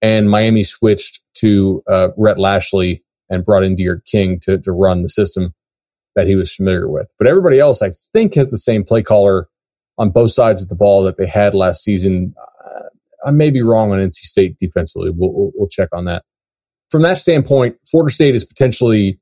and 0.00 0.30
Miami 0.30 0.64
switched 0.64 1.22
to 1.36 1.82
uh, 1.88 2.08
Rhett 2.16 2.38
Lashlee 2.38 3.02
and 3.30 3.44
brought 3.44 3.64
in 3.64 3.74
D'Eriq 3.74 4.04
King 4.04 4.38
to, 4.42 4.58
to 4.58 4.72
run 4.72 5.02
the 5.02 5.08
system 5.08 5.54
that 6.14 6.26
he 6.26 6.34
was 6.34 6.54
familiar 6.54 6.88
with. 6.88 7.08
But 7.18 7.28
everybody 7.28 7.58
else, 7.58 7.82
I 7.82 7.90
think, 8.12 8.34
has 8.34 8.50
the 8.50 8.56
same 8.56 8.84
play 8.84 9.02
caller 9.02 9.48
on 9.98 10.10
both 10.10 10.32
sides 10.32 10.62
of 10.62 10.68
the 10.68 10.76
ball 10.76 11.02
that 11.04 11.16
they 11.16 11.26
had 11.26 11.54
last 11.54 11.82
season. 11.82 12.34
I 13.24 13.30
may 13.30 13.50
be 13.50 13.62
wrong 13.62 13.90
on 13.92 13.98
NC 13.98 14.12
State 14.12 14.58
defensively. 14.58 15.10
We'll, 15.10 15.32
we'll, 15.32 15.52
we'll 15.54 15.68
check 15.68 15.88
on 15.92 16.04
that. 16.06 16.24
From 16.90 17.02
that 17.02 17.18
standpoint, 17.18 17.76
Florida 17.86 18.12
State 18.12 18.34
is 18.34 18.44
potentially 18.44 19.20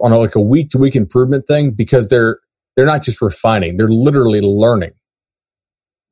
on 0.00 0.12
a, 0.12 0.18
like 0.18 0.34
a 0.34 0.40
week 0.40 0.68
to 0.70 0.78
week 0.78 0.96
improvement 0.96 1.46
thing 1.46 1.72
because 1.72 2.08
they're 2.08 2.38
they're 2.76 2.86
not 2.86 3.02
just 3.02 3.20
refining; 3.20 3.76
they're 3.76 3.88
literally 3.88 4.40
learning 4.40 4.92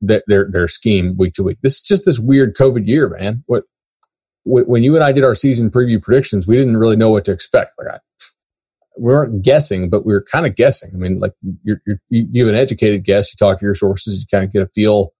that 0.01 0.23
their 0.27 0.49
their 0.51 0.67
scheme 0.67 1.15
week 1.17 1.33
to 1.35 1.43
week. 1.43 1.59
This 1.61 1.75
is 1.75 1.81
just 1.81 2.05
this 2.05 2.19
weird 2.19 2.55
COVID 2.55 2.87
year, 2.87 3.09
man. 3.09 3.43
What 3.45 3.63
when 4.45 4.83
you 4.83 4.95
and 4.95 5.03
I 5.03 5.11
did 5.11 5.23
our 5.23 5.35
season 5.35 5.71
preview 5.71 6.01
predictions, 6.01 6.47
we 6.47 6.57
didn't 6.57 6.77
really 6.77 6.95
know 6.95 7.09
what 7.09 7.25
to 7.25 7.31
expect. 7.31 7.73
Like 7.77 7.87
I, 7.87 7.99
we 8.97 9.05
weren't 9.05 9.41
guessing, 9.41 9.89
but 9.89 10.05
we 10.05 10.13
were 10.13 10.23
kind 10.23 10.45
of 10.45 10.55
guessing. 10.55 10.91
I 10.93 10.97
mean, 10.97 11.19
like 11.19 11.33
you're, 11.63 11.81
you're, 11.85 11.99
you 12.09 12.45
have 12.45 12.53
an 12.53 12.59
educated 12.59 13.03
guess. 13.03 13.33
You 13.33 13.37
talk 13.37 13.59
to 13.59 13.65
your 13.65 13.75
sources. 13.75 14.19
You 14.19 14.25
kind 14.29 14.43
of 14.43 14.51
get 14.51 14.61
a 14.61 14.67
feel. 14.67 15.13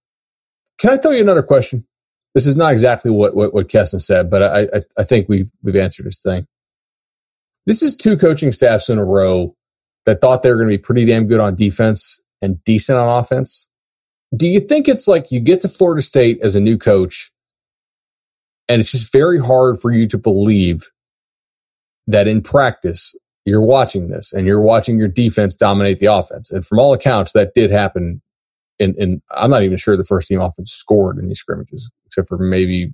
Can 0.78 0.90
I 0.90 0.96
throw 0.96 1.12
you 1.12 1.22
another 1.22 1.42
question? 1.42 1.86
This 2.34 2.46
is 2.46 2.56
not 2.56 2.72
exactly 2.72 3.10
what, 3.10 3.34
what, 3.34 3.54
what 3.54 3.68
Kesson 3.68 4.00
said, 4.00 4.28
but 4.28 4.42
I, 4.42 4.62
I, 4.62 4.82
I 4.98 5.04
think 5.04 5.28
we've, 5.28 5.48
we've 5.62 5.76
answered 5.76 6.06
his 6.06 6.20
thing. 6.20 6.46
This 7.66 7.82
is 7.82 7.96
two 7.96 8.16
coaching 8.16 8.52
staffs 8.52 8.90
in 8.90 8.98
a 8.98 9.04
row 9.04 9.56
that 10.04 10.20
thought 10.20 10.42
they 10.42 10.50
were 10.50 10.56
going 10.56 10.68
to 10.68 10.76
be 10.76 10.82
pretty 10.82 11.06
damn 11.06 11.26
good 11.26 11.40
on 11.40 11.54
defense 11.54 12.22
and 12.42 12.62
decent 12.64 12.98
on 12.98 13.22
offense. 13.22 13.70
Do 14.36 14.48
you 14.48 14.60
think 14.60 14.88
it's 14.88 15.08
like 15.08 15.30
you 15.30 15.40
get 15.40 15.60
to 15.62 15.68
Florida 15.68 16.02
State 16.02 16.40
as 16.42 16.56
a 16.56 16.60
new 16.60 16.76
coach 16.76 17.30
and 18.68 18.80
it's 18.80 18.92
just 18.92 19.12
very 19.12 19.38
hard 19.38 19.80
for 19.80 19.90
you 19.92 20.06
to 20.08 20.18
believe 20.18 20.82
that 22.06 22.28
in 22.28 22.42
practice 22.42 23.14
you're 23.44 23.62
watching 23.62 24.08
this 24.08 24.32
and 24.32 24.46
you're 24.46 24.60
watching 24.60 24.98
your 24.98 25.08
defense 25.08 25.54
dominate 25.54 26.00
the 26.00 26.06
offense. 26.06 26.50
And 26.50 26.64
from 26.64 26.78
all 26.78 26.94
accounts, 26.94 27.32
that 27.32 27.52
did 27.54 27.70
happen 27.70 28.22
and, 28.80 29.22
I'm 29.30 29.50
not 29.50 29.62
even 29.62 29.76
sure 29.76 29.96
the 29.96 30.04
first 30.04 30.28
team 30.28 30.40
offense 30.40 30.72
scored 30.72 31.18
in 31.18 31.28
these 31.28 31.38
scrimmages, 31.38 31.90
except 32.06 32.28
for 32.28 32.38
maybe. 32.38 32.92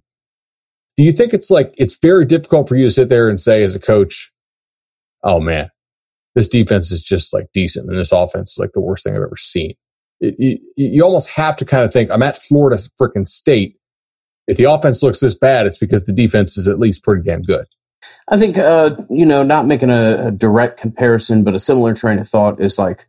Do 0.96 1.04
you 1.04 1.12
think 1.12 1.32
it's 1.32 1.50
like 1.50 1.74
it's 1.78 1.98
very 1.98 2.24
difficult 2.24 2.68
for 2.68 2.76
you 2.76 2.84
to 2.84 2.90
sit 2.90 3.08
there 3.08 3.28
and 3.30 3.40
say 3.40 3.62
as 3.62 3.74
a 3.74 3.80
coach, 3.80 4.30
"Oh 5.22 5.40
man, 5.40 5.70
this 6.34 6.48
defense 6.48 6.90
is 6.90 7.02
just 7.02 7.32
like 7.32 7.46
decent, 7.54 7.88
and 7.88 7.98
this 7.98 8.12
offense 8.12 8.52
is 8.52 8.58
like 8.58 8.72
the 8.72 8.80
worst 8.80 9.04
thing 9.04 9.14
I've 9.14 9.22
ever 9.22 9.36
seen." 9.36 9.74
It, 10.20 10.34
you, 10.38 10.58
you 10.76 11.02
almost 11.02 11.30
have 11.30 11.56
to 11.56 11.64
kind 11.64 11.84
of 11.84 11.92
think, 11.92 12.10
"I'm 12.10 12.22
at 12.22 12.36
Florida 12.36 12.76
freaking 13.00 13.26
State. 13.26 13.76
If 14.51 14.57
the 14.57 14.64
offense 14.64 15.03
looks 15.03 15.20
this 15.20 15.34
bad, 15.34 15.66
it's 15.66 15.78
because 15.78 16.07
the 16.07 16.12
defense 16.12 16.59
is 16.59 16.66
at 16.66 16.80
least 16.80 17.05
pretty 17.05 17.22
damn 17.22 17.42
good." 17.42 17.66
I 18.28 18.38
think, 18.38 18.59
uh, 18.59 18.96
you 19.09 19.26
know, 19.26 19.42
not 19.42 19.66
making 19.66 19.90
a, 19.90 20.28
a 20.28 20.30
direct 20.30 20.80
comparison, 20.80 21.44
but 21.44 21.55
a 21.55 21.59
similar 21.59 21.94
train 21.94 22.18
of 22.18 22.28
thought 22.28 22.61
is 22.61 22.78
like 22.78 23.07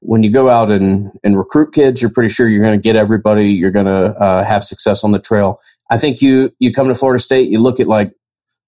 when 0.00 0.22
you 0.22 0.30
go 0.30 0.48
out 0.48 0.70
and, 0.70 1.10
and 1.22 1.38
recruit 1.38 1.72
kids, 1.72 2.02
you're 2.02 2.10
pretty 2.10 2.28
sure 2.28 2.48
you're 2.48 2.62
going 2.62 2.78
to 2.78 2.82
get 2.82 2.96
everybody. 2.96 3.50
You're 3.50 3.70
going 3.70 3.86
to 3.86 4.14
uh, 4.18 4.44
have 4.44 4.64
success 4.64 5.04
on 5.04 5.12
the 5.12 5.18
trail. 5.18 5.60
I 5.90 5.98
think 5.98 6.20
you 6.22 6.50
you 6.58 6.72
come 6.72 6.88
to 6.88 6.94
Florida 6.94 7.20
State, 7.20 7.50
you 7.50 7.60
look 7.60 7.80
at 7.80 7.86
like 7.86 8.12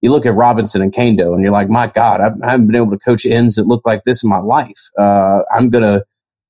you 0.02 0.10
look 0.10 0.26
at 0.26 0.34
Robinson 0.34 0.82
and 0.82 0.92
Kaindoh, 0.92 1.32
and 1.32 1.42
you're 1.42 1.50
like, 1.50 1.68
my 1.68 1.86
God, 1.86 2.20
I've, 2.20 2.40
I 2.42 2.52
haven't 2.52 2.66
been 2.66 2.76
able 2.76 2.90
to 2.90 2.98
coach 2.98 3.24
ends 3.26 3.56
that 3.56 3.66
look 3.66 3.82
like 3.86 4.04
this 4.04 4.22
in 4.22 4.30
my 4.30 4.38
life. 4.38 4.90
Uh, 4.98 5.42
I'm 5.54 5.70
gonna 5.70 6.02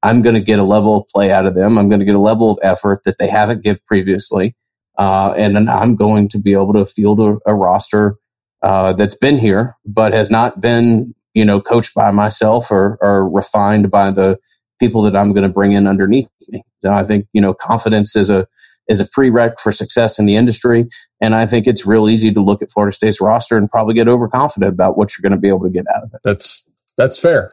I'm 0.02 0.22
gonna 0.22 0.40
get 0.40 0.58
a 0.58 0.64
level 0.64 0.98
of 0.98 1.08
play 1.08 1.30
out 1.30 1.46
of 1.46 1.54
them. 1.54 1.78
I'm 1.78 1.88
gonna 1.88 2.04
get 2.04 2.16
a 2.16 2.20
level 2.20 2.50
of 2.50 2.58
effort 2.62 3.02
that 3.04 3.18
they 3.18 3.28
haven't 3.28 3.62
given 3.62 3.80
previously, 3.86 4.56
uh, 4.98 5.34
and 5.36 5.68
I'm 5.68 5.96
going 5.96 6.28
to 6.28 6.38
be 6.38 6.52
able 6.52 6.72
to 6.74 6.86
field 6.86 7.20
a, 7.20 7.38
a 7.46 7.54
roster 7.54 8.16
uh, 8.62 8.92
that's 8.94 9.16
been 9.16 9.38
here 9.38 9.76
but 9.84 10.12
has 10.12 10.30
not 10.30 10.60
been 10.60 11.14
you 11.34 11.44
know 11.44 11.60
coached 11.60 11.94
by 11.94 12.10
myself 12.10 12.70
or, 12.70 12.98
or 13.00 13.28
refined 13.28 13.90
by 13.90 14.10
the 14.10 14.38
people 14.78 15.02
that 15.02 15.16
I'm 15.16 15.32
going 15.32 15.46
to 15.46 15.52
bring 15.52 15.72
in 15.72 15.86
underneath 15.86 16.28
me. 16.48 16.62
So 16.82 16.92
I 16.92 17.04
think, 17.04 17.26
you 17.32 17.40
know, 17.40 17.54
confidence 17.54 18.16
is 18.16 18.30
a, 18.30 18.46
is 18.88 19.00
a 19.00 19.08
prereq 19.08 19.58
for 19.60 19.72
success 19.72 20.18
in 20.18 20.26
the 20.26 20.36
industry. 20.36 20.86
And 21.20 21.34
I 21.34 21.46
think 21.46 21.66
it's 21.66 21.86
real 21.86 22.08
easy 22.08 22.32
to 22.32 22.40
look 22.40 22.62
at 22.62 22.70
Florida 22.70 22.94
State's 22.94 23.20
roster 23.20 23.56
and 23.56 23.70
probably 23.70 23.94
get 23.94 24.08
overconfident 24.08 24.72
about 24.72 24.96
what 24.96 25.12
you're 25.16 25.28
going 25.28 25.36
to 25.36 25.40
be 25.40 25.48
able 25.48 25.64
to 25.64 25.70
get 25.70 25.86
out 25.94 26.04
of 26.04 26.14
it. 26.14 26.20
That's, 26.22 26.64
that's 26.96 27.18
fair. 27.18 27.50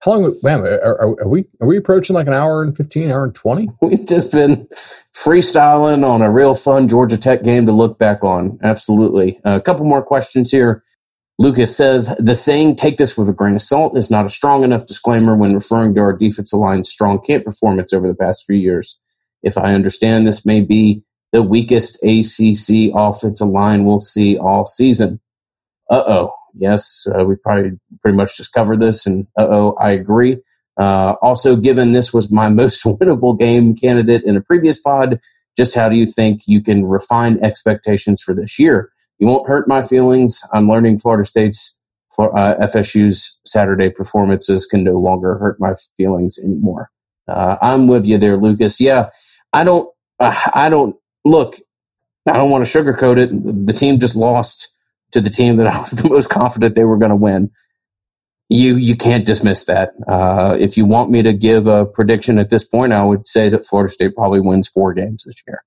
How 0.00 0.12
long, 0.12 0.36
man, 0.42 0.60
are, 0.60 0.80
are, 0.80 1.20
are, 1.22 1.28
we, 1.28 1.46
are 1.60 1.66
we 1.66 1.76
approaching 1.76 2.14
like 2.14 2.26
an 2.26 2.34
hour 2.34 2.62
and 2.62 2.76
15, 2.76 3.10
hour 3.10 3.24
and 3.24 3.34
20? 3.34 3.68
We've 3.82 4.06
just 4.06 4.32
been 4.32 4.68
freestyling 5.14 6.04
on 6.04 6.22
a 6.22 6.30
real 6.30 6.54
fun 6.54 6.88
Georgia 6.88 7.16
Tech 7.16 7.42
game 7.42 7.66
to 7.66 7.72
look 7.72 7.98
back 7.98 8.22
on. 8.22 8.58
Absolutely. 8.62 9.40
Uh, 9.44 9.56
a 9.56 9.60
couple 9.60 9.86
more 9.86 10.04
questions 10.04 10.50
here. 10.50 10.84
Lucas 11.38 11.76
says 11.76 12.16
the 12.18 12.34
saying, 12.34 12.76
take 12.76 12.96
this 12.96 13.18
with 13.18 13.28
a 13.28 13.32
grain 13.32 13.56
of 13.56 13.62
salt, 13.62 13.96
is 13.96 14.10
not 14.10 14.24
a 14.24 14.30
strong 14.30 14.64
enough 14.64 14.86
disclaimer 14.86 15.36
when 15.36 15.54
referring 15.54 15.94
to 15.94 16.00
our 16.00 16.14
defensive 16.14 16.58
line's 16.58 16.90
strong 16.90 17.20
camp 17.20 17.44
performance 17.44 17.92
over 17.92 18.08
the 18.08 18.14
past 18.14 18.46
few 18.46 18.56
years. 18.56 18.98
If 19.42 19.58
I 19.58 19.74
understand, 19.74 20.26
this 20.26 20.46
may 20.46 20.62
be 20.62 21.02
the 21.32 21.42
weakest 21.42 22.02
ACC 22.02 22.90
offensive 22.94 23.48
line 23.48 23.84
we'll 23.84 24.00
see 24.00 24.38
all 24.38 24.64
season. 24.64 25.20
Uh 25.90 26.02
oh. 26.06 26.35
Yes, 26.58 27.06
uh, 27.18 27.24
we 27.24 27.36
probably 27.36 27.72
pretty 28.02 28.16
much 28.16 28.36
just 28.36 28.52
covered 28.52 28.80
this, 28.80 29.06
and 29.06 29.26
oh, 29.38 29.74
I 29.80 29.90
agree. 29.90 30.38
Uh, 30.80 31.14
also, 31.22 31.56
given 31.56 31.92
this 31.92 32.12
was 32.12 32.30
my 32.30 32.48
most 32.50 32.84
winnable 32.84 33.38
game 33.38 33.74
candidate 33.74 34.24
in 34.24 34.36
a 34.36 34.40
previous 34.40 34.80
pod, 34.80 35.20
just 35.56 35.74
how 35.74 35.88
do 35.88 35.96
you 35.96 36.06
think 36.06 36.42
you 36.46 36.62
can 36.62 36.86
refine 36.86 37.38
expectations 37.42 38.22
for 38.22 38.34
this 38.34 38.58
year? 38.58 38.90
You 39.18 39.26
won't 39.26 39.48
hurt 39.48 39.68
my 39.68 39.82
feelings. 39.82 40.42
I'm 40.52 40.68
learning 40.68 40.98
Florida 40.98 41.24
State's 41.24 41.80
uh, 42.18 42.54
FSU's 42.62 43.40
Saturday 43.46 43.90
performances 43.90 44.66
can 44.66 44.84
no 44.84 44.94
longer 44.94 45.38
hurt 45.38 45.58
my 45.60 45.74
feelings 45.96 46.38
anymore. 46.38 46.90
Uh, 47.28 47.56
I'm 47.60 47.88
with 47.88 48.06
you 48.06 48.18
there, 48.18 48.36
Lucas. 48.36 48.80
Yeah, 48.80 49.10
I 49.52 49.64
don't. 49.64 49.88
Uh, 50.18 50.34
I 50.54 50.68
don't 50.68 50.96
look. 51.24 51.56
I 52.28 52.34
don't 52.34 52.50
want 52.50 52.66
to 52.66 52.78
sugarcoat 52.78 53.18
it. 53.18 53.66
The 53.66 53.72
team 53.72 53.98
just 53.98 54.16
lost 54.16 54.72
to 55.16 55.20
the 55.20 55.30
team 55.30 55.56
that 55.56 55.66
I 55.66 55.80
was 55.80 55.90
the 56.02 56.08
most 56.08 56.30
confident 56.30 56.74
they 56.74 56.84
were 56.84 56.98
going 56.98 57.10
to 57.10 57.16
win. 57.16 57.50
You 58.48 58.76
you 58.76 58.96
can't 58.96 59.26
dismiss 59.26 59.64
that. 59.64 59.90
Uh, 60.06 60.56
if 60.58 60.76
you 60.76 60.86
want 60.86 61.10
me 61.10 61.22
to 61.22 61.32
give 61.32 61.66
a 61.66 61.84
prediction 61.84 62.38
at 62.38 62.50
this 62.50 62.64
point, 62.64 62.92
I 62.92 63.02
would 63.04 63.26
say 63.26 63.48
that 63.48 63.66
Florida 63.66 63.92
State 63.92 64.14
probably 64.14 64.40
wins 64.40 64.68
four 64.68 64.94
games 64.94 65.24
this 65.24 65.42
year. 65.48 65.64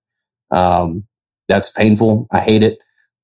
Um, 0.51 1.03
that's 1.49 1.69
painful. 1.71 2.27
I 2.31 2.39
hate 2.39 2.63
it 2.63 2.79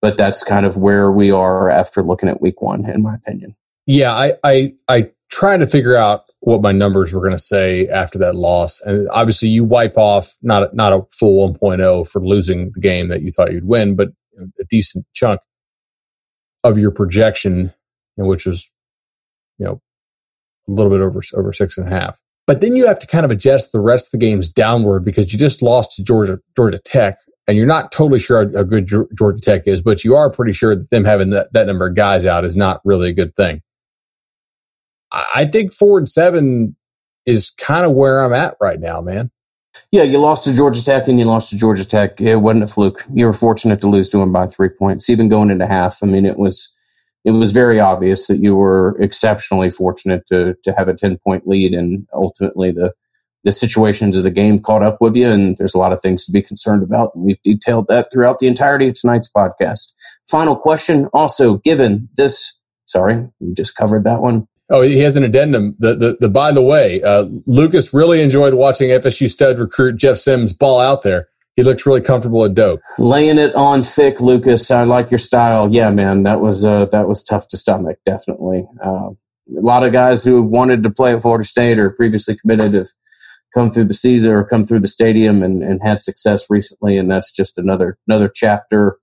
but 0.06 0.18
that's 0.18 0.44
kind 0.44 0.68
of 0.68 0.78
where 0.78 1.12
we 1.12 1.32
are 1.32 1.68
after 1.68 2.04
looking 2.04 2.30
at 2.30 2.40
week 2.40 2.62
one, 2.62 2.88
in 2.88 3.02
my 3.02 3.16
opinion. 3.16 3.56
Yeah, 3.88 4.14
I 4.14 4.34
I, 4.44 4.74
I 4.88 5.10
tried 5.32 5.58
to 5.58 5.68
figure 5.68 5.96
out 5.96 6.26
what 6.42 6.62
my 6.62 6.72
numbers 6.72 7.12
were 7.12 7.22
going 7.22 7.32
to 7.32 7.40
say 7.40 7.88
after 7.88 8.20
that 8.20 8.36
loss, 8.36 8.80
and 8.82 9.10
obviously 9.10 9.50
you 9.50 9.64
wipe 9.64 9.98
off 9.98 10.36
not 10.44 10.76
not 10.76 10.94
a 10.94 11.02
full 11.12 11.56
1.0 11.56 12.08
for 12.08 12.24
losing 12.24 12.72
the 12.76 12.80
game 12.80 13.08
that 13.08 13.24
you 13.24 13.32
thought 13.32 13.52
you'd 13.52 13.68
win, 13.68 13.96
but 13.96 14.10
a 14.38 14.64
decent 14.70 15.08
chunk 15.16 15.42
of 16.66 16.78
your 16.78 16.92
projection, 16.92 17.74
which 18.18 18.46
was 18.46 18.72
you 19.58 19.66
know 19.66 19.82
a 20.68 20.72
little 20.72 20.92
bit 20.92 21.02
over 21.02 21.22
over 21.36 21.54
six 21.54 21.78
and 21.78 21.88
a 21.88 21.92
half. 21.92 22.20
But 22.48 22.62
then 22.62 22.76
you 22.76 22.86
have 22.88 23.00
to 23.00 23.08
kind 23.08 23.26
of 23.26 23.32
adjust 23.32 23.72
the 23.72 23.80
rest 23.80 24.14
of 24.14 24.20
the 24.20 24.26
games 24.26 24.50
downward 24.50 25.04
because 25.04 25.34
you 25.34 25.40
just 25.40 25.62
lost 25.62 25.96
to 25.96 26.04
Georgia, 26.04 26.40
Georgia 26.56 26.78
Tech, 26.78 27.18
and 27.48 27.58
you're 27.58 27.66
not 27.66 27.92
totally 27.92 28.20
sure 28.20 28.52
how 28.56 28.64
good 28.64 28.88
Georgia 28.88 29.42
Tech 29.42 29.68
is, 29.68 29.82
but 29.82 30.04
you 30.04 30.16
are 30.16 30.30
pretty 30.30 30.54
sure 30.54 30.76
that 30.76 30.90
them 30.92 31.06
having 31.06 31.32
that, 31.32 31.52
that 31.54 31.66
number 31.66 31.88
of 31.88 31.96
guys 31.96 32.26
out 32.26 32.46
is 32.46 32.56
not 32.56 32.82
really 32.86 33.10
a 33.10 33.14
good 33.14 33.36
thing. 33.36 33.62
I 35.12 35.46
think 35.46 35.74
four 35.74 35.98
and 35.98 36.10
seven 36.10 36.76
is 37.26 37.52
kind 37.52 37.86
of 37.86 37.94
where 37.94 38.24
I'm 38.24 38.34
at 38.34 38.56
right 38.60 38.80
now, 38.80 39.02
man. 39.02 39.32
Yeah, 39.92 40.04
you 40.04 40.18
lost 40.20 40.46
to 40.46 40.56
Georgia 40.56 40.84
Tech 40.84 41.08
and 41.08 41.20
you 41.20 41.26
lost 41.26 41.50
to 41.50 41.58
Georgia 41.58 41.88
Tech. 41.88 42.20
It 42.20 42.38
wasn't 42.38 42.64
a 42.64 42.68
fluke. 42.68 43.04
You 43.14 43.26
were 43.26 43.34
fortunate 43.34 43.82
to 43.82 43.88
lose 43.88 44.10
to 44.10 44.18
them 44.18 44.32
by 44.32 44.48
three 44.48 44.70
points, 44.70 45.10
even 45.10 45.30
going 45.30 45.50
into 45.50 45.68
half. 45.68 46.00
I 46.04 46.06
mean, 46.06 46.26
it 46.26 46.38
was 46.38 46.76
it 47.24 47.32
was 47.32 47.52
very 47.52 47.80
obvious 47.80 48.28
that 48.28 48.42
you 48.42 48.56
were 48.56 48.96
exceptionally 49.02 49.70
fortunate 49.70 50.28
to 50.28 50.56
to 50.64 50.74
have 50.74 50.88
a 50.88 50.94
ten 50.94 51.18
point 51.18 51.48
lead, 51.48 51.74
and 51.74 52.08
ultimately 52.14 52.72
the 52.72 52.94
the 53.44 53.52
situations 53.52 54.18
of 54.18 54.24
the 54.24 54.32
game 54.32 54.60
caught 54.60 54.84
up 54.84 54.98
with 55.00 55.16
you. 55.16 55.30
And 55.30 55.56
there's 55.58 55.76
a 55.76 55.78
lot 55.78 55.94
of 55.94 56.02
things 56.02 56.26
to 56.26 56.32
be 56.32 56.42
concerned 56.42 56.82
about. 56.82 57.12
And 57.14 57.24
we've 57.24 57.42
detailed 57.44 57.88
that 57.88 58.08
throughout 58.12 58.40
the 58.40 58.48
entirety 58.48 58.88
of 58.88 58.96
tonight's 58.96 59.32
podcast. 59.32 59.94
Final 60.30 60.58
question, 60.58 61.08
also 61.14 61.58
given 61.58 62.10
this. 62.18 62.60
Sorry, 62.86 63.28
we 63.40 63.54
just 63.54 63.76
covered 63.76 64.04
that 64.04 64.22
one. 64.22 64.48
Oh, 64.70 64.82
he 64.82 65.00
has 65.00 65.16
an 65.16 65.24
addendum. 65.24 65.76
The 65.80 65.96
the, 65.96 66.18
the 66.20 66.30
by 66.30 66.52
the 66.52 66.64
way, 66.64 67.02
uh, 67.04 67.26
Lucas 67.46 67.94
really 67.94 68.22
enjoyed 68.22 68.54
watching 68.56 68.90
FSU 68.90 69.30
stud 69.30 69.60
recruit 69.60 69.98
Jeff 69.98 70.18
Sims 70.18 70.54
ball 70.54 70.80
out 70.80 71.04
there. 71.04 71.28
He 71.56 71.64
looks 71.64 71.86
really 71.86 72.02
comfortable 72.02 72.44
at 72.44 72.54
Doak. 72.54 72.82
Laying 72.98 73.38
it 73.38 73.56
on 73.56 73.82
thick, 73.84 74.20
Lucas. 74.20 74.70
I 74.72 74.84
like 74.84 75.10
your 75.10 75.20
style. 75.20 75.72
Yeah, 75.72 75.90
man, 75.90 76.24
that 76.24 76.42
was 76.42 76.66
uh, 76.66 76.86
that 76.88 77.08
was 77.08 77.24
tough 77.24 77.48
to 77.50 77.58
stomach. 77.58 77.98
Definitely. 78.06 78.68
Uh, 78.84 79.12
a 79.56 79.62
lot 79.62 79.84
of 79.84 79.94
guys 79.94 80.26
who 80.26 80.42
wanted 80.42 80.84
to 80.84 80.90
play 80.90 81.14
at 81.14 81.22
Florida 81.22 81.46
State 81.46 81.78
or 81.78 81.92
previously 81.92 82.36
committed 82.36 82.74
have 82.74 82.88
come 83.54 83.72
through 83.72 83.86
the 83.86 83.94
season 83.94 84.34
or 84.34 84.44
come 84.44 84.66
through 84.66 84.80
the 84.80 84.88
stadium 84.88 85.44
and, 85.44 85.62
and 85.64 85.80
had 85.84 86.02
success 86.02 86.50
recently, 86.50 86.98
and 86.98 87.10
that's 87.10 87.32
just 87.32 87.58
another 87.58 87.98
another 88.08 88.30
chapter 88.34 88.98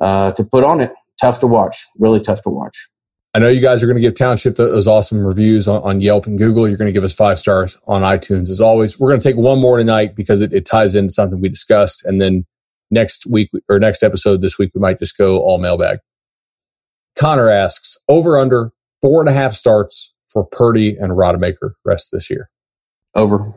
uh, 0.00 0.32
to 0.32 0.44
put 0.44 0.64
on 0.64 0.80
it. 0.80 0.92
Tough 1.20 1.38
to 1.40 1.46
watch. 1.46 1.86
Really 1.98 2.20
tough 2.20 2.42
to 2.42 2.50
watch. 2.50 2.88
I 3.34 3.40
know 3.40 3.48
you 3.48 3.60
guys 3.60 3.82
are 3.82 3.86
going 3.86 3.96
to 3.96 4.02
give 4.02 4.14
Township 4.14 4.56
those 4.56 4.88
awesome 4.88 5.24
reviews 5.24 5.68
on, 5.68 5.82
on, 5.82 6.00
Yelp 6.00 6.26
and 6.26 6.38
Google. 6.38 6.66
You're 6.66 6.78
going 6.78 6.88
to 6.88 6.92
give 6.92 7.04
us 7.04 7.14
five 7.14 7.38
stars 7.38 7.78
on 7.86 8.02
iTunes 8.02 8.48
as 8.48 8.60
always. 8.60 8.98
We're 8.98 9.10
going 9.10 9.20
to 9.20 9.28
take 9.28 9.36
one 9.36 9.60
more 9.60 9.78
tonight 9.78 10.16
because 10.16 10.40
it, 10.40 10.52
it 10.52 10.64
ties 10.64 10.96
into 10.96 11.10
something 11.10 11.40
we 11.40 11.48
discussed. 11.48 12.04
And 12.04 12.20
then 12.20 12.46
next 12.90 13.26
week 13.26 13.50
or 13.68 13.78
next 13.78 14.02
episode 14.02 14.40
this 14.40 14.58
week, 14.58 14.70
we 14.74 14.80
might 14.80 14.98
just 14.98 15.16
go 15.18 15.40
all 15.40 15.58
mailbag. 15.58 15.98
Connor 17.18 17.50
asks 17.50 17.98
over 18.08 18.38
under 18.38 18.72
four 19.02 19.20
and 19.20 19.28
a 19.28 19.32
half 19.32 19.52
starts 19.52 20.14
for 20.32 20.44
Purdy 20.44 20.96
and 20.96 21.12
Rodemaker 21.12 21.72
rest 21.84 22.10
this 22.12 22.30
year. 22.30 22.48
Over. 23.14 23.54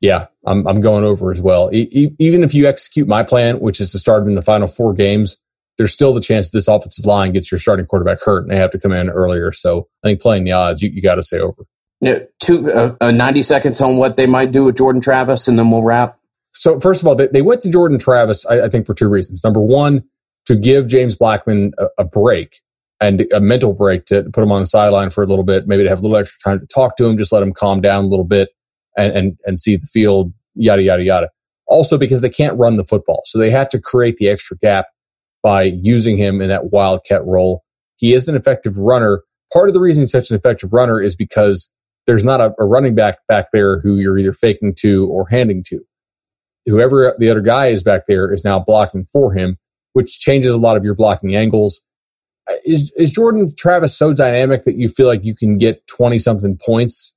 Yeah, 0.00 0.26
I'm, 0.46 0.66
I'm 0.66 0.80
going 0.80 1.04
over 1.04 1.30
as 1.30 1.40
well. 1.40 1.70
E- 1.72 2.10
even 2.18 2.42
if 2.42 2.54
you 2.54 2.66
execute 2.66 3.06
my 3.06 3.22
plan, 3.22 3.60
which 3.60 3.80
is 3.80 3.92
to 3.92 3.98
start 3.98 4.26
in 4.26 4.34
the 4.34 4.42
final 4.42 4.66
four 4.66 4.94
games, 4.94 5.38
there's 5.78 5.92
still 5.92 6.12
the 6.14 6.20
chance 6.20 6.50
this 6.50 6.68
offensive 6.68 7.06
line 7.06 7.32
gets 7.32 7.50
your 7.50 7.58
starting 7.58 7.86
quarterback 7.86 8.20
hurt 8.20 8.42
and 8.42 8.50
they 8.50 8.58
have 8.58 8.70
to 8.70 8.78
come 8.78 8.92
in 8.92 9.08
earlier. 9.08 9.52
So 9.52 9.88
I 10.04 10.08
think 10.08 10.20
playing 10.20 10.44
the 10.44 10.52
odds, 10.52 10.82
you, 10.82 10.90
you 10.90 11.02
got 11.02 11.16
to 11.16 11.22
say 11.22 11.38
over. 11.38 11.64
Yeah, 12.00 12.20
two 12.40 12.70
uh, 12.70 12.96
uh, 13.00 13.10
90 13.12 13.42
seconds 13.42 13.80
on 13.80 13.96
what 13.96 14.16
they 14.16 14.26
might 14.26 14.50
do 14.50 14.64
with 14.64 14.76
Jordan 14.76 15.00
Travis, 15.00 15.46
and 15.46 15.56
then 15.56 15.70
we'll 15.70 15.84
wrap. 15.84 16.18
So 16.52 16.80
first 16.80 17.00
of 17.00 17.06
all, 17.06 17.14
they, 17.14 17.28
they 17.28 17.42
went 17.42 17.62
to 17.62 17.70
Jordan 17.70 17.98
Travis, 17.98 18.44
I, 18.46 18.62
I, 18.62 18.68
think, 18.68 18.86
for 18.86 18.94
two 18.94 19.08
reasons. 19.08 19.42
Number 19.44 19.60
one, 19.60 20.02
to 20.46 20.56
give 20.56 20.88
James 20.88 21.16
Blackman 21.16 21.72
a, 21.78 21.86
a 21.98 22.04
break 22.04 22.58
and 23.00 23.24
a 23.32 23.40
mental 23.40 23.72
break 23.72 24.04
to 24.06 24.24
put 24.32 24.42
him 24.42 24.50
on 24.50 24.62
the 24.62 24.66
sideline 24.66 25.10
for 25.10 25.22
a 25.22 25.26
little 25.26 25.44
bit, 25.44 25.68
maybe 25.68 25.84
to 25.84 25.88
have 25.88 26.00
a 26.00 26.02
little 26.02 26.16
extra 26.16 26.38
time 26.50 26.60
to 26.60 26.66
talk 26.66 26.96
to 26.96 27.06
him, 27.06 27.16
just 27.16 27.32
let 27.32 27.42
him 27.42 27.52
calm 27.52 27.80
down 27.80 28.04
a 28.04 28.08
little 28.08 28.24
bit 28.24 28.50
and, 28.96 29.12
and, 29.16 29.38
and 29.46 29.60
see 29.60 29.76
the 29.76 29.86
field, 29.86 30.32
yada, 30.54 30.82
yada, 30.82 31.02
yada. 31.02 31.28
Also 31.68 31.96
because 31.96 32.20
they 32.20 32.28
can't 32.28 32.58
run 32.58 32.76
the 32.76 32.84
football. 32.84 33.22
So 33.26 33.38
they 33.38 33.50
have 33.50 33.68
to 33.70 33.80
create 33.80 34.16
the 34.16 34.28
extra 34.28 34.56
gap 34.58 34.86
by 35.42 35.62
using 35.62 36.16
him 36.16 36.40
in 36.40 36.48
that 36.48 36.72
wildcat 36.72 37.24
role. 37.24 37.62
He 37.96 38.14
is 38.14 38.28
an 38.28 38.36
effective 38.36 38.76
runner. 38.78 39.22
Part 39.52 39.68
of 39.68 39.74
the 39.74 39.80
reason 39.80 40.02
he's 40.02 40.12
such 40.12 40.30
an 40.30 40.36
effective 40.36 40.72
runner 40.72 41.00
is 41.00 41.16
because 41.16 41.72
there's 42.06 42.24
not 42.24 42.40
a, 42.40 42.54
a 42.58 42.64
running 42.64 42.94
back 42.94 43.18
back 43.28 43.46
there 43.52 43.80
who 43.80 43.96
you're 43.98 44.18
either 44.18 44.32
faking 44.32 44.74
to 44.78 45.06
or 45.08 45.28
handing 45.28 45.62
to. 45.68 45.80
Whoever 46.66 47.14
the 47.18 47.28
other 47.28 47.40
guy 47.40 47.66
is 47.66 47.82
back 47.82 48.02
there 48.06 48.32
is 48.32 48.44
now 48.44 48.58
blocking 48.58 49.06
for 49.12 49.32
him, 49.32 49.58
which 49.92 50.20
changes 50.20 50.54
a 50.54 50.58
lot 50.58 50.76
of 50.76 50.84
your 50.84 50.94
blocking 50.94 51.34
angles. 51.34 51.82
Is, 52.64 52.92
is 52.96 53.12
Jordan 53.12 53.50
Travis 53.56 53.96
so 53.96 54.12
dynamic 54.12 54.64
that 54.64 54.76
you 54.76 54.88
feel 54.88 55.06
like 55.06 55.24
you 55.24 55.34
can 55.34 55.58
get 55.58 55.86
20 55.86 56.18
something 56.18 56.58
points? 56.64 57.16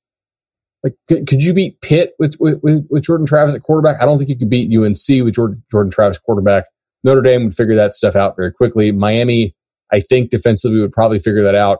Like, 0.82 0.94
could, 1.08 1.26
could 1.26 1.42
you 1.42 1.52
beat 1.52 1.80
Pitt 1.80 2.14
with, 2.18 2.36
with, 2.38 2.60
with 2.62 3.02
Jordan 3.02 3.26
Travis 3.26 3.54
at 3.54 3.62
quarterback? 3.62 4.00
I 4.00 4.04
don't 4.04 4.18
think 4.18 4.30
you 4.30 4.38
could 4.38 4.50
beat 4.50 4.72
UNC 4.76 5.24
with 5.24 5.34
Jordan, 5.34 5.64
Jordan 5.70 5.90
Travis 5.90 6.18
quarterback. 6.18 6.66
Notre 7.06 7.22
Dame 7.22 7.44
would 7.44 7.54
figure 7.54 7.76
that 7.76 7.94
stuff 7.94 8.16
out 8.16 8.34
very 8.34 8.52
quickly. 8.52 8.90
Miami, 8.90 9.54
I 9.92 10.00
think 10.00 10.30
defensively 10.30 10.80
would 10.80 10.92
probably 10.92 11.20
figure 11.20 11.44
that 11.44 11.54
out. 11.54 11.78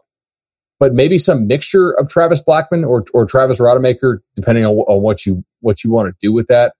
But 0.79 0.95
maybe 0.95 1.19
some 1.19 1.49
mixture 1.49 1.91
of 1.91 2.09
Travis 2.09 2.41
Blackman 2.41 2.85
or, 2.85 3.05
or 3.13 3.27
Travis 3.27 3.61
Rodemaker, 3.61 4.21
depending 4.37 4.65
on, 4.65 4.73
on 4.73 5.03
what 5.03 5.27
you 5.27 5.45
what 5.61 5.83
you 5.83 5.91
want 5.91 6.09
to 6.09 6.15
do 6.21 6.33
with 6.33 6.47
that. 6.47 6.75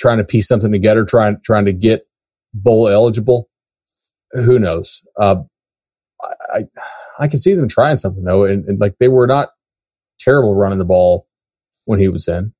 Trying 0.00 0.18
to 0.18 0.24
piece 0.24 0.46
something 0.46 0.70
together, 0.70 1.04
trying 1.04 1.38
trying 1.44 1.64
to 1.64 1.72
get 1.72 2.06
bowl 2.54 2.88
eligible. 2.88 3.48
Who 4.32 4.58
knows? 4.58 5.04
Uh, 5.18 5.42
I 6.54 6.66
I 7.18 7.26
can 7.26 7.40
see 7.40 7.54
them 7.54 7.68
trying 7.68 7.96
something 7.96 8.22
though, 8.22 8.44
and, 8.44 8.64
and 8.66 8.78
like 8.78 8.94
they 9.00 9.08
were 9.08 9.26
not 9.26 9.48
terrible 10.20 10.54
running 10.54 10.78
the 10.78 10.84
ball 10.84 11.26
when 11.86 11.98
he 11.98 12.08
was 12.08 12.28
in 12.28 12.52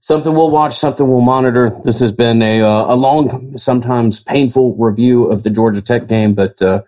something 0.00 0.34
we'll 0.34 0.50
watch, 0.50 0.74
something 0.74 1.08
we'll 1.08 1.20
monitor. 1.20 1.70
This 1.84 2.00
has 2.00 2.12
been 2.12 2.42
a 2.42 2.62
uh, 2.62 2.94
a 2.94 2.96
long, 2.96 3.56
sometimes 3.58 4.22
painful 4.22 4.76
review 4.76 5.24
of 5.24 5.42
the 5.42 5.50
Georgia 5.50 5.82
Tech 5.82 6.08
game, 6.08 6.34
but 6.34 6.60
uh, 6.62 6.82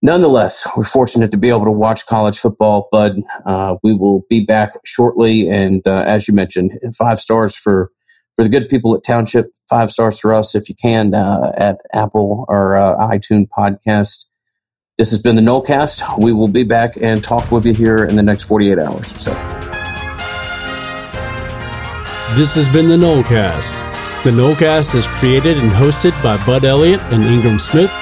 nonetheless, 0.00 0.66
we're 0.76 0.84
fortunate 0.84 1.30
to 1.32 1.36
be 1.36 1.48
able 1.48 1.64
to 1.64 1.70
watch 1.70 2.06
college 2.06 2.38
football. 2.38 2.88
But 2.90 3.16
uh, 3.46 3.76
we 3.82 3.94
will 3.94 4.24
be 4.28 4.44
back 4.44 4.72
shortly, 4.84 5.48
and 5.48 5.86
uh, 5.86 6.04
as 6.06 6.28
you 6.28 6.34
mentioned, 6.34 6.72
five 6.96 7.18
stars 7.18 7.56
for 7.56 7.90
for 8.36 8.42
the 8.42 8.48
good 8.48 8.68
people 8.68 8.94
at 8.94 9.02
Township, 9.04 9.52
five 9.68 9.90
stars 9.90 10.18
for 10.18 10.32
us 10.32 10.54
if 10.54 10.68
you 10.68 10.74
can 10.74 11.14
uh, 11.14 11.52
at 11.56 11.80
Apple 11.92 12.46
or 12.48 12.76
uh, 12.76 12.96
iTunes 13.08 13.48
podcast. 13.48 14.28
This 14.98 15.10
has 15.10 15.20
been 15.22 15.36
the 15.36 15.42
Nolecast. 15.42 16.18
We 16.18 16.32
will 16.32 16.48
be 16.48 16.64
back 16.64 16.94
and 17.00 17.22
talk 17.22 17.50
with 17.50 17.66
you 17.66 17.74
here 17.74 18.04
in 18.04 18.16
the 18.16 18.22
next 18.22 18.44
48 18.44 18.78
hours. 18.78 19.08
So. 19.20 19.81
This 22.34 22.54
has 22.54 22.66
been 22.66 22.88
the 22.88 22.96
Nolecast. 22.96 23.76
The 24.24 24.30
Nolecast 24.30 24.94
is 24.94 25.06
created 25.06 25.58
and 25.58 25.70
hosted 25.70 26.12
by 26.22 26.42
Bud 26.46 26.64
Elliott 26.64 27.02
and 27.12 27.22
Ingram 27.24 27.58
Smith, 27.58 27.92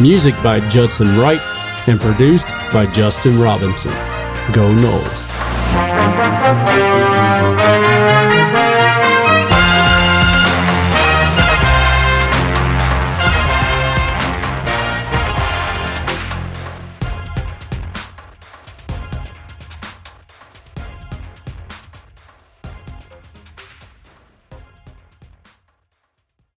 music 0.00 0.36
by 0.40 0.60
Judson 0.68 1.18
Wright, 1.18 1.40
and 1.88 2.00
produced 2.00 2.46
by 2.72 2.86
Justin 2.86 3.40
Robinson. 3.40 3.90
Go 4.52 4.72
Noles. 4.72 5.26